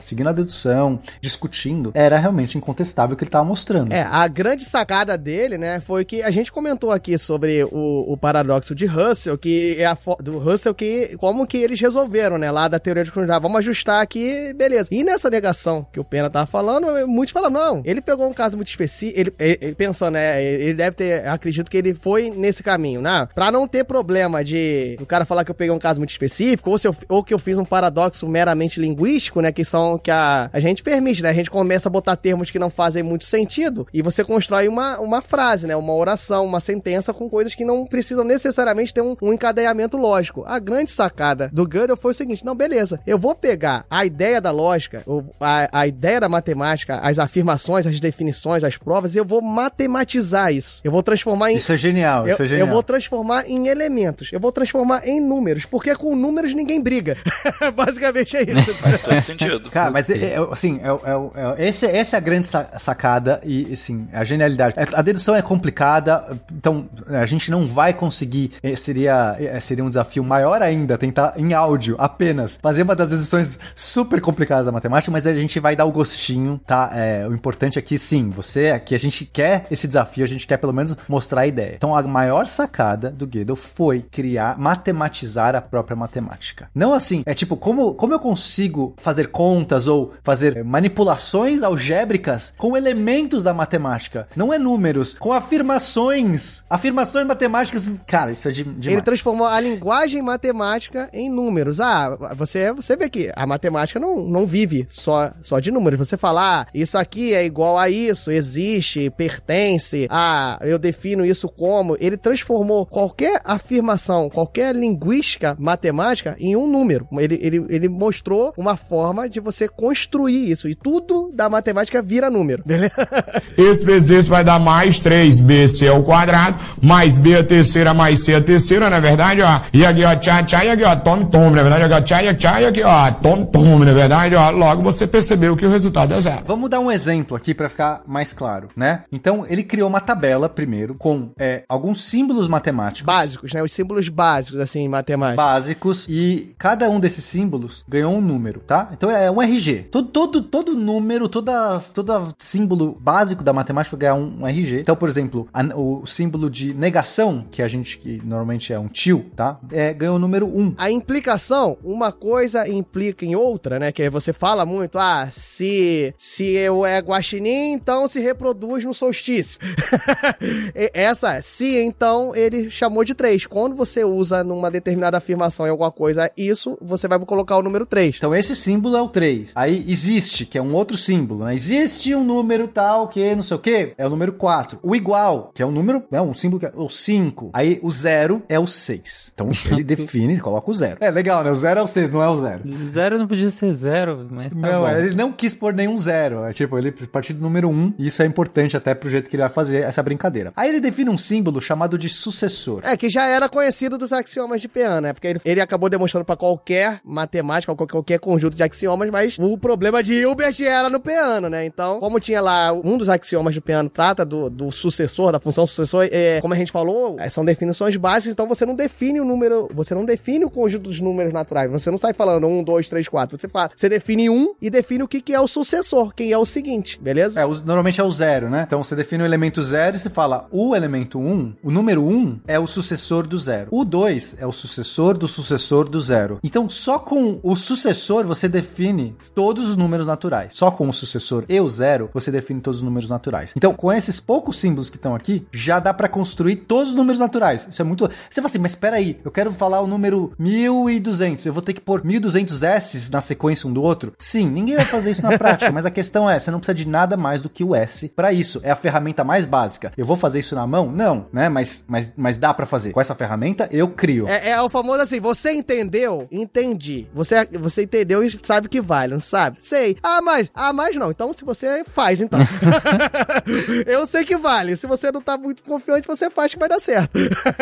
seguindo 0.00 0.28
a 0.28 0.32
dedução, 0.32 0.98
discutindo, 1.20 1.90
era 1.94 2.18
realmente 2.18 2.58
incontestável 2.58 3.14
o 3.14 3.16
que 3.16 3.24
ele 3.24 3.28
estava 3.28 3.44
mostrando. 3.44 3.92
É, 3.92 4.02
a 4.02 4.26
grande 4.28 4.64
sacada 4.64 5.16
dele, 5.16 5.56
né, 5.56 5.80
foi 5.80 6.04
que 6.04 6.22
a 6.22 6.30
gente 6.30 6.52
comentou 6.52 6.90
aqui 6.90 7.16
sobre 7.16 7.64
o, 7.64 8.12
o 8.12 8.16
paradoxo 8.16 8.74
de 8.74 8.86
Russell, 8.86 9.38
que 9.38 9.76
é 9.78 9.86
a 9.86 9.96
do 10.20 10.38
Russell 10.38 10.74
que 10.74 11.16
como 11.18 11.46
que 11.46 11.56
eles 11.58 11.80
resolveram, 11.80 12.36
né, 12.38 12.50
lá 12.50 12.68
da 12.68 12.78
teoria 12.78 13.04
de 13.04 13.10
continuidade. 13.10 13.42
Vamos 13.42 13.58
ajustar 13.58 14.02
aqui, 14.02 14.52
beleza. 14.54 14.88
E 14.92 15.02
nessa 15.04 15.30
negação 15.30 15.86
que 15.92 16.00
o 16.00 16.04
Pena 16.04 16.28
tava 16.28 16.46
falando, 16.46 16.86
muitos 17.06 17.32
falam, 17.32 17.50
não, 17.50 17.82
ele 17.84 18.00
pegou 18.00 18.28
um 18.28 18.34
caso 18.34 18.56
muito 18.56 18.68
específico, 18.68 19.18
ele, 19.18 19.32
ele- 19.38 19.58
ele 19.62 19.74
pensando, 19.74 20.14
né, 20.14 20.42
ele 20.42 20.74
deve 20.74 20.96
ter, 20.96 21.21
acredito 21.26 21.70
que 21.70 21.76
ele 21.76 21.94
foi 21.94 22.30
nesse 22.30 22.62
caminho, 22.62 23.00
né, 23.00 23.28
pra 23.34 23.50
não 23.50 23.66
ter 23.66 23.84
problema 23.84 24.44
de 24.44 24.96
o 25.00 25.06
cara 25.06 25.24
falar 25.24 25.44
que 25.44 25.50
eu 25.50 25.54
peguei 25.54 25.74
um 25.74 25.78
caso 25.78 26.00
muito 26.00 26.10
específico, 26.10 26.70
ou, 26.70 26.78
se 26.78 26.86
eu, 26.86 26.94
ou 27.08 27.22
que 27.22 27.32
eu 27.32 27.38
fiz 27.38 27.58
um 27.58 27.64
paradoxo 27.64 28.28
meramente 28.28 28.80
linguístico, 28.80 29.40
né, 29.40 29.52
que 29.52 29.64
são 29.64 29.98
que 29.98 30.10
a, 30.10 30.50
a 30.52 30.60
gente 30.60 30.82
permite, 30.82 31.22
né, 31.22 31.30
a 31.30 31.34
gente 31.34 31.50
começa 31.50 31.88
a 31.88 31.92
botar 31.92 32.16
termos 32.16 32.50
que 32.50 32.58
não 32.58 32.70
fazem 32.70 33.02
muito 33.02 33.24
sentido 33.24 33.86
e 33.92 34.02
você 34.02 34.24
constrói 34.24 34.68
uma, 34.68 34.98
uma 34.98 35.20
frase, 35.22 35.66
né, 35.66 35.76
uma 35.76 35.94
oração, 35.94 36.44
uma 36.44 36.60
sentença 36.60 37.12
com 37.12 37.28
coisas 37.28 37.54
que 37.54 37.64
não 37.64 37.84
precisam 37.84 38.24
necessariamente 38.24 38.94
ter 38.94 39.00
um, 39.00 39.16
um 39.22 39.32
encadeamento 39.32 39.96
lógico. 39.96 40.44
A 40.46 40.58
grande 40.58 40.90
sacada 40.90 41.50
do 41.52 41.66
Gödel 41.66 41.96
foi 41.96 42.12
o 42.12 42.14
seguinte, 42.14 42.44
não, 42.44 42.54
beleza, 42.54 43.00
eu 43.06 43.18
vou 43.18 43.34
pegar 43.34 43.84
a 43.90 44.04
ideia 44.04 44.40
da 44.40 44.50
lógica, 44.50 45.02
a, 45.40 45.80
a 45.80 45.86
ideia 45.86 46.20
da 46.20 46.28
matemática, 46.28 46.96
as 46.96 47.18
afirmações, 47.18 47.86
as 47.86 48.00
definições, 48.00 48.64
as 48.64 48.76
provas, 48.76 49.14
e 49.14 49.18
eu 49.18 49.24
vou 49.24 49.40
matematizar 49.40 50.52
isso. 50.52 50.80
Eu 50.84 50.90
vou 50.90 51.02
transformar 51.12 51.52
em... 51.52 51.56
Isso 51.56 51.72
é 51.72 51.76
genial, 51.76 52.26
Eu, 52.26 52.32
isso 52.32 52.42
é 52.42 52.44
eu 52.44 52.48
genial. 52.48 52.68
vou 52.68 52.82
transformar 52.82 53.48
em 53.48 53.68
elementos. 53.68 54.30
Eu 54.32 54.40
vou 54.40 54.50
transformar 54.52 55.06
em 55.06 55.20
números. 55.20 55.64
Porque 55.66 55.94
com 55.94 56.16
números 56.16 56.54
ninguém 56.54 56.80
briga. 56.80 57.16
Basicamente 57.76 58.36
é 58.36 58.42
isso. 58.42 58.74
Faz 58.74 59.00
todo 59.00 59.20
sentido. 59.20 59.70
Cara, 59.70 59.90
mas 59.90 60.08
é, 60.08 60.34
é, 60.34 60.36
assim, 60.50 60.80
é, 60.82 60.88
é, 60.88 61.62
é, 61.64 61.68
esse, 61.68 61.86
essa 61.86 62.16
é 62.16 62.18
a 62.18 62.20
grande 62.20 62.46
sa- 62.46 62.66
sacada 62.78 63.40
e, 63.44 63.72
assim, 63.72 64.08
a 64.12 64.24
genialidade. 64.24 64.74
A 64.92 65.02
dedução 65.02 65.34
é 65.34 65.42
complicada, 65.42 66.38
então 66.52 66.86
a 67.08 67.26
gente 67.26 67.50
não 67.50 67.66
vai 67.66 67.92
conseguir, 67.92 68.52
seria, 68.76 69.36
seria 69.60 69.84
um 69.84 69.88
desafio 69.88 70.24
maior 70.24 70.62
ainda, 70.62 70.96
tentar 70.98 71.34
em 71.36 71.52
áudio 71.52 71.96
apenas 71.98 72.58
fazer 72.62 72.82
uma 72.82 72.94
das 72.96 73.10
deduções 73.10 73.58
super 73.74 74.20
complicadas 74.20 74.66
da 74.66 74.72
matemática, 74.72 75.10
mas 75.10 75.26
a 75.26 75.34
gente 75.34 75.58
vai 75.60 75.76
dar 75.76 75.84
o 75.84 75.92
gostinho, 75.92 76.60
tá? 76.66 76.90
É, 76.94 77.26
o 77.28 77.34
importante 77.34 77.78
é 77.78 77.82
que 77.82 77.98
sim, 77.98 78.30
você, 78.30 78.64
é 78.66 78.78
que 78.78 78.94
a 78.94 78.98
gente 78.98 79.24
quer 79.24 79.66
esse 79.70 79.86
desafio, 79.86 80.24
a 80.24 80.28
gente 80.28 80.46
quer 80.46 80.56
pelo 80.56 80.72
menos 80.72 80.96
mostrar 81.08 81.42
a 81.42 81.46
ideia. 81.46 81.74
Então 81.76 81.94
a 81.94 82.02
maior 82.02 82.46
sacada 82.46 83.10
do 83.10 83.26
Gödel 83.26 83.56
foi 83.56 84.02
criar, 84.02 84.58
matematizar 84.58 85.54
a 85.54 85.60
própria 85.60 85.96
matemática. 85.96 86.68
Não 86.74 86.92
assim, 86.92 87.22
é 87.26 87.34
tipo, 87.34 87.56
como, 87.56 87.94
como 87.94 88.12
eu 88.12 88.18
consigo 88.18 88.94
fazer 88.98 89.28
contas 89.28 89.88
ou 89.88 90.12
fazer 90.22 90.56
eh, 90.56 90.62
manipulações 90.62 91.62
algébricas 91.62 92.52
com 92.56 92.76
elementos 92.76 93.42
da 93.42 93.54
matemática? 93.54 94.28
Não 94.36 94.52
é 94.52 94.58
números, 94.58 95.14
com 95.14 95.32
afirmações. 95.32 96.64
Afirmações 96.68 97.26
matemáticas. 97.26 97.90
Cara, 98.06 98.32
isso 98.32 98.48
é 98.48 98.52
de, 98.52 98.64
demais. 98.64 98.86
Ele 98.86 99.02
transformou 99.02 99.46
a 99.46 99.60
linguagem 99.60 100.22
matemática 100.22 101.08
em 101.12 101.30
números. 101.30 101.80
Ah, 101.80 102.34
você, 102.36 102.72
você 102.72 102.96
vê 102.96 103.08
que 103.08 103.30
a 103.34 103.46
matemática 103.46 103.98
não, 103.98 104.24
não 104.24 104.46
vive 104.46 104.86
só, 104.90 105.30
só 105.42 105.60
de 105.60 105.70
números. 105.70 105.98
Você 105.98 106.16
fala, 106.16 106.60
ah, 106.60 106.66
isso 106.74 106.96
aqui 106.98 107.34
é 107.34 107.44
igual 107.44 107.78
a 107.78 107.88
isso, 107.88 108.30
existe, 108.30 109.10
pertence, 109.10 110.06
ah, 110.10 110.58
eu 110.62 110.78
defino 110.82 111.24
isso 111.24 111.48
como. 111.48 111.96
Ele 111.98 112.16
transformou 112.18 112.84
qualquer 112.84 113.40
afirmação, 113.44 114.28
qualquer 114.28 114.74
linguística 114.74 115.56
matemática 115.58 116.36
em 116.38 116.54
um 116.54 116.66
número. 116.66 117.08
Ele, 117.18 117.38
ele, 117.40 117.66
ele 117.70 117.88
mostrou 117.88 118.52
uma 118.56 118.76
forma 118.76 119.28
de 119.28 119.40
você 119.40 119.68
construir 119.68 120.50
isso. 120.50 120.68
E 120.68 120.74
tudo 120.74 121.30
da 121.32 121.48
matemática 121.48 122.02
vira 122.02 122.28
número, 122.28 122.62
beleza? 122.66 123.08
Esse 123.56 123.84
vezes 123.84 124.10
esse 124.10 124.28
vai 124.28 124.42
dar 124.42 124.58
mais 124.58 125.00
3bc 125.00 125.88
ao 125.88 126.02
quadrado, 126.02 126.58
mais 126.80 127.16
b 127.16 127.36
a 127.36 127.44
terceira, 127.44 127.94
mais 127.94 128.24
c 128.24 128.34
a 128.34 128.42
terceira, 128.42 128.90
na 128.90 128.98
verdade, 128.98 129.40
ó. 129.42 129.60
E 129.72 129.84
aqui, 129.84 130.04
ó, 130.04 130.16
tchá, 130.16 130.42
tchá, 130.42 130.64
e 130.64 130.70
aqui, 130.70 130.82
ó, 130.82 130.96
tome, 130.96 131.30
tome, 131.30 131.56
na 131.56 131.62
verdade, 131.62 131.84
aqui, 131.84 131.94
ó, 131.94 132.00
tchá, 132.00 132.34
tchá, 132.34 132.60
e 132.60 132.66
aqui, 132.66 132.82
ó, 132.82 133.10
tome, 133.12 133.46
tome, 133.46 133.84
na 133.84 133.92
verdade, 133.92 134.34
ó. 134.34 134.50
Logo 134.50 134.82
você 134.82 135.06
percebeu 135.06 135.56
que 135.56 135.64
o 135.64 135.70
resultado 135.70 136.14
é 136.14 136.20
zero. 136.20 136.42
Vamos 136.46 136.68
dar 136.68 136.80
um 136.80 136.90
exemplo 136.90 137.36
aqui 137.36 137.54
para 137.54 137.68
ficar 137.68 138.02
mais 138.06 138.32
claro, 138.32 138.68
né? 138.76 139.04
Então, 139.12 139.44
ele 139.48 139.62
criou 139.62 139.88
uma 139.88 140.00
tabela 140.00 140.48
primeiro 140.48 140.71
primeiro 140.72 140.94
com 140.94 141.30
é, 141.38 141.64
alguns 141.68 142.02
símbolos 142.04 142.48
matemáticos. 142.48 143.02
Básicos, 143.04 143.52
né? 143.52 143.62
Os 143.62 143.72
símbolos 143.72 144.08
básicos, 144.08 144.58
assim, 144.58 144.80
em 144.80 144.88
matemática. 144.88 145.36
Básicos 145.42 146.06
e 146.08 146.54
cada 146.56 146.88
um 146.88 146.98
desses 146.98 147.24
símbolos 147.24 147.84
ganhou 147.86 148.14
um 148.14 148.20
número, 148.22 148.60
tá? 148.60 148.88
Então 148.92 149.10
é 149.10 149.30
um 149.30 149.40
RG. 149.42 149.88
Todo, 149.90 150.08
todo, 150.08 150.42
todo 150.42 150.74
número, 150.74 151.28
toda, 151.28 151.78
todo 151.94 152.34
símbolo 152.38 152.96
básico 152.98 153.44
da 153.44 153.52
matemática 153.52 153.94
vai 153.96 154.00
ganhar 154.00 154.14
um, 154.14 154.40
um 154.40 154.46
RG. 154.46 154.80
Então, 154.80 154.96
por 154.96 155.08
exemplo, 155.10 155.46
a- 155.52 155.62
o 155.76 156.06
símbolo 156.06 156.48
de 156.48 156.72
negação, 156.72 157.44
que 157.50 157.60
a 157.62 157.68
gente, 157.68 157.98
que 157.98 158.20
normalmente 158.24 158.72
é 158.72 158.78
um 158.78 158.88
tio, 158.88 159.26
tá? 159.36 159.58
É, 159.70 159.92
ganhou 159.92 160.16
o 160.16 160.18
número 160.18 160.46
1. 160.46 160.74
A 160.78 160.90
implicação, 160.90 161.76
uma 161.84 162.10
coisa 162.12 162.66
implica 162.66 163.26
em 163.26 163.36
outra, 163.36 163.78
né? 163.78 163.92
Que 163.92 164.08
você 164.08 164.32
fala 164.32 164.64
muito, 164.64 164.98
ah, 164.98 165.28
se, 165.30 166.14
se 166.16 166.44
eu 166.44 166.86
é 166.86 166.98
guaxinim, 167.00 167.72
então 167.72 168.08
se 168.08 168.20
reproduz 168.20 168.84
no 168.84 168.94
solstício. 168.94 169.60
Essa, 170.74 171.40
se 171.40 171.78
então, 171.78 172.34
ele 172.34 172.70
chamou 172.70 173.04
de 173.04 173.14
3. 173.14 173.46
Quando 173.46 173.74
você 173.74 174.04
usa 174.04 174.44
numa 174.44 174.70
determinada 174.70 175.16
afirmação 175.18 175.66
em 175.66 175.70
alguma 175.70 175.90
coisa 175.90 176.30
isso, 176.36 176.78
você 176.80 177.08
vai 177.08 177.18
colocar 177.20 177.56
o 177.56 177.62
número 177.62 177.86
3. 177.86 178.16
Então 178.16 178.34
esse 178.34 178.54
símbolo 178.54 178.96
é 178.96 179.02
o 179.02 179.08
3. 179.08 179.52
Aí 179.54 179.84
existe, 179.88 180.46
que 180.46 180.58
é 180.58 180.62
um 180.62 180.74
outro 180.74 180.96
símbolo, 180.96 181.44
né? 181.44 181.54
Existe 181.54 182.14
um 182.14 182.24
número 182.24 182.68
tal 182.68 183.08
que 183.08 183.34
não 183.34 183.42
sei 183.42 183.56
o 183.56 183.60
que, 183.60 183.94
é 183.96 184.06
o 184.06 184.10
número 184.10 184.32
4. 184.32 184.78
O 184.82 184.94
igual, 184.94 185.50
que 185.54 185.62
é 185.62 185.66
um 185.66 185.70
número, 185.70 186.02
é 186.10 186.20
um 186.20 186.34
símbolo 186.34 186.60
que 186.60 186.66
é 186.66 186.72
o 186.74 186.88
5. 186.88 187.50
Aí 187.52 187.78
o 187.82 187.90
zero 187.90 188.42
é 188.48 188.58
o 188.58 188.66
6. 188.66 189.32
Então 189.34 189.48
ele 189.70 189.84
define, 189.84 190.38
coloca 190.38 190.70
o 190.70 190.74
zero. 190.74 190.98
É 191.00 191.10
legal, 191.10 191.42
né? 191.44 191.50
O 191.50 191.54
zero 191.54 191.80
é 191.80 191.82
o 191.82 191.86
6, 191.86 192.10
não 192.10 192.22
é 192.22 192.28
o 192.28 192.36
zero. 192.36 192.62
Zero 192.86 193.18
não 193.18 193.26
podia 193.26 193.50
ser 193.50 193.72
zero, 193.74 194.26
mas 194.30 194.54
tá 194.54 194.60
não, 194.60 194.82
bom. 194.82 194.88
ele 194.88 195.14
não 195.14 195.32
quis 195.32 195.54
pôr 195.54 195.72
nenhum 195.72 195.96
zero. 195.98 196.44
É 196.44 196.52
tipo, 196.52 196.78
ele 196.78 196.92
a 197.02 197.06
partir 197.06 197.32
do 197.32 197.40
número 197.40 197.68
1, 197.68 197.72
um, 197.72 197.94
e 197.98 198.06
isso 198.06 198.22
é 198.22 198.26
importante 198.26 198.76
até 198.76 198.94
pro 198.94 199.08
jeito 199.08 199.28
que 199.28 199.36
ele 199.36 199.42
vai 199.42 199.50
fazer 199.50 199.82
essa 199.82 200.02
brincadeira. 200.02 200.51
Aí 200.56 200.68
ele 200.68 200.80
define 200.80 201.10
um 201.10 201.18
símbolo 201.18 201.60
chamado 201.60 201.96
de 201.98 202.08
sucessor. 202.08 202.80
É, 202.84 202.96
que 202.96 203.08
já 203.10 203.26
era 203.26 203.48
conhecido 203.48 203.98
dos 203.98 204.12
axiomas 204.12 204.60
de 204.60 204.68
Peano, 204.68 205.00
né? 205.02 205.12
Porque 205.12 205.26
ele, 205.28 205.40
ele 205.44 205.60
acabou 205.60 205.88
demonstrando 205.88 206.24
pra 206.24 206.36
qualquer 206.36 207.00
matemática, 207.04 207.74
qualquer, 207.74 207.92
qualquer 207.92 208.18
conjunto 208.18 208.56
de 208.56 208.62
axiomas, 208.62 209.10
mas 209.10 209.36
o 209.38 209.56
problema 209.58 210.02
de 210.02 210.14
Hilbert 210.14 210.54
era 210.62 210.88
no 210.90 211.00
Peano, 211.00 211.48
né? 211.48 211.64
Então, 211.64 212.00
como 212.00 212.18
tinha 212.20 212.40
lá 212.40 212.72
um 212.72 212.96
dos 212.98 213.08
axiomas 213.08 213.54
do 213.54 213.62
Peano 213.62 213.88
trata 213.88 214.24
do, 214.24 214.48
do 214.50 214.70
sucessor, 214.70 215.32
da 215.32 215.40
função 215.40 215.66
sucessor, 215.66 216.08
é, 216.10 216.40
como 216.40 216.54
a 216.54 216.56
gente 216.56 216.72
falou, 216.72 217.16
é, 217.18 217.28
são 217.28 217.44
definições 217.44 217.96
básicas, 217.96 218.32
então 218.32 218.46
você 218.48 218.64
não 218.66 218.74
define 218.74 219.20
o 219.20 219.24
número, 219.24 219.68
você 219.74 219.94
não 219.94 220.04
define 220.04 220.44
o 220.44 220.50
conjunto 220.50 220.84
dos 220.84 221.00
números 221.00 221.32
naturais, 221.32 221.70
você 221.70 221.90
não 221.90 221.98
sai 221.98 222.12
falando 222.12 222.46
um, 222.46 222.62
dois, 222.62 222.88
três, 222.88 223.08
quatro, 223.08 223.38
você 223.40 223.48
fala, 223.48 223.70
você 223.74 223.88
define 223.88 224.28
um 224.30 224.54
e 224.60 224.70
define 224.70 225.02
o 225.02 225.08
que, 225.08 225.20
que 225.20 225.32
é 225.34 225.40
o 225.40 225.46
sucessor, 225.46 226.12
quem 226.14 226.32
é 226.32 226.38
o 226.38 226.44
seguinte, 226.46 226.98
beleza? 227.00 227.40
É, 227.40 227.46
os- 227.46 227.62
normalmente 227.62 228.00
é 228.00 228.04
o 228.04 228.10
zero, 228.10 228.48
né? 228.50 228.64
Então 228.66 228.82
você 228.82 228.94
define 228.94 229.22
o 229.22 229.26
elemento 229.26 229.62
zero 229.62 229.96
e 229.96 229.98
você 229.98 230.10
fala 230.10 230.41
o 230.50 230.74
elemento 230.74 231.18
1, 231.18 231.32
um, 231.32 231.54
o 231.62 231.70
número 231.70 232.02
1 232.02 232.10
um 232.10 232.40
é 232.46 232.58
o 232.58 232.66
sucessor 232.66 233.26
do 233.26 233.38
zero. 233.38 233.68
O 233.70 233.84
2 233.84 234.36
é 234.40 234.46
o 234.46 234.52
sucessor 234.52 235.16
do 235.16 235.28
sucessor 235.28 235.88
do 235.88 236.00
zero. 236.00 236.38
Então 236.42 236.68
só 236.68 236.98
com 236.98 237.38
o 237.42 237.56
sucessor 237.56 238.26
você 238.26 238.48
define 238.48 239.14
todos 239.34 239.68
os 239.68 239.76
números 239.76 240.06
naturais. 240.06 240.52
Só 240.54 240.70
com 240.70 240.88
o 240.88 240.92
sucessor 240.92 241.44
e 241.48 241.60
o 241.60 241.68
zero 241.68 242.10
você 242.12 242.30
define 242.30 242.60
todos 242.60 242.78
os 242.78 242.84
números 242.84 243.10
naturais. 243.10 243.54
Então 243.56 243.74
com 243.74 243.92
esses 243.92 244.20
poucos 244.20 244.58
símbolos 244.58 244.88
que 244.88 244.96
estão 244.96 245.14
aqui, 245.14 245.46
já 245.52 245.78
dá 245.78 245.92
pra 245.92 246.08
construir 246.08 246.56
todos 246.56 246.90
os 246.90 246.94
números 246.94 247.18
naturais. 247.18 247.68
Isso 247.70 247.80
é 247.80 247.84
muito... 247.84 248.08
Você 248.28 248.40
fala 248.40 248.46
assim, 248.46 248.58
mas 248.58 248.72
espera 248.72 248.96
aí, 248.96 249.18
eu 249.24 249.30
quero 249.30 249.52
falar 249.52 249.80
o 249.80 249.86
número 249.86 250.32
1200, 250.38 251.46
eu 251.46 251.52
vou 251.52 251.62
ter 251.62 251.72
que 251.72 251.80
pôr 251.80 252.04
1200 252.04 252.62
S's 252.62 253.10
na 253.10 253.20
sequência 253.20 253.68
um 253.68 253.72
do 253.72 253.82
outro? 253.82 254.12
Sim, 254.18 254.48
ninguém 254.50 254.76
vai 254.76 254.84
fazer 254.84 255.10
isso 255.10 255.22
na 255.22 255.36
prática, 255.38 255.70
mas 255.72 255.86
a 255.86 255.90
questão 255.90 256.28
é, 256.28 256.38
você 256.38 256.50
não 256.50 256.58
precisa 256.58 256.74
de 256.74 256.88
nada 256.88 257.16
mais 257.16 257.40
do 257.40 257.48
que 257.48 257.64
o 257.64 257.74
S 257.74 258.08
pra 258.10 258.32
isso. 258.32 258.60
É 258.62 258.70
a 258.70 258.76
ferramenta 258.76 259.24
mais 259.24 259.46
básica. 259.46 259.92
Eu 259.96 260.04
vou 260.04 260.16
fazer 260.16 260.31
isso 260.38 260.54
na 260.54 260.66
mão? 260.66 260.90
Não, 260.90 261.26
né? 261.32 261.48
Mas, 261.48 261.84
mas, 261.88 262.12
mas 262.16 262.38
dá 262.38 262.52
pra 262.52 262.66
fazer. 262.66 262.92
Com 262.92 263.00
essa 263.00 263.14
ferramenta, 263.14 263.68
eu 263.72 263.88
crio. 263.88 264.26
É, 264.28 264.50
é 264.50 264.62
o 264.62 264.68
famoso 264.68 265.00
assim, 265.00 265.20
você 265.20 265.52
entendeu? 265.52 266.26
Entendi. 266.30 267.06
Você, 267.14 267.46
você 267.58 267.82
entendeu 267.84 268.22
e 268.22 268.30
sabe 268.42 268.68
que 268.68 268.80
vale, 268.80 269.12
não 269.14 269.20
sabe? 269.20 269.58
Sei. 269.60 269.96
Ah, 270.02 270.20
mas, 270.22 270.50
ah, 270.54 270.72
mas 270.72 270.96
não. 270.96 271.10
Então, 271.10 271.32
se 271.32 271.44
você 271.44 271.84
faz, 271.84 272.20
então. 272.20 272.38
Eu 273.86 274.06
sei 274.06 274.24
que 274.24 274.36
vale. 274.36 274.76
Se 274.76 274.86
você 274.86 275.10
não 275.10 275.20
tá 275.20 275.36
muito 275.36 275.62
confiante, 275.62 276.06
você 276.06 276.30
faz 276.30 276.52
que 276.52 276.58
vai 276.58 276.68
dar 276.68 276.80
certo. 276.80 277.18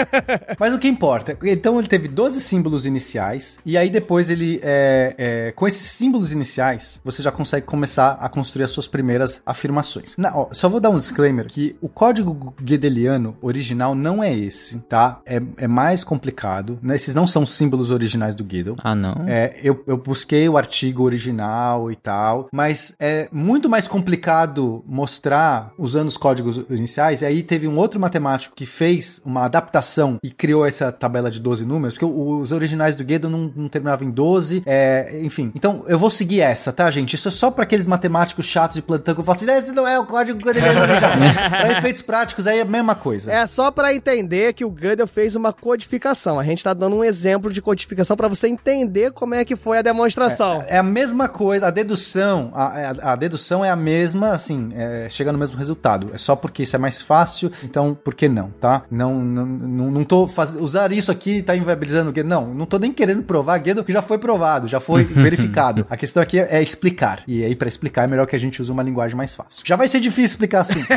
Mas 0.59 0.75
o 0.75 0.79
que 0.79 0.89
importa? 0.89 1.37
Então 1.45 1.79
ele 1.79 1.89
teve 1.89 2.09
12 2.09 2.41
símbolos 2.41 2.87
iniciais, 2.87 3.59
e 3.64 3.77
aí 3.77 3.91
depois 3.91 4.31
ele, 4.31 4.61
é, 4.62 5.14
é, 5.18 5.53
com 5.53 5.66
esses 5.66 5.83
símbolos 5.93 6.33
iniciais, 6.33 7.01
você 7.05 7.23
já 7.23 7.31
consegue 7.33 7.66
começar 7.66 8.18
a 8.21 8.29
construir 8.29 8.64
as 8.64 8.71
suas 8.71 8.87
primeiras 8.87 9.43
afirmações. 9.45 10.16
Na- 10.16 10.37
ó, 10.37 10.49
só 10.53 10.68
vou 10.68 10.81
dar 10.81 10.91
um 10.91 10.97
disclaimer 10.97 11.47
que 11.47 11.77
o 11.81 11.89
código 11.89 12.55
Gödeliano 12.63 13.37
original 13.41 13.95
não 13.95 14.23
é 14.23 14.33
esse, 14.35 14.79
tá? 14.81 15.21
É, 15.27 15.41
é 15.57 15.67
mais 15.67 16.05
complicado. 16.05 16.79
né? 16.83 16.95
Esses 16.95 17.15
não 17.15 17.27
são 17.27 17.43
os 17.43 17.57
símbolos 17.57 17.91
originais 17.91 18.35
do 18.35 18.45
Gödel. 18.45 18.77
Ah, 18.83 18.95
não? 18.95 19.25
É, 19.27 19.55
eu, 19.63 19.83
eu 19.87 19.97
busquei 19.97 20.49
o 20.49 20.57
artigo 20.57 21.03
original 21.05 21.91
e 21.91 21.97
tal, 21.97 22.49
mas 22.53 22.95
é 23.01 23.29
muito 23.33 23.69
mais 23.69 23.87
complicado 23.89 24.85
mostrar 24.87 25.73
usando 25.79 26.09
os 26.09 26.17
códigos 26.17 26.57
iniciais. 26.71 27.23
E 27.23 27.27
aí 27.27 27.43
teve 27.43 27.67
um 27.69 27.77
outro 27.77 27.99
matemático 28.01 28.55
que 28.55 28.67
fez 28.67 29.21
uma 29.25 29.45
adaptação 29.45 30.19
e 30.23 30.31
criou 30.31 30.65
essa 30.67 30.91
tabela 30.93 31.31
de 31.31 31.41
12 31.41 31.65
números, 31.65 31.95
porque 31.95 32.05
o- 32.05 32.39
os 32.39 32.53
originais 32.53 32.97
do 32.97 33.05
Guedo 33.05 33.29
não, 33.29 33.51
não 33.55 33.69
terminavam 33.69 34.07
em 34.07 34.11
12, 34.11 34.63
é, 34.67 35.21
enfim. 35.23 35.51
Então 35.55 35.85
eu 35.87 35.99
vou 35.99 36.11
seguir 36.11 36.41
essa, 36.41 36.73
tá, 36.73 36.91
gente? 36.91 37.15
Isso 37.15 37.29
é 37.29 37.31
só 37.31 37.51
para 37.51 37.65
aqueles 37.65 37.87
matemáticos 37.87 38.45
chatos 38.47 38.77
de 38.77 38.83
plantão 38.83 39.15
que 39.15 39.21
eu 39.21 39.25
falo 39.25 39.37
assim, 39.37 39.51
esse 39.51 39.73
não 39.73 39.87
é 39.87 39.99
o 39.99 40.07
código. 40.07 40.39
Para 40.41 40.53
efeitos 41.79 42.03
práticos 42.03 42.47
é 42.59 42.61
a 42.63 42.65
mesma 42.65 42.95
coisa. 42.95 43.33
É 43.33 43.47
só 43.47 43.71
pra 43.71 43.95
entender 43.95 44.53
que 44.53 44.65
o 44.65 44.71
Gödel 44.71 45.07
fez 45.07 45.35
uma 45.37 45.53
codificação. 45.53 46.39
A 46.39 46.45
gente 46.45 46.63
tá 46.65 46.73
dando 46.75 46.97
um 46.97 47.05
exemplo 47.05 47.51
de 47.53 47.61
codificação 47.63 48.17
pra 48.17 48.29
você 48.29 48.49
entender 48.49 49.11
como 49.13 49.35
é 49.35 49.45
que 49.45 49.57
foi 49.57 49.79
a 49.79 49.83
demonstração. 49.83 50.63
É 50.67 50.79
a 50.79 50.83
mesma 50.83 51.29
coisa, 51.29 51.67
a 51.69 51.71
dedução, 51.71 52.51
a, 52.55 52.65
a- 52.67 53.13
a 53.13 53.17
dedução 53.17 53.65
é 53.65 53.71
a 53.71 53.77
mesma, 53.77 54.31
assim, 54.31 54.71
é, 54.75 55.07
chega 55.11 55.33
no 55.33 55.39
mesmo 55.39 55.57
resultado. 55.57 56.11
É 56.15 56.19
só 56.19 56.35
porque 56.37 56.63
isso 56.63 56.77
é 56.77 56.79
mais 56.79 57.01
fácil, 57.03 57.51
então 57.65 57.95
por 57.95 58.15
que 58.15 58.29
não, 58.29 58.51
tá? 58.61 58.83
Não, 58.91 59.15
não, 59.21 59.47
não, 59.47 59.91
não 59.91 60.05
tô 60.05 60.27
fazendo. 60.27 60.63
Usar 60.63 60.93
isso 60.93 61.11
aqui 61.11 61.43
tá 61.43 61.57
inviabilizando 61.57 62.11
o 62.11 62.13
Guedo. 62.13 62.29
Não, 62.29 62.47
não 62.55 62.67
tô 62.67 62.79
nem 62.79 62.93
querendo 62.93 63.23
provar 63.23 63.59
Guedo, 63.59 63.85
que 63.85 63.93
já 63.93 64.03
foi 64.03 64.19
provado, 64.19 64.69
já 64.69 64.81
foi 64.81 65.05
verificado. 65.31 65.87
A 65.91 65.97
questão 65.97 66.23
aqui 66.23 66.39
é, 66.39 66.49
é 66.59 66.63
explicar. 66.63 67.23
E 67.27 67.45
aí, 67.45 67.55
pra 67.55 67.69
explicar, 67.69 68.05
é 68.05 68.07
melhor 68.07 68.27
que 68.27 68.37
a 68.37 68.39
gente 68.39 68.61
use 68.61 68.71
uma 68.71 68.83
linguagem 68.83 69.17
mais 69.17 69.35
fácil. 69.35 69.63
Já 69.65 69.77
vai 69.77 69.89
ser 69.89 70.01
difícil 70.01 70.25
explicar 70.35 70.61
assim. 70.61 70.81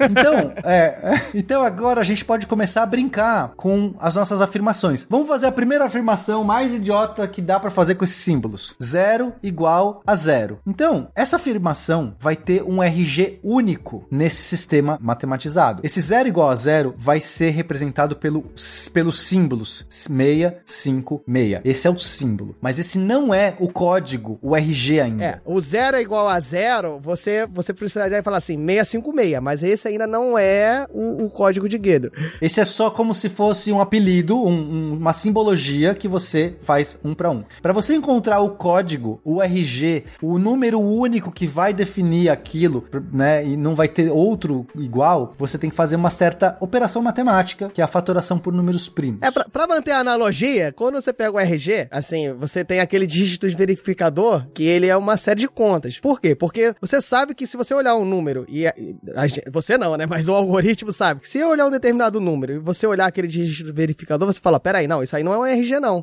Então, 0.00 0.52
é, 0.64 0.79
então 1.34 1.62
agora 1.62 2.00
a 2.00 2.04
gente 2.04 2.24
pode 2.24 2.46
começar 2.46 2.82
a 2.82 2.86
brincar 2.86 3.52
com 3.56 3.94
as 3.98 4.16
nossas 4.16 4.40
afirmações. 4.40 5.06
Vamos 5.08 5.28
fazer 5.28 5.46
a 5.46 5.52
primeira 5.52 5.84
afirmação 5.84 6.44
mais 6.44 6.72
idiota 6.72 7.26
que 7.26 7.42
dá 7.42 7.58
pra 7.58 7.70
fazer 7.70 7.94
com 7.94 8.04
esses 8.04 8.16
símbolos. 8.16 8.74
Zero 8.82 9.32
igual 9.42 10.02
a 10.06 10.14
zero. 10.14 10.58
Então, 10.66 11.08
essa 11.14 11.36
afirmação 11.36 12.14
vai 12.18 12.36
ter 12.36 12.62
um 12.62 12.82
RG 12.82 13.40
único 13.42 14.06
nesse 14.10 14.42
sistema 14.42 14.98
matematizado. 15.00 15.80
Esse 15.84 16.00
zero 16.00 16.28
igual 16.28 16.50
a 16.50 16.56
zero 16.56 16.94
vai 16.96 17.20
ser 17.20 17.50
representado 17.50 18.16
pelo, 18.16 18.44
pelos 18.92 19.20
símbolos 19.20 19.86
656. 19.88 21.60
Esse 21.64 21.86
é 21.86 21.90
o 21.90 21.98
símbolo. 21.98 22.56
Mas 22.60 22.78
esse 22.78 22.98
não 22.98 23.32
é 23.32 23.56
o 23.58 23.68
código, 23.68 24.38
o 24.42 24.56
RG 24.56 25.00
ainda. 25.00 25.24
É, 25.24 25.40
o 25.44 25.60
zero 25.60 25.96
é 25.96 26.00
igual 26.00 26.28
a 26.28 26.38
zero, 26.40 26.98
você, 27.00 27.46
você 27.46 27.72
precisaria 27.72 28.22
falar 28.22 28.38
assim, 28.38 28.56
656, 28.56 29.40
mas 29.40 29.62
esse 29.62 29.88
ainda 29.88 30.06
não 30.06 30.38
é 30.38 30.69
o, 30.92 31.24
o 31.24 31.30
código 31.30 31.68
de 31.68 31.76
Gödel. 31.78 32.10
Esse 32.40 32.60
é 32.60 32.64
só 32.64 32.90
como 32.90 33.14
se 33.14 33.28
fosse 33.28 33.70
um 33.72 33.80
apelido, 33.80 34.36
um- 34.36 34.48
um- 34.50 34.92
uma 34.94 35.12
simbologia 35.12 35.94
que 35.94 36.08
você 36.08 36.54
faz 36.60 36.98
um 37.04 37.14
para 37.14 37.30
um. 37.30 37.42
Para 37.62 37.72
você 37.72 37.94
encontrar 37.94 38.40
o 38.40 38.50
código, 38.50 39.20
o 39.24 39.40
RG, 39.42 40.04
o 40.22 40.38
número 40.38 40.80
único 40.80 41.30
que 41.30 41.46
vai 41.46 41.72
definir 41.72 42.28
aquilo, 42.28 42.84
né, 43.12 43.44
e 43.46 43.56
não 43.56 43.74
vai 43.74 43.88
ter 43.88 44.10
outro 44.10 44.66
igual, 44.74 45.34
você 45.38 45.58
tem 45.58 45.70
que 45.70 45.76
fazer 45.76 45.96
uma 45.96 46.10
certa 46.10 46.56
operação 46.60 47.02
matemática, 47.02 47.68
que 47.72 47.80
é 47.80 47.84
a 47.84 47.88
fatoração 47.88 48.38
por 48.38 48.52
números 48.52 48.88
primos. 48.88 49.20
É, 49.22 49.30
pra, 49.30 49.44
pra 49.44 49.66
manter 49.66 49.92
a 49.92 49.98
analogia, 49.98 50.72
quando 50.72 51.00
você 51.00 51.12
pega 51.12 51.32
o 51.32 51.38
RG, 51.38 51.88
assim, 51.90 52.32
você 52.34 52.64
tem 52.64 52.80
aquele 52.80 53.06
dígito 53.06 53.46
verificador, 53.56 54.46
que 54.54 54.64
ele 54.64 54.86
é 54.86 54.96
uma 54.96 55.16
série 55.16 55.40
de 55.40 55.48
contas. 55.48 55.98
Por 55.98 56.20
quê? 56.20 56.34
Porque 56.34 56.74
você 56.80 57.00
sabe 57.00 57.34
que 57.34 57.46
se 57.46 57.56
você 57.56 57.72
olhar 57.74 57.94
um 57.96 58.04
número, 58.04 58.44
e, 58.48 58.66
a- 58.66 58.74
a 59.16 59.50
você 59.50 59.78
não, 59.78 59.96
né? 59.96 60.06
Mas 60.06 60.28
o 60.28 60.32
algoritmo 60.34 60.59
sabe 60.92 61.20
que 61.20 61.28
se 61.28 61.38
eu 61.38 61.48
olhar 61.48 61.66
um 61.66 61.70
determinado 61.70 62.20
número 62.20 62.54
e 62.54 62.58
você 62.58 62.86
olhar 62.86 63.06
aquele 63.06 63.28
dígito 63.28 63.72
verificador, 63.72 64.32
você 64.32 64.40
fala, 64.40 64.60
peraí, 64.60 64.86
não, 64.86 65.02
isso 65.02 65.16
aí 65.16 65.22
não 65.22 65.32
é 65.32 65.38
um 65.38 65.46
RG, 65.46 65.80
não. 65.80 66.02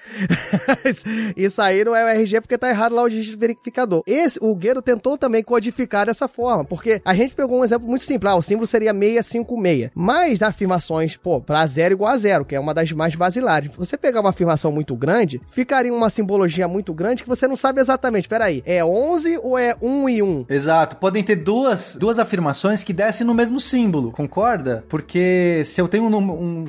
isso 1.36 1.62
aí 1.62 1.84
não 1.84 1.96
é 1.96 2.04
um 2.04 2.08
RG 2.08 2.42
porque 2.42 2.58
tá 2.58 2.70
errado 2.70 2.96
lá 2.96 3.04
o 3.04 3.10
dígito 3.10 3.38
verificador. 3.38 4.04
Esse, 4.08 4.40
o 4.42 4.56
Guedo 4.56 4.82
tentou 4.82 5.18
também 5.18 5.44
codificar 5.44 6.06
dessa 6.06 6.28
forma, 6.28 6.66
porque 6.66 7.02
a 7.06 7.14
gente 7.14 7.36
pegou 7.36 7.60
um 7.60 7.64
exemplo 7.64 7.88
muito 7.88 8.04
simples, 8.04 8.32
ah, 8.32 8.36
o 8.36 8.42
símbolo 8.42 8.68
seria 8.68 8.94
656, 8.94 9.92
mas 9.94 10.42
afirmações, 10.42 11.16
pô, 11.16 11.40
pra 11.40 11.66
zero 11.68 11.94
igual 11.94 12.12
a 12.12 12.18
zero, 12.18 12.46
que 12.46 12.56
é 12.56 12.60
uma 12.60 12.74
das 12.74 12.92
mais 12.92 13.16
basilares. 13.16 13.72
Você 13.78 13.98
pegar 13.98 14.22
uma 14.22 14.30
afirmação 14.30 14.72
muito 14.72 14.96
grande, 14.96 15.42
ficaria 15.48 15.94
uma 15.94 16.10
simbologia 16.10 16.68
muito 16.68 16.94
grande 16.94 17.24
que 17.24 17.30
você 17.30 17.48
não 17.48 17.56
sabe 17.56 17.80
exatamente, 17.80 18.28
peraí, 18.28 18.64
é 18.66 18.84
11 18.84 19.40
ou 19.44 19.58
é 19.58 19.76
1 19.82 20.10
e 20.10 20.22
1? 20.24 20.46
Exato, 20.50 20.96
podem 20.98 21.24
ter 21.24 21.36
duas, 21.36 21.96
duas 22.00 22.20
afirmações 22.20 22.84
que 22.84 22.94
descem 22.94 23.26
no 23.26 23.34
mesmo 23.34 23.60
símbolo, 23.60 24.12
concorda? 24.12 24.47
Porque 24.90 25.62
se 25.66 25.82
eu 25.82 25.88
tenho 25.88 26.04
um, 26.06 26.10
número- 26.10 26.40
um 26.40 26.66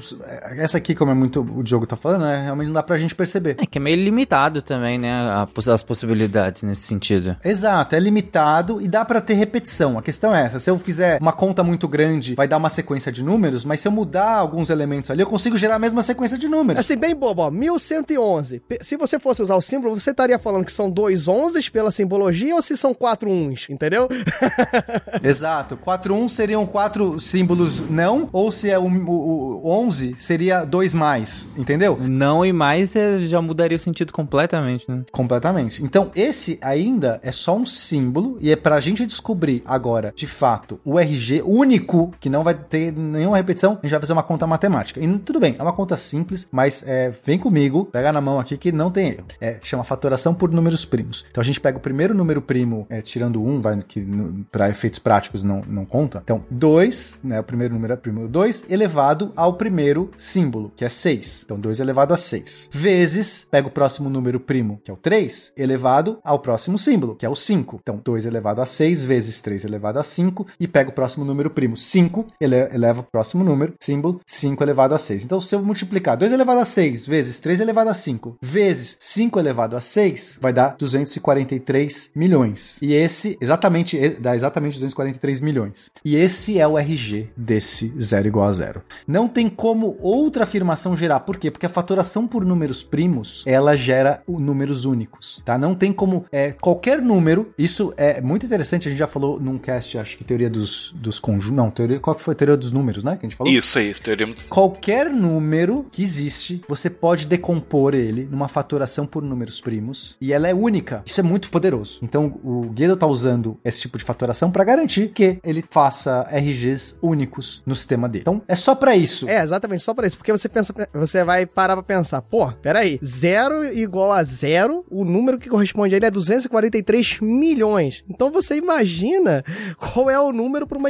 essa 0.56 0.78
aqui, 0.78 0.94
como 0.94 1.10
é 1.10 1.14
muito 1.14 1.40
o 1.40 1.62
Diogo 1.62 1.86
tá 1.86 1.96
falando, 1.96 2.22
né, 2.22 2.42
realmente 2.44 2.66
não 2.68 2.74
dá 2.74 2.82
pra 2.82 2.96
gente 2.98 3.14
perceber. 3.14 3.56
É 3.60 3.66
que 3.66 3.78
é 3.78 3.80
meio 3.80 3.96
limitado 4.02 4.60
também, 4.62 4.98
né? 4.98 5.12
a 5.12 5.46
as 5.68 5.82
possibilidades 5.82 6.62
nesse 6.62 6.82
sentido. 6.82 7.36
Exato, 7.44 7.94
é 7.94 8.00
limitado 8.00 8.80
e 8.80 8.88
dá 8.88 9.04
pra 9.04 9.20
ter 9.20 9.34
repetição. 9.34 9.98
A 9.98 10.02
questão 10.02 10.34
é 10.34 10.44
essa: 10.44 10.58
se 10.58 10.70
eu 10.70 10.78
fizer 10.78 11.18
uma 11.20 11.32
conta 11.32 11.62
muito 11.62 11.86
grande, 11.86 12.34
vai 12.34 12.48
dar 12.48 12.56
uma 12.56 12.70
sequência 12.70 13.12
de 13.12 13.22
números, 13.22 13.64
mas 13.64 13.80
se 13.80 13.88
eu 13.88 13.92
mudar 13.92 14.32
alguns 14.36 14.70
elementos 14.70 15.10
ali, 15.10 15.20
eu 15.20 15.26
consigo 15.26 15.56
gerar 15.56 15.74
a 15.74 15.78
mesma 15.78 16.00
sequência 16.02 16.38
de 16.38 16.48
números. 16.48 16.80
Assim, 16.80 16.96
bem 16.96 17.14
bobo, 17.14 17.42
ó, 17.42 17.50
1111. 17.50 18.60
Pe- 18.60 18.78
Se 18.82 18.96
você 18.96 19.18
fosse 19.18 19.42
usar 19.42 19.56
o 19.56 19.60
símbolo, 19.60 19.98
você 19.98 20.10
estaria 20.10 20.38
falando 20.38 20.64
que 20.64 20.72
são 20.72 20.88
dois 20.90 21.28
onzes 21.28 21.68
pela 21.68 21.90
simbologia 21.90 22.54
ou 22.54 22.62
se 22.62 22.76
são 22.76 22.94
quatro 22.94 23.28
uns, 23.30 23.68
entendeu? 23.68 24.08
Exato. 25.22 25.76
4 25.76 26.14
1 26.14 26.28
seriam 26.28 26.66
quatro 26.66 27.18
símbolos 27.20 27.67
não, 27.90 28.28
ou 28.32 28.50
se 28.50 28.70
é 28.70 28.78
o, 28.78 28.86
o, 28.86 29.60
o 29.64 29.70
11, 29.70 30.14
seria 30.18 30.64
dois 30.64 30.94
mais, 30.94 31.48
entendeu? 31.56 31.98
Não 32.00 32.44
e 32.44 32.52
mais 32.52 32.94
é, 32.96 33.20
já 33.20 33.40
mudaria 33.40 33.76
o 33.76 33.80
sentido 33.80 34.12
completamente, 34.12 34.90
né? 34.90 35.02
Completamente. 35.12 35.82
Então, 35.82 36.10
esse 36.14 36.58
ainda 36.62 37.20
é 37.22 37.32
só 37.32 37.56
um 37.56 37.66
símbolo 37.66 38.38
e 38.40 38.50
é 38.50 38.56
pra 38.56 38.80
gente 38.80 39.04
descobrir 39.06 39.62
agora, 39.66 40.12
de 40.14 40.26
fato, 40.26 40.80
o 40.84 40.98
RG 40.98 41.42
único, 41.44 42.10
que 42.20 42.28
não 42.28 42.42
vai 42.42 42.54
ter 42.54 42.92
nenhuma 42.92 43.36
repetição, 43.36 43.72
a 43.72 43.86
gente 43.86 43.90
vai 43.90 44.00
fazer 44.00 44.12
uma 44.12 44.22
conta 44.22 44.46
matemática. 44.46 45.00
E 45.00 45.18
tudo 45.18 45.40
bem, 45.40 45.56
é 45.58 45.62
uma 45.62 45.72
conta 45.72 45.96
simples, 45.96 46.48
mas 46.50 46.84
é, 46.86 47.10
vem 47.24 47.38
comigo, 47.38 47.84
pega 47.86 48.12
na 48.12 48.20
mão 48.20 48.38
aqui 48.38 48.56
que 48.56 48.72
não 48.72 48.90
tem 48.90 49.10
erro. 49.10 49.24
É, 49.40 49.58
chama 49.62 49.84
fatoração 49.84 50.34
por 50.34 50.50
números 50.50 50.84
primos. 50.84 51.24
Então, 51.30 51.40
a 51.40 51.44
gente 51.44 51.60
pega 51.60 51.78
o 51.78 51.80
primeiro 51.80 52.14
número 52.14 52.40
primo, 52.40 52.86
é, 52.88 53.00
tirando 53.00 53.42
um, 53.42 53.60
vai, 53.60 53.78
que 53.82 54.06
pra 54.50 54.68
efeitos 54.68 54.98
práticos 54.98 55.42
não, 55.42 55.60
não 55.66 55.84
conta. 55.84 56.20
Então, 56.22 56.44
2, 56.50 57.20
né, 57.22 57.40
o 57.40 57.44
primeiro 57.44 57.57
número 57.66 57.94
é 57.94 57.96
primo 57.96 58.28
2, 58.28 58.66
elevado 58.68 59.32
ao 59.34 59.54
primeiro 59.54 60.10
símbolo, 60.16 60.72
que 60.76 60.84
é 60.84 60.88
6. 60.88 61.42
Então, 61.44 61.58
2 61.58 61.80
elevado 61.80 62.12
a 62.12 62.16
6. 62.16 62.70
Vezes, 62.72 63.46
pega 63.50 63.68
o 63.68 63.70
próximo 63.70 64.10
número 64.10 64.38
primo, 64.38 64.80
que 64.84 64.90
é 64.90 64.94
o 64.94 64.96
3, 64.96 65.52
elevado 65.56 66.18
ao 66.22 66.38
próximo 66.38 66.78
símbolo, 66.78 67.16
que 67.16 67.26
é 67.26 67.28
o 67.28 67.34
5. 67.34 67.80
Então, 67.82 68.00
2 68.04 68.26
elevado 68.26 68.60
a 68.60 68.66
6 68.66 69.04
vezes 69.04 69.40
3 69.40 69.64
elevado 69.64 69.98
a 69.98 70.02
5, 70.02 70.46
e 70.60 70.68
pega 70.68 70.90
o 70.90 70.92
próximo 70.92 71.24
número 71.24 71.50
primo, 71.50 71.76
5, 71.76 72.26
ele 72.40 72.56
eleva 72.56 73.00
o 73.00 73.04
próximo 73.04 73.42
número, 73.42 73.74
símbolo, 73.80 74.20
5 74.26 74.62
elevado 74.62 74.94
a 74.94 74.98
6. 74.98 75.24
Então, 75.24 75.40
se 75.40 75.54
eu 75.54 75.62
multiplicar 75.62 76.16
2 76.16 76.32
elevado 76.32 76.60
a 76.60 76.64
6 76.64 77.06
vezes 77.06 77.40
3 77.40 77.60
elevado 77.60 77.90
a 77.90 77.94
5, 77.94 78.36
vezes 78.40 78.96
5 79.00 79.38
elevado 79.38 79.76
a 79.76 79.80
6, 79.80 80.38
vai 80.40 80.52
dar 80.52 80.76
243 80.76 82.12
milhões. 82.14 82.78
E 82.82 82.92
esse, 82.92 83.38
exatamente, 83.40 84.10
dá 84.20 84.34
exatamente 84.34 84.74
243 84.74 85.40
milhões. 85.40 85.90
E 86.04 86.16
esse 86.16 86.58
é 86.58 86.66
o 86.66 86.78
RG 86.78 87.30
desse 87.48 87.94
zero 87.98 88.28
igual 88.28 88.46
a 88.46 88.52
zero. 88.52 88.82
Não 89.06 89.26
tem 89.26 89.48
como 89.48 89.96
outra 90.00 90.42
afirmação 90.42 90.94
gerar. 90.94 91.20
Por 91.20 91.38
quê? 91.38 91.50
Porque 91.50 91.64
a 91.64 91.68
fatoração 91.70 92.28
por 92.28 92.44
números 92.44 92.84
primos, 92.84 93.42
ela 93.46 93.74
gera 93.74 94.22
números 94.28 94.84
únicos, 94.84 95.42
tá? 95.46 95.56
Não 95.56 95.74
tem 95.74 95.90
como 95.90 96.26
é, 96.30 96.52
qualquer 96.52 97.00
número, 97.00 97.52
isso 97.56 97.94
é 97.96 98.20
muito 98.20 98.44
interessante, 98.44 98.86
a 98.86 98.90
gente 98.90 98.98
já 98.98 99.06
falou 99.06 99.40
num 99.40 99.56
cast, 99.56 99.96
acho 99.96 100.18
que 100.18 100.24
teoria 100.24 100.50
dos, 100.50 100.92
dos 100.94 101.18
conjuntos, 101.18 101.56
não, 101.56 101.70
teoria, 101.70 101.98
qual 101.98 102.14
que 102.14 102.22
foi? 102.22 102.34
Teoria 102.34 102.56
dos 102.56 102.70
números, 102.70 103.02
né? 103.02 103.16
Que 103.16 103.24
a 103.24 103.28
gente 103.28 103.36
falou? 103.36 103.52
Isso, 103.52 103.78
é 103.78 103.84
isso. 103.84 104.02
Teorema 104.02 104.34
Qualquer 104.50 105.10
número 105.10 105.86
que 105.90 106.02
existe, 106.02 106.60
você 106.68 106.90
pode 106.90 107.26
decompor 107.26 107.94
ele 107.94 108.28
numa 108.30 108.48
fatoração 108.48 109.06
por 109.06 109.22
números 109.22 109.60
primos 109.60 110.16
e 110.20 110.32
ela 110.32 110.46
é 110.48 110.54
única. 110.54 111.02
Isso 111.06 111.20
é 111.20 111.22
muito 111.22 111.48
poderoso. 111.48 112.00
Então 112.02 112.38
o 112.44 112.62
Guido 112.70 112.96
tá 112.96 113.06
usando 113.06 113.58
esse 113.64 113.80
tipo 113.80 113.96
de 113.96 114.04
fatoração 114.04 114.50
para 114.50 114.64
garantir 114.64 115.08
que 115.08 115.38
ele 115.42 115.64
faça 115.70 116.28
RGs 116.30 116.98
únicos 117.00 117.37
no 117.66 117.74
sistema 117.74 118.08
dele. 118.08 118.22
Então 118.22 118.42
é 118.48 118.54
só 118.54 118.74
para 118.74 118.94
isso. 118.96 119.28
É, 119.28 119.42
exatamente, 119.42 119.82
só 119.82 119.94
pra 119.94 120.06
isso. 120.06 120.16
Porque 120.16 120.32
você 120.32 120.48
pensa, 120.48 120.72
você 120.92 121.24
vai 121.24 121.46
parar 121.46 121.74
pra 121.76 121.82
pensar, 121.82 122.20
pô, 122.22 122.50
peraí, 122.62 122.98
zero 123.04 123.64
igual 123.76 124.12
a 124.12 124.22
zero, 124.22 124.84
o 124.90 125.04
número 125.04 125.38
que 125.38 125.48
corresponde 125.48 125.94
a 125.94 125.96
ele 125.96 126.06
é 126.06 126.10
243 126.10 127.20
milhões. 127.20 128.04
Então 128.08 128.30
você 128.30 128.56
imagina 128.56 129.44
qual 129.76 130.10
é 130.10 130.18
o 130.20 130.32
número 130.32 130.66
pra 130.66 130.78
uma, 130.78 130.88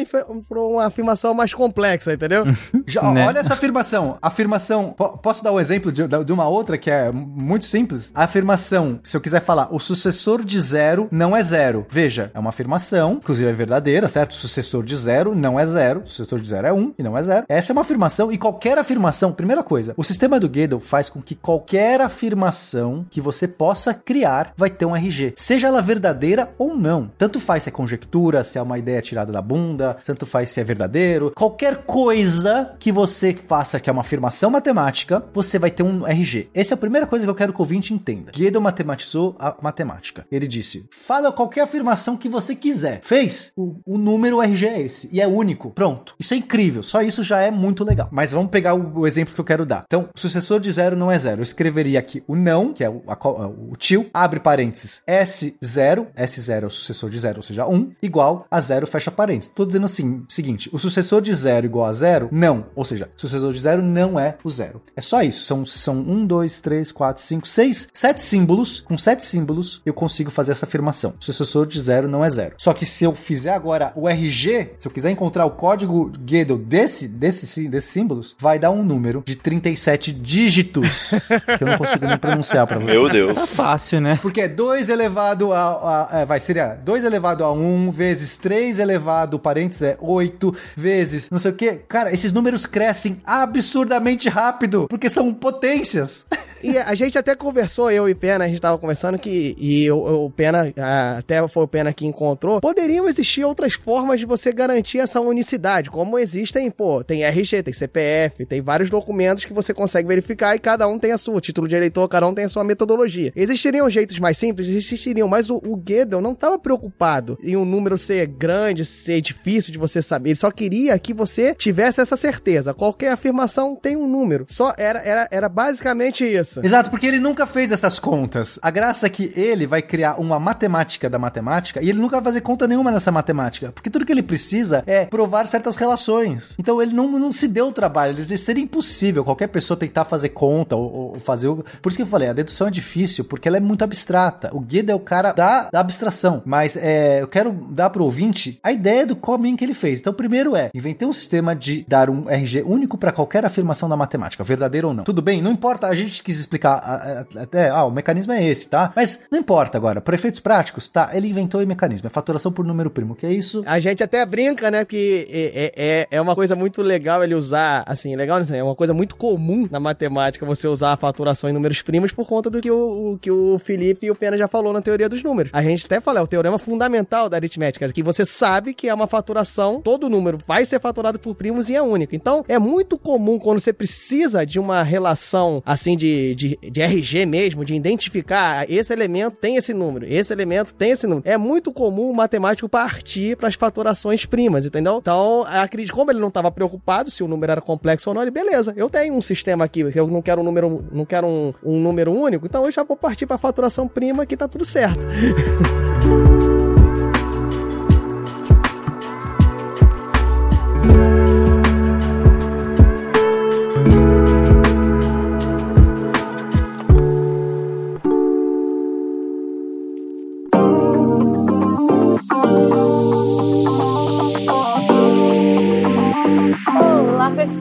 pra 0.49 0.61
uma 0.61 0.87
afirmação 0.87 1.35
mais 1.35 1.53
complexa, 1.55 2.13
entendeu? 2.13 2.45
Já, 2.87 3.03
Né? 3.13 3.27
Olha 3.27 3.39
essa 3.39 3.55
afirmação. 3.55 4.19
Afirmação. 4.23 4.95
po- 4.97 5.19
posso 5.19 5.43
dar 5.43 5.53
um 5.53 5.61
exemplo 5.61 5.91
de, 5.93 6.03
de 6.07 6.33
uma 6.33 6.49
outra 6.49 6.77
que 6.79 6.91
é 6.91 7.11
muito 7.13 7.65
simples? 7.65 8.11
A 8.15 8.25
afirmação, 8.25 8.99
se 9.03 9.17
eu 9.17 9.21
quiser 9.21 9.41
falar, 9.41 9.69
o 9.75 9.79
sucessor 9.79 10.45
de 10.45 10.61
zero 10.61 11.09
não 11.11 11.37
é 11.37 11.43
zero. 11.43 11.87
Veja, 11.91 12.31
é 12.35 12.39
uma 12.39 12.51
afirmação, 12.51 13.15
inclusive 13.15 13.49
é 13.51 13.53
verdadeira, 13.53 14.09
certo? 14.09 14.33
O 14.33 14.35
sucessor 14.35 14.83
de 14.85 14.95
zero 14.97 15.35
não 15.35 15.59
é 15.59 15.67
zero. 15.67 16.01
O 16.01 16.07
sucessor 16.29 16.41
de 16.41 16.49
zero 16.49 16.67
é 16.67 16.73
um 16.73 16.93
e 16.99 17.03
não 17.03 17.17
é 17.17 17.23
zero. 17.23 17.47
Essa 17.49 17.73
é 17.73 17.75
uma 17.75 17.83
afirmação 17.83 18.31
e 18.31 18.39
qualquer 18.39 18.79
afirmação, 18.79 19.33
primeira 19.33 19.63
coisa, 19.63 19.95
o 19.97 20.05
sistema 20.05 20.39
do 20.39 20.49
Gödel 20.49 20.81
faz 20.81 21.09
com 21.09 21.23
que 21.23 21.35
qualquer 21.35 22.01
afirmação 22.01 23.07
que 23.11 23.21
você 23.21 23.49
possa 23.49 23.95
criar 23.95 24.53
vai 24.57 24.71
ter 24.71 24.85
um 24.85 24.95
RG. 24.95 25.35
Seja 25.37 25.69
ela 25.69 25.81
verdadeira 25.81 26.53
ou 26.59 26.77
não. 26.77 27.11
Tanto 27.17 27.41
faz 27.41 27.63
se 27.63 27.69
é 27.71 27.73
conjectura, 27.73 28.45
se 28.45 28.59
é 28.59 28.63
uma 28.63 28.79
ideia 28.79 29.01
tirada 29.01 29.33
da 29.33 29.41
bunda, 29.41 29.97
tanto 30.05 30.27
faz 30.27 30.51
se 30.51 30.61
é 30.61 30.65
verdadeiro. 30.65 31.33
Qualquer 31.35 31.85
coisa 31.85 32.75
que 32.79 32.93
você 32.93 33.35
faça 33.35 33.81
que 33.81 33.89
é 33.89 33.93
uma 33.93 34.03
afirmação 34.03 34.51
matemática, 34.51 35.25
você 35.33 35.59
vai 35.59 35.71
ter 35.71 35.83
um 35.83 36.07
RG. 36.07 36.51
Essa 36.53 36.75
é 36.75 36.77
a 36.77 36.79
primeira 36.79 37.07
coisa 37.07 37.25
que 37.25 37.31
eu 37.31 37.35
quero 37.35 37.53
que 37.53 37.61
o 37.61 37.63
ouvinte 37.63 37.95
entenda. 37.95 38.33
Gödel 38.35 38.61
matematizou 38.61 39.35
a 39.39 39.57
matemática. 39.61 40.27
Ele 40.31 40.47
disse: 40.47 40.89
fala 40.91 41.33
qualquer 41.33 41.63
afirmação 41.63 42.17
que 42.17 42.29
você 42.29 42.55
quiser. 42.55 43.01
Fez? 43.03 43.53
O, 43.57 43.77
o 43.87 43.99
número 43.99 44.43
RG 44.43 44.67
é 44.67 44.81
esse. 44.83 45.09
E 45.13 45.21
é 45.21 45.27
único. 45.27 45.71
Pronto. 45.71 46.15
Isso 46.19 46.35
é 46.35 46.37
incrível. 46.37 46.83
Só 46.83 47.03
isso 47.03 47.23
já 47.23 47.41
é 47.41 47.51
muito 47.51 47.85
legal. 47.85 48.09
Mas 48.11 48.33
vamos 48.33 48.51
pegar 48.51 48.75
o, 48.75 49.01
o 49.01 49.07
exemplo 49.07 49.35
que 49.35 49.41
eu 49.41 49.45
quero 49.45 49.65
dar. 49.67 49.85
Então, 49.87 50.09
o 50.15 50.19
sucessor 50.19 50.61
de 50.61 50.71
zero 50.73 50.97
não 50.97 51.11
é 51.11 51.19
zero. 51.19 51.41
Eu 51.41 51.43
escreveria 51.45 51.99
aqui 51.99 52.23
o 52.27 52.35
não, 52.37 52.73
que 52.73 52.83
é 52.85 52.91
o, 52.91 53.03
a 53.07 53.15
co- 53.17 53.55
o 53.71 53.77
tio, 53.77 54.07
abre 54.13 54.41
parênteses, 54.41 55.03
S0, 55.07 56.07
S0 56.17 56.63
é 56.63 56.67
o 56.67 56.71
sucessor 56.71 57.11
de 57.11 57.19
zero, 57.19 57.37
ou 57.39 57.43
seja, 57.43 57.67
1, 57.67 57.93
igual 58.03 58.47
a 58.51 58.61
zero, 58.61 58.87
fecha 58.87 59.11
parênteses. 59.11 59.53
Tô 59.55 59.65
dizendo 59.65 59.85
assim, 59.85 60.25
seguinte, 60.29 60.69
o 60.73 60.79
sucessor 60.79 61.21
de 61.21 61.33
zero 61.35 61.67
igual 61.67 61.87
a 61.87 61.93
zero, 61.93 62.29
não. 62.33 62.67
Ou 62.75 62.85
seja, 62.85 63.09
o 63.17 63.21
sucessor 63.21 63.53
de 63.53 63.59
zero 63.61 63.83
não 63.83 64.19
é 64.19 64.37
o 64.43 64.51
zero. 64.51 64.83
É 64.97 65.01
só 65.01 65.23
isso. 65.23 65.45
São, 65.45 65.65
são 65.65 65.97
1, 65.99 66.27
2, 66.27 66.61
3, 66.61 66.93
4, 66.93 67.23
5, 67.23 67.49
6, 67.49 67.89
7 67.93 68.23
símbolos. 68.23 68.81
Com 68.81 68.97
7 68.99 69.25
símbolos, 69.25 69.81
eu 69.85 69.95
consigo 69.95 70.31
fazer 70.31 70.53
essa 70.53 70.67
afirmação. 70.67 71.15
O 71.21 71.25
sucessor 71.25 71.67
de 71.67 71.81
zero 71.81 72.09
não 72.09 72.25
é 72.25 72.31
zero. 72.31 72.55
Só 72.59 72.73
que 72.73 72.85
se 72.87 73.05
eu 73.05 73.15
fizer 73.15 73.53
agora 73.53 73.93
o 73.95 74.09
RG, 74.09 74.73
se 74.79 74.87
eu 74.89 74.93
quiser 74.93 75.11
encontrar 75.11 75.45
o 75.47 75.51
código 75.53 76.08
Gödel 76.09 76.59
desse, 76.59 77.09
desse, 77.09 77.69
desses 77.69 77.91
símbolos, 77.91 78.35
vai 78.39 78.59
dar 78.59 78.71
um 78.71 78.83
número 78.85 79.23
de 79.27 79.37
37 79.37 80.13
dígitos. 80.13 81.11
que 81.59 81.65
eu 81.65 81.69
não 81.69 81.79
consigo 81.79 82.07
nem 82.07 82.17
pronunciar 82.17 82.67
pra 82.67 82.79
você. 82.79 82.85
Meu 82.93 83.07
Tá 83.07 83.13
Deus. 83.13 83.55
fácil, 83.55 84.01
né? 84.01 84.19
Porque 84.23 84.43
é 84.43 84.49
2 84.49 84.89
elevado 84.89 85.53
a, 85.53 86.09
a- 86.13 86.19
é, 86.21 86.25
vai, 86.25 86.41
seria 86.41 86.75
2 86.85 87.05
elevado 87.05 87.45
a 87.45 87.53
1 87.53 87.91
vezes 87.91 88.37
3 88.37 88.79
elevado, 88.79 89.39
parênteses 89.39 89.83
é 89.83 89.97
8, 90.01 90.55
vezes 90.77 91.29
não 91.31 91.39
sei 91.39 91.51
o 91.51 91.55
que. 91.55 91.73
Cara, 91.89 92.13
esses 92.13 92.33
números 92.33 92.67
crescem 92.67 93.21
absurdamente 93.25 94.29
rápido, 94.29 94.87
porque 94.89 95.09
são 95.11 95.33
potências. 95.35 96.27
E 96.63 96.77
a 96.77 96.95
gente 96.95 97.17
até 97.17 97.35
conversou, 97.35 97.91
eu 97.91 98.09
e 98.09 98.15
Pena, 98.15 98.45
a 98.45 98.49
gente 98.49 98.61
tava 98.61 98.79
conversando 98.79 99.19
que, 99.19 99.55
e 99.59 99.91
o 99.91 100.31
Pena, 100.31 100.73
até 101.17 101.47
foi 101.49 101.65
o 101.65 101.69
Pena 101.69 101.93
que 101.93 102.07
encontrou, 102.07 102.61
poderiam 102.61 103.09
existir 103.09 103.45
outras 103.45 103.75
formas 103.75 104.19
de 104.19 104.27
você 104.27 104.53
garantir 104.53 104.99
essa 104.99 105.21
unicidade, 105.21 105.91
como 105.91 106.19
existem, 106.19 106.71
pô, 106.71 107.05
tem 107.05 107.25
RG, 107.25 107.63
tem 107.63 107.73
CPF, 107.73 108.45
tem 108.47 108.61
vários 108.61 108.91
documentos 108.91 109.45
que 109.45 109.53
você 109.53 109.73
consegue 109.73 110.09
verificar 110.09 110.55
e 110.55 110.59
cada 110.59 110.89
um 110.89 110.99
tem 110.99 111.13
a 111.13 111.19
sua, 111.19 111.41
título 111.41 111.69
de 111.69 111.77
eleitor, 111.77 112.09
cada 112.09 112.27
um 112.27 112.35
tem 112.35 112.45
a 112.45 112.49
sua 112.49 112.65
metodologia. 112.65 113.33
Existiriam 113.37 113.89
jeitos 113.89 114.19
mais 114.19 114.37
simples? 114.37 114.69
Existiriam, 114.69 115.29
mas 115.29 115.51
o, 115.51 115.57
o 115.57 115.77
Gödel 115.77 116.21
não 116.21 116.35
tava 116.35 116.59
preocupado 116.59 117.39
em 117.43 117.57
um 117.57 117.65
número 117.65 117.97
ser 117.97 118.27
grande, 118.27 118.85
ser 118.85 119.21
difícil 119.21 119.73
de 119.73 119.79
você 119.79 120.03
saber, 120.03 120.31
ele 120.31 120.37
só 120.37 120.51
queria 120.51 120.99
que 120.99 121.15
você 121.15 121.55
tivesse 121.55 122.01
essa 122.01 122.17
certeza. 122.17 122.75
Qualquer 122.75 123.13
afirmação 123.13 123.77
tem 123.77 123.97
um 123.97 124.07
número. 124.07 124.47
Só 124.49 124.73
era, 124.77 125.01
era, 125.01 125.29
era 125.31 125.49
basicamente 125.49 126.25
isso. 126.25 126.48
Exato, 126.57 126.91
porque 126.91 127.07
ele 127.07 127.19
nunca 127.19 127.47
fez 127.47 127.73
essas 127.73 127.99
contas. 127.99 128.59
A 128.63 128.71
graça 128.71 129.07
é 129.07 129.11
que 129.11 129.33
ele 129.37 129.67
vai 129.67 129.83
criar 129.83 130.21
uma 130.21 130.39
matemática 130.39 131.11
da 131.11 131.19
matemática 131.19 131.83
e 131.83 131.89
ele 131.91 131.99
nunca 131.99 132.17
vai 132.17 132.25
fazer 132.25 132.41
conta 132.41 132.67
nenhuma 132.67 132.91
nessa 132.91 133.13
matemática. 133.13 133.73
Porque 133.73 133.91
tudo 133.91 134.07
que 134.07 134.13
ele 134.13 134.23
precisa 134.23 134.83
é 134.87 135.05
provar 135.05 135.47
certas 135.47 135.77
relações. 135.77 136.55
Então 136.59 136.81
ele 136.81 136.93
não, 136.93 137.11
não 137.19 137.33
se 137.33 137.49
deu 137.49 137.69
o 137.69 137.73
trabalho. 137.73 138.19
Ele 138.19 138.37
seria 138.37 138.63
impossível 138.63 139.25
qualquer 139.25 139.49
pessoa 139.49 139.77
tentar 139.77 140.05
fazer 140.05 140.31
conta 140.31 140.77
ou, 140.77 141.13
ou 141.15 141.21
fazer. 141.21 141.49
Por 141.49 141.89
isso 141.89 141.97
que 141.97 142.03
eu 142.03 142.07
falei, 142.07 142.29
a 142.29 142.33
dedução 142.33 142.69
é 142.69 142.71
difícil, 142.71 143.25
porque 143.25 143.49
ela 143.49 143.57
é 143.57 143.61
muito 143.61 143.83
abstrata. 143.83 144.51
O 144.53 144.61
Guido 144.61 144.91
é 144.91 144.95
o 144.95 145.01
cara 145.01 145.33
da, 145.33 145.69
da 145.71 145.81
abstração. 145.81 146.43
Mas 146.45 146.77
é, 146.77 147.23
eu 147.23 147.29
quero 147.29 147.53
dar 147.71 147.91
pro 147.91 148.05
ouvinte 148.05 148.59
a 148.63 148.73
ideia 148.73 149.07
do 149.07 149.17
caminho 149.17 149.57
que 149.57 149.65
ele 149.65 149.75
fez. 149.75 150.01
Então, 150.01 150.13
primeiro 150.13 150.57
é, 150.57 150.71
inventei 150.75 151.07
um 151.07 151.13
sistema 151.13 151.55
de 151.55 151.85
dar 151.89 152.09
um 152.11 152.29
RG 152.29 152.63
único 152.63 152.97
para 152.97 153.13
qualquer 153.13 153.45
afirmação 153.45 153.89
da 153.89 153.97
matemática, 153.97 154.45
verdadeiro 154.45 154.89
ou 154.89 154.95
não. 154.95 155.05
Tudo 155.05 155.23
bem? 155.23 155.43
Não 155.43 155.53
importa, 155.53 155.87
a 155.87 155.95
gente 155.95 156.23
quis 156.23 156.38
explicar 156.41 157.27
até, 157.37 157.69
ah, 157.71 157.85
o 157.85 157.91
mecanismo 157.91 158.33
é 158.33 158.45
esse, 158.45 158.69
tá? 158.69 158.93
Mas 158.95 159.27
não 159.31 159.39
importa 159.39 159.79
agora, 159.79 160.01
para 160.01 160.15
efeitos 160.15 160.41
práticos, 160.41 160.89
tá? 160.89 161.11
Ele 161.13 161.29
inventou 161.29 161.63
o 161.63 161.67
mecanismo, 161.67 162.07
é 162.07 162.11
faturação 162.11 162.53
por 162.53 162.65
número 162.65 162.91
primo, 162.91 163.15
que 163.15 163.27
é 163.27 163.33
isso? 163.33 163.63
A 163.67 163.79
gente 163.79 164.03
até 164.03 164.25
brinca, 164.25 164.71
né, 164.71 164.85
que 164.85 165.27
é, 165.31 165.73
é, 165.77 166.09
é 166.11 166.21
uma 166.21 166.35
coisa 166.35 166.55
muito 166.57 166.83
legal 166.83 167.23
ele 167.23 167.35
usar, 167.35 167.85
assim, 167.87 168.15
legal, 168.17 168.39
assim, 168.39 168.57
é 168.57 168.63
uma 168.63 168.75
coisa 168.75 168.95
muito 168.95 169.17
comum 169.17 169.69
na 169.71 169.81
matemática 169.81 170.45
você 170.47 170.67
usar 170.67 170.93
a 170.93 170.97
faturação 170.97 171.49
em 171.51 171.53
números 171.53 171.83
primos 171.83 172.13
por 172.13 172.27
conta 172.27 172.51
do 172.51 172.61
que 172.61 172.71
o, 172.71 173.13
o 173.13 173.19
que 173.19 173.31
o 173.31 173.59
Felipe 173.59 174.07
e 174.07 174.11
o 174.11 174.15
Pena 174.15 174.37
já 174.37 174.49
falou 174.49 174.73
na 174.73 174.81
teoria 174.81 175.09
dos 175.09 175.23
números. 175.23 175.51
A 175.55 175.63
gente 175.63 175.87
até 175.87 176.01
fala, 176.01 176.21
é 176.21 176.23
o 176.23 176.27
teorema 176.27 176.59
fundamental 176.59 177.29
da 177.29 177.37
aritmética, 177.37 177.91
que 177.93 178.03
você 178.03 178.25
sabe 178.25 178.75
que 178.75 178.89
é 178.89 178.95
uma 178.95 179.07
faturação, 179.07 179.81
todo 179.81 180.09
número 180.09 180.39
vai 180.47 180.65
ser 180.65 180.81
faturado 180.81 181.19
por 181.19 181.35
primos 181.35 181.69
e 181.69 181.75
é 181.75 181.83
único. 181.83 182.15
Então, 182.15 182.45
é 182.49 182.59
muito 182.59 182.99
comum 182.99 183.39
quando 183.39 183.61
você 183.61 183.73
precisa 183.73 184.45
de 184.45 184.59
uma 184.59 184.83
relação, 184.83 185.63
assim, 185.65 185.97
de, 185.97 186.28
de, 186.35 186.59
de 186.63 186.81
RG 186.81 187.27
mesmo, 187.27 187.65
de 187.65 187.75
identificar 187.75 188.61
ah, 188.61 188.67
esse 188.69 188.93
elemento 188.93 189.37
tem 189.37 189.57
esse 189.57 189.75
número, 189.75 190.07
esse 190.09 190.33
elemento 190.33 190.73
tem 190.75 190.93
esse 190.93 191.07
número. 191.07 191.29
É 191.29 191.37
muito 191.37 191.73
comum 191.73 192.11
o 192.11 192.15
matemático 192.15 192.69
partir 192.69 193.37
para 193.37 193.49
as 193.49 193.55
faturações 193.55 194.25
primas, 194.25 194.65
entendeu? 194.65 194.99
Então, 195.01 195.45
acredito, 195.47 195.93
como 195.93 196.11
ele 196.11 196.21
não 196.21 196.29
estava 196.29 196.51
preocupado 196.51 197.11
se 197.11 197.23
o 197.23 197.29
número 197.29 197.53
era 197.53 197.61
complexo 197.61 198.11
ou 198.11 198.15
não, 198.15 198.23
ele, 198.23 198.31
beleza, 198.31 198.73
eu 198.77 198.89
tenho 198.89 199.15
um 199.15 199.23
sistema 199.23 199.65
aqui, 199.65 199.81
eu 199.81 200.07
não 200.07 200.23
quero 200.23 200.41
um 200.41 200.45
número, 200.45 200.85
não 200.93 201.05
quero 201.05 201.27
um, 201.27 201.53
um 201.63 201.81
número 201.81 202.13
único, 202.13 202.47
então 202.47 202.65
eu 202.65 202.73
já 202.73 202.83
vou 202.83 202.97
partir 202.97 203.27
para 203.27 203.39
faturação 203.39 203.89
prima 203.89 204.25
que 204.27 204.37
tá 204.37 204.49
tudo 204.49 204.65
certo. 204.65 205.07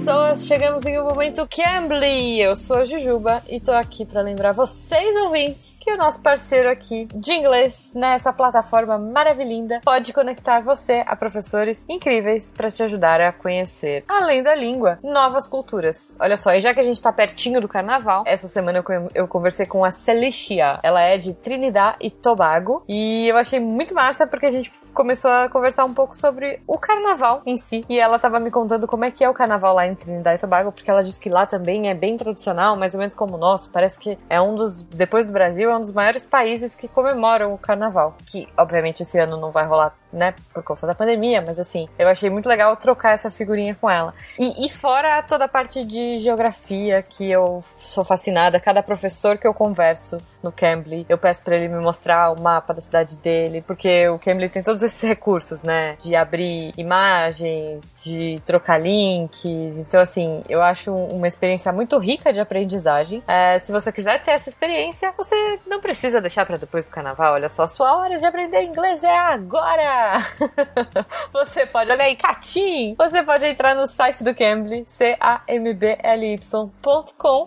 pessoas! 0.07 0.47
Chegamos 0.47 0.85
em 0.85 0.97
um 0.97 1.03
momento 1.03 1.45
Cambly. 1.47 2.39
Eu 2.39 2.55
sou 2.55 2.77
a 2.77 2.85
Jujuba 2.85 3.43
e 3.49 3.59
tô 3.59 3.73
aqui 3.73 4.05
para 4.05 4.21
lembrar 4.21 4.53
vocês, 4.53 5.13
ouvintes, 5.23 5.79
que 5.81 5.91
o 5.91 5.97
nosso 5.97 6.21
parceiro 6.21 6.69
aqui 6.69 7.09
de 7.13 7.33
inglês 7.33 7.91
nessa 7.93 8.31
plataforma 8.31 8.97
maravilhinda 8.97 9.81
pode 9.83 10.13
conectar 10.13 10.61
você 10.61 11.03
a 11.05 11.13
professores 11.13 11.83
incríveis 11.89 12.53
para 12.55 12.71
te 12.71 12.81
ajudar 12.83 13.19
a 13.19 13.33
conhecer, 13.33 14.05
além 14.07 14.41
da 14.41 14.55
língua, 14.55 14.97
novas 15.03 15.45
culturas. 15.45 16.17
Olha 16.21 16.37
só, 16.37 16.53
e 16.53 16.61
já 16.61 16.73
que 16.73 16.79
a 16.79 16.83
gente 16.83 17.01
tá 17.01 17.11
pertinho 17.11 17.59
do 17.59 17.67
carnaval, 17.67 18.23
essa 18.25 18.47
semana 18.47 18.77
eu, 18.79 18.83
co- 18.83 19.09
eu 19.13 19.27
conversei 19.27 19.65
com 19.65 19.83
a 19.83 19.91
Celicia. 19.91 20.79
Ela 20.83 21.01
é 21.01 21.17
de 21.17 21.35
Trinidad 21.35 21.97
e 21.99 22.09
Tobago 22.09 22.81
e 22.87 23.27
eu 23.27 23.35
achei 23.35 23.59
muito 23.59 23.93
massa 23.93 24.25
porque 24.25 24.45
a 24.45 24.51
gente 24.51 24.71
começou 24.93 25.29
a 25.29 25.49
conversar 25.49 25.83
um 25.83 25.93
pouco 25.93 26.15
sobre 26.15 26.61
o 26.65 26.77
carnaval 26.77 27.41
em 27.45 27.57
si. 27.57 27.83
E 27.89 27.99
ela 27.99 28.17
tava 28.17 28.39
me 28.39 28.49
contando 28.49 28.87
como 28.87 29.03
é 29.03 29.11
que 29.11 29.21
é 29.21 29.29
o 29.29 29.33
carnaval 29.33 29.75
lá 29.75 29.85
em 29.85 29.96
Trinidad 29.97 30.35
e 30.35 30.39
Tobago, 30.39 30.71
porque 30.71 30.89
ela 30.89 31.01
disse 31.01 31.19
que 31.19 31.29
lá 31.29 31.45
também 31.45 31.89
é 31.89 31.93
bem 31.93 32.15
tradicional, 32.17 32.75
mais 32.75 32.93
ou 32.93 32.99
menos 32.99 33.15
como 33.15 33.35
o 33.35 33.37
nosso. 33.37 33.69
Parece 33.71 33.99
que 33.99 34.17
é 34.29 34.39
um 34.39 34.55
dos, 34.55 34.81
depois 34.83 35.25
do 35.25 35.33
Brasil, 35.33 35.69
é 35.69 35.75
um 35.75 35.81
dos 35.81 35.91
maiores 35.91 36.23
países 36.23 36.75
que 36.75 36.87
comemoram 36.87 37.53
o 37.53 37.57
carnaval. 37.57 38.15
Que, 38.25 38.47
obviamente, 38.57 39.01
esse 39.01 39.19
ano 39.19 39.37
não 39.37 39.51
vai 39.51 39.65
rolar, 39.65 39.95
né, 40.11 40.33
por 40.53 40.63
conta 40.63 40.87
da 40.87 40.95
pandemia, 40.95 41.43
mas 41.45 41.59
assim, 41.59 41.87
eu 41.97 42.07
achei 42.07 42.29
muito 42.29 42.47
legal 42.47 42.75
trocar 42.75 43.13
essa 43.13 43.29
figurinha 43.29 43.75
com 43.75 43.89
ela. 43.89 44.13
E, 44.39 44.65
e 44.65 44.69
fora 44.69 45.21
toda 45.23 45.45
a 45.45 45.47
parte 45.47 45.83
de 45.83 46.17
geografia, 46.17 47.01
que 47.01 47.29
eu 47.29 47.63
sou 47.79 48.03
fascinada, 48.03 48.59
cada 48.59 48.81
professor 48.81 49.37
que 49.37 49.47
eu 49.47 49.53
converso 49.53 50.17
no 50.41 50.51
Cambly, 50.51 51.05
eu 51.09 51.17
peço 51.17 51.43
pra 51.43 51.55
ele 51.55 51.67
me 51.67 51.81
mostrar 51.81 52.31
o 52.31 52.39
mapa 52.39 52.73
da 52.73 52.81
cidade 52.81 53.17
dele, 53.17 53.61
porque 53.65 54.07
o 54.07 54.19
Cambly 54.19 54.49
tem 54.49 54.63
todos 54.63 54.83
esses 54.83 55.01
recursos, 55.01 55.63
né, 55.63 55.95
de 55.99 56.15
abrir 56.15 56.71
imagens, 56.77 57.93
de 58.03 58.41
trocar 58.45 58.77
links, 58.77 59.79
então 59.79 59.99
assim, 59.99 60.43
eu 60.47 60.61
acho 60.61 60.93
uma 60.93 61.27
experiência 61.27 61.71
muito 61.71 61.97
rica 61.97 62.31
de 62.31 62.39
aprendizagem. 62.39 63.21
É, 63.27 63.59
se 63.59 63.71
você 63.71 63.91
quiser 63.91 64.21
ter 64.21 64.31
essa 64.31 64.47
experiência, 64.47 65.11
você 65.17 65.59
não 65.65 65.81
precisa 65.81 66.21
deixar 66.21 66.45
pra 66.45 66.57
depois 66.57 66.85
do 66.85 66.91
carnaval, 66.91 67.33
olha 67.33 67.49
só, 67.49 67.63
a 67.63 67.67
sua 67.67 67.97
hora 67.97 68.17
de 68.17 68.25
aprender 68.25 68.61
inglês 68.61 69.03
é 69.03 69.17
agora! 69.17 69.96
você 71.33 71.65
pode, 71.65 71.91
olha 71.91 72.03
aí, 72.03 72.15
Catim! 72.15 72.95
Você 72.97 73.23
pode 73.23 73.45
entrar 73.45 73.75
no 73.75 73.87
site 73.87 74.23
do 74.23 74.33
Cambly, 74.33 74.83
C-A-M-B-L-Y.com 74.85 75.85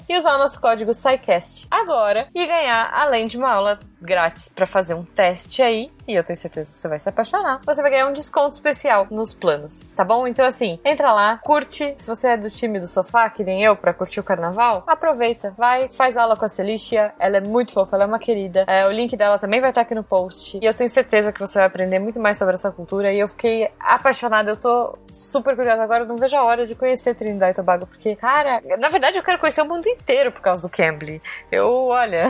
e 0.09 0.19
usar 0.19 0.35
o 0.35 0.39
nosso 0.39 0.61
código 0.61 0.93
SciCast 0.95 1.67
agora 1.71 2.27
e 2.35 2.47
ganhar, 2.47 2.91
além 2.93 3.27
de 3.27 3.37
uma 3.39 3.51
aula 3.51 3.79
grátis 4.01 4.49
pra 4.49 4.67
fazer 4.67 4.95
um 4.95 5.05
teste 5.05 5.63
aí, 5.63 5.91
e 6.07 6.15
eu 6.15 6.25
tenho 6.25 6.37
certeza 6.37 6.71
que 6.73 6.79
você 6.79 6.89
vai 6.89 6.99
se 6.99 7.09
apaixonar, 7.09 7.61
você 7.65 7.83
vai 7.83 7.91
ganhar 7.91 8.07
um 8.07 8.13
desconto 8.13 8.55
especial 8.55 9.07
nos 9.11 9.33
planos, 9.33 9.87
tá 9.95 10.05
bom? 10.05 10.27
Então 10.27 10.45
assim, 10.45 10.79
entra 10.85 11.13
lá, 11.13 11.39
curte, 11.39 11.95
se 11.97 12.09
você 12.09 12.29
é 12.29 12.37
do 12.37 12.51
time 12.51 12.81
do 12.81 12.87
sofá, 12.87 13.29
que 13.31 13.45
nem 13.45 13.63
eu, 13.63 13.77
pra 13.77 13.95
curtir 13.95 14.21
o 14.21 14.25
carnaval, 14.25 14.83
aproveita, 14.87 15.55
vai, 15.57 15.89
faz 15.89 16.17
aula 16.17 16.37
com 16.37 16.45
a 16.45 16.49
Celicia, 16.49 17.13
ela 17.19 17.37
é 17.37 17.41
muito 17.41 17.73
fofa, 17.73 17.97
ela 17.97 18.05
é 18.05 18.07
uma 18.07 18.19
querida, 18.19 18.65
É, 18.67 18.87
o 18.87 18.91
link 18.91 19.17
dela 19.17 19.39
também 19.39 19.61
vai 19.61 19.71
estar 19.71 19.83
aqui 19.83 19.95
no 19.95 20.03
post, 20.03 20.59
e 20.61 20.65
eu 20.65 20.75
tenho 20.75 20.91
certeza 20.91 21.33
que 21.33 21.41
você 21.41 21.59
vai 21.59 21.67
aprender 21.67 21.99
muito 21.99 22.19
mais 22.19 22.39
sobre 22.39 22.55
essa 22.55 22.71
cultura, 22.71 23.13
e 23.13 23.19
eu 23.19 23.29
fiquei 23.29 23.71
apaixonada, 23.79 24.51
eu 24.51 24.57
tô 24.57 24.99
super 25.13 25.55
curiosa 25.55 25.83
agora, 25.83 26.05
eu 26.05 26.09
não 26.09 26.17
vejo 26.17 26.37
a 26.37 26.43
hora 26.43 26.67
de 26.67 26.75
conhecer 26.75 27.15
Trinidad 27.15 27.51
e 27.51 27.55
Tobago, 27.55 27.87
porque, 27.87 28.17
cara, 28.17 28.61
na 28.79 28.89
verdade 28.89 29.17
eu 29.17 29.23
quero 29.23 29.39
conhecer 29.39 29.63
o 29.63 29.67
mundo 29.67 29.87
inteiro 29.89 30.33
por 30.33 30.41
causa 30.41 30.63
do 30.63 30.69
Cambly. 30.69 31.21
Eu, 31.51 31.87
olha, 31.87 32.29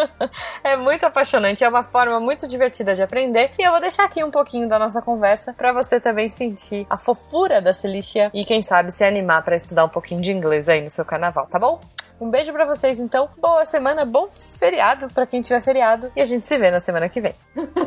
é 0.62 0.76
muito 0.76 0.99
apaixonante, 1.06 1.64
é 1.64 1.68
uma 1.68 1.82
forma 1.82 2.20
muito 2.20 2.46
divertida 2.46 2.94
de 2.94 3.02
aprender. 3.02 3.50
E 3.58 3.62
eu 3.62 3.70
vou 3.70 3.80
deixar 3.80 4.04
aqui 4.04 4.22
um 4.22 4.30
pouquinho 4.30 4.68
da 4.68 4.78
nossa 4.78 5.00
conversa 5.02 5.52
para 5.52 5.72
você 5.72 6.00
também 6.00 6.28
sentir 6.28 6.86
a 6.88 6.96
fofura 6.96 7.60
da 7.60 7.72
Celicia 7.72 8.30
e 8.34 8.44
quem 8.44 8.62
sabe 8.62 8.90
se 8.90 9.04
animar 9.04 9.42
para 9.42 9.56
estudar 9.56 9.84
um 9.84 9.88
pouquinho 9.88 10.20
de 10.20 10.32
inglês 10.32 10.68
aí 10.68 10.82
no 10.82 10.90
seu 10.90 11.04
carnaval, 11.04 11.46
tá 11.46 11.58
bom? 11.58 11.80
Um 12.20 12.28
beijo 12.30 12.52
para 12.52 12.66
vocês 12.66 13.00
então. 13.00 13.30
Boa 13.38 13.64
semana, 13.64 14.04
bom 14.04 14.28
feriado 14.28 15.08
para 15.08 15.24
quem 15.26 15.40
tiver 15.40 15.62
feriado 15.62 16.12
e 16.14 16.20
a 16.20 16.24
gente 16.26 16.46
se 16.46 16.58
vê 16.58 16.70
na 16.70 16.78
semana 16.80 17.08
que 17.08 17.18
vem. 17.20 17.34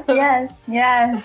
yes, 0.09 0.51
yes. 0.67 1.23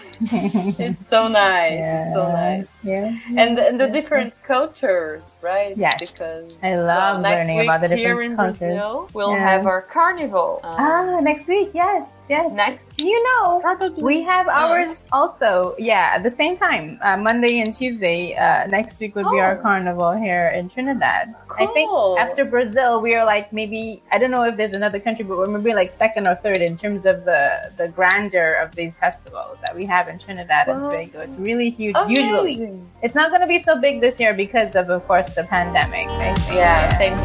It's 0.79 1.09
so 1.09 1.29
nice. 1.29 1.81
It's 1.81 2.13
so 2.13 2.29
nice. 2.31 2.69
Yeah. 2.85 3.15
And, 3.31 3.59
and 3.59 3.79
the 3.79 3.89
different 3.89 4.35
cultures, 4.47 5.23
right? 5.43 5.75
Yes. 5.77 5.97
Because 5.99 6.53
I 6.63 6.77
love 6.77 7.23
next 7.23 7.47
learning 7.49 7.57
week 7.59 7.69
about 7.69 7.81
the 7.89 7.97
here 7.97 8.09
different 8.09 8.31
in 8.33 8.37
cultures. 8.37 8.59
Brazil, 8.59 9.09
we'll 9.15 9.33
Yeah. 9.33 9.39
have 9.57 9.67
our 9.67 9.81
carnival. 9.83 10.61
Um, 10.63 10.75
Ah, 10.79 11.21
next 11.23 11.49
week, 11.49 11.71
yes, 11.75 12.03
yes. 12.29 12.53
next 12.53 13.01
You 13.01 13.23
know, 13.29 13.61
Probably. 13.61 14.03
we 14.03 14.23
have 14.23 14.49
ours 14.49 15.09
also. 15.13 15.75
Yeah, 15.79 16.13
at 16.15 16.23
the 16.23 16.31
same 16.31 16.57
time, 16.57 16.99
uh, 17.03 17.17
Monday 17.17 17.61
and 17.61 17.73
Tuesday. 17.73 18.35
Uh, 18.35 18.67
next 18.67 18.99
week 19.01 19.15
would 19.15 19.31
be 19.31 19.39
our 19.39 19.57
Oh. 19.59 19.63
carnival 19.63 20.13
here 20.13 20.49
in 20.49 20.69
Trinidad. 20.69 21.35
Cool. 21.49 21.69
I 21.69 21.73
think 21.73 21.91
after 22.19 22.45
Brazil, 22.45 23.01
we 23.01 23.15
are 23.15 23.25
like 23.25 23.53
maybe 23.53 24.03
I 24.11 24.19
don't 24.19 24.31
know 24.31 24.43
if 24.45 24.57
there's 24.57 24.75
another 24.75 24.99
country, 25.01 25.25
but 25.25 25.39
we're 25.39 25.47
maybe 25.47 25.73
like 25.75 25.97
second 25.99 26.27
or 26.27 26.35
third 26.35 26.59
in 26.59 26.77
terms 26.77 27.07
of 27.07 27.25
the 27.25 27.71
the 27.77 27.89
grandeur 27.89 28.55
of 28.55 28.75
these 28.75 28.99
festivals 28.99 29.59
that 29.65 29.75
we 29.75 29.85
have 29.87 30.09
in 30.09 30.19
Trinidad 30.19 30.69
and 30.69 30.83
Tobago. 30.83 31.21
It's 31.21 31.37
really 31.37 31.71
huge. 31.71 31.97
Usually, 32.09 32.55
it's 33.03 33.15
not 33.15 33.31
going 33.31 33.41
to 33.43 33.47
be 33.47 33.59
so 33.59 33.81
big 33.81 34.01
this 34.01 34.19
year 34.21 34.35
because 34.35 34.75
of, 34.75 34.91
of 34.91 35.07
course, 35.07 35.35
the 35.35 35.45
pandemic. 35.45 36.09
I 36.09 36.35
think. 36.35 36.59
Yeah, 36.59 36.99
same 36.99 37.17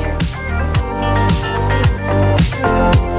here. 3.01 3.12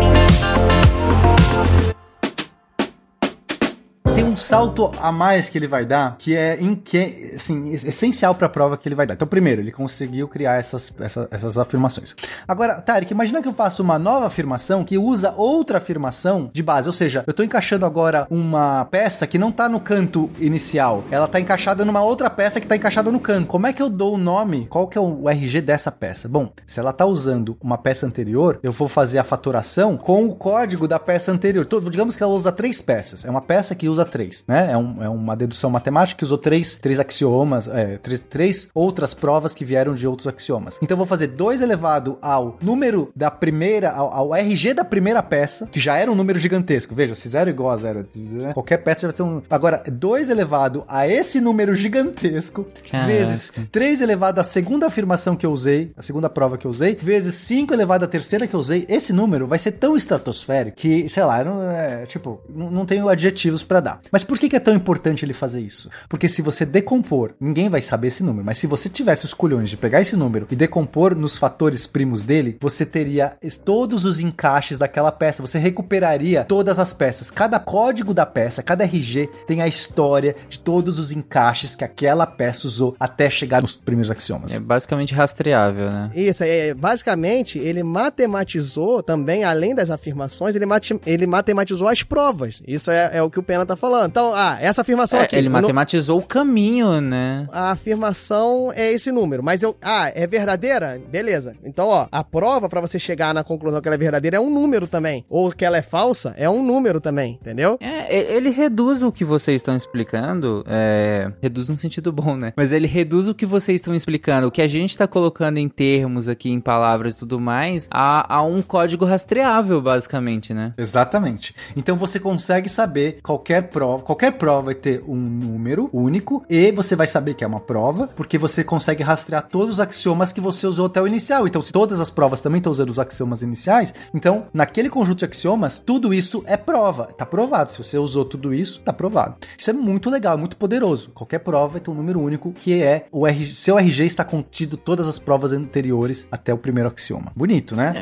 Um 4.35 4.36
salto 4.36 4.90
a 5.01 5.12
mais 5.12 5.48
que 5.48 5.56
ele 5.56 5.66
vai 5.66 5.85
dar, 5.85 6.16
que 6.19 6.35
é 6.36 6.59
que, 6.85 7.32
assim, 7.36 7.70
essencial 7.70 8.35
para 8.35 8.47
a 8.47 8.51
prova 8.51 8.77
que 8.77 8.89
ele 8.89 8.94
vai 8.94 9.06
dar. 9.06 9.15
Então, 9.15 9.28
primeiro, 9.28 9.61
ele 9.61 9.70
conseguiu 9.70 10.27
criar 10.27 10.59
essas, 10.59 10.93
essa- 11.01 11.28
essas 11.31 11.56
afirmações. 11.56 12.15
Agora, 12.47 12.81
Tarek, 12.81 13.12
imagina 13.12 13.40
que 13.40 13.47
eu 13.48 13.52
faço 13.52 13.82
uma 13.82 13.98
nova 13.98 14.27
afirmação 14.27 14.85
que 14.85 14.98
usa 14.98 15.32
outra 15.36 15.78
afirmação 15.78 16.51
de 16.52 16.62
base. 16.62 16.89
Ou 16.89 16.93
seja, 16.93 17.23
eu 17.27 17.31
estou 17.31 17.44
encaixando 17.44 17.86
agora 17.86 18.27
uma 18.28 18.85
peça 18.86 19.27
que 19.27 19.39
não 19.39 19.51
está 19.51 19.69
no 19.69 19.78
canto 19.81 20.28
inicial. 20.39 21.05
Ela 21.11 21.27
está 21.27 21.39
encaixada 21.39 21.85
numa 21.85 22.02
outra 22.02 22.28
peça 22.28 22.59
que 22.61 22.66
está 22.66 22.74
encaixada 22.77 23.12
no 23.12 23.20
canto. 23.20 23.47
Como 23.47 23.66
é 23.66 23.73
que 23.73 23.82
eu 23.82 23.89
dou 23.89 24.15
o 24.15 24.19
nome? 24.19 24.66
Qual 24.69 24.89
que 24.89 24.98
é 24.98 25.01
o 25.01 25.28
RG 25.28 25.61
dessa 25.61 25.93
peça? 25.93 26.28
Bom, 26.28 26.51
se 26.66 26.81
ela 26.81 26.90
está 26.90 27.06
usando 27.06 27.56
uma 27.62 27.78
peça 27.78 28.05
anterior, 28.06 28.59
eu 28.62 28.73
vou 28.73 28.89
fazer 28.89 29.19
a 29.19 29.24
faturação 29.24 29.97
com 29.97 30.27
o 30.27 30.35
código 30.35 30.89
da 30.89 30.98
peça 30.98 31.31
anterior. 31.31 31.65
Então, 31.65 31.81
digamos 31.81 32.16
que 32.16 32.23
ela 32.23 32.32
usa 32.32 32.51
três 32.51 32.81
peças. 32.81 33.24
É 33.24 33.31
uma 33.31 33.40
peça 33.40 33.74
que 33.74 33.89
usa 33.89 34.05
três. 34.05 34.23
Né? 34.48 34.72
É, 34.72 34.76
um- 34.76 35.02
é 35.02 35.09
uma 35.09 35.36
dedução 35.36 35.70
matemática 35.70 36.18
que 36.18 36.24
usou 36.24 36.38
três, 36.38 36.76
três 36.76 36.98
axiomas, 37.01 37.68
é, 37.68 37.98
três, 37.98 38.20
três 38.20 38.68
outras 38.74 39.12
provas 39.14 39.55
que 39.55 39.64
vieram 39.64 39.94
de 39.94 40.06
outros 40.06 40.26
axiomas. 40.26 40.78
Então 40.82 40.94
eu 40.94 40.98
vou 40.98 41.06
fazer 41.06 41.28
2 41.28 41.60
elevado 41.60 42.18
ao 42.20 42.56
número 42.62 43.10
da 43.14 43.30
primeira, 43.30 43.90
ao, 43.90 44.12
ao 44.12 44.34
RG 44.34 44.74
da 44.74 44.84
primeira 44.84 45.22
peça, 45.22 45.66
que 45.66 45.80
já 45.80 45.96
era 45.96 46.10
um 46.10 46.14
número 46.14 46.38
gigantesco. 46.38 46.94
Veja, 46.94 47.14
se 47.14 47.28
zero 47.28 47.51
é 47.51 47.52
igual 47.52 47.70
a 47.70 47.76
zero, 47.76 48.06
né? 48.16 48.52
qualquer 48.52 48.78
peça 48.78 49.06
vai 49.06 49.14
ter 49.14 49.22
um. 49.22 49.42
Agora, 49.51 49.82
2 49.90 50.28
elevado 50.30 50.84
a 50.88 51.06
esse 51.09 51.40
número 51.40 51.74
gigantesco, 51.74 52.66
Caraca. 52.90 53.06
vezes 53.09 53.52
3 53.72 54.01
elevado 54.01 54.38
à 54.40 54.44
segunda 54.44 54.86
afirmação 54.86 55.36
que 55.36 55.46
eu 55.46 55.52
usei, 55.52 55.92
a 55.96 56.02
segunda 56.02 56.28
prova 56.28 56.56
que 56.59 56.66
eu 56.66 56.70
usei, 56.70 56.94
vezes 57.01 57.34
5 57.34 57.72
elevado 57.72 58.05
à 58.05 58.09
terceira 58.09 58.46
que 58.46 58.55
eu 58.55 58.60
usei, 58.60 58.84
esse 58.88 59.12
número 59.12 59.46
vai 59.46 59.59
ser 59.59 59.72
tão 59.72 59.96
estratosférico 59.96 60.76
que, 60.76 61.09
sei 61.09 61.24
lá, 61.24 61.42
não, 61.44 61.70
é, 61.70 62.05
tipo, 62.06 62.40
não, 62.48 62.70
não 62.70 62.86
tenho 62.86 63.09
adjetivos 63.09 63.62
pra 63.62 63.80
dar. 63.80 64.01
Mas 64.15 64.23
por 64.23 64.39
que, 64.39 64.49
que 64.49 64.55
é 64.55 64.61
tão 64.61 64.73
importante 64.73 65.24
ele 65.24 65.32
fazer 65.32 65.61
isso? 65.61 65.91
Porque 66.09 66.28
se 66.28 66.41
você 66.41 66.65
decompor, 66.65 67.32
ninguém 67.41 67.69
vai 67.69 67.81
saber 67.81 68.07
esse 68.07 68.23
número, 68.23 68.45
mas 68.47 68.59
se 68.59 68.69
você 68.69 68.89
tivesse 68.89 69.24
os 69.24 69.35
culhões 69.35 69.69
de 69.69 69.77
pegar 69.77 70.01
esse 70.01 70.15
número 70.15 70.47
e 70.53 70.55
decompor 70.55 71.16
nos 71.16 71.36
fatores 71.36 71.85
primos 71.85 72.23
dele, 72.23 72.57
você 72.61 72.86
teria 72.86 73.32
todos 73.65 74.05
os 74.05 74.20
encaixes 74.20 74.78
daquela 74.78 75.11
peça, 75.11 75.43
você 75.43 75.59
recuperaria 75.59 76.45
todas 76.45 76.78
as 76.78 76.93
peças. 76.93 77.28
Cada 77.28 77.59
código 77.59 78.15
da 78.15 78.24
peça, 78.24 78.62
cada 78.62 78.85
RG 78.85 79.28
tem 79.49 79.61
a 79.62 79.66
história 79.66 80.36
de 80.49 80.61
todos 80.61 81.01
os 81.01 81.11
encaixes 81.11 81.74
que 81.74 81.82
aquela 81.82 82.24
peça 82.24 82.69
usou 82.69 82.95
até 83.01 83.28
chegar 83.28 83.61
nos 83.62 83.74
primeiros 83.74 84.12
axiomas. 84.12 84.55
É 84.55 84.61
basicamente 84.61 85.12
rastreável, 85.12 85.91
né? 85.91 86.11
Isso, 86.15 86.45
é, 86.45 86.73
basicamente, 86.73 87.59
ele 87.59 87.82
matematizou 87.82 89.03
também, 89.03 89.43
além 89.45 89.74
das 89.74 89.91
afirmações, 89.91 90.55
ele, 90.55 90.66
mate- 90.66 91.01
ele 91.05 91.27
matematizou 91.27 91.89
as 91.89 92.03
provas. 92.03 92.62
Isso 92.66 92.91
é, 92.91 93.16
é 93.16 93.23
o 93.23 93.28
que 93.31 93.39
o 93.41 93.43
Pena 93.43 93.66
tá 93.66 93.74
falando. 93.74 94.03
Então, 94.06 94.32
ah, 94.35 94.56
essa 94.60 94.81
afirmação 94.82 95.20
É, 95.20 95.24
aqui. 95.24 95.36
ele 95.36 95.48
matematizou 95.48 96.18
o 96.18 96.22
caminho, 96.22 97.01
né? 97.01 97.47
A 97.52 97.70
afirmação 97.72 98.72
é 98.74 98.93
esse 98.93 99.10
número, 99.12 99.43
mas 99.43 99.62
eu. 99.62 99.76
Ah, 99.81 100.10
é 100.14 100.26
verdadeira? 100.26 101.01
Beleza. 101.10 101.55
Então, 101.64 101.86
ó, 101.86 102.06
a 102.10 102.24
prova 102.24 102.68
pra 102.68 102.81
você 102.81 102.98
chegar 102.98 103.32
na 103.35 103.44
conclusão 103.44 103.81
que 103.81 103.89
ela 103.89 103.94
é 103.94 103.98
verdadeira 103.98 104.36
é 104.36 104.40
um 104.40 104.51
número 104.51 104.86
também. 104.86 105.24
Ou 105.28 105.51
que 105.51 105.64
ela 105.64 105.76
é 105.76 105.82
falsa 105.82 106.35
é 106.36 106.48
um 106.48 106.62
número 106.64 107.01
também, 107.01 107.39
entendeu? 107.40 107.78
É, 107.81 108.35
ele 108.35 108.51
reduz 108.51 109.02
o 109.02 109.12
que 109.12 109.24
vocês 109.24 109.56
estão 109.56 109.76
explicando, 109.76 110.64
é, 110.68 111.31
reduz 111.40 111.68
num 111.68 111.76
sentido 111.76 112.12
bom, 112.12 112.36
né? 112.36 112.52
Mas 112.56 112.72
ele 112.72 112.86
reduz 112.86 113.28
o 113.28 113.35
que 113.35 113.47
vocês 113.47 113.76
estão 113.76 113.94
explicando, 113.94 114.47
o 114.48 114.51
que 114.51 114.62
a 114.62 114.68
gente 114.68 114.97
tá 114.97 115.06
colocando 115.06 115.59
em 115.59 115.68
termos 115.68 116.28
aqui, 116.28 116.51
em 116.51 116.60
palavras 116.60 117.14
e 117.14 117.18
tudo 117.18 117.39
mais, 117.40 117.89
a, 117.90 118.35
a 118.36 118.43
um 118.43 118.60
código 118.62 119.05
rastreável, 119.05 119.81
basicamente, 119.81 120.52
né? 120.52 120.74
Exatamente. 120.76 121.55
Então 121.76 121.97
você 121.97 122.18
consegue 122.18 122.68
saber 122.68 123.18
qualquer 123.22 123.62
prova, 123.68 123.93
qualquer 124.02 124.32
prova 124.32 124.66
vai 124.66 124.74
ter 124.74 125.02
um 125.06 125.16
número 125.16 125.88
único 125.92 126.44
e 126.48 126.72
você 126.72 126.96
vai 126.96 127.06
saber 127.06 127.34
que 127.34 127.44
é 127.44 127.46
uma 127.46 127.60
prova, 127.60 128.08
porque 128.16 128.38
você 128.38 128.64
consegue 128.64 129.02
rastrear 129.02 129.46
todos 129.48 129.74
os 129.74 129.80
axiomas 129.80 130.32
que 130.32 130.40
você 130.40 130.66
usou 130.66 130.86
até 130.86 131.00
o 131.00 131.06
inicial. 131.06 131.46
Então, 131.46 131.62
se 131.62 131.72
todas 131.72 132.00
as 132.00 132.10
provas 132.10 132.42
também 132.42 132.58
estão 132.58 132.72
usando 132.72 132.90
os 132.90 132.98
axiomas 132.98 133.42
iniciais, 133.42 133.94
então 134.12 134.46
naquele 134.52 134.88
conjunto 134.88 135.18
de 135.18 135.24
axiomas, 135.24 135.78
tudo 135.78 136.12
isso 136.12 136.42
é 136.46 136.56
prova. 136.56 137.04
Tá 137.04 137.26
provado. 137.26 137.70
Se 137.70 137.78
você 137.78 137.98
usou 137.98 138.24
tudo 138.24 138.54
isso, 138.54 138.80
tá 138.80 138.92
provado. 138.92 139.36
Isso 139.56 139.70
é 139.70 139.72
muito 139.72 140.10
legal, 140.10 140.36
muito 140.36 140.56
poderoso. 140.56 141.10
Qualquer 141.10 141.40
prova 141.40 141.74
vai 141.74 141.80
ter 141.80 141.90
um 141.90 141.94
número 141.94 142.20
único 142.20 142.52
que 142.52 142.82
é 142.82 143.06
o 143.10 143.26
RG, 143.26 143.54
seu 143.54 143.78
RG 143.78 144.04
está 144.04 144.24
contido 144.24 144.76
todas 144.76 145.08
as 145.08 145.18
provas 145.18 145.52
anteriores 145.52 146.26
até 146.30 146.52
o 146.52 146.58
primeiro 146.58 146.88
axioma. 146.88 147.32
Bonito, 147.34 147.76
né? 147.76 147.94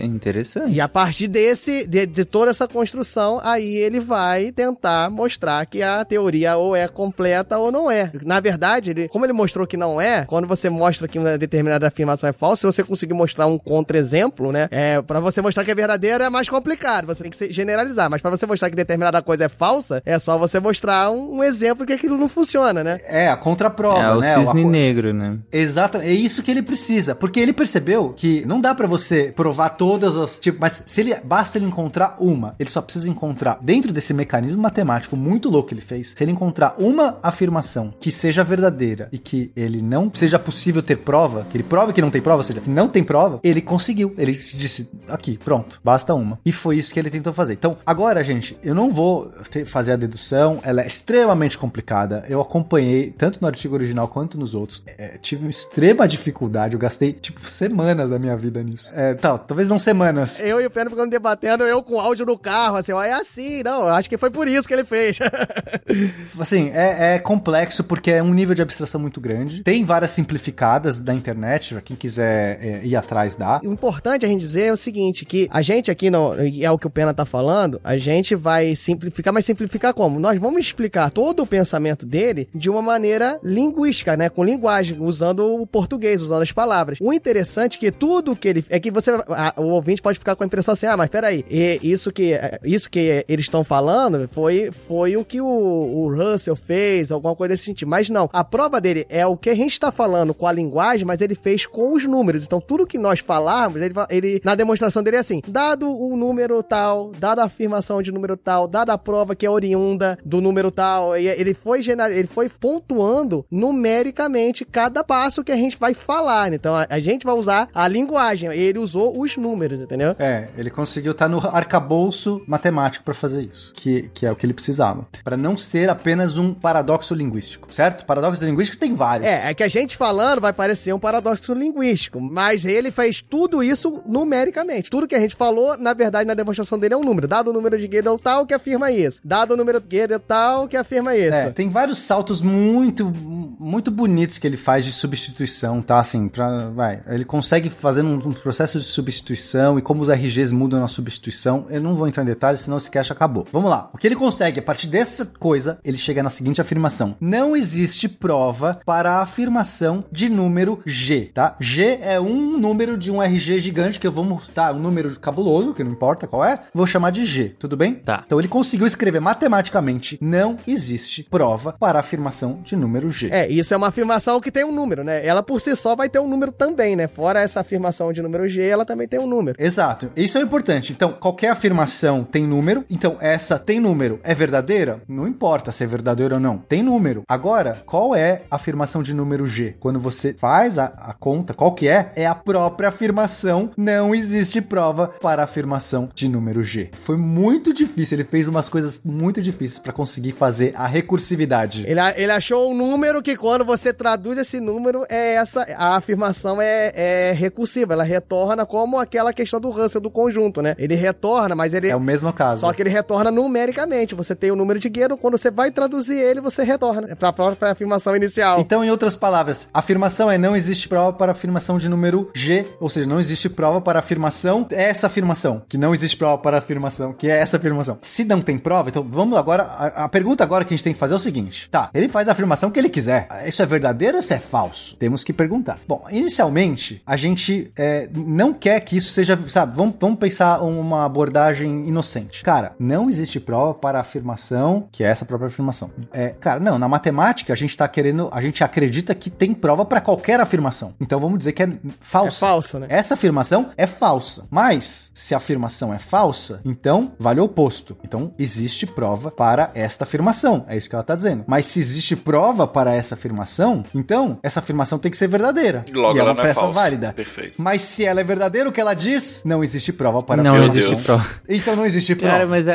É 0.00 0.06
interessante. 0.06 0.72
E 0.72 0.80
a 0.80 0.88
partir 0.88 1.28
desse, 1.28 1.86
de, 1.86 2.06
de 2.06 2.24
toda 2.24 2.50
essa 2.50 2.66
construção, 2.68 3.40
aí 3.42 3.76
ele 3.76 4.00
vai 4.00 4.52
tentar 4.52 5.10
mostrar 5.10 5.39
que 5.66 5.82
a 5.82 6.04
teoria 6.04 6.56
ou 6.56 6.74
é 6.76 6.86
completa 6.88 7.58
ou 7.58 7.70
não 7.72 7.90
é. 7.90 8.10
Na 8.24 8.40
verdade, 8.40 8.90
ele, 8.90 9.08
como 9.08 9.24
ele 9.24 9.32
mostrou 9.32 9.66
que 9.66 9.76
não 9.76 10.00
é, 10.00 10.24
quando 10.26 10.46
você 10.46 10.68
mostra 10.68 11.08
que 11.08 11.18
uma 11.18 11.36
determinada 11.38 11.86
afirmação 11.88 12.28
é 12.28 12.32
falsa, 12.32 12.60
se 12.60 12.66
você 12.76 12.84
conseguir 12.84 13.14
mostrar 13.14 13.46
um 13.46 13.58
contra-exemplo, 13.58 14.52
né? 14.52 14.68
É, 14.70 15.00
para 15.02 15.20
você 15.20 15.40
mostrar 15.42 15.64
que 15.64 15.70
é 15.70 15.74
verdadeira 15.74 16.24
é 16.24 16.30
mais 16.30 16.48
complicado, 16.48 17.06
você 17.06 17.22
tem 17.22 17.30
que 17.30 17.36
se- 17.36 17.52
generalizar. 17.52 18.08
Mas 18.10 18.22
para 18.22 18.30
você 18.30 18.46
mostrar 18.46 18.70
que 18.70 18.76
determinada 18.76 19.20
coisa 19.22 19.44
é 19.44 19.48
falsa, 19.48 20.02
é 20.04 20.18
só 20.18 20.38
você 20.38 20.60
mostrar 20.60 21.10
um, 21.10 21.36
um 21.38 21.44
exemplo 21.44 21.84
que 21.86 21.92
aquilo 21.92 22.16
não 22.16 22.28
funciona, 22.28 22.84
né? 22.84 23.00
É, 23.06 23.28
a 23.28 23.36
contraprova, 23.36 24.00
É 24.00 24.12
o 24.14 24.20
né? 24.20 24.34
cisne 24.38 24.62
Uma 24.62 24.70
negro, 24.70 25.12
né? 25.12 25.38
Exato, 25.52 25.98
é 25.98 26.12
isso 26.12 26.42
que 26.42 26.50
ele 26.50 26.62
precisa, 26.62 27.14
porque 27.14 27.40
ele 27.40 27.52
percebeu 27.52 28.12
que 28.16 28.44
não 28.46 28.60
dá 28.60 28.74
pra 28.74 28.86
você 28.86 29.32
provar 29.34 29.70
todas 29.70 30.16
as, 30.16 30.38
tipo, 30.38 30.58
mas 30.60 30.82
se 30.86 31.00
ele 31.00 31.14
basta 31.24 31.58
ele 31.58 31.66
encontrar 31.66 32.16
uma, 32.18 32.54
ele 32.58 32.70
só 32.70 32.80
precisa 32.80 33.08
encontrar 33.08 33.58
dentro 33.60 33.92
desse 33.92 34.12
mecanismo 34.14 34.62
matemático 34.62 35.16
muito 35.20 35.48
louco 35.48 35.68
que 35.68 35.74
ele 35.74 35.80
fez, 35.80 36.14
se 36.16 36.24
ele 36.24 36.32
encontrar 36.32 36.74
uma 36.78 37.18
afirmação 37.22 37.92
que 38.00 38.10
seja 38.10 38.42
verdadeira 38.42 39.08
e 39.12 39.18
que 39.18 39.52
ele 39.54 39.82
não 39.82 40.10
seja 40.12 40.38
possível 40.38 40.82
ter 40.82 40.96
prova, 40.96 41.46
que 41.50 41.56
ele 41.56 41.64
prove 41.64 41.92
que 41.92 42.00
não 42.00 42.10
tem 42.10 42.22
prova, 42.22 42.38
ou 42.38 42.44
seja, 42.44 42.60
que 42.60 42.70
não 42.70 42.88
tem 42.88 43.04
prova, 43.04 43.40
ele 43.42 43.60
conseguiu, 43.60 44.14
ele 44.16 44.32
disse, 44.32 44.90
aqui, 45.08 45.38
pronto, 45.38 45.80
basta 45.84 46.14
uma. 46.14 46.38
E 46.44 46.52
foi 46.52 46.78
isso 46.78 46.92
que 46.92 46.98
ele 46.98 47.10
tentou 47.10 47.32
fazer. 47.32 47.54
Então, 47.54 47.76
agora, 47.84 48.22
gente, 48.24 48.58
eu 48.62 48.74
não 48.74 48.90
vou 48.90 49.30
fazer 49.66 49.92
a 49.92 49.96
dedução, 49.96 50.60
ela 50.62 50.82
é 50.82 50.86
extremamente 50.86 51.58
complicada. 51.58 52.24
Eu 52.28 52.40
acompanhei 52.40 53.10
tanto 53.16 53.38
no 53.40 53.46
artigo 53.46 53.74
original 53.74 54.08
quanto 54.08 54.38
nos 54.38 54.54
outros. 54.54 54.82
É, 54.86 55.18
tive 55.18 55.42
uma 55.42 55.50
extrema 55.50 56.08
dificuldade, 56.08 56.74
eu 56.74 56.80
gastei, 56.80 57.12
tipo, 57.12 57.48
semanas 57.48 58.10
da 58.10 58.18
minha 58.18 58.36
vida 58.36 58.62
nisso. 58.62 58.90
É, 58.94 59.14
tal, 59.14 59.38
talvez 59.38 59.68
não 59.68 59.78
semanas. 59.78 60.40
Eu 60.40 60.60
e 60.60 60.66
o 60.66 60.70
Pedro 60.70 60.90
ficando 60.90 61.10
debatendo, 61.10 61.64
eu 61.64 61.82
com 61.82 62.00
áudio 62.00 62.24
no 62.26 62.38
carro, 62.38 62.76
assim, 62.76 62.92
ó, 62.92 63.02
é 63.02 63.12
assim, 63.12 63.62
não, 63.62 63.86
acho 63.86 64.08
que 64.08 64.18
foi 64.18 64.30
por 64.30 64.48
isso 64.48 64.66
que 64.66 64.74
ele 64.74 64.84
fez. 64.84 65.09
Assim, 66.38 66.70
é, 66.72 67.14
é 67.14 67.18
complexo 67.18 67.84
porque 67.84 68.10
é 68.10 68.22
um 68.22 68.32
nível 68.32 68.54
de 68.54 68.62
abstração 68.62 69.00
muito 69.00 69.20
grande. 69.20 69.62
Tem 69.62 69.84
várias 69.84 70.10
simplificadas 70.12 71.00
da 71.00 71.12
internet, 71.14 71.74
pra 71.74 71.82
quem 71.82 71.96
quiser 71.96 72.58
é, 72.62 72.80
ir 72.84 72.96
atrás 72.96 73.34
dá. 73.34 73.60
O 73.64 73.72
importante 73.72 74.24
a 74.24 74.28
gente 74.28 74.40
dizer 74.40 74.64
é 74.66 74.72
o 74.72 74.76
seguinte, 74.76 75.24
que 75.24 75.48
a 75.50 75.62
gente 75.62 75.90
aqui, 75.90 76.10
no, 76.10 76.34
e 76.42 76.64
é 76.64 76.70
o 76.70 76.78
que 76.78 76.86
o 76.86 76.90
Pena 76.90 77.12
tá 77.12 77.24
falando, 77.24 77.80
a 77.82 77.98
gente 77.98 78.34
vai 78.34 78.74
simplificar, 78.74 79.32
mas 79.32 79.44
simplificar 79.44 79.92
como? 79.94 80.18
Nós 80.20 80.38
vamos 80.38 80.60
explicar 80.60 81.10
todo 81.10 81.42
o 81.42 81.46
pensamento 81.46 82.06
dele 82.06 82.48
de 82.54 82.70
uma 82.70 82.82
maneira 82.82 83.38
linguística, 83.42 84.16
né? 84.16 84.28
Com 84.28 84.44
linguagem, 84.44 84.98
usando 85.00 85.60
o 85.60 85.66
português, 85.66 86.22
usando 86.22 86.42
as 86.42 86.52
palavras. 86.52 86.98
O 87.00 87.12
interessante 87.12 87.76
é 87.76 87.80
que 87.80 87.90
tudo 87.90 88.36
que 88.36 88.48
ele... 88.48 88.64
É 88.70 88.78
que 88.80 88.90
você... 88.90 89.10
a- 89.10 89.54
o 89.56 89.64
ouvinte 89.70 90.00
pode 90.02 90.18
ficar 90.18 90.36
com 90.36 90.42
a 90.42 90.46
impressão 90.46 90.74
assim, 90.74 90.86
ah, 90.86 90.96
mas 90.96 91.10
peraí, 91.10 91.44
e 91.50 91.78
isso 91.82 92.10
que, 92.12 92.34
isso 92.64 92.88
que 92.90 93.24
eles 93.28 93.44
estão 93.46 93.64
falando 93.64 94.28
foi, 94.28 94.70
foi 94.70 94.99
o 95.16 95.24
que 95.24 95.40
o, 95.40 95.46
o 95.46 96.14
Russell 96.14 96.56
fez, 96.56 97.10
alguma 97.10 97.34
coisa 97.34 97.54
desse 97.54 97.64
sentido. 97.64 97.88
Mas 97.88 98.08
não, 98.08 98.28
a 98.32 98.44
prova 98.44 98.80
dele 98.80 99.06
é 99.08 99.26
o 99.26 99.36
que 99.36 99.50
a 99.50 99.54
gente 99.54 99.72
está 99.72 99.90
falando 99.92 100.34
com 100.34 100.46
a 100.46 100.52
linguagem, 100.52 101.06
mas 101.06 101.20
ele 101.20 101.34
fez 101.34 101.66
com 101.66 101.94
os 101.94 102.04
números. 102.04 102.44
Então, 102.44 102.60
tudo 102.60 102.86
que 102.86 102.98
nós 102.98 103.20
falarmos, 103.20 103.82
ele, 103.82 103.94
ele 104.10 104.40
na 104.44 104.54
demonstração 104.54 105.02
dele 105.02 105.16
é 105.16 105.20
assim: 105.20 105.42
dado 105.46 105.90
o 105.90 106.16
número 106.16 106.62
tal, 106.62 107.12
dada 107.18 107.42
a 107.42 107.46
afirmação 107.46 108.02
de 108.02 108.12
número 108.12 108.36
tal, 108.36 108.66
dada 108.66 108.92
a 108.92 108.98
prova 108.98 109.34
que 109.34 109.46
é 109.46 109.50
oriunda 109.50 110.18
do 110.24 110.40
número 110.40 110.70
tal, 110.70 111.16
ele 111.16 111.54
foi 111.54 111.80
ele 111.80 112.26
foi 112.26 112.48
pontuando 112.48 113.44
numericamente 113.50 114.64
cada 114.64 115.02
passo 115.02 115.42
que 115.42 115.52
a 115.52 115.56
gente 115.56 115.78
vai 115.78 115.94
falar. 115.94 116.52
Então, 116.52 116.74
a, 116.74 116.86
a 116.88 117.00
gente 117.00 117.24
vai 117.24 117.34
usar 117.34 117.68
a 117.74 117.88
linguagem. 117.88 118.52
Ele 118.52 118.78
usou 118.78 119.20
os 119.20 119.36
números, 119.36 119.80
entendeu? 119.80 120.14
É, 120.18 120.48
ele 120.56 120.70
conseguiu 120.70 121.12
estar 121.12 121.28
no 121.28 121.38
arcabouço 121.38 122.42
matemático 122.46 123.04
pra 123.04 123.14
fazer 123.14 123.42
isso, 123.42 123.72
que, 123.74 124.10
que 124.14 124.26
é 124.26 124.32
o 124.32 124.36
que 124.36 124.46
ele 124.46 124.54
precisava. 124.54 124.89
Pra 125.22 125.36
não 125.36 125.56
ser 125.56 125.88
apenas 125.88 126.38
um 126.38 126.52
paradoxo 126.54 127.14
linguístico, 127.14 127.72
certo? 127.72 128.04
Paradoxo 128.04 128.44
linguístico 128.44 128.78
tem 128.78 128.94
vários. 128.94 129.26
É, 129.26 129.50
é 129.50 129.54
que 129.54 129.62
a 129.62 129.68
gente 129.68 129.96
falando 129.96 130.40
vai 130.40 130.52
parecer 130.52 130.92
um 130.92 130.98
paradoxo 130.98 131.52
linguístico, 131.54 132.20
mas 132.20 132.64
ele 132.64 132.90
fez 132.90 133.22
tudo 133.22 133.62
isso 133.62 134.02
numericamente. 134.06 134.90
Tudo 134.90 135.06
que 135.06 135.14
a 135.14 135.20
gente 135.20 135.36
falou, 135.36 135.76
na 135.78 135.94
verdade, 135.94 136.26
na 136.26 136.34
demonstração 136.34 136.78
dele 136.78 136.94
é 136.94 136.96
um 136.96 137.04
número. 137.04 137.28
Dado 137.28 137.50
o 137.50 137.52
número 137.52 137.78
de 137.78 137.86
Gödel 137.86 138.18
tal 138.18 138.46
que 138.46 138.54
afirma 138.54 138.90
isso. 138.90 139.20
Dado 139.24 139.54
o 139.54 139.56
número 139.56 139.80
de 139.80 139.86
Gödel 139.86 140.20
tal 140.20 140.68
que 140.68 140.76
afirma 140.76 141.16
isso. 141.16 141.36
É, 141.36 141.50
tem 141.50 141.68
vários 141.68 141.98
saltos 141.98 142.42
muito, 142.42 143.06
muito 143.06 143.90
bonitos 143.90 144.38
que 144.38 144.46
ele 144.46 144.56
faz 144.56 144.84
de 144.84 144.92
substituição, 144.92 145.82
tá? 145.82 145.98
Assim, 145.98 146.28
pra, 146.28 146.68
vai. 146.70 147.02
Ele 147.06 147.24
consegue 147.24 147.70
fazer 147.70 148.02
um, 148.02 148.14
um 148.14 148.32
processo 148.32 148.78
de 148.78 148.84
substituição 148.84 149.78
e 149.78 149.82
como 149.82 150.02
os 150.02 150.08
RGs 150.08 150.52
mudam 150.52 150.80
na 150.80 150.88
substituição. 150.88 151.66
Eu 151.70 151.80
não 151.80 151.94
vou 151.94 152.08
entrar 152.08 152.22
em 152.22 152.26
detalhes, 152.26 152.60
senão 152.60 152.76
esse 152.76 152.90
cache 152.90 153.12
acabou. 153.12 153.46
Vamos 153.52 153.70
lá. 153.70 153.90
O 153.92 153.98
que 153.98 154.06
ele 154.06 154.16
consegue, 154.16 154.60
a 154.60 154.62
partir 154.62 154.79
dessa 154.86 155.26
coisa, 155.26 155.78
ele 155.84 155.96
chega 155.96 156.22
na 156.22 156.30
seguinte 156.30 156.60
afirmação: 156.60 157.16
Não 157.20 157.56
existe 157.56 158.08
prova 158.08 158.80
para 158.84 159.12
a 159.12 159.22
afirmação 159.22 160.04
de 160.10 160.28
número 160.28 160.80
G, 160.84 161.30
tá? 161.32 161.56
G 161.60 161.98
é 162.02 162.20
um 162.20 162.58
número 162.58 162.96
de 162.96 163.10
um 163.10 163.22
RG 163.22 163.60
gigante 163.60 163.98
que 163.98 164.06
eu 164.06 164.12
vou 164.12 164.24
mostrar, 164.24 164.74
um 164.74 164.78
número 164.78 165.18
cabuloso, 165.18 165.74
que 165.74 165.84
não 165.84 165.92
importa 165.92 166.26
qual 166.26 166.44
é, 166.44 166.60
vou 166.74 166.86
chamar 166.86 167.10
de 167.10 167.24
G, 167.24 167.54
tudo 167.58 167.76
bem? 167.76 167.94
Tá. 167.94 168.22
Então 168.24 168.38
ele 168.38 168.48
conseguiu 168.48 168.86
escrever 168.86 169.20
matematicamente: 169.20 170.18
não 170.20 170.56
existe 170.66 171.22
prova 171.22 171.74
para 171.78 171.98
a 171.98 172.00
afirmação 172.00 172.60
de 172.62 172.76
número 172.76 173.10
G. 173.10 173.28
É, 173.32 173.48
isso 173.48 173.74
é 173.74 173.76
uma 173.76 173.88
afirmação 173.88 174.40
que 174.40 174.50
tem 174.50 174.64
um 174.64 174.72
número, 174.72 175.04
né? 175.04 175.24
Ela 175.26 175.42
por 175.42 175.60
si 175.60 175.74
só 175.76 175.94
vai 175.94 176.08
ter 176.08 176.18
um 176.18 176.28
número 176.28 176.52
também, 176.52 176.96
né? 176.96 177.06
Fora 177.06 177.40
essa 177.40 177.60
afirmação 177.60 178.12
de 178.12 178.22
número 178.22 178.48
G, 178.48 178.62
ela 178.62 178.84
também 178.84 179.06
tem 179.06 179.20
um 179.20 179.26
número. 179.26 179.62
Exato. 179.62 180.10
Isso 180.16 180.38
é 180.38 180.40
importante. 180.40 180.92
Então, 180.92 181.12
qualquer 181.12 181.50
afirmação 181.50 182.24
tem 182.24 182.46
número. 182.46 182.84
Então, 182.88 183.16
essa 183.20 183.58
tem 183.58 183.80
número 183.80 184.20
é 184.22 184.34
verdadeira? 184.34 184.69
Não 185.08 185.26
importa 185.26 185.72
se 185.72 185.84
é 185.84 185.86
verdadeiro 185.86 186.34
ou 186.34 186.40
não. 186.40 186.58
Tem 186.58 186.82
número. 186.82 187.22
Agora, 187.28 187.82
qual 187.86 188.14
é 188.14 188.42
a 188.50 188.56
afirmação 188.56 189.02
de 189.02 189.12
número 189.12 189.46
G? 189.46 189.76
Quando 189.80 189.98
você 189.98 190.32
faz 190.32 190.78
a, 190.78 190.86
a 190.86 191.12
conta, 191.12 191.54
qual 191.54 191.72
que 191.72 191.88
é? 191.88 192.12
É 192.14 192.26
a 192.26 192.34
própria 192.34 192.88
afirmação. 192.88 193.70
Não 193.76 194.14
existe 194.14 194.60
prova 194.60 195.08
para 195.20 195.42
a 195.42 195.44
afirmação 195.44 196.08
de 196.14 196.28
número 196.28 196.62
G. 196.62 196.90
Foi 196.92 197.16
muito 197.16 197.72
difícil. 197.72 198.16
Ele 198.16 198.24
fez 198.24 198.46
umas 198.48 198.68
coisas 198.68 199.00
muito 199.04 199.42
difíceis 199.42 199.78
para 199.78 199.92
conseguir 199.92 200.32
fazer 200.32 200.72
a 200.76 200.86
recursividade. 200.86 201.84
Ele, 201.86 202.00
ele 202.16 202.32
achou 202.32 202.70
um 202.70 202.74
número 202.74 203.22
que 203.22 203.36
quando 203.36 203.64
você 203.64 203.92
traduz 203.92 204.38
esse 204.38 204.60
número, 204.60 205.04
é 205.08 205.34
essa, 205.34 205.62
a 205.76 205.96
afirmação 205.96 206.60
é, 206.60 206.92
é 206.94 207.32
recursiva, 207.32 207.92
ela 207.92 208.04
retorna 208.04 208.64
como 208.66 208.98
aquela 208.98 209.32
questão 209.32 209.60
do 209.60 209.70
Russell 209.70 210.00
do 210.00 210.10
conjunto, 210.10 210.62
né? 210.62 210.74
Ele 210.78 210.94
retorna, 210.94 211.54
mas 211.54 211.74
ele. 211.74 211.88
É 211.88 211.96
o 211.96 212.00
mesmo 212.00 212.32
caso. 212.32 212.62
Só 212.62 212.72
que 212.72 212.82
ele 212.82 212.90
retorna 212.90 213.30
numericamente. 213.30 214.14
Você 214.14 214.34
tem 214.34 214.50
o 214.50 214.56
número 214.60 214.78
de 214.78 214.88
Guedo, 214.88 215.16
quando 215.16 215.36
você 215.36 215.50
vai 215.50 215.70
traduzir 215.70 216.16
ele, 216.16 216.40
você 216.40 216.62
retorna. 216.62 217.08
É 217.10 217.14
pra 217.14 217.32
própria 217.32 217.72
afirmação 217.72 218.14
inicial. 218.14 218.60
Então, 218.60 218.84
em 218.84 218.90
outras 218.90 219.16
palavras, 219.16 219.68
a 219.72 219.78
afirmação 219.78 220.30
é 220.30 220.38
não 220.38 220.54
existe 220.54 220.88
prova 220.88 221.12
para 221.12 221.30
a 221.30 221.34
afirmação 221.34 221.78
de 221.78 221.88
número 221.88 222.30
G, 222.34 222.66
ou 222.78 222.88
seja, 222.88 223.08
não 223.08 223.20
existe 223.20 223.48
prova 223.48 223.80
para 223.80 223.98
a 223.98 224.00
afirmação 224.00 224.66
é 224.70 224.84
essa 224.84 225.06
afirmação, 225.06 225.62
que 225.68 225.78
não 225.78 225.94
existe 225.94 226.16
prova 226.16 226.38
para 226.38 226.56
a 226.56 226.58
afirmação, 226.58 227.12
que 227.12 227.28
é 227.28 227.38
essa 227.38 227.56
afirmação. 227.56 227.98
Se 228.02 228.24
não 228.24 228.40
tem 228.40 228.58
prova, 228.58 228.88
então 228.88 229.06
vamos 229.08 229.36
agora, 229.38 229.62
a, 229.62 230.04
a 230.04 230.08
pergunta 230.08 230.44
agora 230.44 230.64
que 230.64 230.74
a 230.74 230.76
gente 230.76 230.84
tem 230.84 230.92
que 230.92 230.98
fazer 230.98 231.14
é 231.14 231.16
o 231.16 231.20
seguinte, 231.20 231.68
tá, 231.70 231.90
ele 231.94 232.08
faz 232.08 232.28
a 232.28 232.32
afirmação 232.32 232.70
que 232.70 232.78
ele 232.78 232.88
quiser, 232.88 233.28
isso 233.46 233.62
é 233.62 233.66
verdadeiro 233.66 234.14
ou 234.14 234.20
isso 234.20 234.32
é 234.32 234.38
falso? 234.38 234.96
Temos 234.96 235.24
que 235.24 235.32
perguntar. 235.32 235.78
Bom, 235.86 236.04
inicialmente, 236.10 237.02
a 237.06 237.16
gente 237.16 237.70
é, 237.76 238.08
não 238.14 238.52
quer 238.52 238.80
que 238.80 238.96
isso 238.96 239.12
seja, 239.12 239.38
sabe, 239.48 239.74
vamos, 239.74 239.94
vamos 239.98 240.18
pensar 240.18 240.60
uma 240.62 241.04
abordagem 241.04 241.88
inocente. 241.88 242.42
Cara, 242.42 242.72
não 242.78 243.08
existe 243.08 243.40
prova 243.40 243.74
para 243.74 244.00
a 244.00 244.04
afirmação, 244.50 244.88
que 244.90 245.04
é 245.04 245.06
essa 245.08 245.24
própria 245.24 245.46
afirmação. 245.48 245.90
É, 246.12 246.30
cara, 246.30 246.60
não, 246.60 246.78
na 246.78 246.88
matemática 246.88 247.52
a 247.52 247.56
gente 247.56 247.76
tá 247.76 247.86
querendo, 247.88 248.28
a 248.32 248.40
gente 248.40 248.62
acredita 248.64 249.14
que 249.14 249.30
tem 249.30 249.54
prova 249.54 249.84
para 249.84 250.00
qualquer 250.00 250.40
afirmação. 250.40 250.94
Então 251.00 251.18
vamos 251.20 251.38
dizer 251.38 251.52
que 251.52 251.62
é 251.62 251.68
falsa. 252.00 252.44
É 252.44 252.48
falso, 252.48 252.78
né? 252.78 252.86
Essa 252.88 253.14
afirmação 253.14 253.70
é 253.76 253.86
falsa. 253.86 254.46
Mas, 254.50 255.10
se 255.14 255.34
a 255.34 255.36
afirmação 255.38 255.94
é 255.94 255.98
falsa, 255.98 256.60
então 256.64 257.12
vale 257.18 257.40
o 257.40 257.44
oposto. 257.44 257.96
Então, 258.04 258.32
existe 258.38 258.86
prova 258.86 259.30
para 259.30 259.70
esta 259.74 260.04
afirmação. 260.04 260.64
É 260.68 260.76
isso 260.76 260.88
que 260.88 260.94
ela 260.94 261.02
está 261.02 261.14
dizendo. 261.14 261.44
Mas 261.46 261.66
se 261.66 261.78
existe 261.80 262.16
prova 262.16 262.66
para 262.66 262.92
essa 262.94 263.14
afirmação, 263.14 263.84
então 263.94 264.38
essa 264.42 264.60
afirmação 264.60 264.98
tem 264.98 265.10
que 265.10 265.16
ser 265.16 265.28
verdadeira. 265.28 265.84
Logo, 265.92 266.16
e 266.16 266.18
é 266.18 266.22
ela 266.22 266.30
uma 266.30 266.34
não 266.34 266.42
é 266.42 266.46
peça 266.48 266.60
falsa. 266.60 266.80
válida. 266.80 267.12
Perfeito. 267.12 267.54
Mas 267.60 267.82
se 267.82 268.04
ela 268.04 268.20
é 268.20 268.24
verdadeira, 268.24 268.68
o 268.68 268.72
que 268.72 268.80
ela 268.80 268.94
diz, 268.94 269.42
não 269.44 269.62
existe 269.62 269.92
prova 269.92 270.22
para 270.22 270.40
a 270.40 270.44
Não 270.44 270.62
existe 270.64 270.88
Deus. 270.88 271.04
prova. 271.04 271.26
Então 271.48 271.76
não 271.76 271.86
existe 271.86 272.14
prova. 272.14 272.32
Cara, 272.32 272.46
mas 272.46 272.66
é, 272.66 272.72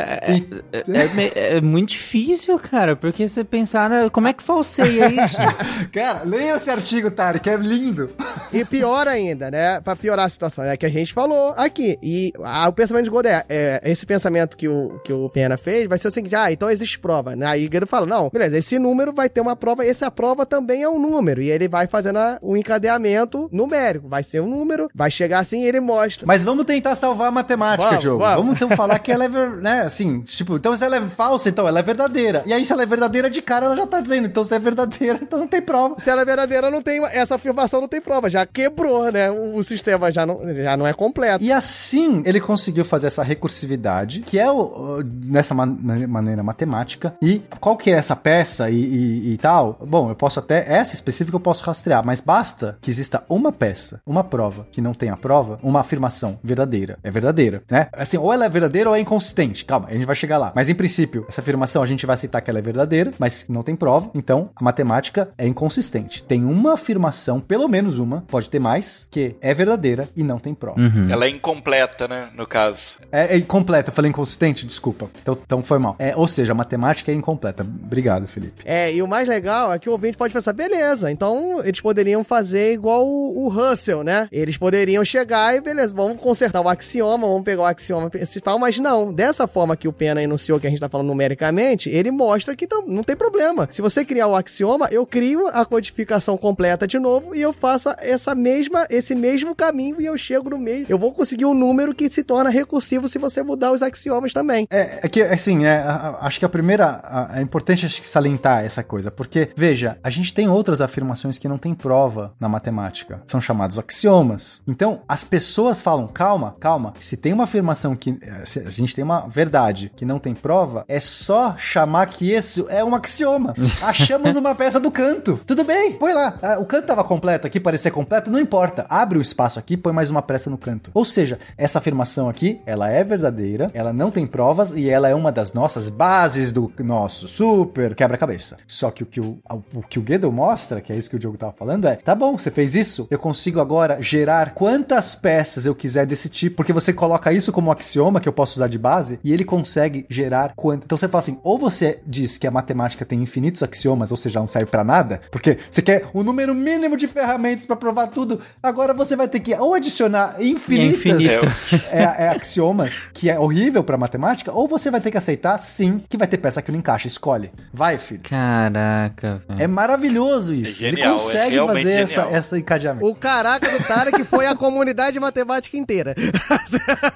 é, 0.72 1.55
é- 1.55 1.55
é 1.56 1.58
é 1.58 1.60
muito 1.62 1.90
difícil, 1.90 2.58
cara, 2.58 2.94
porque 2.94 3.28
você 3.28 3.42
pensar, 3.42 3.88
na- 3.88 4.10
como 4.10 4.28
é 4.28 4.32
que 4.32 4.42
falseia 4.42 5.06
isso? 5.08 5.36
Cara, 5.92 6.22
leia 6.24 6.56
esse 6.56 6.70
artigo, 6.70 7.10
Tarek, 7.10 7.48
é 7.48 7.56
lindo. 7.56 8.10
E 8.52 8.64
pior 8.64 9.08
ainda, 9.08 9.50
né? 9.50 9.80
Pra 9.80 9.96
piorar 9.96 10.26
a 10.26 10.28
situação, 10.28 10.64
é 10.64 10.76
que 10.76 10.84
a 10.86 10.90
gente 10.90 11.12
falou 11.14 11.54
aqui. 11.56 11.96
E 12.02 12.32
ah, 12.44 12.68
o 12.68 12.72
pensamento 12.72 13.04
de 13.04 13.10
Godé, 13.10 13.44
é, 13.48 13.80
esse 13.84 14.04
pensamento 14.04 14.56
que 14.56 14.68
o, 14.68 15.00
que 15.04 15.12
o 15.12 15.28
Pena 15.30 15.56
fez 15.56 15.88
vai 15.88 15.96
ser 15.98 16.08
o 16.08 16.10
seguinte: 16.10 16.34
ah, 16.36 16.52
então 16.52 16.68
existe 16.70 16.98
prova. 16.98 17.34
Né? 17.34 17.46
Aí 17.46 17.68
ele 17.72 17.86
fala: 17.86 18.06
não, 18.06 18.28
beleza, 18.28 18.56
esse 18.58 18.78
número 18.78 19.12
vai 19.12 19.28
ter 19.28 19.40
uma 19.40 19.56
prova, 19.56 19.84
essa 19.84 20.10
prova 20.10 20.44
também 20.44 20.82
é 20.82 20.88
um 20.88 20.98
número. 21.00 21.40
E 21.42 21.50
ele 21.50 21.68
vai 21.68 21.86
fazendo 21.86 22.18
a- 22.18 22.38
o 22.42 22.56
encadeamento 22.56 23.48
numérico. 23.52 24.08
Vai 24.08 24.22
ser 24.22 24.40
um 24.40 24.48
número, 24.48 24.88
vai 24.94 25.10
chegar 25.10 25.38
assim 25.40 25.62
e 25.62 25.66
ele 25.66 25.80
mostra. 25.80 26.26
Mas 26.26 26.44
vamos 26.44 26.64
tentar 26.64 26.94
salvar 26.96 27.28
a 27.28 27.30
matemática, 27.32 27.88
Vamos, 27.88 28.02
Diogo. 28.02 28.18
vamos. 28.20 28.36
Vamos. 28.36 28.56
então 28.56 28.70
falar 28.76 28.98
que 28.98 29.10
ela 29.10 29.24
é, 29.24 29.28
né, 29.60 29.80
assim, 29.82 30.20
tipo, 30.20 30.56
então 30.56 30.76
se 30.76 30.84
ela 30.84 30.96
é 30.96 31.00
falsa, 31.02 31.45
então 31.48 31.66
ela 31.66 31.78
é 31.78 31.82
verdadeira. 31.82 32.42
E 32.46 32.52
aí 32.52 32.64
se 32.64 32.72
ela 32.72 32.82
é 32.82 32.86
verdadeira 32.86 33.28
de 33.30 33.40
cara, 33.42 33.66
ela 33.66 33.76
já 33.76 33.86
tá 33.86 34.00
dizendo, 34.00 34.26
então 34.26 34.42
se 34.44 34.54
é 34.54 34.58
verdadeira, 34.58 35.18
então 35.22 35.38
não 35.38 35.46
tem 35.48 35.60
prova. 35.62 35.94
Se 35.98 36.10
ela 36.10 36.22
é 36.22 36.24
verdadeira, 36.24 36.70
não 36.70 36.82
tem. 36.82 37.04
Essa 37.06 37.34
afirmação 37.36 37.80
não 37.80 37.88
tem 37.88 38.00
prova. 38.00 38.28
Já 38.30 38.44
quebrou, 38.46 39.10
né? 39.12 39.30
O, 39.30 39.56
o 39.56 39.62
sistema 39.62 40.10
já 40.10 40.24
não, 40.26 40.40
já 40.54 40.76
não 40.76 40.86
é 40.86 40.92
completo. 40.92 41.42
E 41.44 41.52
assim 41.52 42.22
ele 42.24 42.40
conseguiu 42.40 42.84
fazer 42.84 43.06
essa 43.08 43.22
recursividade, 43.22 44.20
que 44.20 44.38
é 44.38 44.50
o, 44.50 44.56
o- 44.56 45.02
nessa 45.24 45.54
man- 45.54 45.76
maneira 46.08 46.42
matemática. 46.42 47.14
E 47.22 47.42
qual 47.60 47.76
que 47.76 47.90
é 47.90 47.94
essa 47.94 48.14
peça 48.16 48.68
e, 48.70 48.74
e- 48.76 49.32
e 49.34 49.38
tal? 49.38 49.78
Bom, 49.86 50.10
eu 50.10 50.14
posso 50.16 50.38
até, 50.38 50.64
essa 50.68 50.94
específica 50.94 51.36
eu 51.36 51.40
posso 51.40 51.64
rastrear, 51.64 52.04
mas 52.04 52.20
basta 52.20 52.76
que 52.80 52.90
exista 52.90 53.24
uma 53.28 53.50
peça, 53.52 54.00
uma 54.06 54.22
prova 54.24 54.66
que 54.70 54.80
não 54.80 54.92
tenha 54.94 55.16
prova, 55.16 55.58
uma 55.62 55.80
afirmação 55.80 56.38
verdadeira. 56.42 56.98
É 57.02 57.10
verdadeira, 57.10 57.62
né? 57.70 57.88
Assim, 57.92 58.16
ou 58.18 58.32
ela 58.32 58.44
é 58.44 58.48
verdadeira 58.48 58.90
ou 58.90 58.96
é 58.96 59.00
inconsistente. 59.00 59.64
Calma, 59.64 59.88
a 59.88 59.94
gente 59.94 60.06
vai 60.06 60.14
chegar 60.16 60.38
lá. 60.38 60.52
Mas 60.54 60.68
em 60.68 60.74
princípio, 60.74 61.24
essa 61.36 61.42
afirmação 61.42 61.82
a 61.82 61.86
gente 61.86 62.06
vai 62.06 62.14
aceitar 62.14 62.40
que 62.40 62.48
ela 62.48 62.58
é 62.58 62.62
verdadeira, 62.62 63.12
mas 63.18 63.46
não 63.48 63.62
tem 63.62 63.76
prova, 63.76 64.10
então 64.14 64.50
a 64.56 64.64
matemática 64.64 65.28
é 65.36 65.46
inconsistente. 65.46 66.22
Tem 66.24 66.44
uma 66.44 66.74
afirmação, 66.74 67.40
pelo 67.40 67.68
menos 67.68 67.98
uma, 67.98 68.24
pode 68.26 68.48
ter 68.48 68.58
mais, 68.58 69.06
que 69.10 69.36
é 69.40 69.52
verdadeira 69.52 70.08
e 70.16 70.22
não 70.22 70.38
tem 70.38 70.54
prova. 70.54 70.80
Ela 71.10 71.26
é 71.26 71.28
incompleta, 71.28 72.08
né? 72.08 72.30
No 72.34 72.46
caso. 72.46 72.96
É, 73.12 73.34
é 73.34 73.36
incompleta, 73.36 73.90
eu 73.90 73.94
falei 73.94 74.08
inconsistente, 74.08 74.64
desculpa. 74.64 75.10
Então, 75.20 75.38
então 75.44 75.62
foi 75.62 75.78
mal. 75.78 75.94
É, 75.98 76.16
ou 76.16 76.26
seja, 76.26 76.52
a 76.52 76.54
matemática 76.54 77.12
é 77.12 77.14
incompleta. 77.14 77.62
Obrigado, 77.62 78.26
Felipe. 78.26 78.62
É, 78.64 78.92
e 78.92 79.02
o 79.02 79.06
mais 79.06 79.28
legal 79.28 79.72
é 79.72 79.78
que 79.78 79.88
o 79.88 79.92
ouvinte 79.92 80.16
pode 80.16 80.32
pensar, 80.32 80.54
beleza, 80.54 81.10
então 81.10 81.60
eles 81.64 81.80
poderiam 81.80 82.24
fazer 82.24 82.72
igual 82.72 83.06
o, 83.06 83.44
o 83.44 83.48
Russell, 83.48 84.02
né? 84.02 84.28
Eles 84.32 84.56
poderiam 84.56 85.04
chegar 85.04 85.54
e, 85.54 85.60
beleza, 85.60 85.94
vamos 85.94 86.20
consertar 86.20 86.62
o 86.62 86.68
axioma, 86.68 87.26
vamos 87.26 87.42
pegar 87.42 87.62
o 87.62 87.66
axioma 87.66 88.08
principal, 88.08 88.58
mas 88.58 88.78
não, 88.78 89.12
dessa 89.12 89.46
forma 89.46 89.76
que 89.76 89.86
o 89.86 89.92
Pena 89.92 90.22
enunciou 90.22 90.58
que 90.58 90.66
a 90.66 90.70
gente 90.70 90.80
tá 90.80 90.88
falando 90.88 91.08
numericamente, 91.26 91.90
ele 91.90 92.10
mostra 92.10 92.54
que 92.54 92.66
tam- 92.66 92.84
não 92.86 93.02
tem 93.02 93.16
problema. 93.16 93.68
Se 93.70 93.82
você 93.82 94.04
criar 94.04 94.28
o 94.28 94.36
axioma, 94.36 94.88
eu 94.90 95.04
crio 95.06 95.48
a 95.48 95.64
codificação 95.64 96.36
completa 96.36 96.86
de 96.86 96.98
novo 96.98 97.34
e 97.34 97.42
eu 97.42 97.52
faço 97.52 97.88
essa 97.98 98.34
mesma, 98.34 98.86
esse 98.88 99.14
mesmo 99.14 99.54
caminho 99.54 100.00
e 100.00 100.06
eu 100.06 100.16
chego 100.16 100.50
no 100.50 100.58
meio. 100.58 100.86
Eu 100.88 100.98
vou 100.98 101.12
conseguir 101.12 101.44
um 101.44 101.54
número 101.54 101.94
que 101.94 102.08
se 102.08 102.22
torna 102.22 102.48
recursivo 102.50 103.08
se 103.08 103.18
você 103.18 103.42
mudar 103.42 103.72
os 103.72 103.82
axiomas 103.82 104.32
também. 104.32 104.66
É, 104.70 105.00
é 105.02 105.08
que, 105.08 105.22
assim, 105.22 105.64
é, 105.66 105.82
acho 106.20 106.38
que 106.38 106.44
a 106.44 106.48
primeira. 106.48 107.02
É 107.34 107.40
importante 107.42 107.86
acho 107.86 108.00
que 108.00 108.08
salientar 108.08 108.64
essa 108.64 108.82
coisa, 108.82 109.10
porque, 109.10 109.48
veja, 109.56 109.98
a 110.02 110.10
gente 110.10 110.32
tem 110.32 110.48
outras 110.48 110.80
afirmações 110.80 111.38
que 111.38 111.48
não 111.48 111.58
tem 111.58 111.74
prova 111.74 112.32
na 112.38 112.48
matemática. 112.48 113.22
São 113.26 113.40
chamados 113.40 113.78
axiomas. 113.78 114.62
Então, 114.66 115.00
as 115.08 115.24
pessoas 115.24 115.80
falam, 115.82 116.06
calma, 116.06 116.56
calma. 116.60 116.94
Se 117.00 117.16
tem 117.16 117.32
uma 117.32 117.44
afirmação 117.44 117.96
que. 117.96 118.16
eh, 118.22 118.42
a 118.66 118.70
gente 118.70 118.94
tem 118.94 119.04
uma 119.04 119.26
verdade 119.28 119.90
que 119.96 120.04
não 120.04 120.18
tem 120.18 120.34
prova, 120.34 120.84
é 120.88 121.00
só 121.00 121.15
chamar 121.56 122.06
que 122.06 122.32
isso 122.32 122.66
é 122.68 122.84
um 122.84 122.94
axioma. 122.94 123.54
Achamos 123.82 124.36
uma 124.36 124.54
peça 124.54 124.78
do 124.80 124.90
canto. 124.90 125.40
Tudo 125.46 125.64
bem, 125.64 125.92
põe 125.92 126.12
lá. 126.12 126.38
Ah, 126.42 126.58
O 126.58 126.64
canto 126.64 126.86
tava 126.86 127.04
completo 127.04 127.46
aqui, 127.46 127.58
parecia 127.60 127.90
completo, 127.90 128.30
não 128.30 128.38
importa. 128.38 128.86
Abre 128.88 129.18
o 129.18 129.22
espaço 129.22 129.58
aqui, 129.58 129.76
põe 129.76 129.92
mais 129.92 130.10
uma 130.10 130.22
peça 130.22 130.50
no 130.50 130.58
canto. 130.58 130.90
Ou 130.94 131.04
seja, 131.04 131.38
essa 131.56 131.78
afirmação 131.78 132.28
aqui, 132.28 132.60
ela 132.66 132.90
é 132.90 133.02
verdadeira, 133.04 133.70
ela 133.74 133.92
não 133.92 134.10
tem 134.10 134.26
provas 134.26 134.72
e 134.72 134.88
ela 134.88 135.08
é 135.08 135.14
uma 135.14 135.32
das 135.32 135.52
nossas 135.52 135.88
bases 135.88 136.52
do 136.52 136.72
nosso 136.78 137.28
super 137.28 137.94
quebra-cabeça. 137.94 138.56
Só 138.66 138.90
que 138.90 139.02
o 139.02 139.06
que 139.06 139.20
o, 139.20 139.38
o 139.74 139.82
que 139.82 139.98
o 139.98 140.02
Gödel 140.02 140.32
mostra, 140.32 140.80
que 140.80 140.92
é 140.92 140.96
isso 140.96 141.10
que 141.10 141.16
o 141.16 141.18
Diogo 141.18 141.36
tava 141.38 141.52
falando, 141.52 141.86
é: 141.86 141.96
tá 141.96 142.14
bom, 142.14 142.36
você 142.36 142.50
fez 142.50 142.74
isso, 142.74 143.06
eu 143.10 143.18
consigo 143.18 143.60
agora 143.60 143.98
gerar 144.00 144.54
quantas 144.54 145.14
peças 145.14 145.66
eu 145.66 145.74
quiser 145.74 146.06
desse 146.06 146.28
tipo, 146.28 146.56
porque 146.56 146.72
você 146.72 146.92
coloca 146.92 147.32
isso 147.32 147.52
como 147.52 147.70
axioma 147.72 148.20
que 148.20 148.28
eu 148.28 148.32
posso 148.32 148.56
usar 148.56 148.68
de 148.68 148.78
base 148.78 149.18
e 149.22 149.32
ele 149.32 149.44
consegue 149.44 150.06
gerar 150.08 150.52
quanto. 150.56 150.84
Então 150.84 150.96
você 150.96 151.05
fala 151.08 151.20
assim: 151.22 151.38
ou 151.42 151.58
você 151.58 151.98
diz 152.06 152.38
que 152.38 152.46
a 152.46 152.50
matemática 152.50 153.04
tem 153.04 153.22
infinitos 153.22 153.62
axiomas, 153.62 154.10
ou 154.10 154.16
seja, 154.16 154.38
não 154.40 154.46
serve 154.48 154.70
pra 154.70 154.84
nada, 154.84 155.20
porque 155.30 155.58
você 155.70 155.82
quer 155.82 156.04
o 156.12 156.22
número 156.22 156.54
mínimo 156.54 156.96
de 156.96 157.06
ferramentas 157.06 157.66
pra 157.66 157.76
provar 157.76 158.08
tudo, 158.08 158.40
agora 158.62 158.92
você 158.94 159.16
vai 159.16 159.28
ter 159.28 159.40
que 159.40 159.54
ou 159.54 159.74
adicionar 159.74 160.36
infinitas 160.40 160.96
infinito. 160.98 161.46
é, 161.90 162.24
é 162.24 162.28
axiomas, 162.28 163.10
que 163.12 163.28
é 163.30 163.38
horrível 163.38 163.82
pra 163.84 163.96
matemática, 163.96 164.52
ou 164.52 164.66
você 164.68 164.90
vai 164.90 165.00
ter 165.00 165.10
que 165.10 165.18
aceitar 165.18 165.58
sim 165.58 166.02
que 166.08 166.16
vai 166.16 166.26
ter 166.26 166.38
peça 166.38 166.60
que 166.62 166.70
não 166.72 166.78
encaixa. 166.78 167.06
Escolhe. 167.06 167.50
Vai, 167.72 167.98
filho. 167.98 168.20
Caraca, 168.28 169.42
velho. 169.48 169.62
É 169.62 169.66
maravilhoso 169.66 170.52
isso. 170.54 170.82
É 170.82 170.90
genial, 170.90 170.92
Ele 170.92 171.02
é 171.02 171.12
consegue 171.12 171.56
fazer 171.66 171.92
essa, 171.92 172.14
genial. 172.22 172.34
essa 172.34 172.58
encadeamento. 172.58 173.06
O 173.06 173.14
caraca 173.14 173.68
do 173.70 173.84
Tarek 173.84 174.24
foi 174.24 174.46
a 174.46 174.54
comunidade 174.54 175.18
matemática 175.20 175.76
inteira. 175.76 176.14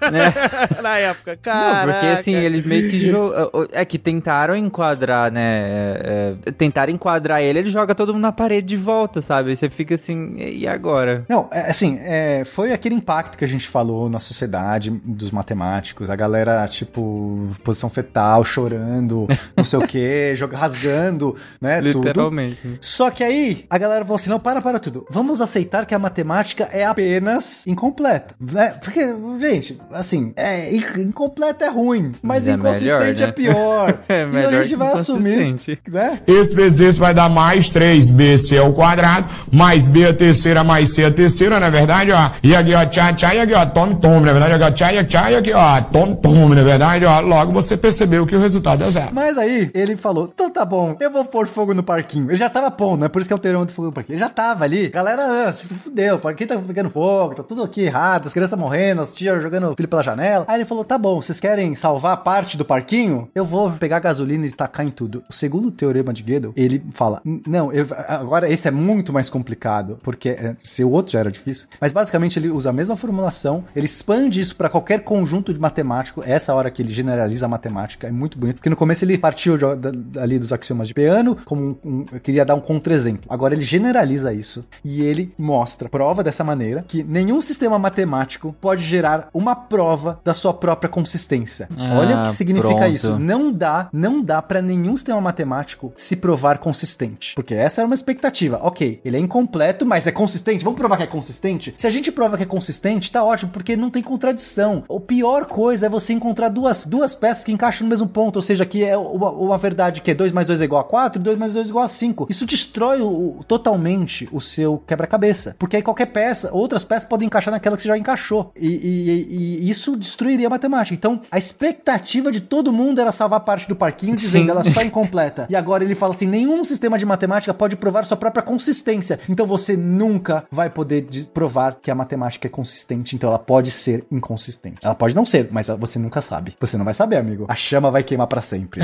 Na 0.83 0.99
época. 0.99 1.37
Caraca. 1.37 1.87
Não, 1.87 1.93
porque 1.93 2.07
assim, 2.07 2.35
eles 2.35 2.65
meio 2.65 2.91
que 2.91 2.99
jo- 3.01 3.33
É 3.81 3.85
que 3.85 3.99
tentaram 3.99 4.55
enquadrar, 4.57 5.33
né? 5.33 5.41
é, 5.41 6.35
é, 6.47 6.53
tentaram 6.53 6.93
enquadrar 6.93 7.41
ele, 7.43 7.61
ele 7.61 7.71
joga 7.71 7.95
todo 7.95 8.13
mundo 8.13 8.23
na 8.23 8.33
parede 8.33 8.67
de 8.69 8.77
volta, 8.77 9.21
sabe? 9.23 9.55
Você 9.57 9.71
fica 9.71 9.95
assim, 9.95 10.35
e 10.39 10.67
agora? 10.67 11.25
Não, 11.29 11.49
é, 11.51 11.71
assim, 11.71 11.99
é, 12.03 12.43
foi 12.45 12.73
aquele 12.73 12.95
impacto 12.95 13.37
que 13.39 13.45
a 13.45 13.49
gente 13.49 13.69
falou 13.69 14.09
na 14.09 14.19
sociedade 14.19 14.91
dos 15.05 15.31
matemáticos, 15.31 16.11
a 16.11 16.17
galera, 16.17 16.67
tipo, 16.69 17.49
posição 17.65 17.89
fetal, 17.91 18.45
chorando, 18.45 19.27
não 19.57 19.65
sei 19.65 19.79
o 19.79 19.87
quê, 19.87 20.33
joga, 20.37 20.57
rasgando, 20.57 21.37
né, 21.61 21.81
tudo. 21.81 21.99
Literalmente. 21.99 22.79
Só 22.81 23.11
que 23.11 23.25
aí 23.25 23.65
a 23.71 23.79
galera 23.79 24.05
falou 24.05 24.17
assim: 24.17 24.31
não, 24.31 24.39
para, 24.41 24.61
para 24.61 24.79
tudo. 24.79 25.07
Vamos 25.11 25.41
aceitar 25.41 25.87
que 25.87 25.95
a 25.95 25.99
matemática 25.99 26.69
é 26.73 26.85
apenas 26.85 27.67
incompleta. 27.67 28.35
Né? 28.41 28.75
Porque, 28.83 29.01
gente, 29.41 29.81
assim, 29.93 30.33
é, 30.37 30.71
in- 30.75 31.01
incompleta 31.01 31.65
é 31.65 31.69
ruim, 31.69 32.13
mas, 32.23 32.41
Mas 32.41 32.49
é 32.49 32.53
inconsistente 32.53 32.97
melhor, 32.99 33.17
né? 33.17 33.25
é 33.29 33.33
pior. 33.33 33.70
Melhor. 33.71 33.99
É 34.09 34.23
E 34.23 34.27
melhor 34.27 34.55
a 34.55 34.63
gente 34.63 34.77
vai 34.77 34.93
assumir, 34.93 35.57
né? 35.89 36.21
Esse 36.27 36.55
vezes 36.55 36.81
esse 36.81 36.99
vai 36.99 37.15
dar 37.15 37.29
mais 37.29 37.71
3bc 37.71 38.61
ao 38.61 38.73
quadrado, 38.73 39.29
mais 39.53 39.87
b 39.87 40.07
a 40.07 40.13
terceira, 40.15 40.65
mais 40.65 40.93
c 40.93 41.05
a 41.05 41.11
terceira, 41.11 41.61
na 41.61 41.71
verdade, 41.71 42.11
ó. 42.11 42.31
E 42.43 42.55
aqui, 42.55 42.75
ó, 42.75 42.85
tchá, 42.87 43.13
tchá, 43.13 43.35
e 43.35 43.39
aqui, 43.41 43.55
ó, 43.55 43.65
tome, 43.67 43.97
tome, 43.97 44.27
na 44.27 44.33
verdade, 44.33 44.55
aqui, 44.55 44.65
ó, 44.65 44.71
tchá, 44.71 44.93
e 44.93 45.05
tchá, 45.05 45.31
e 45.31 45.37
aqui, 45.37 45.53
ó, 45.53 45.81
tome, 45.83 46.17
tome, 46.17 46.55
na 46.55 46.63
verdade, 46.63 47.05
ó. 47.05 47.21
Logo 47.21 47.53
você 47.53 47.77
percebeu 47.77 48.27
que 48.27 48.35
o 48.35 48.41
resultado 48.41 48.85
é 48.85 48.91
zero. 48.91 49.11
Mas 49.13 49.39
aí 49.39 49.71
ele 49.75 49.97
falou: 49.97 50.31
então 50.33 50.51
tá 50.51 50.65
bom, 50.65 50.97
eu 51.01 51.11
vou 51.11 51.25
pôr 51.25 51.47
fogo 51.47 51.73
no 51.75 51.83
parquinho. 51.83 52.29
Ele 52.31 52.37
já 52.37 52.49
tava 52.49 52.71
pondo, 52.71 53.03
né? 53.03 53.09
Por 53.09 53.21
isso 53.21 53.29
que 53.29 53.33
é 53.33 53.37
o 53.37 53.39
termo 53.39 53.65
de 53.65 53.73
fogo 53.73 53.89
no 53.89 53.93
parquinho. 53.93 54.15
Ele 54.15 54.21
já 54.21 54.29
tava 54.29 54.65
ali. 54.65 54.89
Galera, 54.89 55.49
ah, 55.49 55.53
se 55.53 55.67
fudeu, 55.67 56.17
o 56.17 56.19
parquinho 56.19 56.49
tá 56.49 56.57
pegando 56.57 56.91
fogo, 56.91 57.35
tá 57.35 57.43
tudo 57.43 57.63
aqui 57.63 57.83
errado, 57.83 58.27
as 58.27 58.35
crianças 58.35 58.59
morrendo, 58.59 59.03
as 59.03 59.15
tias 59.15 59.43
jogando 59.43 59.75
filho 59.77 59.89
pela 59.89 60.03
janela. 60.03 60.45
Aí 60.49 60.57
ele 60.57 60.65
falou: 60.65 60.85
tá 60.85 60.99
bom, 60.99 61.21
vocês 61.21 61.39
querem 61.41 61.75
salvar 61.75 62.17
parte 62.19 62.57
do 62.57 62.65
parquinho? 62.65 63.29
Eu 63.35 63.45
vou 63.45 63.60
pegar 63.79 63.99
gasolina 64.01 64.47
e 64.47 64.51
tacar 64.53 64.87
em 64.87 64.91
tudo. 64.91 65.23
O 65.29 65.33
segundo 65.33 65.71
teorema 65.71 66.13
de 66.13 66.23
Gödel, 66.23 66.53
ele 66.57 66.83
fala: 66.93 67.21
não, 67.47 67.73
eu- 67.73 67.87
agora 68.09 68.49
esse 68.51 68.69
é 68.69 68.71
muito 68.71 69.13
mais 69.13 69.29
complicado, 69.29 69.99
porque 70.03 70.31
é, 70.31 70.57
se 70.63 70.85
o 70.85 70.91
outro 70.91 71.13
já 71.13 71.21
era 71.21 71.31
difícil. 71.31 71.67
Mas 71.81 71.93
basicamente 71.93 72.39
ele 72.39 72.49
usa 72.51 72.71
a 72.71 72.73
mesma 72.73 72.97
formulação, 72.97 73.65
ele 73.75 73.87
expande 73.87 74.41
isso 74.41 74.55
para 74.57 74.69
qualquer 74.69 75.01
conjunto 75.01 75.53
de 75.53 75.61
matemático. 75.61 76.23
Essa 76.25 76.55
hora 76.55 76.71
que 76.71 76.83
ele 76.83 76.93
generaliza 76.93 77.47
a 77.47 77.49
matemática 77.49 78.07
é 78.07 78.11
muito 78.11 78.39
bonito, 78.39 78.57
porque 78.57 78.71
no 78.71 78.77
começo 78.77 79.05
ele 79.05 79.19
partiu 79.19 79.57
de- 79.57 79.77
da- 79.91 80.23
ali 80.23 80.39
dos 80.39 80.53
axiomas 80.53 80.89
de 80.89 80.95
Peano, 80.95 81.37
como 81.45 81.63
um, 81.63 81.77
um- 81.85 82.05
eu 82.13 82.21
queria 82.21 82.45
dar 82.45 82.55
um 82.55 82.61
contra-exemplo. 82.61 83.27
Agora 83.29 83.55
ele 83.55 83.63
generaliza 83.63 84.33
isso 84.33 84.65
e 84.85 85.03
ele 85.03 85.33
mostra, 85.39 85.89
prova 85.89 86.23
dessa 86.23 86.45
maneira, 86.45 86.85
que 86.87 87.03
nenhum 87.03 87.41
sistema 87.41 87.79
matemático 87.79 88.55
pode 88.61 88.83
gerar 88.83 89.29
uma 89.33 89.55
prova 89.55 90.21
da 90.25 90.35
sua 90.35 90.53
própria 90.55 90.89
consistência. 90.89 91.69
Ah, 91.77 91.99
Olha 91.99 92.19
o 92.21 92.23
que 92.27 92.33
significa 92.33 92.75
pronto. 92.75 92.93
isso. 92.95 93.19
Não 93.19 93.40
dá, 93.53 93.89
não 93.93 94.21
dá 94.23 94.43
para 94.43 94.61
nenhum 94.61 94.97
sistema 94.97 95.21
matemático 95.21 95.93
se 95.97 96.17
provar 96.17 96.59
consistente, 96.59 97.35
porque 97.37 97.55
essa 97.55 97.81
era 97.81 97.87
uma 97.87 97.95
expectativa. 97.95 98.59
OK, 98.63 99.01
ele 99.05 99.17
é 99.17 99.21
incompleto, 99.21 99.87
mas 99.87 100.07
é 100.07 100.13
consistente. 100.13 100.65
Vamos 100.65 100.79
provar 100.79 100.97
que 100.97 101.05
é 101.05 101.07
consistente? 101.07 101.73
Se 101.77 101.87
a 101.87 101.91
gente 101.91 102.11
prova 102.11 102.37
que 102.37 102.43
é 102.43 102.47
consistente, 102.47 103.11
tá 103.13 103.23
ótimo, 103.25 103.51
porque 103.53 103.77
não 103.77 103.89
tem 103.91 104.03
contradição. 104.03 104.83
A 104.91 105.01
pior 105.01 105.47
coisa 105.47 105.87
é 105.87 105.89
você 105.89 106.13
encontrar 106.13 106.49
duas, 106.49 106.85
duas 106.85 107.15
peças 107.15 107.45
que 107.45 107.53
encaixam 107.53 107.85
no 107.87 107.91
mesmo 107.91 108.09
ponto, 108.09 108.37
ou 108.37 108.43
seja, 108.43 108.67
que 108.67 108.85
é 108.85 108.97
uma, 108.97 109.31
uma 109.31 109.59
verdade 109.59 110.01
que 110.01 110.11
é 110.11 110.15
2 110.15 110.33
mais 110.33 110.47
2 110.49 110.61
é 110.61 110.65
igual 110.65 110.81
a 110.81 110.85
4, 110.85 111.23
2 111.23 111.39
mais 111.39 111.53
2 111.55 111.69
é 111.69 111.71
igual 111.71 111.85
a 111.85 111.89
5. 111.89 112.27
Isso 112.29 112.45
destrói 112.45 113.01
o- 113.01 113.45
totalmente 113.47 114.29
o 114.33 114.41
seu 114.41 114.79
quebra-cabeça, 114.87 115.55
porque 115.59 115.77
aí 115.77 115.83
qualquer 115.83 116.07
peça, 116.07 116.51
outras 116.53 116.83
peças 116.83 117.09
podem 117.09 117.27
encaixar 117.27 117.53
naquela 117.53 117.77
que 117.77 117.83
você 117.83 117.89
já 117.89 117.97
encaixou. 117.97 118.51
E, 118.59 118.67
e- 118.67 119.27
e- 119.31 119.65
e 119.67 119.71
isso 119.71 119.97
destruiria 119.97 120.49
a 120.49 120.51
matemática. 120.51 120.95
Então, 120.95 121.21
a 121.31 121.39
expectativa 121.39 122.33
de 122.33 122.41
todo 122.41 122.73
mundo 122.73 123.01
era 123.01 123.13
salvar 123.13 123.30
parte 123.39 123.69
do 123.69 123.77
parquinho 123.77 124.17
dizendo 124.17 124.45
Sim. 124.47 124.51
ela 124.51 124.65
só 124.65 124.81
incompleta. 124.83 125.47
E 125.49 125.55
agora 125.55 125.85
ele 125.85 125.95
fala 125.95 126.15
assim: 126.15 126.27
nenhum 126.27 126.65
sistema 126.65 126.99
de 126.99 127.07
matemática 127.07 127.53
pode 127.55 127.77
provar 127.77 128.05
sua 128.05 128.17
própria 128.17 128.43
consistência. 128.43 129.21
Então 129.29 129.47
você 129.47 129.77
nunca 129.77 130.45
vai 130.51 130.71
poder 130.71 131.03
de- 131.03 131.25
provar 131.25 131.77
que 131.81 131.91
a 131.91 131.95
matemática 131.95 132.49
é 132.49 132.51
consistente. 132.51 133.15
Então 133.15 133.29
ela 133.29 133.39
pode 133.39 133.71
ser 133.71 134.05
inconsistente. 134.11 134.79
Ela 134.83 134.95
pode 134.95 135.15
não 135.15 135.25
ser, 135.27 135.49
mas 135.53 135.69
você 135.69 135.99
nunca 135.99 136.21
sabe. 136.21 136.57
Você 136.59 136.77
não 136.77 136.85
vai 136.85 136.95
saber, 136.95 137.17
amigo. 137.19 137.45
A 137.49 137.55
chama 137.55 137.91
vai 137.91 138.03
queimar 138.03 138.27
pra 138.27 138.41
sempre. 138.43 138.81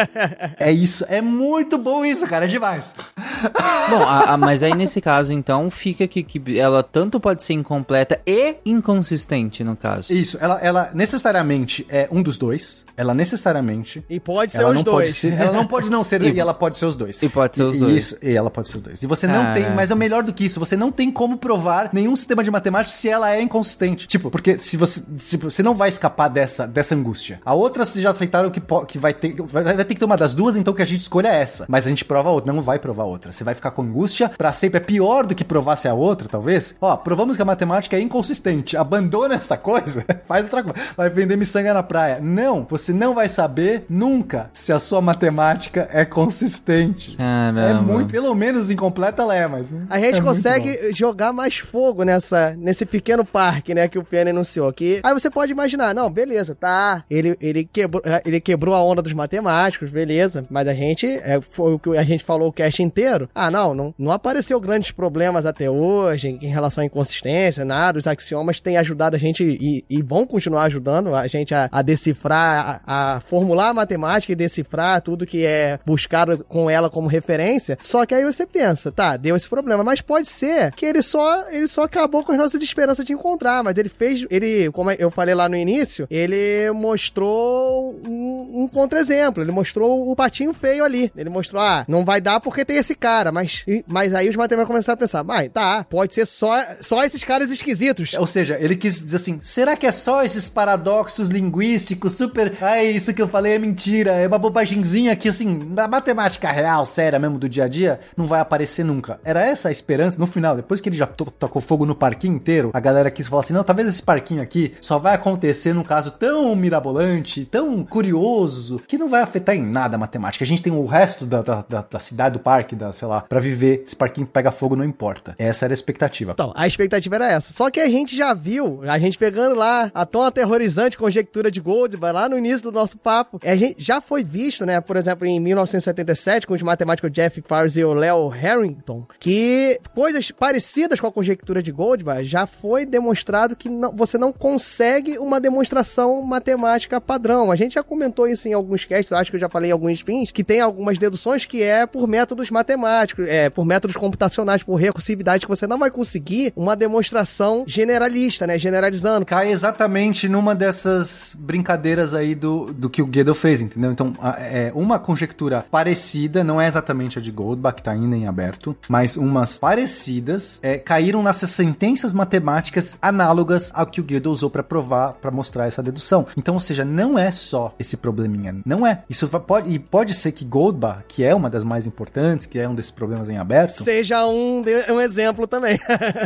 é 0.58 0.72
isso. 0.72 1.04
É 1.08 1.20
muito 1.20 1.76
bom 1.78 2.04
isso, 2.04 2.26
cara. 2.26 2.46
É 2.46 2.48
demais. 2.48 2.94
Bom, 3.90 4.02
a- 4.02 4.32
a- 4.32 4.36
mas 4.36 4.62
aí 4.62 4.74
nesse 4.74 5.00
caso, 5.00 5.32
então, 5.32 5.70
fica 5.70 6.06
que, 6.08 6.22
que 6.22 6.58
ela 6.58 6.82
tanto 6.82 7.20
pode 7.20 7.42
ser 7.42 7.52
incompleta 7.52 8.18
e 8.26 8.56
inconsistente, 8.64 9.62
no 9.62 9.76
caso. 9.76 10.12
Isso. 10.12 10.38
Ela, 10.40 10.58
ela 10.60 10.90
necessariamente 10.94 11.86
é 11.88 12.08
um 12.10 12.22
dos 12.22 12.38
dois. 12.38 12.84
Ela 12.96 13.12
necessariamente. 13.14 13.75
E 14.08 14.18
pode 14.20 14.52
ser 14.52 14.58
Ela 14.60 14.68
os 14.70 14.74
não 14.76 14.82
dois. 14.82 15.08
pode 15.08 15.12
ser. 15.18 15.32
Ela 15.40 15.52
não 15.52 15.66
pode 15.66 15.90
não 15.90 16.02
ser 16.04 16.22
e 16.22 16.38
ela 16.40 16.54
pode 16.54 16.76
ser 16.78 16.86
os 16.86 16.94
dois. 16.94 17.20
E 17.22 17.28
pode 17.28 17.56
ser 17.56 17.62
os 17.62 17.76
E- 17.76 17.78
dois. 17.78 17.94
Isso, 17.94 18.18
e 18.22 18.34
ela 18.36 18.50
pode 18.50 18.68
ser 18.68 18.76
os 18.76 18.82
dois. 18.82 19.02
E 19.02 19.06
você 19.06 19.26
não 19.26 19.34
Caraca. 19.44 19.60
tem, 19.60 19.74
mas 19.74 19.90
é 19.90 19.94
melhor 19.94 20.22
do 20.22 20.32
que 20.32 20.44
isso, 20.44 20.58
você 20.60 20.76
não 20.76 20.90
tem 20.92 21.10
como 21.10 21.36
provar 21.38 21.90
nenhum 21.92 22.14
sistema 22.16 22.42
de 22.42 22.50
matemática 22.50 22.96
se 22.96 23.08
ela 23.08 23.30
é 23.34 23.40
inconsistente. 23.40 24.06
Tipo, 24.06 24.30
porque 24.30 24.56
se 24.58 24.76
você, 24.76 25.02
se 25.18 25.36
você 25.36 25.62
não 25.62 25.74
vai 25.74 25.88
escapar 25.88 26.28
dessa, 26.28 26.66
dessa 26.66 26.94
angústia. 26.94 27.40
A 27.44 27.54
outra 27.54 27.84
vocês 27.84 28.02
já 28.02 28.10
aceitaram 28.10 28.50
que, 28.50 28.60
que 28.88 28.98
vai 28.98 29.12
ter, 29.14 29.34
vai, 29.42 29.62
vai 29.64 29.76
ter 29.76 29.94
que 29.94 30.00
ter 30.00 30.04
uma 30.04 30.16
das 30.16 30.34
duas, 30.34 30.56
então 30.56 30.72
que 30.74 30.82
a 30.82 30.86
gente 30.86 31.00
escolha 31.00 31.28
essa. 31.28 31.66
Mas 31.68 31.86
a 31.86 31.90
gente 31.90 32.04
prova 32.04 32.28
a 32.28 32.32
outra, 32.32 32.52
não 32.52 32.60
vai 32.60 32.78
provar 32.78 33.04
a 33.04 33.06
outra. 33.06 33.32
Você 33.32 33.44
vai 33.44 33.54
ficar 33.54 33.70
com 33.72 33.82
angústia 33.82 34.28
pra 34.36 34.52
sempre. 34.52 34.78
É 34.78 34.80
pior 34.80 35.26
do 35.26 35.34
que 35.34 35.44
provar 35.44 35.76
se 35.76 35.86
é 35.88 35.90
a 35.90 35.94
outra, 35.94 36.28
talvez. 36.28 36.74
Ó, 36.80 36.96
provamos 36.96 37.36
que 37.36 37.42
a 37.42 37.44
matemática 37.44 37.96
é 37.96 38.00
inconsistente. 38.00 38.76
Abandona 38.76 39.34
essa 39.34 39.56
coisa, 39.56 40.04
faz 40.26 40.44
outra 40.44 40.62
coisa. 40.62 40.78
Vai 40.96 41.08
vender 41.10 41.36
miçanga 41.36 41.72
na 41.74 41.82
praia. 41.82 42.18
Não, 42.20 42.66
você 42.68 42.92
não 42.92 43.14
vai 43.14 43.28
saber 43.28 43.65
nunca 43.88 44.50
se 44.52 44.72
a 44.72 44.78
sua 44.78 45.00
matemática 45.00 45.88
é 45.92 46.04
consistente. 46.04 47.16
Caramba. 47.16 47.60
É 47.60 47.74
muito, 47.74 48.10
pelo 48.10 48.34
menos 48.34 48.70
incompleta 48.70 49.22
ela 49.22 49.34
é, 49.34 49.46
mas. 49.46 49.74
A 49.88 49.98
gente 49.98 50.20
é 50.20 50.22
consegue 50.22 50.92
jogar 50.92 51.32
mais 51.32 51.56
fogo 51.58 52.02
nessa, 52.02 52.54
nesse 52.56 52.84
pequeno 52.86 53.24
parque, 53.24 53.74
né, 53.74 53.88
que 53.88 53.98
o 53.98 54.04
Piano 54.04 54.30
anunciou 54.30 54.68
aqui. 54.68 55.00
Aí 55.02 55.12
você 55.12 55.30
pode 55.30 55.52
imaginar, 55.52 55.94
não, 55.94 56.10
beleza, 56.10 56.54
tá. 56.54 57.04
Ele, 57.10 57.36
ele, 57.40 57.64
quebrou, 57.64 58.02
ele 58.24 58.40
quebrou 58.40 58.74
a 58.74 58.82
onda 58.82 59.02
dos 59.02 59.12
matemáticos, 59.12 59.90
beleza. 59.90 60.44
Mas 60.50 60.68
a 60.68 60.74
gente, 60.74 61.06
é, 61.06 61.40
foi 61.40 61.74
o 61.74 61.78
que 61.78 61.96
a 61.96 62.02
gente 62.02 62.24
falou 62.24 62.48
o 62.48 62.52
cast 62.52 62.82
inteiro. 62.82 63.28
Ah, 63.34 63.50
não, 63.50 63.74
não, 63.74 63.94
não 63.98 64.12
apareceu 64.12 64.60
grandes 64.60 64.90
problemas 64.90 65.46
até 65.46 65.70
hoje 65.70 66.28
em, 66.28 66.38
em 66.42 66.48
relação 66.48 66.82
à 66.82 66.86
inconsistência, 66.86 67.64
nada. 67.64 67.98
Os 67.98 68.06
axiomas 68.06 68.60
têm 68.60 68.76
ajudado 68.76 69.16
a 69.16 69.18
gente 69.18 69.42
e, 69.42 69.84
e 69.88 70.02
vão 70.02 70.26
continuar 70.26 70.64
ajudando 70.64 71.14
a 71.14 71.26
gente 71.26 71.54
a, 71.54 71.68
a 71.70 71.82
decifrar, 71.82 72.82
a, 72.86 73.16
a 73.16 73.20
formular 73.56 73.68
a 73.70 73.74
matemática 73.74 74.32
e 74.32 74.36
decifrar 74.36 75.00
tudo 75.00 75.26
que 75.26 75.44
é 75.44 75.78
buscado 75.84 76.44
com 76.44 76.68
ela 76.68 76.90
como 76.90 77.08
referência. 77.08 77.78
Só 77.80 78.04
que 78.04 78.14
aí 78.14 78.24
você 78.24 78.46
pensa, 78.46 78.92
tá, 78.92 79.16
deu 79.16 79.34
esse 79.34 79.48
problema, 79.48 79.82
mas 79.82 80.00
pode 80.00 80.28
ser 80.28 80.72
que 80.72 80.84
ele 80.84 81.02
só 81.02 81.48
ele 81.50 81.66
só 81.66 81.84
acabou 81.84 82.22
com 82.22 82.32
as 82.32 82.38
nossas 82.38 82.62
esperanças 82.62 83.04
de 83.04 83.12
encontrar, 83.12 83.64
mas 83.64 83.76
ele 83.76 83.88
fez, 83.88 84.26
ele, 84.30 84.70
como 84.72 84.90
eu 84.90 85.10
falei 85.10 85.34
lá 85.34 85.48
no 85.48 85.56
início, 85.56 86.06
ele 86.10 86.70
mostrou 86.72 87.98
um, 88.06 88.62
um 88.64 88.68
contra-exemplo, 88.68 89.42
ele 89.42 89.52
mostrou 89.52 90.10
o 90.10 90.14
patinho 90.14 90.52
feio 90.52 90.84
ali. 90.84 91.10
Ele 91.16 91.30
mostrou, 91.30 91.62
ah, 91.62 91.84
não 91.88 92.04
vai 92.04 92.20
dar 92.20 92.40
porque 92.40 92.64
tem 92.64 92.76
esse 92.76 92.94
cara, 92.94 93.32
mas 93.32 93.64
mas 93.86 94.14
aí 94.14 94.28
os 94.28 94.36
matemáticos 94.36 94.68
começaram 94.68 94.94
a 94.94 94.98
pensar, 94.98 95.24
mas 95.24 95.48
tá, 95.52 95.84
pode 95.84 96.14
ser 96.14 96.26
só 96.26 96.52
só 96.80 97.02
esses 97.04 97.24
caras 97.24 97.50
esquisitos. 97.50 98.14
Ou 98.14 98.26
seja, 98.26 98.58
ele 98.60 98.76
quis 98.76 99.02
dizer 99.02 99.16
assim: 99.16 99.38
será 99.42 99.76
que 99.76 99.86
é 99.86 99.92
só 99.92 100.22
esses 100.22 100.48
paradoxos 100.48 101.28
linguísticos 101.28 102.14
super. 102.14 102.52
Ai, 102.60 102.88
isso 102.88 103.14
que 103.14 103.22
eu 103.22 103.28
falei 103.28 103.45
é 103.48 103.58
mentira, 103.58 104.12
é 104.12 104.26
uma 104.26 104.38
bobagemzinha 104.38 105.14
que, 105.16 105.28
assim, 105.28 105.66
na 105.70 105.86
matemática 105.88 106.50
real, 106.50 106.84
séria 106.86 107.18
mesmo 107.18 107.38
do 107.38 107.48
dia 107.48 107.64
a 107.64 107.68
dia, 107.68 108.00
não 108.16 108.26
vai 108.26 108.40
aparecer 108.40 108.84
nunca. 108.84 109.18
Era 109.24 109.44
essa 109.44 109.68
a 109.68 109.72
esperança. 109.72 110.18
No 110.18 110.26
final, 110.26 110.56
depois 110.56 110.80
que 110.80 110.88
ele 110.88 110.96
já 110.96 111.06
to- 111.06 111.30
tocou 111.30 111.60
fogo 111.62 111.84
no 111.86 111.94
parquinho 111.94 112.34
inteiro, 112.34 112.70
a 112.72 112.80
galera 112.80 113.10
quis 113.10 113.26
falar 113.26 113.40
assim: 113.40 113.54
não, 113.54 113.64
talvez 113.64 113.88
esse 113.88 114.02
parquinho 114.02 114.42
aqui 114.42 114.74
só 114.80 114.98
vai 114.98 115.14
acontecer 115.14 115.72
num 115.72 115.82
caso 115.82 116.10
tão 116.10 116.54
mirabolante, 116.56 117.44
tão 117.44 117.84
curioso, 117.84 118.80
que 118.86 118.98
não 118.98 119.08
vai 119.08 119.22
afetar 119.22 119.54
em 119.54 119.62
nada 119.62 119.96
a 119.96 119.98
matemática. 119.98 120.44
A 120.44 120.46
gente 120.46 120.62
tem 120.62 120.72
o 120.72 120.84
resto 120.84 121.26
da, 121.26 121.42
da, 121.42 121.64
da- 121.68 121.86
da 121.90 121.98
cidade, 121.98 122.34
do 122.34 122.38
parque, 122.40 122.74
da, 122.74 122.92
sei 122.92 123.06
lá, 123.08 123.20
pra 123.22 123.40
viver. 123.40 123.82
Esse 123.86 123.96
parquinho 123.96 124.26
pega 124.26 124.50
fogo, 124.50 124.76
não 124.76 124.84
importa. 124.84 125.34
Essa 125.38 125.66
era 125.66 125.72
a 125.72 125.74
expectativa. 125.74 126.32
Então, 126.32 126.52
a 126.56 126.66
expectativa 126.66 127.14
era 127.16 127.30
essa. 127.32 127.52
Só 127.52 127.70
que 127.70 127.80
a 127.80 127.86
gente 127.88 128.16
já 128.16 128.32
viu, 128.34 128.80
a 128.86 128.98
gente 128.98 129.18
pegando 129.18 129.54
lá 129.54 129.90
a 129.94 130.04
tão 130.06 130.22
aterrorizante 130.22 130.96
conjectura 130.96 131.50
de 131.50 131.60
Goldberg 131.60 132.14
lá 132.14 132.28
no 132.28 132.38
início 132.38 132.62
do 132.70 132.72
nosso 132.72 132.96
papo, 132.98 133.35
a 133.44 133.56
gente 133.56 133.76
já 133.78 134.00
foi 134.00 134.22
visto, 134.24 134.64
né, 134.66 134.80
por 134.80 134.96
exemplo, 134.96 135.26
em 135.26 135.38
1977, 135.40 136.46
com 136.46 136.54
os 136.54 136.62
matemáticos 136.62 137.10
Jeff 137.12 137.42
Fars 137.46 137.76
e 137.76 137.84
o 137.84 137.92
Leo 137.92 138.28
Harrington, 138.28 139.04
que 139.18 139.78
coisas 139.94 140.30
parecidas 140.30 141.00
com 141.00 141.06
a 141.06 141.12
conjectura 141.12 141.62
de 141.62 141.72
Goldberg 141.72 142.24
já 142.24 142.46
foi 142.46 142.84
demonstrado 142.86 143.56
que 143.56 143.68
não- 143.68 143.94
você 143.94 144.16
não 144.18 144.32
consegue 144.32 145.18
uma 145.18 145.40
demonstração 145.40 146.22
matemática 146.22 147.00
padrão. 147.00 147.50
A 147.50 147.56
gente 147.56 147.74
já 147.74 147.82
comentou 147.82 148.26
isso 148.28 148.48
em 148.48 148.52
alguns 148.52 148.84
casts, 148.84 149.12
acho 149.12 149.30
que 149.30 149.36
eu 149.36 149.40
já 149.40 149.48
falei 149.48 149.70
em 149.70 149.72
alguns 149.72 150.00
fins, 150.00 150.30
que 150.30 150.44
tem 150.44 150.60
algumas 150.60 150.98
deduções 150.98 151.44
que 151.46 151.62
é 151.62 151.86
por 151.86 152.06
métodos 152.06 152.50
matemáticos, 152.50 153.28
é 153.28 153.50
por 153.50 153.64
métodos 153.64 153.96
computacionais, 153.96 154.62
por 154.62 154.76
recursividade, 154.76 155.44
que 155.46 155.50
você 155.50 155.66
não 155.66 155.78
vai 155.78 155.90
conseguir 155.90 156.52
uma 156.56 156.74
demonstração 156.76 157.64
generalista, 157.66 158.46
né, 158.46 158.58
generalizando. 158.58 159.24
cai 159.26 159.50
exatamente 159.50 160.28
numa 160.28 160.54
dessas 160.54 161.34
brincadeiras 161.38 162.14
aí 162.14 162.34
do, 162.34 162.72
do 162.72 162.88
que 162.90 163.02
o 163.02 163.06
Gödel 163.26 163.34
fez, 163.34 163.60
entendeu? 163.60 163.90
Então, 163.90 164.14
é 164.38 164.70
uma 164.74 164.98
conjectura 164.98 165.66
parecida, 165.68 166.44
não 166.44 166.60
é 166.60 166.66
exatamente 166.66 167.18
a 167.18 167.22
de 167.22 167.32
Goldbach, 167.32 167.74
que 167.74 167.82
tá 167.82 167.90
ainda 167.90 168.16
em 168.16 168.26
aberto, 168.26 168.76
mas 168.88 169.16
umas 169.16 169.58
parecidas 169.58 170.60
é, 170.62 170.78
caíram 170.78 171.22
nessas 171.22 171.50
sentenças 171.50 172.12
matemáticas 172.12 172.96
análogas 173.02 173.72
ao 173.74 173.86
que 173.86 174.00
o 174.00 174.04
Gödel 174.04 174.30
usou 174.30 174.48
para 174.48 174.62
provar, 174.62 175.14
para 175.14 175.30
mostrar 175.30 175.66
essa 175.66 175.82
dedução. 175.82 176.26
Então, 176.36 176.54
ou 176.54 176.60
seja, 176.60 176.84
não 176.84 177.18
é 177.18 177.30
só 177.30 177.74
esse 177.78 177.96
probleminha, 177.96 178.56
não 178.64 178.86
é. 178.86 179.02
Isso 179.10 179.26
pode, 179.28 179.72
e 179.72 179.78
pode 179.78 180.14
ser 180.14 180.32
que 180.32 180.44
Goldbach, 180.44 181.02
que 181.08 181.24
é 181.24 181.34
uma 181.34 181.50
das 181.50 181.64
mais 181.64 181.86
importantes, 181.86 182.46
que 182.46 182.58
é 182.58 182.68
um 182.68 182.74
desses 182.74 182.92
problemas 182.92 183.28
em 183.28 183.38
aberto, 183.38 183.82
Seja 183.82 184.24
um, 184.26 184.62
um 184.90 185.00
exemplo 185.00 185.46
também. 185.46 185.78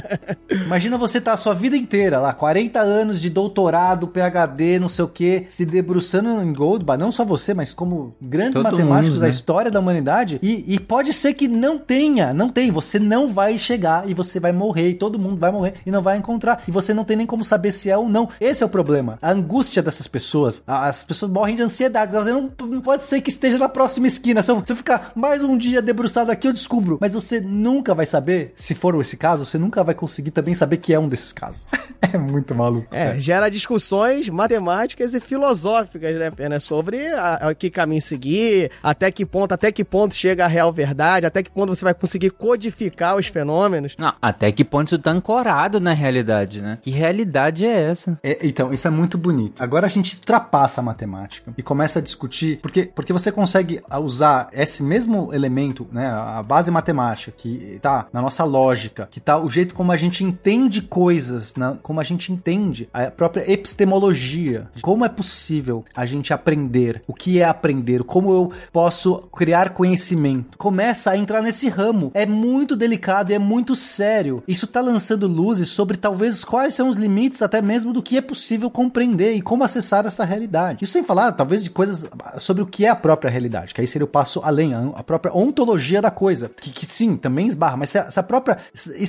Imagina 0.50 0.98
você 0.98 1.20
tá 1.20 1.32
a 1.32 1.36
sua 1.36 1.54
vida 1.54 1.76
inteira 1.76 2.18
lá, 2.18 2.32
40 2.34 2.80
anos 2.80 3.20
de 3.20 3.30
doutorado, 3.30 4.08
PhD, 4.08 4.78
não 4.78 4.88
sei 4.88 5.04
o 5.04 5.08
que, 5.08 5.44
se 5.48 5.64
debruçando 5.64 6.42
em 6.42 6.52
Goldbach 6.52 6.79
perturbar 6.80 6.98
não 6.98 7.12
só 7.12 7.24
você, 7.24 7.54
mas 7.54 7.72
como 7.72 8.14
grandes 8.20 8.54
Todo 8.54 8.64
matemáticos 8.64 9.10
mundo, 9.10 9.20
da 9.20 9.26
né? 9.26 9.30
história 9.30 9.70
da 9.70 9.80
humanidade. 9.80 10.38
E, 10.42 10.64
e 10.74 10.80
pode 10.80 11.12
ser 11.12 11.34
que 11.34 11.46
não 11.46 11.78
tenha, 11.78 12.32
não 12.32 12.48
tem. 12.48 12.70
Você 12.70 12.98
não 12.98 13.28
vai 13.28 13.56
chegar 13.58 14.08
e 14.08 14.14
você 14.14 14.40
vai 14.40 14.52
morrer, 14.52 14.88
e 14.88 14.94
todo 14.94 15.18
mundo 15.18 15.36
vai 15.36 15.52
morrer 15.52 15.74
e 15.84 15.90
não 15.90 16.02
vai 16.02 16.16
encontrar. 16.16 16.62
E 16.66 16.70
você 16.70 16.92
não 16.94 17.04
tem 17.04 17.16
nem 17.16 17.26
como 17.26 17.44
saber 17.44 17.70
se 17.70 17.90
é 17.90 17.96
ou 17.96 18.08
não. 18.08 18.28
Esse 18.40 18.62
é 18.62 18.66
o 18.66 18.68
problema. 18.68 19.18
A 19.20 19.30
angústia 19.30 19.82
dessas 19.82 20.08
pessoas. 20.08 20.62
As 20.66 21.04
pessoas 21.04 21.30
morrem 21.30 21.54
de 21.54 21.62
ansiedade. 21.62 22.12
Você 22.12 22.32
não, 22.32 22.50
não 22.66 22.80
pode 22.80 23.04
ser 23.04 23.20
que 23.20 23.30
esteja 23.30 23.58
na 23.58 23.68
próxima 23.68 24.06
esquina. 24.06 24.42
Se 24.42 24.50
eu, 24.50 24.62
se 24.64 24.72
eu 24.72 24.76
ficar 24.76 25.12
mais 25.14 25.42
um 25.42 25.56
dia 25.56 25.82
debruçado 25.82 26.32
aqui, 26.32 26.48
eu 26.48 26.52
descubro. 26.52 26.98
Mas 27.00 27.14
você 27.14 27.40
nunca 27.40 27.94
vai 27.94 28.06
saber, 28.06 28.52
se 28.54 28.74
for 28.74 28.98
esse 29.00 29.16
caso, 29.16 29.44
você 29.44 29.58
nunca 29.58 29.84
vai 29.84 29.94
conseguir 29.94 30.30
também 30.30 30.54
saber 30.54 30.78
que 30.78 30.92
é 30.92 30.98
um 30.98 31.08
desses 31.08 31.32
casos. 31.32 31.68
é 32.00 32.18
muito 32.18 32.54
maluco. 32.54 32.88
É, 32.90 33.18
gera 33.18 33.48
discussões 33.48 34.28
matemáticas 34.28 35.14
e 35.14 35.20
filosóficas, 35.20 36.14
né, 36.16 36.30
Pena? 36.30 36.58
Sobre 36.70 37.04
a, 37.08 37.48
a 37.48 37.54
que 37.54 37.68
caminho 37.68 38.00
seguir, 38.00 38.70
até 38.80 39.10
que 39.10 39.26
ponto, 39.26 39.50
até 39.50 39.72
que 39.72 39.82
ponto 39.84 40.14
chega 40.14 40.44
a 40.44 40.46
real 40.46 40.72
verdade, 40.72 41.26
até 41.26 41.42
que 41.42 41.50
ponto 41.50 41.74
você 41.74 41.84
vai 41.84 41.92
conseguir 41.92 42.30
codificar 42.30 43.16
os 43.16 43.26
fenômenos. 43.26 43.96
Não, 43.98 44.12
até 44.22 44.52
que 44.52 44.64
ponto 44.64 44.86
isso 44.86 44.98
tá 45.00 45.10
ancorado 45.10 45.80
na 45.80 45.92
realidade, 45.92 46.62
né? 46.62 46.78
Que 46.80 46.92
realidade 46.92 47.66
é 47.66 47.90
essa? 47.90 48.16
É, 48.22 48.38
então, 48.46 48.72
isso 48.72 48.86
é 48.86 48.90
muito 48.90 49.18
bonito. 49.18 49.60
Agora 49.60 49.86
a 49.86 49.88
gente 49.88 50.14
ultrapassa 50.14 50.80
a 50.80 50.84
matemática 50.84 51.52
e 51.58 51.60
começa 51.60 51.98
a 51.98 52.02
discutir, 52.02 52.60
porque, 52.62 52.84
porque 52.94 53.12
você 53.12 53.32
consegue 53.32 53.82
usar 54.00 54.48
esse 54.52 54.80
mesmo 54.84 55.34
elemento, 55.34 55.88
né, 55.90 56.06
a 56.06 56.40
base 56.40 56.70
matemática, 56.70 57.32
que 57.36 57.80
tá 57.82 58.06
na 58.12 58.22
nossa 58.22 58.44
lógica, 58.44 59.08
que 59.10 59.18
tá 59.18 59.36
o 59.38 59.48
jeito 59.48 59.74
como 59.74 59.90
a 59.90 59.96
gente 59.96 60.22
entende 60.22 60.82
coisas, 60.82 61.56
na- 61.56 61.76
como 61.82 61.98
a 61.98 62.04
gente 62.04 62.32
entende 62.32 62.88
a 62.94 63.10
própria 63.10 63.50
epistemologia, 63.50 64.68
de 64.72 64.82
como 64.82 65.04
é 65.04 65.08
possível 65.08 65.84
a 65.96 66.06
gente 66.06 66.32
aprender, 66.32 66.59
o 67.06 67.14
que 67.14 67.40
é 67.40 67.44
aprender, 67.44 68.02
como 68.04 68.32
eu 68.32 68.52
posso 68.72 69.18
criar 69.34 69.70
conhecimento. 69.70 70.58
Começa 70.58 71.10
a 71.10 71.16
entrar 71.16 71.42
nesse 71.42 71.68
ramo. 71.68 72.10
É 72.14 72.26
muito 72.26 72.76
delicado 72.76 73.30
e 73.30 73.34
é 73.34 73.38
muito 73.38 73.74
sério. 73.74 74.42
Isso 74.46 74.66
tá 74.66 74.80
lançando 74.80 75.26
luzes 75.26 75.68
sobre 75.68 75.96
talvez 75.96 76.44
quais 76.44 76.74
são 76.74 76.88
os 76.88 76.96
limites 76.96 77.42
até 77.42 77.62
mesmo 77.62 77.92
do 77.92 78.02
que 78.02 78.16
é 78.16 78.20
possível 78.20 78.70
compreender 78.70 79.34
e 79.34 79.42
como 79.42 79.64
acessar 79.64 80.06
essa 80.06 80.24
realidade. 80.24 80.84
Isso 80.84 80.92
sem 80.92 81.02
falar, 81.02 81.32
talvez, 81.32 81.62
de 81.62 81.70
coisas 81.70 82.06
sobre 82.38 82.62
o 82.62 82.66
que 82.66 82.84
é 82.84 82.88
a 82.88 82.96
própria 82.96 83.30
realidade, 83.30 83.74
que 83.74 83.80
aí 83.80 83.86
seria 83.86 84.04
o 84.04 84.08
passo 84.08 84.40
além, 84.44 84.72
a 84.74 85.02
própria 85.02 85.34
ontologia 85.34 86.00
da 86.00 86.10
coisa, 86.10 86.50
que, 86.60 86.70
que 86.70 86.86
sim, 86.86 87.16
também 87.16 87.46
esbarra, 87.46 87.76
mas 87.76 87.90
se 87.90 87.98
a, 87.98 88.10
se 88.10 88.20
a 88.20 88.22
própria 88.22 88.58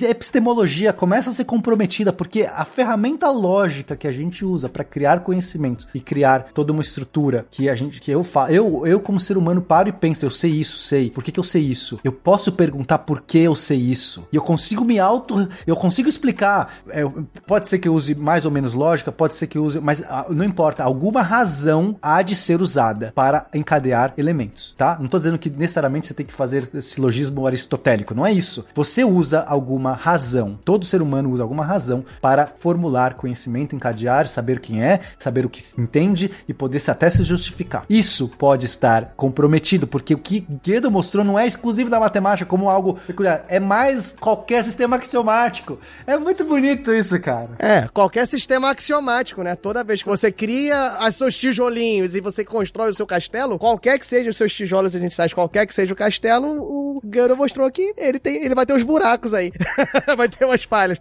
epistemologia 0.10 0.94
começa 0.94 1.30
a 1.30 1.34
ser 1.34 1.46
comprometida, 1.46 2.14
porque 2.14 2.44
a 2.44 2.66
ferramenta 2.66 3.30
lógica 3.30 3.96
que 3.96 4.08
a 4.08 4.12
gente 4.12 4.46
usa 4.46 4.70
para 4.70 4.84
criar 4.84 5.22
conhecimentos 5.22 5.88
e 5.94 6.00
criar 6.00 6.48
toda 6.54 6.72
uma 6.72 6.82
estrutura 6.82 7.41
que 7.50 7.70
a 7.70 7.76
gente, 7.76 8.00
que 8.00 8.12
eu 8.12 8.24
falo, 8.24 8.52
eu, 8.52 8.88
eu 8.88 9.00
como 9.00 9.20
ser 9.20 9.38
humano 9.38 9.62
paro 9.62 9.90
e 9.90 9.92
penso, 9.92 10.26
eu 10.26 10.30
sei 10.30 10.52
isso, 10.52 10.80
sei, 10.80 11.10
por 11.10 11.24
que, 11.24 11.32
que 11.32 11.40
eu 11.40 11.44
sei 11.44 11.64
isso? 11.64 12.00
Eu 12.04 12.12
posso 12.12 12.52
perguntar 12.52 13.00
por 13.00 13.22
que 13.22 13.40
eu 13.40 13.56
sei 13.56 13.78
isso, 13.78 14.28
e 14.32 14.36
eu 14.36 14.42
consigo 14.42 14.84
me 14.84 15.00
auto, 15.00 15.48
eu 15.66 15.76
consigo 15.76 16.10
explicar, 16.10 16.76
é, 16.90 17.04
pode 17.46 17.68
ser 17.68 17.80
que 17.80 17.88
eu 17.88 17.94
use 17.94 18.16
mais 18.16 18.46
ou 18.46 18.52
menos 18.52 18.74
lógica, 18.74 19.12
pode 19.12 19.36
ser 19.36 19.48
que 19.48 19.58
eu 19.58 19.64
use, 19.64 19.80
mas 19.80 20.02
ah, 20.04 20.26
não 20.30 20.46
importa, 20.46 20.84
alguma 20.84 21.22
razão 21.22 21.96
há 22.02 22.22
de 22.22 22.36
ser 22.36 22.62
usada 22.62 23.12
para 23.16 23.48
encadear 23.54 24.14
elementos, 24.18 24.74
tá? 24.78 24.98
Não 25.00 25.08
tô 25.08 25.18
dizendo 25.18 25.38
que 25.38 25.50
necessariamente 25.50 26.08
você 26.08 26.14
tem 26.14 26.26
que 26.26 26.34
fazer 26.34 26.70
silogismo 26.82 27.46
aristotélico, 27.46 28.14
não 28.14 28.26
é 28.26 28.32
isso. 28.32 28.66
Você 28.74 29.04
usa 29.04 29.42
alguma 29.42 29.94
razão, 29.94 30.58
todo 30.64 30.86
ser 30.86 31.02
humano 31.02 31.32
usa 31.32 31.44
alguma 31.44 31.66
razão 31.66 32.04
para 32.22 32.52
formular 32.60 33.16
conhecimento, 33.16 33.76
encadear, 33.76 34.28
saber 34.28 34.60
quem 34.60 34.84
é, 34.84 35.02
saber 35.18 35.46
o 35.46 35.50
que 35.50 35.62
entende 35.78 36.32
e 36.48 36.54
poder 36.54 36.80
se 36.80 36.92
até 36.92 37.10
se 37.10 37.22
justificar. 37.32 37.86
Isso 37.90 38.28
pode 38.28 38.66
estar 38.66 39.14
comprometido, 39.16 39.88
porque 39.88 40.14
o 40.14 40.18
que 40.18 40.46
Gödel 40.64 40.92
mostrou 40.92 41.24
não 41.24 41.38
é 41.38 41.46
exclusivo 41.48 41.90
da 41.90 42.00
matemática 42.00 42.48
como 42.48 42.70
algo 42.70 42.98
peculiar, 43.08 43.46
é 43.48 43.60
mais 43.60 44.16
qualquer 44.20 44.64
sistema 44.64 44.96
axiomático. 44.98 45.80
É 46.06 46.18
muito 46.18 46.44
bonito 46.44 46.94
isso, 46.94 47.20
cara. 47.20 47.50
É, 47.60 47.88
qualquer 47.94 48.28
sistema 48.28 48.70
axiomático, 48.70 49.44
né? 49.44 49.56
Toda 49.56 49.84
vez 49.84 50.02
que 50.02 50.10
você 50.10 50.32
cria 50.32 50.98
os 51.08 51.16
seus 51.16 51.38
tijolinhos 51.38 52.16
e 52.16 52.22
você 52.22 52.44
constrói 52.44 52.92
o 52.92 52.94
seu 52.94 53.06
castelo, 53.06 53.58
qualquer 53.58 53.98
que 54.00 54.06
seja 54.06 54.30
os 54.30 54.38
seus 54.38 54.54
tijolos 54.54 54.96
iniciais, 54.96 55.34
qualquer 55.34 55.66
que 55.66 55.74
seja 55.74 55.94
o 55.94 55.96
castelo, 55.96 56.48
o 56.48 57.02
Gano 57.04 57.36
mostrou 57.36 57.70
que 57.72 57.94
ele, 57.98 58.20
tem, 58.20 58.44
ele 58.44 58.56
vai 58.56 58.66
ter 58.66 58.74
uns 58.74 58.84
buracos 58.84 59.34
aí. 59.34 59.52
vai 60.18 60.28
ter 60.28 60.46
umas 60.46 60.64
falhas. 60.64 60.98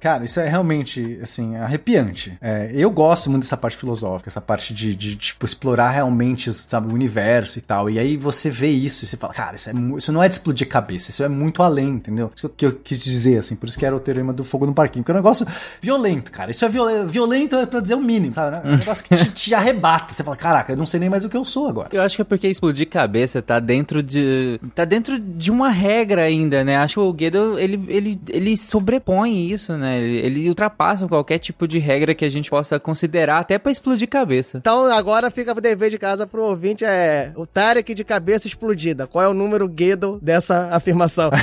Cara, 0.00 0.24
isso 0.24 0.40
é 0.40 0.48
realmente, 0.48 1.18
assim, 1.22 1.56
arrepiante. 1.56 2.36
É, 2.40 2.70
eu 2.72 2.90
gosto 2.90 3.30
muito 3.30 3.42
dessa 3.42 3.56
parte 3.56 3.76
filosófica, 3.76 4.28
essa 4.28 4.40
parte 4.40 4.72
de, 4.74 4.94
de, 4.94 5.05
tipo, 5.14 5.44
explorar 5.46 5.90
realmente, 5.90 6.52
sabe, 6.52 6.88
o 6.88 6.92
universo 6.94 7.58
e 7.58 7.62
tal. 7.62 7.88
E 7.90 7.98
aí 7.98 8.16
você 8.16 8.50
vê 8.50 8.68
isso 8.68 9.04
e 9.04 9.06
você 9.06 9.16
fala, 9.16 9.32
cara, 9.34 9.56
isso, 9.56 9.68
é, 9.70 9.72
isso 9.96 10.10
não 10.10 10.22
é 10.22 10.28
de 10.28 10.34
explodir 10.34 10.66
cabeça, 10.68 11.10
isso 11.10 11.22
é 11.22 11.28
muito 11.28 11.62
além, 11.62 11.88
entendeu? 11.90 12.30
Isso 12.34 12.48
que 12.48 12.64
eu, 12.66 12.72
que 12.72 12.76
eu 12.76 12.80
quis 12.82 13.04
dizer, 13.04 13.38
assim, 13.38 13.54
por 13.54 13.68
isso 13.68 13.78
que 13.78 13.84
era 13.86 13.94
o 13.94 14.00
teorema 14.00 14.32
do 14.32 14.42
fogo 14.42 14.66
no 14.66 14.72
parquinho, 14.74 15.02
porque 15.04 15.12
é 15.12 15.14
um 15.14 15.18
negócio 15.18 15.46
violento, 15.80 16.32
cara. 16.32 16.50
Isso 16.50 16.64
é 16.64 16.68
viol- 16.68 17.06
violento, 17.06 17.54
é 17.56 17.66
pra 17.66 17.80
dizer 17.80 17.94
o 17.94 18.00
mínimo, 18.00 18.32
sabe? 18.32 18.56
É 18.66 18.68
um 18.72 18.76
negócio 18.78 19.04
que 19.04 19.14
te, 19.14 19.30
te 19.30 19.54
arrebata. 19.54 20.12
Você 20.14 20.24
fala, 20.24 20.36
caraca, 20.36 20.72
eu 20.72 20.76
não 20.76 20.86
sei 20.86 20.98
nem 20.98 21.08
mais 21.10 21.24
o 21.24 21.28
que 21.28 21.36
eu 21.36 21.44
sou 21.44 21.68
agora. 21.68 21.90
Eu 21.92 22.00
acho 22.02 22.16
que 22.16 22.22
é 22.22 22.24
porque 22.24 22.48
explodir 22.48 22.88
cabeça 22.88 23.42
tá 23.42 23.60
dentro 23.60 24.02
de. 24.02 24.58
tá 24.74 24.84
dentro 24.84 25.18
de 25.18 25.50
uma 25.50 25.68
regra 25.68 26.22
ainda, 26.22 26.64
né? 26.64 26.76
Acho 26.78 26.94
que 26.94 27.00
o 27.00 27.12
Guedo, 27.12 27.58
ele, 27.58 27.84
ele, 27.88 28.20
ele 28.28 28.56
sobrepõe 28.56 29.50
isso, 29.50 29.76
né? 29.76 29.98
Ele, 30.00 30.16
ele 30.18 30.48
ultrapassa 30.48 31.06
qualquer 31.08 31.38
tipo 31.38 31.66
de 31.68 31.78
regra 31.78 32.14
que 32.14 32.24
a 32.24 32.28
gente 32.30 32.48
possa 32.48 32.78
considerar 32.80 33.38
até 33.40 33.58
pra 33.58 33.70
explodir 33.72 34.08
cabeça. 34.08 34.58
Então 34.58 34.90
agora 34.96 35.30
fica 35.30 35.52
o 35.52 35.60
dever 35.60 35.90
de 35.90 35.98
casa 35.98 36.26
pro 36.26 36.42
ouvinte 36.42 36.84
é 36.84 37.32
o 37.36 37.46
Tarek 37.46 37.94
de 37.94 38.04
cabeça 38.04 38.46
explodida. 38.46 39.06
Qual 39.06 39.24
é 39.24 39.28
o 39.28 39.34
número 39.34 39.68
Gödel 39.68 40.18
dessa 40.20 40.68
afirmação? 40.72 41.30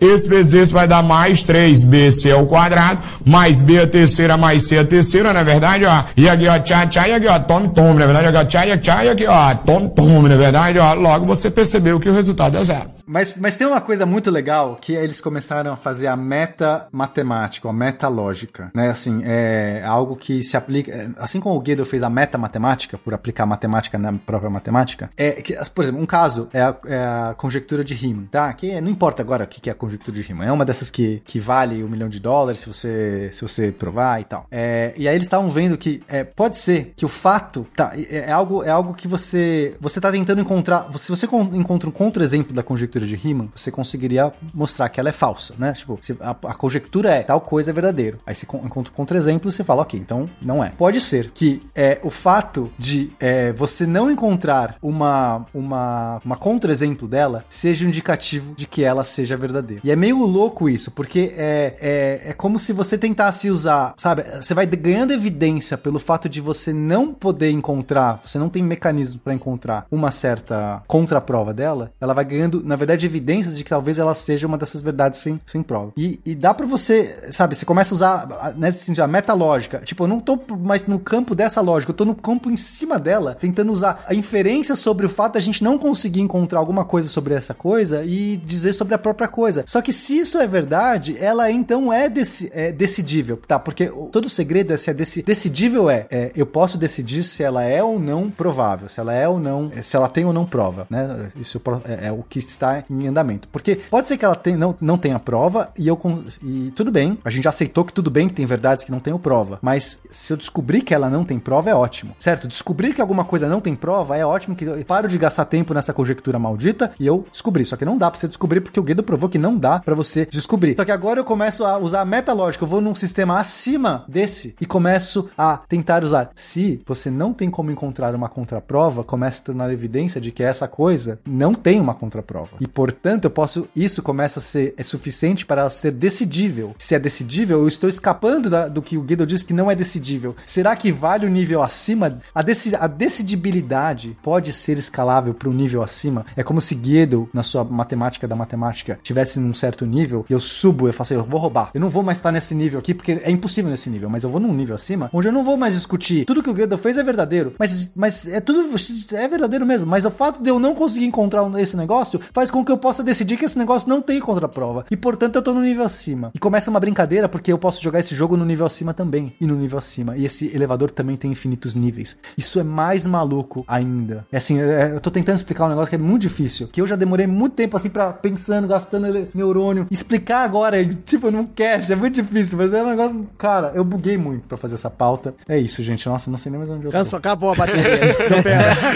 Esse 0.00 0.28
vezes 0.28 0.54
esse 0.54 0.72
vai 0.72 0.86
dar 0.86 1.02
mais 1.02 1.42
3bc 1.42 2.32
ao 2.32 2.46
quadrado, 2.46 3.02
mais 3.24 3.60
b 3.60 3.78
a 3.78 3.86
terceira, 3.86 4.36
mais 4.36 4.66
c 4.66 4.78
a 4.78 4.84
terceira, 4.84 5.32
na 5.32 5.42
verdade, 5.42 5.84
ó. 5.84 6.04
E 6.16 6.28
aqui, 6.28 6.48
ó, 6.48 6.58
tchá, 6.58 6.86
tchá, 6.86 7.08
e 7.08 7.12
aqui, 7.12 7.26
ó, 7.26 7.38
tome, 7.38 7.72
tome, 7.72 7.98
na 7.98 8.06
verdade, 8.06 8.26
aqui, 8.28 8.36
ó, 8.36 8.44
tchá, 8.44 8.66
e 8.66 8.78
tchá, 8.78 9.04
e 9.04 9.08
aqui, 9.08 9.26
ó, 9.26 9.54
tome, 9.54 9.88
tome, 9.90 10.28
na 10.28 10.36
verdade, 10.36 10.78
ó. 10.78 10.94
Logo 10.94 11.26
você 11.26 11.50
percebeu 11.50 12.00
que 12.00 12.08
o 12.08 12.12
resultado 12.12 12.56
é 12.56 12.64
zero. 12.64 12.90
Mas, 13.06 13.36
mas 13.38 13.56
tem 13.56 13.66
uma 13.66 13.80
coisa 13.80 14.04
muito 14.04 14.30
legal 14.30 14.78
que 14.80 14.92
eles 14.92 15.20
começaram 15.20 15.72
a 15.72 15.76
fazer 15.76 16.08
a 16.08 16.16
meta 16.16 16.86
matemática, 16.92 17.68
a 17.68 17.72
meta 17.72 18.08
lógica, 18.08 18.70
né? 18.74 18.90
Assim, 18.90 19.22
é 19.24 19.82
algo 19.86 20.07
que 20.16 20.42
se 20.42 20.56
aplica, 20.56 20.92
é, 20.92 21.10
assim 21.18 21.40
como 21.40 21.56
o 21.56 21.62
Gödel 21.62 21.84
fez 21.84 22.02
a 22.02 22.10
meta 22.10 22.36
matemática 22.38 22.98
por 22.98 23.14
aplicar 23.14 23.46
matemática 23.46 23.98
na 23.98 24.12
própria 24.12 24.50
matemática, 24.50 25.10
é 25.16 25.32
que, 25.42 25.54
por 25.74 25.82
exemplo, 25.84 26.00
um 26.00 26.06
caso 26.06 26.48
é 26.52 26.60
a, 26.62 26.76
é 26.86 26.98
a 26.98 27.34
conjectura 27.36 27.84
de 27.84 27.94
Riemann, 27.94 28.26
tá? 28.30 28.52
Que 28.52 28.80
não 28.80 28.90
importa 28.90 29.22
agora 29.22 29.44
o 29.44 29.46
que 29.46 29.68
é 29.68 29.72
a 29.72 29.76
conjectura 29.76 30.16
de 30.16 30.22
Riemann, 30.22 30.48
é 30.48 30.52
uma 30.52 30.64
dessas 30.64 30.90
que, 30.90 31.22
que 31.24 31.38
vale 31.40 31.82
um 31.82 31.88
milhão 31.88 32.08
de 32.08 32.20
dólares 32.20 32.60
se 32.60 32.68
você 32.68 33.30
se 33.32 33.42
você 33.42 33.70
provar 33.72 34.20
e 34.20 34.24
tal. 34.24 34.46
É, 34.50 34.92
e 34.96 35.08
aí 35.08 35.14
eles 35.14 35.26
estavam 35.26 35.50
vendo 35.50 35.76
que 35.76 36.02
é, 36.08 36.24
pode 36.24 36.56
ser 36.58 36.92
que 36.96 37.04
o 37.04 37.08
fato 37.08 37.66
tá 37.76 37.92
é, 37.94 38.28
é 38.28 38.32
algo 38.32 38.62
é 38.62 38.70
algo 38.70 38.94
que 38.94 39.06
você 39.08 39.76
você 39.80 40.00
tá 40.00 40.10
tentando 40.10 40.40
encontrar, 40.40 40.88
se 40.96 41.10
você 41.10 41.26
con- 41.26 41.50
encontra 41.52 41.88
um 41.88 41.92
contra-exemplo 41.92 42.52
da 42.52 42.62
conjectura 42.62 43.06
de 43.06 43.14
Riemann, 43.14 43.50
você 43.54 43.70
conseguiria 43.70 44.32
mostrar 44.54 44.88
que 44.88 44.98
ela 45.00 45.08
é 45.08 45.12
falsa, 45.12 45.54
né? 45.58 45.72
Tipo, 45.72 45.98
a, 46.20 46.30
a 46.30 46.54
conjectura 46.54 47.10
é 47.12 47.22
tal 47.22 47.40
coisa 47.40 47.70
é 47.70 47.74
verdadeiro. 47.74 48.18
Aí 48.26 48.34
você 48.34 48.46
con- 48.46 48.62
encontra 48.64 48.92
um 48.92 48.96
contra-exemplo 48.96 49.48
e 49.48 49.52
você 49.52 49.62
fala, 49.64 49.82
ok, 49.88 49.98
então 49.98 50.26
não 50.42 50.62
é. 50.62 50.70
Pode 50.76 51.00
ser 51.00 51.30
que 51.30 51.62
é, 51.74 51.98
o 52.02 52.10
fato 52.10 52.70
de 52.78 53.10
é, 53.18 53.52
você 53.52 53.86
não 53.86 54.10
encontrar 54.10 54.76
uma, 54.82 55.46
uma, 55.54 56.20
uma 56.24 56.36
contra-exemplo 56.36 57.08
dela 57.08 57.44
seja 57.48 57.84
um 57.84 57.88
indicativo 57.88 58.54
de 58.54 58.66
que 58.66 58.84
ela 58.84 59.02
seja 59.02 59.36
verdadeira. 59.36 59.82
E 59.82 59.90
é 59.90 59.96
meio 59.96 60.18
louco 60.18 60.68
isso, 60.68 60.90
porque 60.90 61.32
é, 61.36 61.76
é, 61.80 62.30
é 62.30 62.32
como 62.34 62.58
se 62.58 62.72
você 62.72 62.98
tentasse 62.98 63.50
usar, 63.50 63.94
sabe? 63.96 64.22
Você 64.40 64.52
vai 64.52 64.66
ganhando 64.66 65.12
evidência 65.12 65.78
pelo 65.78 65.98
fato 65.98 66.28
de 66.28 66.40
você 66.40 66.72
não 66.72 67.14
poder 67.14 67.50
encontrar, 67.50 68.20
você 68.24 68.38
não 68.38 68.48
tem 68.48 68.62
mecanismo 68.62 69.20
para 69.20 69.32
encontrar 69.32 69.86
uma 69.90 70.10
certa 70.10 70.82
contraprova 70.86 71.54
dela, 71.54 71.90
ela 72.00 72.12
vai 72.12 72.24
ganhando, 72.24 72.62
na 72.62 72.76
verdade, 72.76 73.06
evidências 73.06 73.56
de 73.56 73.64
que 73.64 73.70
talvez 73.70 73.98
ela 73.98 74.14
seja 74.14 74.46
uma 74.46 74.58
dessas 74.58 74.82
verdades 74.82 75.20
sem, 75.20 75.40
sem 75.46 75.62
prova. 75.62 75.92
E, 75.96 76.20
e 76.24 76.34
dá 76.34 76.52
para 76.52 76.66
você, 76.66 77.28
sabe, 77.30 77.54
você 77.54 77.64
começa 77.64 77.94
a 77.94 77.96
usar 77.96 78.54
nesse 78.56 78.84
sentido, 78.84 79.04
a 79.04 79.08
metalógica. 79.08 79.77
Tipo, 79.84 80.04
eu 80.04 80.08
não 80.08 80.20
tô 80.20 80.38
mais 80.58 80.86
no 80.86 80.98
campo 80.98 81.34
dessa 81.34 81.60
lógica, 81.60 81.90
eu 81.90 81.96
tô 81.96 82.04
no 82.04 82.14
campo 82.14 82.50
em 82.50 82.56
cima 82.56 82.98
dela, 82.98 83.34
tentando 83.34 83.72
usar 83.72 84.04
a 84.06 84.14
inferência 84.14 84.76
sobre 84.76 85.06
o 85.06 85.08
fato 85.08 85.34
da 85.34 85.40
gente 85.40 85.62
não 85.62 85.78
conseguir 85.78 86.20
encontrar 86.20 86.58
alguma 86.58 86.84
coisa 86.84 87.08
sobre 87.08 87.34
essa 87.34 87.54
coisa 87.54 88.04
e 88.04 88.36
dizer 88.36 88.72
sobre 88.72 88.94
a 88.94 88.98
própria 88.98 89.28
coisa. 89.28 89.64
Só 89.66 89.80
que 89.80 89.92
se 89.92 90.18
isso 90.18 90.38
é 90.38 90.46
verdade, 90.46 91.16
ela 91.18 91.50
então 91.50 91.92
é, 91.92 92.08
deci 92.08 92.50
é 92.52 92.72
decidível, 92.72 93.38
tá? 93.46 93.58
Porque 93.58 93.86
todo 94.12 94.26
o 94.26 94.30
segredo 94.30 94.72
é 94.72 94.76
se 94.76 94.90
é 94.90 94.94
deci 94.94 95.22
decidível 95.22 95.90
é, 95.90 96.06
é, 96.10 96.32
eu 96.34 96.46
posso 96.46 96.78
decidir 96.78 97.22
se 97.22 97.42
ela 97.42 97.64
é 97.64 97.82
ou 97.82 97.98
não 97.98 98.30
provável, 98.30 98.88
se 98.88 99.00
ela 99.00 99.14
é 99.14 99.28
ou 99.28 99.38
não, 99.38 99.70
se 99.82 99.96
ela 99.96 100.08
tem 100.08 100.24
ou 100.24 100.32
não 100.32 100.46
prova, 100.46 100.86
né? 100.90 101.30
Isso 101.38 101.60
é, 101.84 102.08
é 102.08 102.12
o 102.12 102.22
que 102.28 102.38
está 102.38 102.84
em 102.88 103.06
andamento. 103.06 103.48
Porque 103.48 103.76
pode 103.76 104.08
ser 104.08 104.16
que 104.16 104.24
ela 104.24 104.36
tem, 104.36 104.56
não, 104.56 104.74
não 104.80 104.98
tenha 104.98 105.18
prova 105.18 105.70
e 105.76 105.86
eu 105.86 105.98
e 106.42 106.72
tudo 106.74 106.90
bem, 106.90 107.18
a 107.24 107.30
gente 107.30 107.44
já 107.44 107.50
aceitou 107.50 107.84
que 107.84 107.92
tudo 107.92 108.10
bem 108.10 108.28
que 108.28 108.34
tem 108.34 108.46
verdades 108.46 108.84
que 108.84 108.90
não 108.90 109.00
tenham 109.00 109.18
prova, 109.18 109.58
mas 109.68 110.00
se 110.10 110.32
eu 110.32 110.36
descobrir 110.36 110.80
que 110.80 110.94
ela 110.94 111.10
não 111.10 111.24
tem 111.24 111.38
prova, 111.38 111.68
é 111.68 111.74
ótimo, 111.74 112.14
certo? 112.18 112.48
Descobrir 112.48 112.94
que 112.94 113.00
alguma 113.02 113.24
coisa 113.24 113.46
não 113.48 113.60
tem 113.60 113.74
prova 113.74 114.16
é 114.16 114.24
ótimo, 114.24 114.56
que 114.56 114.64
eu 114.64 114.82
paro 114.86 115.06
de 115.08 115.18
gastar 115.18 115.44
tempo 115.44 115.74
nessa 115.74 115.92
conjectura 115.92 116.38
maldita 116.38 116.92
e 116.98 117.06
eu 117.06 117.24
descobri. 117.30 117.64
Só 117.66 117.76
que 117.76 117.84
não 117.84 117.98
dá 117.98 118.10
pra 118.10 118.18
você 118.18 118.26
descobrir 118.28 118.62
porque 118.62 118.80
o 118.80 118.82
Guido 118.82 119.02
provou 119.02 119.28
que 119.28 119.36
não 119.38 119.56
dá 119.58 119.78
pra 119.80 119.94
você 119.94 120.24
descobrir. 120.24 120.74
Só 120.76 120.84
que 120.86 120.90
agora 120.90 121.20
eu 121.20 121.24
começo 121.24 121.64
a 121.66 121.76
usar 121.76 122.00
a 122.00 122.04
metalógica, 122.06 122.64
eu 122.64 122.68
vou 122.68 122.80
num 122.80 122.94
sistema 122.94 123.38
acima 123.38 124.04
desse 124.08 124.54
e 124.60 124.64
começo 124.64 125.28
a 125.36 125.58
tentar 125.68 126.02
usar. 126.02 126.30
Se 126.34 126.80
você 126.86 127.10
não 127.10 127.34
tem 127.34 127.50
como 127.50 127.70
encontrar 127.70 128.14
uma 128.14 128.28
contraprova, 128.28 129.04
começa 129.04 129.42
a 129.42 129.44
tornar 129.44 129.70
evidência 129.72 130.18
de 130.20 130.32
que 130.32 130.42
essa 130.42 130.66
coisa 130.66 131.18
não 131.26 131.52
tem 131.52 131.78
uma 131.78 131.94
contraprova. 131.94 132.56
E 132.60 132.66
portanto, 132.66 133.26
eu 133.26 133.30
posso. 133.30 133.68
Isso 133.76 134.02
começa 134.02 134.38
a 134.38 134.42
ser 134.42 134.72
é 134.78 134.82
suficiente 134.82 135.44
para 135.44 135.68
ser 135.68 135.90
decidível. 135.92 136.74
Se 136.78 136.94
é 136.94 136.98
decidível, 136.98 137.60
eu 137.60 137.68
estou 137.68 137.88
escapando 137.88 138.48
da- 138.48 138.68
do 138.68 138.80
que 138.80 138.96
o 138.96 139.02
Guido 139.02 139.26
disse 139.26 139.44
que 139.44 139.52
não 139.58 139.70
é 139.70 139.74
decidível. 139.74 140.34
Será 140.46 140.74
que 140.74 140.90
vale 140.90 141.26
o 141.26 141.28
nível 141.28 141.62
acima? 141.62 142.18
A, 142.34 142.42
deci- 142.42 142.74
a 142.74 142.86
decidibilidade 142.86 144.16
pode 144.22 144.52
ser 144.52 144.78
escalável 144.78 145.34
para 145.34 145.48
um 145.48 145.52
nível 145.52 145.82
acima? 145.82 146.24
É 146.36 146.42
como 146.42 146.60
se 146.60 146.74
Guido, 146.74 147.28
na 147.32 147.42
sua 147.42 147.64
matemática 147.64 148.26
da 148.26 148.34
matemática, 148.34 148.98
tivesse 149.02 149.38
num 149.38 149.52
certo 149.54 149.84
nível, 149.84 150.24
eu 150.30 150.38
subo, 150.38 150.88
eu 150.88 150.92
faço 150.92 151.14
eu 151.14 151.22
vou 151.24 151.40
roubar. 151.40 151.70
Eu 151.74 151.80
não 151.80 151.88
vou 151.88 152.02
mais 152.02 152.18
estar 152.18 152.30
nesse 152.32 152.54
nível 152.54 152.78
aqui, 152.78 152.94
porque 152.94 153.12
é 153.12 153.30
impossível 153.30 153.70
nesse 153.70 153.90
nível, 153.90 154.08
mas 154.08 154.24
eu 154.24 154.30
vou 154.30 154.40
num 154.40 154.52
nível 154.54 154.74
acima, 154.74 155.10
onde 155.12 155.28
eu 155.28 155.32
não 155.32 155.42
vou 155.42 155.56
mais 155.56 155.74
discutir. 155.74 156.24
Tudo 156.24 156.42
que 156.42 156.50
o 156.50 156.54
Guido 156.54 156.76
fez 156.78 156.96
é 156.98 157.02
verdadeiro, 157.02 157.54
mas, 157.58 157.90
mas 157.94 158.26
é 158.26 158.40
tudo 158.40 158.68
é 159.12 159.28
verdadeiro 159.28 159.66
mesmo. 159.66 159.88
Mas 159.90 160.04
o 160.04 160.10
fato 160.10 160.42
de 160.42 160.50
eu 160.50 160.58
não 160.58 160.74
conseguir 160.74 161.06
encontrar 161.06 161.48
esse 161.60 161.76
negócio 161.76 162.20
faz 162.32 162.50
com 162.50 162.64
que 162.64 162.70
eu 162.72 162.78
possa 162.78 163.02
decidir 163.02 163.36
que 163.36 163.44
esse 163.44 163.58
negócio 163.58 163.88
não 163.88 164.00
tem 164.00 164.20
contraprova. 164.20 164.84
E 164.90 164.96
portanto 164.96 165.36
eu 165.36 165.42
tô 165.42 165.52
no 165.54 165.60
nível 165.60 165.84
acima. 165.84 166.30
E 166.34 166.38
começa 166.38 166.70
uma 166.70 166.80
brincadeira, 166.80 167.28
porque 167.28 167.52
eu 167.52 167.58
posso 167.58 167.82
jogar 167.82 167.98
esse 168.00 168.14
jogo 168.14 168.36
no 168.36 168.44
nível 168.44 168.66
acima 168.66 168.92
também. 168.94 169.34
E 169.40 169.46
no 169.48 169.56
nível 169.56 169.78
acima. 169.78 170.16
E 170.16 170.24
esse 170.24 170.54
elevador 170.54 170.90
também 170.90 171.16
tem 171.16 171.30
infinitos 171.30 171.74
níveis. 171.74 172.18
Isso 172.36 172.60
é 172.60 172.62
mais 172.62 173.06
maluco 173.06 173.64
ainda. 173.66 174.26
É 174.30 174.36
assim, 174.36 174.60
é- 174.60 174.92
eu 174.94 175.00
tô 175.00 175.10
tentando 175.10 175.36
explicar 175.36 175.64
um 175.66 175.68
negócio 175.70 175.88
que 175.90 175.96
é 175.96 175.98
muito 175.98 176.22
difícil. 176.22 176.68
Que 176.68 176.80
eu 176.80 176.86
já 176.86 176.96
demorei 176.96 177.26
muito 177.26 177.54
tempo 177.54 177.76
assim 177.76 177.90
pra 177.90 178.12
pensando, 178.12 178.68
gastando 178.68 179.28
neurônio. 179.34 179.86
Explicar 179.90 180.44
agora, 180.44 180.84
tipo, 181.04 181.30
num 181.30 181.46
cast, 181.46 181.92
é 181.92 181.96
muito 181.96 182.14
difícil. 182.22 182.58
Mas 182.58 182.72
é 182.72 182.82
um 182.82 182.88
negócio. 182.88 183.28
Cara, 183.38 183.72
eu 183.74 183.84
buguei 183.84 184.16
muito 184.16 184.46
pra 184.48 184.56
fazer 184.56 184.74
essa 184.74 184.90
pauta. 184.90 185.34
É 185.48 185.58
isso, 185.58 185.82
gente. 185.82 186.08
Nossa, 186.08 186.30
não 186.30 186.38
sei 186.38 186.50
nem 186.50 186.58
mais 186.58 186.70
onde 186.70 186.86
eu 186.86 186.90
tô. 186.90 186.96
Cansou, 186.96 187.18
acabou 187.18 187.52
a 187.52 187.54
bateria. 187.54 187.84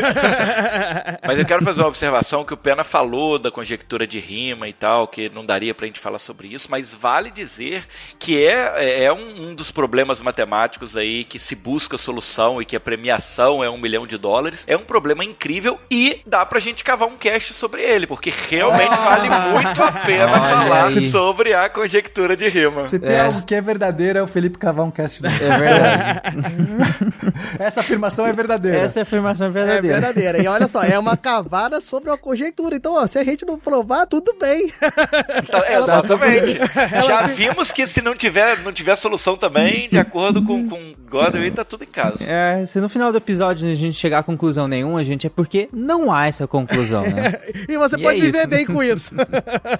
Mas 1.26 1.38
eu 1.38 1.44
quero 1.44 1.64
fazer 1.64 1.80
uma 1.82 1.88
observação 1.88 2.44
que 2.44 2.54
o 2.54 2.56
Pena 2.56 2.84
falou 2.84 3.38
da 3.38 3.50
conjectura 3.50 4.06
de 4.06 4.18
rima 4.18 4.68
e 4.68 4.72
tal, 4.72 5.06
que 5.08 5.28
não 5.28 5.44
daria 5.44 5.74
pra 5.74 5.86
gente 5.86 6.00
falar 6.00 6.18
sobre 6.18 6.48
isso, 6.48 6.68
mas 6.70 6.92
vale 6.92 7.30
dizer 7.30 7.84
que 8.18 8.44
é, 8.44 9.04
é 9.04 9.12
um, 9.12 9.50
um 9.50 9.54
dos 9.54 9.70
problemas 9.70 10.20
matemáticos 10.20 10.41
aí 10.96 11.24
que 11.24 11.38
se 11.38 11.54
busca 11.54 11.96
solução 11.98 12.60
e 12.60 12.64
que 12.64 12.76
a 12.76 12.80
premiação 12.80 13.62
é 13.62 13.70
um 13.70 13.78
milhão 13.78 14.06
de 14.06 14.16
dólares. 14.18 14.64
É 14.66 14.76
um 14.76 14.80
problema 14.84 15.24
incrível 15.24 15.78
e 15.90 16.20
dá 16.26 16.44
pra 16.46 16.60
gente 16.60 16.82
cavar 16.84 17.08
um 17.08 17.16
cast 17.16 17.52
sobre 17.54 17.82
ele, 17.82 18.06
porque 18.06 18.32
realmente 18.50 18.94
vale 18.96 19.28
muito 19.28 19.82
a 19.82 19.92
pena 19.92 20.32
Olha 20.32 20.40
falar 20.40 20.86
aí. 20.88 21.10
sobre 21.10 21.54
a 21.54 21.68
conjectura 21.68 22.36
de 22.36 22.48
rima. 22.48 22.86
Se 22.86 22.98
tem 22.98 23.12
É. 23.14 23.20
algo 23.22 23.42
que 23.42 23.54
é 23.54 23.60
verdadeiro, 23.60 24.18
é 24.18 24.22
o 24.22 24.26
Felipe 24.26 24.58
cavar 24.58 24.84
um 24.86 24.90
cast. 24.90 25.22
novo. 25.22 25.34
É 25.34 25.58
verdade. 25.58 26.20
Essa 27.58 27.80
afirmação 27.80 28.26
é 28.26 28.32
verdadeira. 28.32 28.78
Essa 28.78 29.02
afirmação 29.02 29.46
é 29.46 29.50
É 29.50 29.52
verdadeira. 29.52 30.00
verdadeira. 30.00 30.42
E 30.42 30.46
olha 30.46 30.66
só, 30.68 30.82
é 30.82 30.98
uma 30.98 31.16
cavada 31.16 31.80
sobre 31.80 32.10
uma 32.10 32.18
conjectura. 32.18 32.76
Então, 32.76 32.94
ó, 32.94 33.06
se 33.06 33.18
a 33.18 33.24
gente 33.24 33.44
não 33.44 33.58
provar, 33.58 34.06
tudo 34.06 34.34
bem. 34.40 34.68
Tá- 35.50 35.64
é, 35.66 35.78
exatamente. 35.78 36.58
Já 37.06 37.22
vimos 37.26 37.70
que 37.70 37.86
se 37.86 38.00
não 38.02 38.14
tiver, 38.14 38.58
não 38.60 38.72
tiver 38.72 38.96
solução 38.96 39.36
também, 39.36 39.88
de 39.88 39.98
acordo 39.98 40.31
com, 40.40 40.68
com 40.68 40.94
Godwin, 41.10 41.50
tá 41.50 41.64
tudo 41.64 41.82
em 41.82 41.88
casa. 41.88 42.18
É, 42.24 42.64
se 42.64 42.80
no 42.80 42.88
final 42.88 43.10
do 43.10 43.18
episódio 43.18 43.68
a 43.68 43.74
gente 43.74 43.98
chegar 43.98 44.20
a 44.20 44.22
conclusão 44.22 44.68
nenhuma, 44.68 45.02
gente, 45.02 45.26
é 45.26 45.30
porque 45.30 45.68
não 45.72 46.12
há 46.12 46.28
essa 46.28 46.46
conclusão, 46.46 47.02
né? 47.02 47.32
E 47.68 47.76
você 47.76 47.96
E 47.96 48.02
pode 48.02 48.18
é 48.18 48.22
viver 48.22 48.38
isso. 48.40 48.48
bem 48.48 48.66
com 48.66 48.82
isso. 48.82 49.14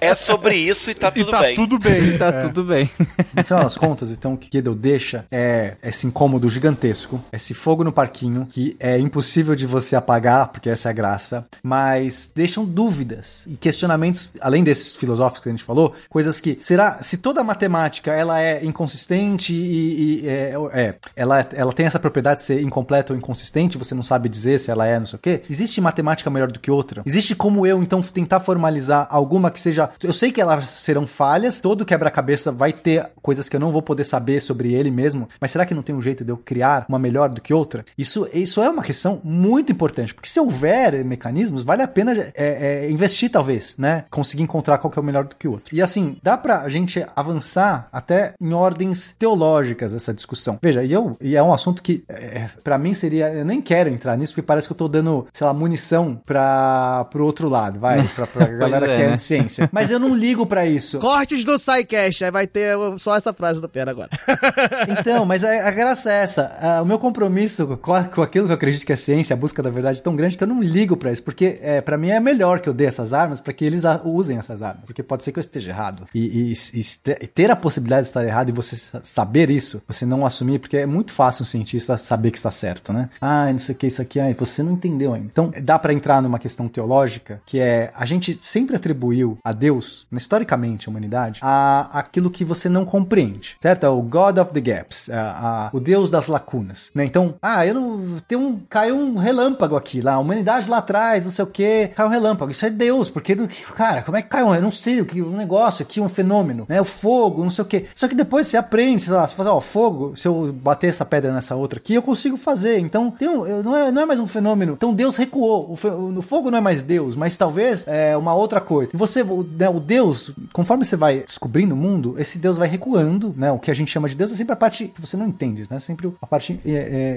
É 0.01 0.15
sobre 0.15 0.57
isso 0.57 0.91
e 0.91 0.95
tá 0.95 1.09
E 1.09 1.21
tudo 1.21 1.31
tá 1.31 1.41
bem. 1.41 1.55
tudo 1.57 1.79
bem. 1.79 2.19
Tá 2.19 2.33
tudo 2.33 2.65
bem. 2.65 2.91
No 3.37 3.45
final 3.45 3.63
das 3.63 3.77
contas, 3.77 4.11
então, 4.11 4.35
o 4.35 4.37
que 4.37 4.51
Guido 4.51 4.75
deixa 4.75 5.25
é 5.31 5.75
esse 5.83 6.07
incômodo 6.07 6.49
gigantesco, 6.51 7.23
esse 7.33 7.55
fogo 7.55 7.83
no 7.85 7.93
parquinho, 7.93 8.47
que 8.51 8.77
é 8.81 8.99
impossível 8.99 9.55
de 9.55 9.67
você 9.67 9.95
apagar, 9.97 10.49
porque 10.49 10.69
essa 10.69 10.89
é 10.89 10.91
a 10.91 10.93
graça, 10.93 11.45
mas 11.63 12.31
deixam 12.35 12.65
dúvidas 12.65 13.45
e 13.47 13.57
questionamentos, 13.57 14.33
além 14.41 14.63
desses 14.65 14.97
filosóficos 14.97 15.43
que 15.43 15.49
a 15.49 15.53
gente 15.53 15.65
falou, 15.65 15.95
coisas 16.09 16.41
que, 16.41 16.59
será, 16.61 16.99
se 17.03 17.19
toda 17.19 17.41
a 17.41 17.45
matemática, 17.45 18.13
ela 18.13 18.41
é 18.41 18.65
inconsistente 18.65 19.53
e, 19.55 20.23
e- 20.25 20.29
é, 20.29 20.42
é, 20.73 20.95
ela, 21.15 21.47
ela 21.53 21.73
tem 21.73 21.87
essa 21.87 21.99
propriedade 21.99 22.41
de 22.41 22.47
ser 22.47 22.63
incompleta 22.63 23.13
ou 23.13 23.19
inconsistente, 23.19 23.79
você 23.79 23.95
não 23.95 24.03
sabe 24.03 24.29
dizer 24.29 24.59
se 24.59 24.71
ela 24.71 24.87
é, 24.87 24.99
não 24.99 25.07
sei 25.07 25.17
o 25.17 25.21
quê, 25.21 25.43
existe 25.49 25.81
matemática 25.81 26.31
melhor 26.31 26.51
do 26.51 26.59
que 26.59 26.71
outra? 26.71 27.03
Existe 27.05 27.35
como 27.35 27.67
eu, 27.67 27.83
então, 27.83 28.01
tentar 28.03 28.41
formalizar 28.41 29.07
alguma 29.11 29.51
que 29.51 29.61
seja, 29.61 29.91
eu 30.03 30.13
sei 30.13 30.33
que 30.33 30.41
elas 30.41 30.69
serão 30.69 31.07
falhas, 31.07 31.61
todo 31.61 31.85
quebra-cabeça 31.85 32.51
vai 32.51 32.73
ter 32.73 33.11
coisas 33.21 33.49
que 33.49 33.57
eu 33.57 33.61
não 33.61 33.71
vou 33.71 33.83
poder 33.83 34.05
saber 34.05 34.41
sobre 34.41 34.73
ele 34.73 34.91
mesmo, 34.91 35.29
mas 35.41 35.51
será 35.51 35.67
que 35.67 35.75
não 35.75 35.83
tem 35.83 35.95
um 35.95 36.01
jeito 36.01 36.25
de 36.25 36.31
eu 36.31 36.37
criar 36.37 36.85
uma 36.89 36.99
melhor 36.99 37.29
do 37.29 37.41
que 37.41 37.55
outra? 37.55 37.85
Isso, 37.97 38.29
isso 38.33 38.63
é 38.63 38.69
uma 38.69 38.83
questão 38.83 39.21
muito 39.23 39.73
importante, 39.73 40.15
porque 40.15 40.29
se 40.29 40.41
houver 40.41 41.05
mecanismos, 41.05 41.63
vale 41.63 41.83
a 41.83 41.89
pena 41.89 42.13
é, 42.13 42.33
é, 42.35 42.91
investir, 42.91 43.31
talvez, 43.31 43.77
né? 43.77 44.05
Conseguir 44.11 44.43
encontrar 44.43 44.79
qual 44.79 44.91
que 44.91 44.99
é 44.99 45.03
o 45.03 45.05
melhor 45.05 45.25
do 45.25 45.37
que 45.37 45.47
o 45.47 45.53
outro. 45.53 45.75
E 45.75 45.83
assim, 45.83 46.17
dá 46.23 46.37
pra 46.37 46.69
gente 46.69 47.05
avançar 47.15 47.89
até 47.93 48.35
em 48.41 48.53
ordens 48.53 49.15
teológicas 49.19 49.93
essa 49.93 50.13
discussão. 50.13 50.32
Veja, 50.63 50.83
e, 50.83 50.93
eu, 50.93 51.17
e 51.21 51.37
é 51.37 51.43
um 51.43 51.53
assunto 51.53 51.83
que, 51.83 52.05
é, 52.09 52.47
para 52.63 52.79
mim, 52.79 52.95
seria. 52.95 53.33
Eu 53.33 53.45
nem 53.45 53.61
quero 53.61 53.89
entrar 53.91 54.17
nisso, 54.17 54.33
porque 54.33 54.47
parece 54.47 54.67
que 54.67 54.73
eu 54.73 54.77
tô 54.77 54.89
dando, 54.89 55.27
sei 55.33 55.47
lá, 55.47 55.53
munição 55.53 56.21
pra, 56.25 57.07
pro 57.11 57.25
outro 57.25 57.49
lado, 57.49 57.79
vai, 57.79 58.03
pra, 58.15 58.27
pra 58.27 58.47
galera 58.47 58.91
é, 58.93 58.97
que 58.97 59.03
é 59.03 59.09
né? 59.11 59.15
de 59.17 59.23
ciência. 59.23 59.69
Mas 59.73 59.91
eu 59.91 59.99
não 59.99 60.15
ligo 60.15 60.47
pra 60.47 60.67
isso. 60.67 60.99
Cortes 60.99 61.45
do 61.45 61.59
SciCast. 61.59 62.25
Aí 62.25 62.31
vai 62.31 62.47
ter 62.47 62.77
só 62.99 63.17
essa 63.17 63.33
frase 63.33 63.61
do 63.61 63.69
Pera 63.69 63.91
agora. 63.91 64.11
Então, 64.89 65.25
mas 65.25 65.45
a, 65.45 65.69
a 65.69 65.71
graça 65.71 66.11
é 66.11 66.23
essa. 66.23 66.57
Ah, 66.61 66.83
o 66.83 66.85
meu 66.87 66.99
compromisso 66.99 67.77
com, 67.79 67.95
a- 67.95 68.05
com 68.05 68.23
aquilo 68.23 68.47
que 68.47 68.53
eu 68.53 68.55
acredito 68.57 68.85
que 68.85 68.93
é 68.93 68.97
ciência, 68.97 69.35
a 69.35 69.37
busca 69.37 69.63
da 69.63 69.71
verdade, 69.71 70.01
é 70.01 70.03
tão 70.03 70.15
grande 70.17 70.37
que 70.37 70.43
eu 70.45 70.49
não 70.49 70.61
ligo 70.63 70.97
pra 70.97 71.13
isso. 71.13 71.23
Porque 71.23 71.59
é, 71.63 71.81
para 71.81 71.97
mim 71.97 72.11
é 72.11 72.21
melhor 72.21 72.61
que 72.61 72.69
eu 72.69 72.73
dê 72.75 72.85
essas 72.85 73.13
armas 73.13 73.41
para 73.41 73.53
que 73.53 73.65
eles 73.65 73.85
a- 73.85 74.01
usem 74.05 74.39
essas 74.39 74.63
armas. 74.63 74.85
Porque 74.87 75.03
pode 75.03 75.25
ser 75.25 75.33
que 75.33 75.39
eu 75.39 75.41
esteja 75.43 75.71
errado. 75.71 76.07
E, 76.15 76.53
e- 76.53 76.81
e 77.21 77.27
ter 77.27 77.51
a 77.51 77.57
possibilidade 77.57 78.03
de 78.03 78.09
estar 78.09 78.25
errado 78.25 78.49
e 78.49 78.53
você 78.53 78.77
sa- 78.77 79.01
saber 79.03 79.51
isso, 79.51 79.83
você 79.89 80.05
não 80.17 80.27
assumir, 80.27 80.59
porque 80.59 80.77
é 80.77 80.87
muito 80.87 81.13
fácil 81.13 81.43
um 81.43 81.47
cientista 81.47 81.97
saber 81.99 82.31
que 82.31 82.37
está 82.37 82.51
certo, 82.51 82.93
né? 82.93 83.09
Ah, 83.21 83.51
não 83.51 83.59
sei 83.59 83.75
o 83.75 83.79
que, 83.79 83.87
isso 83.87 84.03
aqui, 84.03 84.21
ah, 84.21 84.33
você 84.39 84.63
não 84.63 84.73
entendeu 84.73 85.15
ainda. 85.15 85.27
Então, 85.31 85.53
dá 85.63 85.79
pra 85.79 85.93
entrar 85.93 86.21
numa 86.23 86.39
questão 86.39 86.69
teológica 86.69 87.41
que 87.47 87.59
é 87.59 87.91
a 87.97 88.05
gente 88.07 88.35
sempre 88.41 88.77
atribuiu 88.77 89.39
a 89.45 89.53
Deus, 89.53 90.07
né, 90.11 90.19
historicamente, 90.19 90.89
a 90.89 90.91
humanidade, 90.91 91.41
a 91.43 91.89
aquilo 91.99 92.31
que 92.31 92.45
você 92.45 92.69
não 92.69 92.85
compreende, 92.85 93.57
certo? 93.61 93.85
É 93.85 93.89
o 93.89 94.01
God 94.03 94.39
of 94.39 94.53
the 94.53 94.61
Gaps, 94.61 95.09
a- 95.11 95.69
a- 95.71 95.71
o 95.73 95.81
Deus 95.81 96.11
das 96.11 96.29
lacunas, 96.29 96.91
né? 96.95 97.05
Então, 97.05 97.35
ah, 97.41 97.67
eu 97.67 97.75
não 97.75 98.19
tem 98.27 98.37
um 98.39 98.61
caiu 98.69 98.97
um 98.97 99.17
relâmpago 99.17 99.77
aqui 99.77 100.01
lá, 100.01 100.15
a 100.15 100.19
humanidade 100.19 100.69
lá 100.69 100.79
atrás, 100.79 101.25
não 101.25 101.31
sei 101.33 101.45
o 101.45 101.49
que, 101.49 101.89
caiu 101.89 102.09
um 102.09 102.11
relâmpago. 102.13 102.51
Isso 102.51 102.67
é 102.67 102.71
Deus, 102.71 103.09
porque 103.09 103.35
cara, 103.75 104.03
como 104.03 104.17
é 104.17 104.23
que 104.23 104.29
caiu? 104.29 104.55
Eu 104.55 104.63
não 104.63 104.71
sei 104.71 105.01
o 105.01 105.07
que 105.07 105.23
um 105.23 105.37
negócio 105.37 105.83
aqui, 105.83 106.01
um 106.01 106.09
fenômeno, 106.09 106.67
né? 106.69 106.81
O 106.81 106.85
fogo, 106.85 107.43
não 107.43 107.51
sei 107.51 107.63
o 107.63 107.67
que. 107.67 107.87
Só 107.95 108.09
que 108.09 108.15
depois 108.15 108.47
você 108.47 108.57
aprende, 108.57 109.03
sei 109.03 109.13
lá, 109.13 109.27
você 109.27 109.35
fala, 109.35 109.53
ó, 109.55 109.61
fogo, 109.61 110.02
se 110.15 110.27
eu 110.27 110.53
bater 110.53 110.89
essa 110.89 111.05
pedra 111.05 111.33
nessa 111.33 111.55
outra 111.55 111.79
aqui, 111.79 111.95
eu 111.95 112.03
consigo 112.03 112.37
fazer. 112.37 112.79
Então, 112.79 113.13
um, 113.21 113.63
não, 113.63 113.77
é, 113.77 113.91
não 113.93 114.03
é 114.03 114.07
mais 114.07 114.19
um 114.21 114.27
fenômeno. 114.27 114.73
Então 114.75 114.93
Deus 114.95 115.17
recuou. 115.17 115.71
O, 115.85 116.19
o 116.19 116.23
fogo 116.23 116.51
não 116.51 116.59
é 116.59 116.61
mais 116.61 116.83
Deus, 116.83 117.15
mas 117.17 117.37
talvez 117.37 117.85
é 117.87 118.17
uma 118.17 118.35
outra 118.35 118.61
coisa. 118.61 118.91
E 118.93 118.97
você, 118.97 119.23
o, 119.23 119.43
né, 119.59 119.69
o 119.69 119.79
Deus, 119.81 120.33
conforme 120.53 120.85
você 120.85 120.97
vai 120.97 121.21
descobrindo 121.21 121.75
o 121.75 121.77
mundo, 121.77 122.15
esse 122.19 122.39
Deus 122.39 122.57
vai 122.57 122.69
recuando, 122.69 123.35
né? 123.37 123.51
O 123.53 123.59
que 123.59 123.71
a 123.71 123.75
gente 123.75 123.91
chama 123.91 124.09
de 124.09 124.15
Deus 124.15 124.33
é 124.33 124.35
sempre 124.35 124.53
a 124.53 124.57
parte 124.57 124.87
que 124.89 125.01
você 125.01 125.17
não 125.17 125.27
entende, 125.27 125.67
né? 125.71 125.79
Sempre 125.81 126.13
a 126.21 126.27
parte 126.27 126.59
é, 126.65 127.15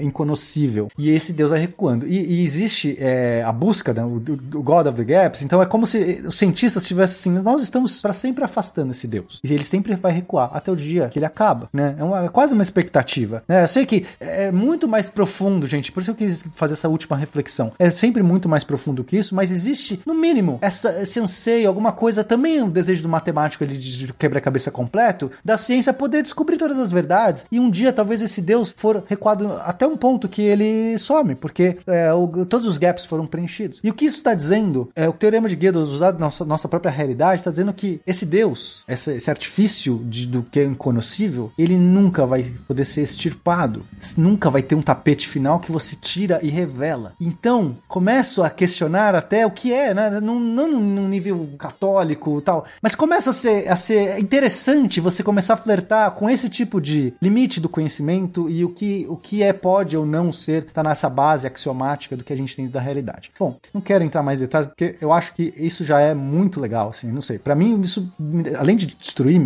E 0.98 1.10
esse 1.10 1.32
Deus 1.32 1.50
vai 1.50 1.58
recuando. 1.60 2.06
E, 2.06 2.40
e 2.40 2.42
existe 2.42 2.96
é, 3.00 3.42
a 3.44 3.52
busca, 3.52 3.92
né? 3.92 4.04
O, 4.04 4.16
o 4.58 4.62
God 4.62 4.86
of 4.86 4.96
the 4.96 5.04
Gaps. 5.04 5.42
Então 5.42 5.62
é 5.62 5.66
como 5.66 5.86
se 5.86 6.22
os 6.26 6.36
cientistas 6.38 6.84
tivessem 6.86 7.32
assim, 7.32 7.42
nós 7.42 7.62
estamos 7.62 8.00
para 8.00 8.12
sempre 8.12 8.44
afastando 8.44 8.90
esse 8.90 9.06
Deus. 9.06 9.40
E 9.44 9.52
ele 9.52 9.64
sempre 9.64 9.94
vai 9.94 10.12
recuar 10.12 10.50
até 10.52 10.70
o 10.70 10.76
dia 10.76 11.08
que 11.08 11.18
ele 11.18 11.26
acaba, 11.26 11.68
né? 11.72 11.94
É, 11.98 12.04
uma- 12.04 12.24
é 12.24 12.28
quase 12.28 12.54
uma 12.54 12.62
expectativa, 12.80 13.42
né? 13.48 13.64
Eu 13.64 13.68
sei 13.68 13.86
que 13.86 14.04
é 14.20 14.50
muito 14.52 14.86
mais 14.86 15.08
profundo, 15.08 15.66
gente. 15.66 15.90
Por 15.90 16.00
isso 16.00 16.10
eu 16.10 16.14
quis 16.14 16.44
fazer 16.54 16.74
essa 16.74 16.88
última 16.88 17.16
reflexão. 17.16 17.72
É 17.78 17.90
sempre 17.90 18.22
muito 18.22 18.48
mais 18.48 18.64
profundo 18.64 19.02
que 19.02 19.16
isso, 19.16 19.34
mas 19.34 19.50
existe, 19.50 20.00
no 20.06 20.14
mínimo, 20.14 20.58
essa, 20.60 21.02
esse 21.02 21.18
anseio, 21.18 21.68
alguma 21.68 21.92
coisa, 21.92 22.22
também 22.22 22.62
um 22.62 22.68
desejo 22.70 23.02
do 23.02 23.08
matemático 23.08 23.64
ali 23.64 23.76
de, 23.76 24.12
quebra-cabeça 24.12 24.70
completo, 24.70 25.30
da 25.44 25.56
ciência 25.56 25.92
poder 25.92 26.22
descobrir 26.22 26.56
todas 26.58 26.78
as 26.78 26.90
verdades. 26.90 27.46
E 27.50 27.58
um 27.58 27.70
dia, 27.70 27.92
talvez, 27.92 28.20
esse 28.20 28.42
Deus 28.42 28.72
for 28.76 29.02
recuado 29.08 29.52
até 29.64 29.86
um 29.86 29.96
ponto 29.96 30.28
que 30.28 30.42
ele 30.42 30.98
some, 30.98 31.34
porque 31.34 31.78
é, 31.86 32.12
o- 32.12 32.44
todos 32.46 32.66
os 32.66 32.78
gaps 32.78 33.04
foram 33.04 33.26
preenchidos. 33.26 33.80
E 33.82 33.90
o 33.90 33.94
que 33.94 34.04
isso 34.04 34.18
está 34.18 34.34
dizendo, 34.34 34.90
é, 34.94 35.08
o 35.08 35.12
teorema 35.12 35.48
de 35.48 35.56
Gödel, 35.56 35.82
usado 35.82 36.14
na 36.18 36.26
nossa, 36.26 36.44
nossa 36.44 36.68
própria 36.68 36.90
realidade, 36.90 37.40
está 37.40 37.50
dizendo 37.50 37.72
que 37.72 38.00
esse 38.06 38.26
Deus, 38.26 38.84
esse 38.88 39.30
artifício 39.30 40.00
de- 40.04 40.26
do 40.26 40.42
que 40.42 40.60
é 40.60 40.64
inconhecível, 40.64 41.52
ele 41.58 41.76
nunca 41.76 42.26
vai 42.26 42.46
poder 42.66 42.84
ser 42.84 43.02
extirpado. 43.02 43.84
Nunca 44.16 44.50
vai 44.50 44.62
ter 44.62 44.74
um 44.74 44.82
tapete 44.82 45.28
final 45.28 45.60
que 45.60 45.72
você 45.72 45.96
tira 45.96 46.40
e 46.42 46.48
revela. 46.48 47.14
Então, 47.20 47.76
começo 47.88 48.42
a 48.42 48.50
questionar 48.50 49.14
até 49.14 49.46
o 49.46 49.50
que 49.50 49.72
é, 49.72 49.94
né? 49.94 50.20
Não, 50.20 50.38
não 50.38 50.68
num 50.68 51.08
nível 51.08 51.48
católico 51.58 52.38
e 52.38 52.42
tal, 52.42 52.64
mas 52.82 52.94
começa 52.94 53.30
a 53.30 53.32
ser, 53.32 53.68
a 53.68 53.76
ser 53.76 54.18
interessante 54.18 55.00
você 55.00 55.22
começar 55.22 55.54
a 55.54 55.56
flertar 55.56 56.10
com 56.12 56.28
esse 56.28 56.48
tipo 56.48 56.80
de 56.80 57.14
limite 57.20 57.60
do 57.60 57.68
conhecimento 57.68 58.48
e 58.48 58.64
o 58.64 58.68
que, 58.68 59.06
o 59.08 59.16
que 59.16 59.42
é, 59.42 59.52
pode 59.52 59.96
ou 59.96 60.06
não 60.06 60.32
ser, 60.32 60.64
tá 60.64 60.82
nessa 60.82 61.08
base 61.08 61.46
axiomática 61.46 62.16
do 62.16 62.24
que 62.24 62.32
a 62.32 62.36
gente 62.36 62.54
tem 62.54 62.68
da 62.68 62.80
realidade. 62.80 63.30
Bom, 63.38 63.56
não 63.72 63.80
quero 63.80 64.04
entrar 64.04 64.22
mais 64.22 64.40
em 64.40 64.44
detalhes, 64.44 64.66
porque 64.66 64.96
eu 65.00 65.12
acho 65.12 65.34
que 65.34 65.52
isso 65.56 65.84
já 65.84 66.00
é 66.00 66.14
muito 66.14 66.60
legal, 66.60 66.88
assim, 66.88 67.10
não 67.10 67.20
sei. 67.20 67.38
Para 67.38 67.54
mim, 67.54 67.80
isso, 67.80 68.12
além 68.58 68.76
de 68.76 68.86
destruir 68.86 69.40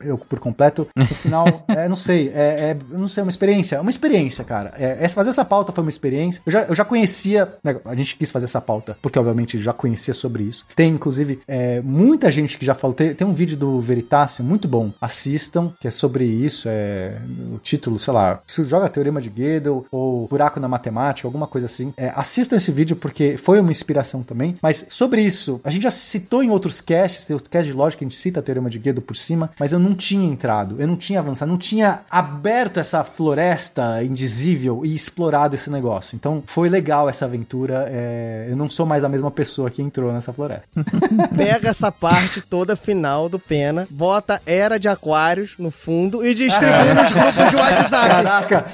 eu 0.00 0.18
por 0.18 0.38
completo, 0.38 0.88
no 0.94 1.06
final, 1.06 1.64
é, 1.68 1.88
não 1.88 1.96
sei, 1.96 2.30
é, 2.34 2.56
é, 2.60 2.76
não 2.90 3.08
sei, 3.08 3.22
uma 3.22 3.30
experiência, 3.30 3.80
uma 3.80 3.90
experiência, 3.90 4.44
cara. 4.44 4.74
É, 4.78 4.98
é, 5.00 5.08
fazer 5.08 5.30
essa 5.30 5.44
pauta 5.44 5.72
foi 5.72 5.82
uma 5.82 5.88
experiência. 5.88 6.42
Eu 6.44 6.52
já, 6.52 6.62
eu 6.64 6.74
já 6.74 6.84
conhecia, 6.84 7.54
né, 7.64 7.76
a 7.86 7.94
gente 7.94 8.16
quis 8.16 8.30
fazer 8.30 8.44
essa 8.44 8.60
pauta, 8.60 8.98
porque 9.00 9.18
obviamente 9.18 9.58
já 9.58 9.72
conhecia 9.72 10.12
sobre 10.12 10.42
isso. 10.42 10.66
Tem, 10.76 10.92
inclusive, 10.92 11.40
é, 11.48 11.80
muita 11.80 12.30
gente 12.30 12.58
que 12.58 12.66
já 12.66 12.74
falou, 12.74 12.94
tem, 12.94 13.14
tem 13.14 13.26
um 13.26 13.32
vídeo 13.32 13.56
do 13.56 13.80
Veritasium 13.80 14.44
muito 14.44 14.68
bom, 14.68 14.92
assistam, 15.00 15.72
que 15.80 15.88
é 15.88 15.90
sobre 15.90 16.24
isso, 16.24 16.68
é 16.68 17.18
o 17.50 17.58
título, 17.58 17.98
sei 17.98 18.12
lá, 18.12 18.40
se 18.46 18.62
joga 18.64 18.88
Teorema 18.90 19.22
de 19.22 19.30
Gödel 19.30 19.86
ou 19.90 20.28
Buraco 20.28 20.60
na 20.60 20.68
Matemática, 20.68 21.26
alguma 21.26 21.46
coisa 21.46 21.64
assim. 21.64 21.94
É, 21.96 22.12
assistam 22.14 22.56
esse 22.56 22.70
vídeo 22.70 22.94
porque 22.94 23.38
foi 23.38 23.58
uma 23.58 23.70
inspiração 23.70 24.22
também, 24.22 24.58
mas 24.60 24.84
sobre 24.90 25.22
isso, 25.22 25.60
a 25.64 25.70
gente 25.70 25.84
já 25.84 25.90
citou 25.90 26.42
em 26.42 26.50
outros 26.50 26.82
casts, 26.82 27.24
tem 27.24 27.34
o 27.34 27.40
cast 27.40 27.70
de 27.70 27.76
lógica, 27.76 28.04
a 28.04 28.08
gente 28.08 28.18
cita 28.18 28.42
Teorema 28.42 28.68
de 28.68 28.78
Gödel 28.78 29.02
por 29.02 29.16
cima, 29.16 29.50
mas 29.58 29.72
eu 29.72 29.78
não 29.78 29.94
tinha 29.94 30.28
entrado, 30.28 30.76
eu 30.78 30.86
não 30.86 30.96
tinha 30.96 31.20
avançado, 31.20 31.50
não 31.50 31.58
tinha 31.58 32.00
aberto 32.10 32.49
essa 32.80 33.04
floresta 33.04 34.02
indizível 34.02 34.84
e 34.84 34.94
explorado 34.94 35.54
esse 35.54 35.70
negócio. 35.70 36.16
Então 36.16 36.42
foi 36.46 36.68
legal 36.68 37.08
essa 37.08 37.24
aventura. 37.24 37.86
É... 37.90 38.48
Eu 38.50 38.56
não 38.56 38.68
sou 38.68 38.84
mais 38.86 39.04
a 39.04 39.08
mesma 39.08 39.30
pessoa 39.30 39.70
que 39.70 39.82
entrou 39.82 40.12
nessa 40.12 40.32
floresta. 40.32 40.68
Pega 41.36 41.68
essa 41.70 41.92
parte 41.92 42.40
toda 42.40 42.76
final 42.76 43.28
do 43.28 43.38
Pena, 43.38 43.86
bota 43.90 44.40
Era 44.44 44.78
de 44.78 44.88
Aquários 44.88 45.54
no 45.58 45.70
fundo 45.70 46.24
e 46.24 46.34
distribui 46.34 46.94
nos 46.94 47.12
grupos 47.12 47.50
de 47.50 47.56
WhatsApp. 47.56 48.08
Caraca, 48.08 48.66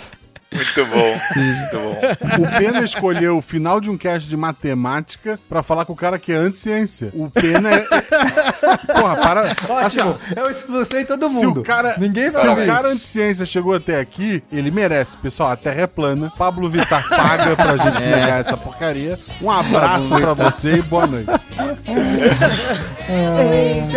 Muito 0.53 0.87
bom, 0.87 1.19
muito 1.35 1.77
bom. 1.77 2.45
O 2.45 2.59
Pena 2.59 2.85
escolheu 2.85 3.37
o 3.39 3.43
final 3.43 3.81
de 3.81 3.91
um 3.91 3.99
cast 3.99 4.29
de 4.29 4.37
matemática 4.37 5.39
pra 5.49 5.63
falar 5.63 5.85
com 5.85 5.93
o 5.93 5.97
cara 5.97 6.19
que 6.19 6.33
é 6.33 6.37
anti-ciência. 6.37 7.11
O 7.13 7.29
Pena 7.29 7.69
é. 7.71 7.81
Porra, 8.95 9.17
para. 9.17 9.41
Assim, 9.85 10.01
ótimo. 10.01 10.19
eu 10.37 10.49
expulsei 10.51 11.05
todo 11.05 11.29
se 11.29 11.35
mundo. 11.35 11.61
o 11.61 11.63
cara, 11.65 11.97
Ninguém 11.99 12.31
se 12.31 12.47
o 12.47 12.67
cara 12.67 12.89
anti-ciência 12.89 13.45
chegou 13.45 13.75
até 13.75 13.99
aqui, 13.99 14.43
ele 14.53 14.71
merece. 14.71 15.19
Pessoal, 15.19 15.51
a 15.51 15.57
Terra 15.57 15.83
é 15.83 15.87
plana. 15.87 16.33
Pablo 16.39 16.71
Vittar 16.71 17.07
paga 17.09 17.57
pra 17.57 17.77
gente 17.77 17.99
pegar 17.99 18.41
essa 18.41 18.57
porcaria. 18.57 19.19
Um 19.43 19.51
abraço 19.51 20.09
pra 20.15 20.33
você 20.33 20.77
e 20.77 20.83
boa 20.83 21.07
noite. 21.07 21.29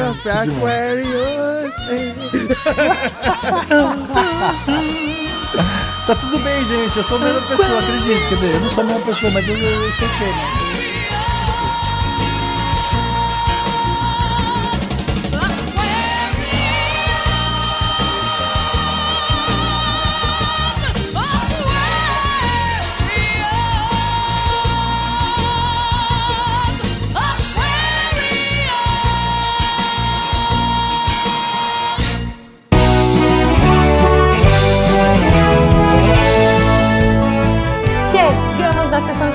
Of 0.10 0.30
Aquarius. 0.30 1.74
Tá 6.10 6.16
tudo 6.16 6.40
bem, 6.40 6.66
gente. 6.66 6.98
Eu 6.98 7.04
sou 7.04 7.18
a 7.18 7.20
mesma 7.20 7.42
pessoa, 7.42 7.80
acredite. 7.82 8.28
Quer 8.30 8.34
dizer, 8.34 8.56
eu 8.56 8.62
não 8.62 8.70
sou 8.72 8.84
a 8.84 8.88
mesma 8.88 9.06
pessoa, 9.06 9.32
mas 9.32 9.48
eu, 9.48 9.56
eu, 9.56 9.84
eu 9.86 9.92
sou 9.92 10.08
pena. 10.18 10.38
Chegamos 10.38 10.64
na 10.64 10.69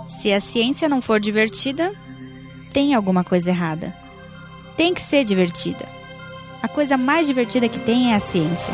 Se 0.08 0.32
a 0.32 0.40
ciência 0.40 0.88
não 0.88 1.02
for 1.02 1.20
divertida, 1.20 1.92
tem 2.72 2.94
alguma 2.94 3.24
coisa 3.24 3.50
errada. 3.50 3.94
Tem 4.78 4.94
que 4.94 5.02
ser 5.02 5.24
divertida. 5.24 5.86
A 6.62 6.68
coisa 6.68 6.98
mais 6.98 7.28
divertida 7.28 7.68
que 7.68 7.80
tem 7.80 8.14
é 8.14 8.16
a 8.16 8.20
ciência. 8.20 8.74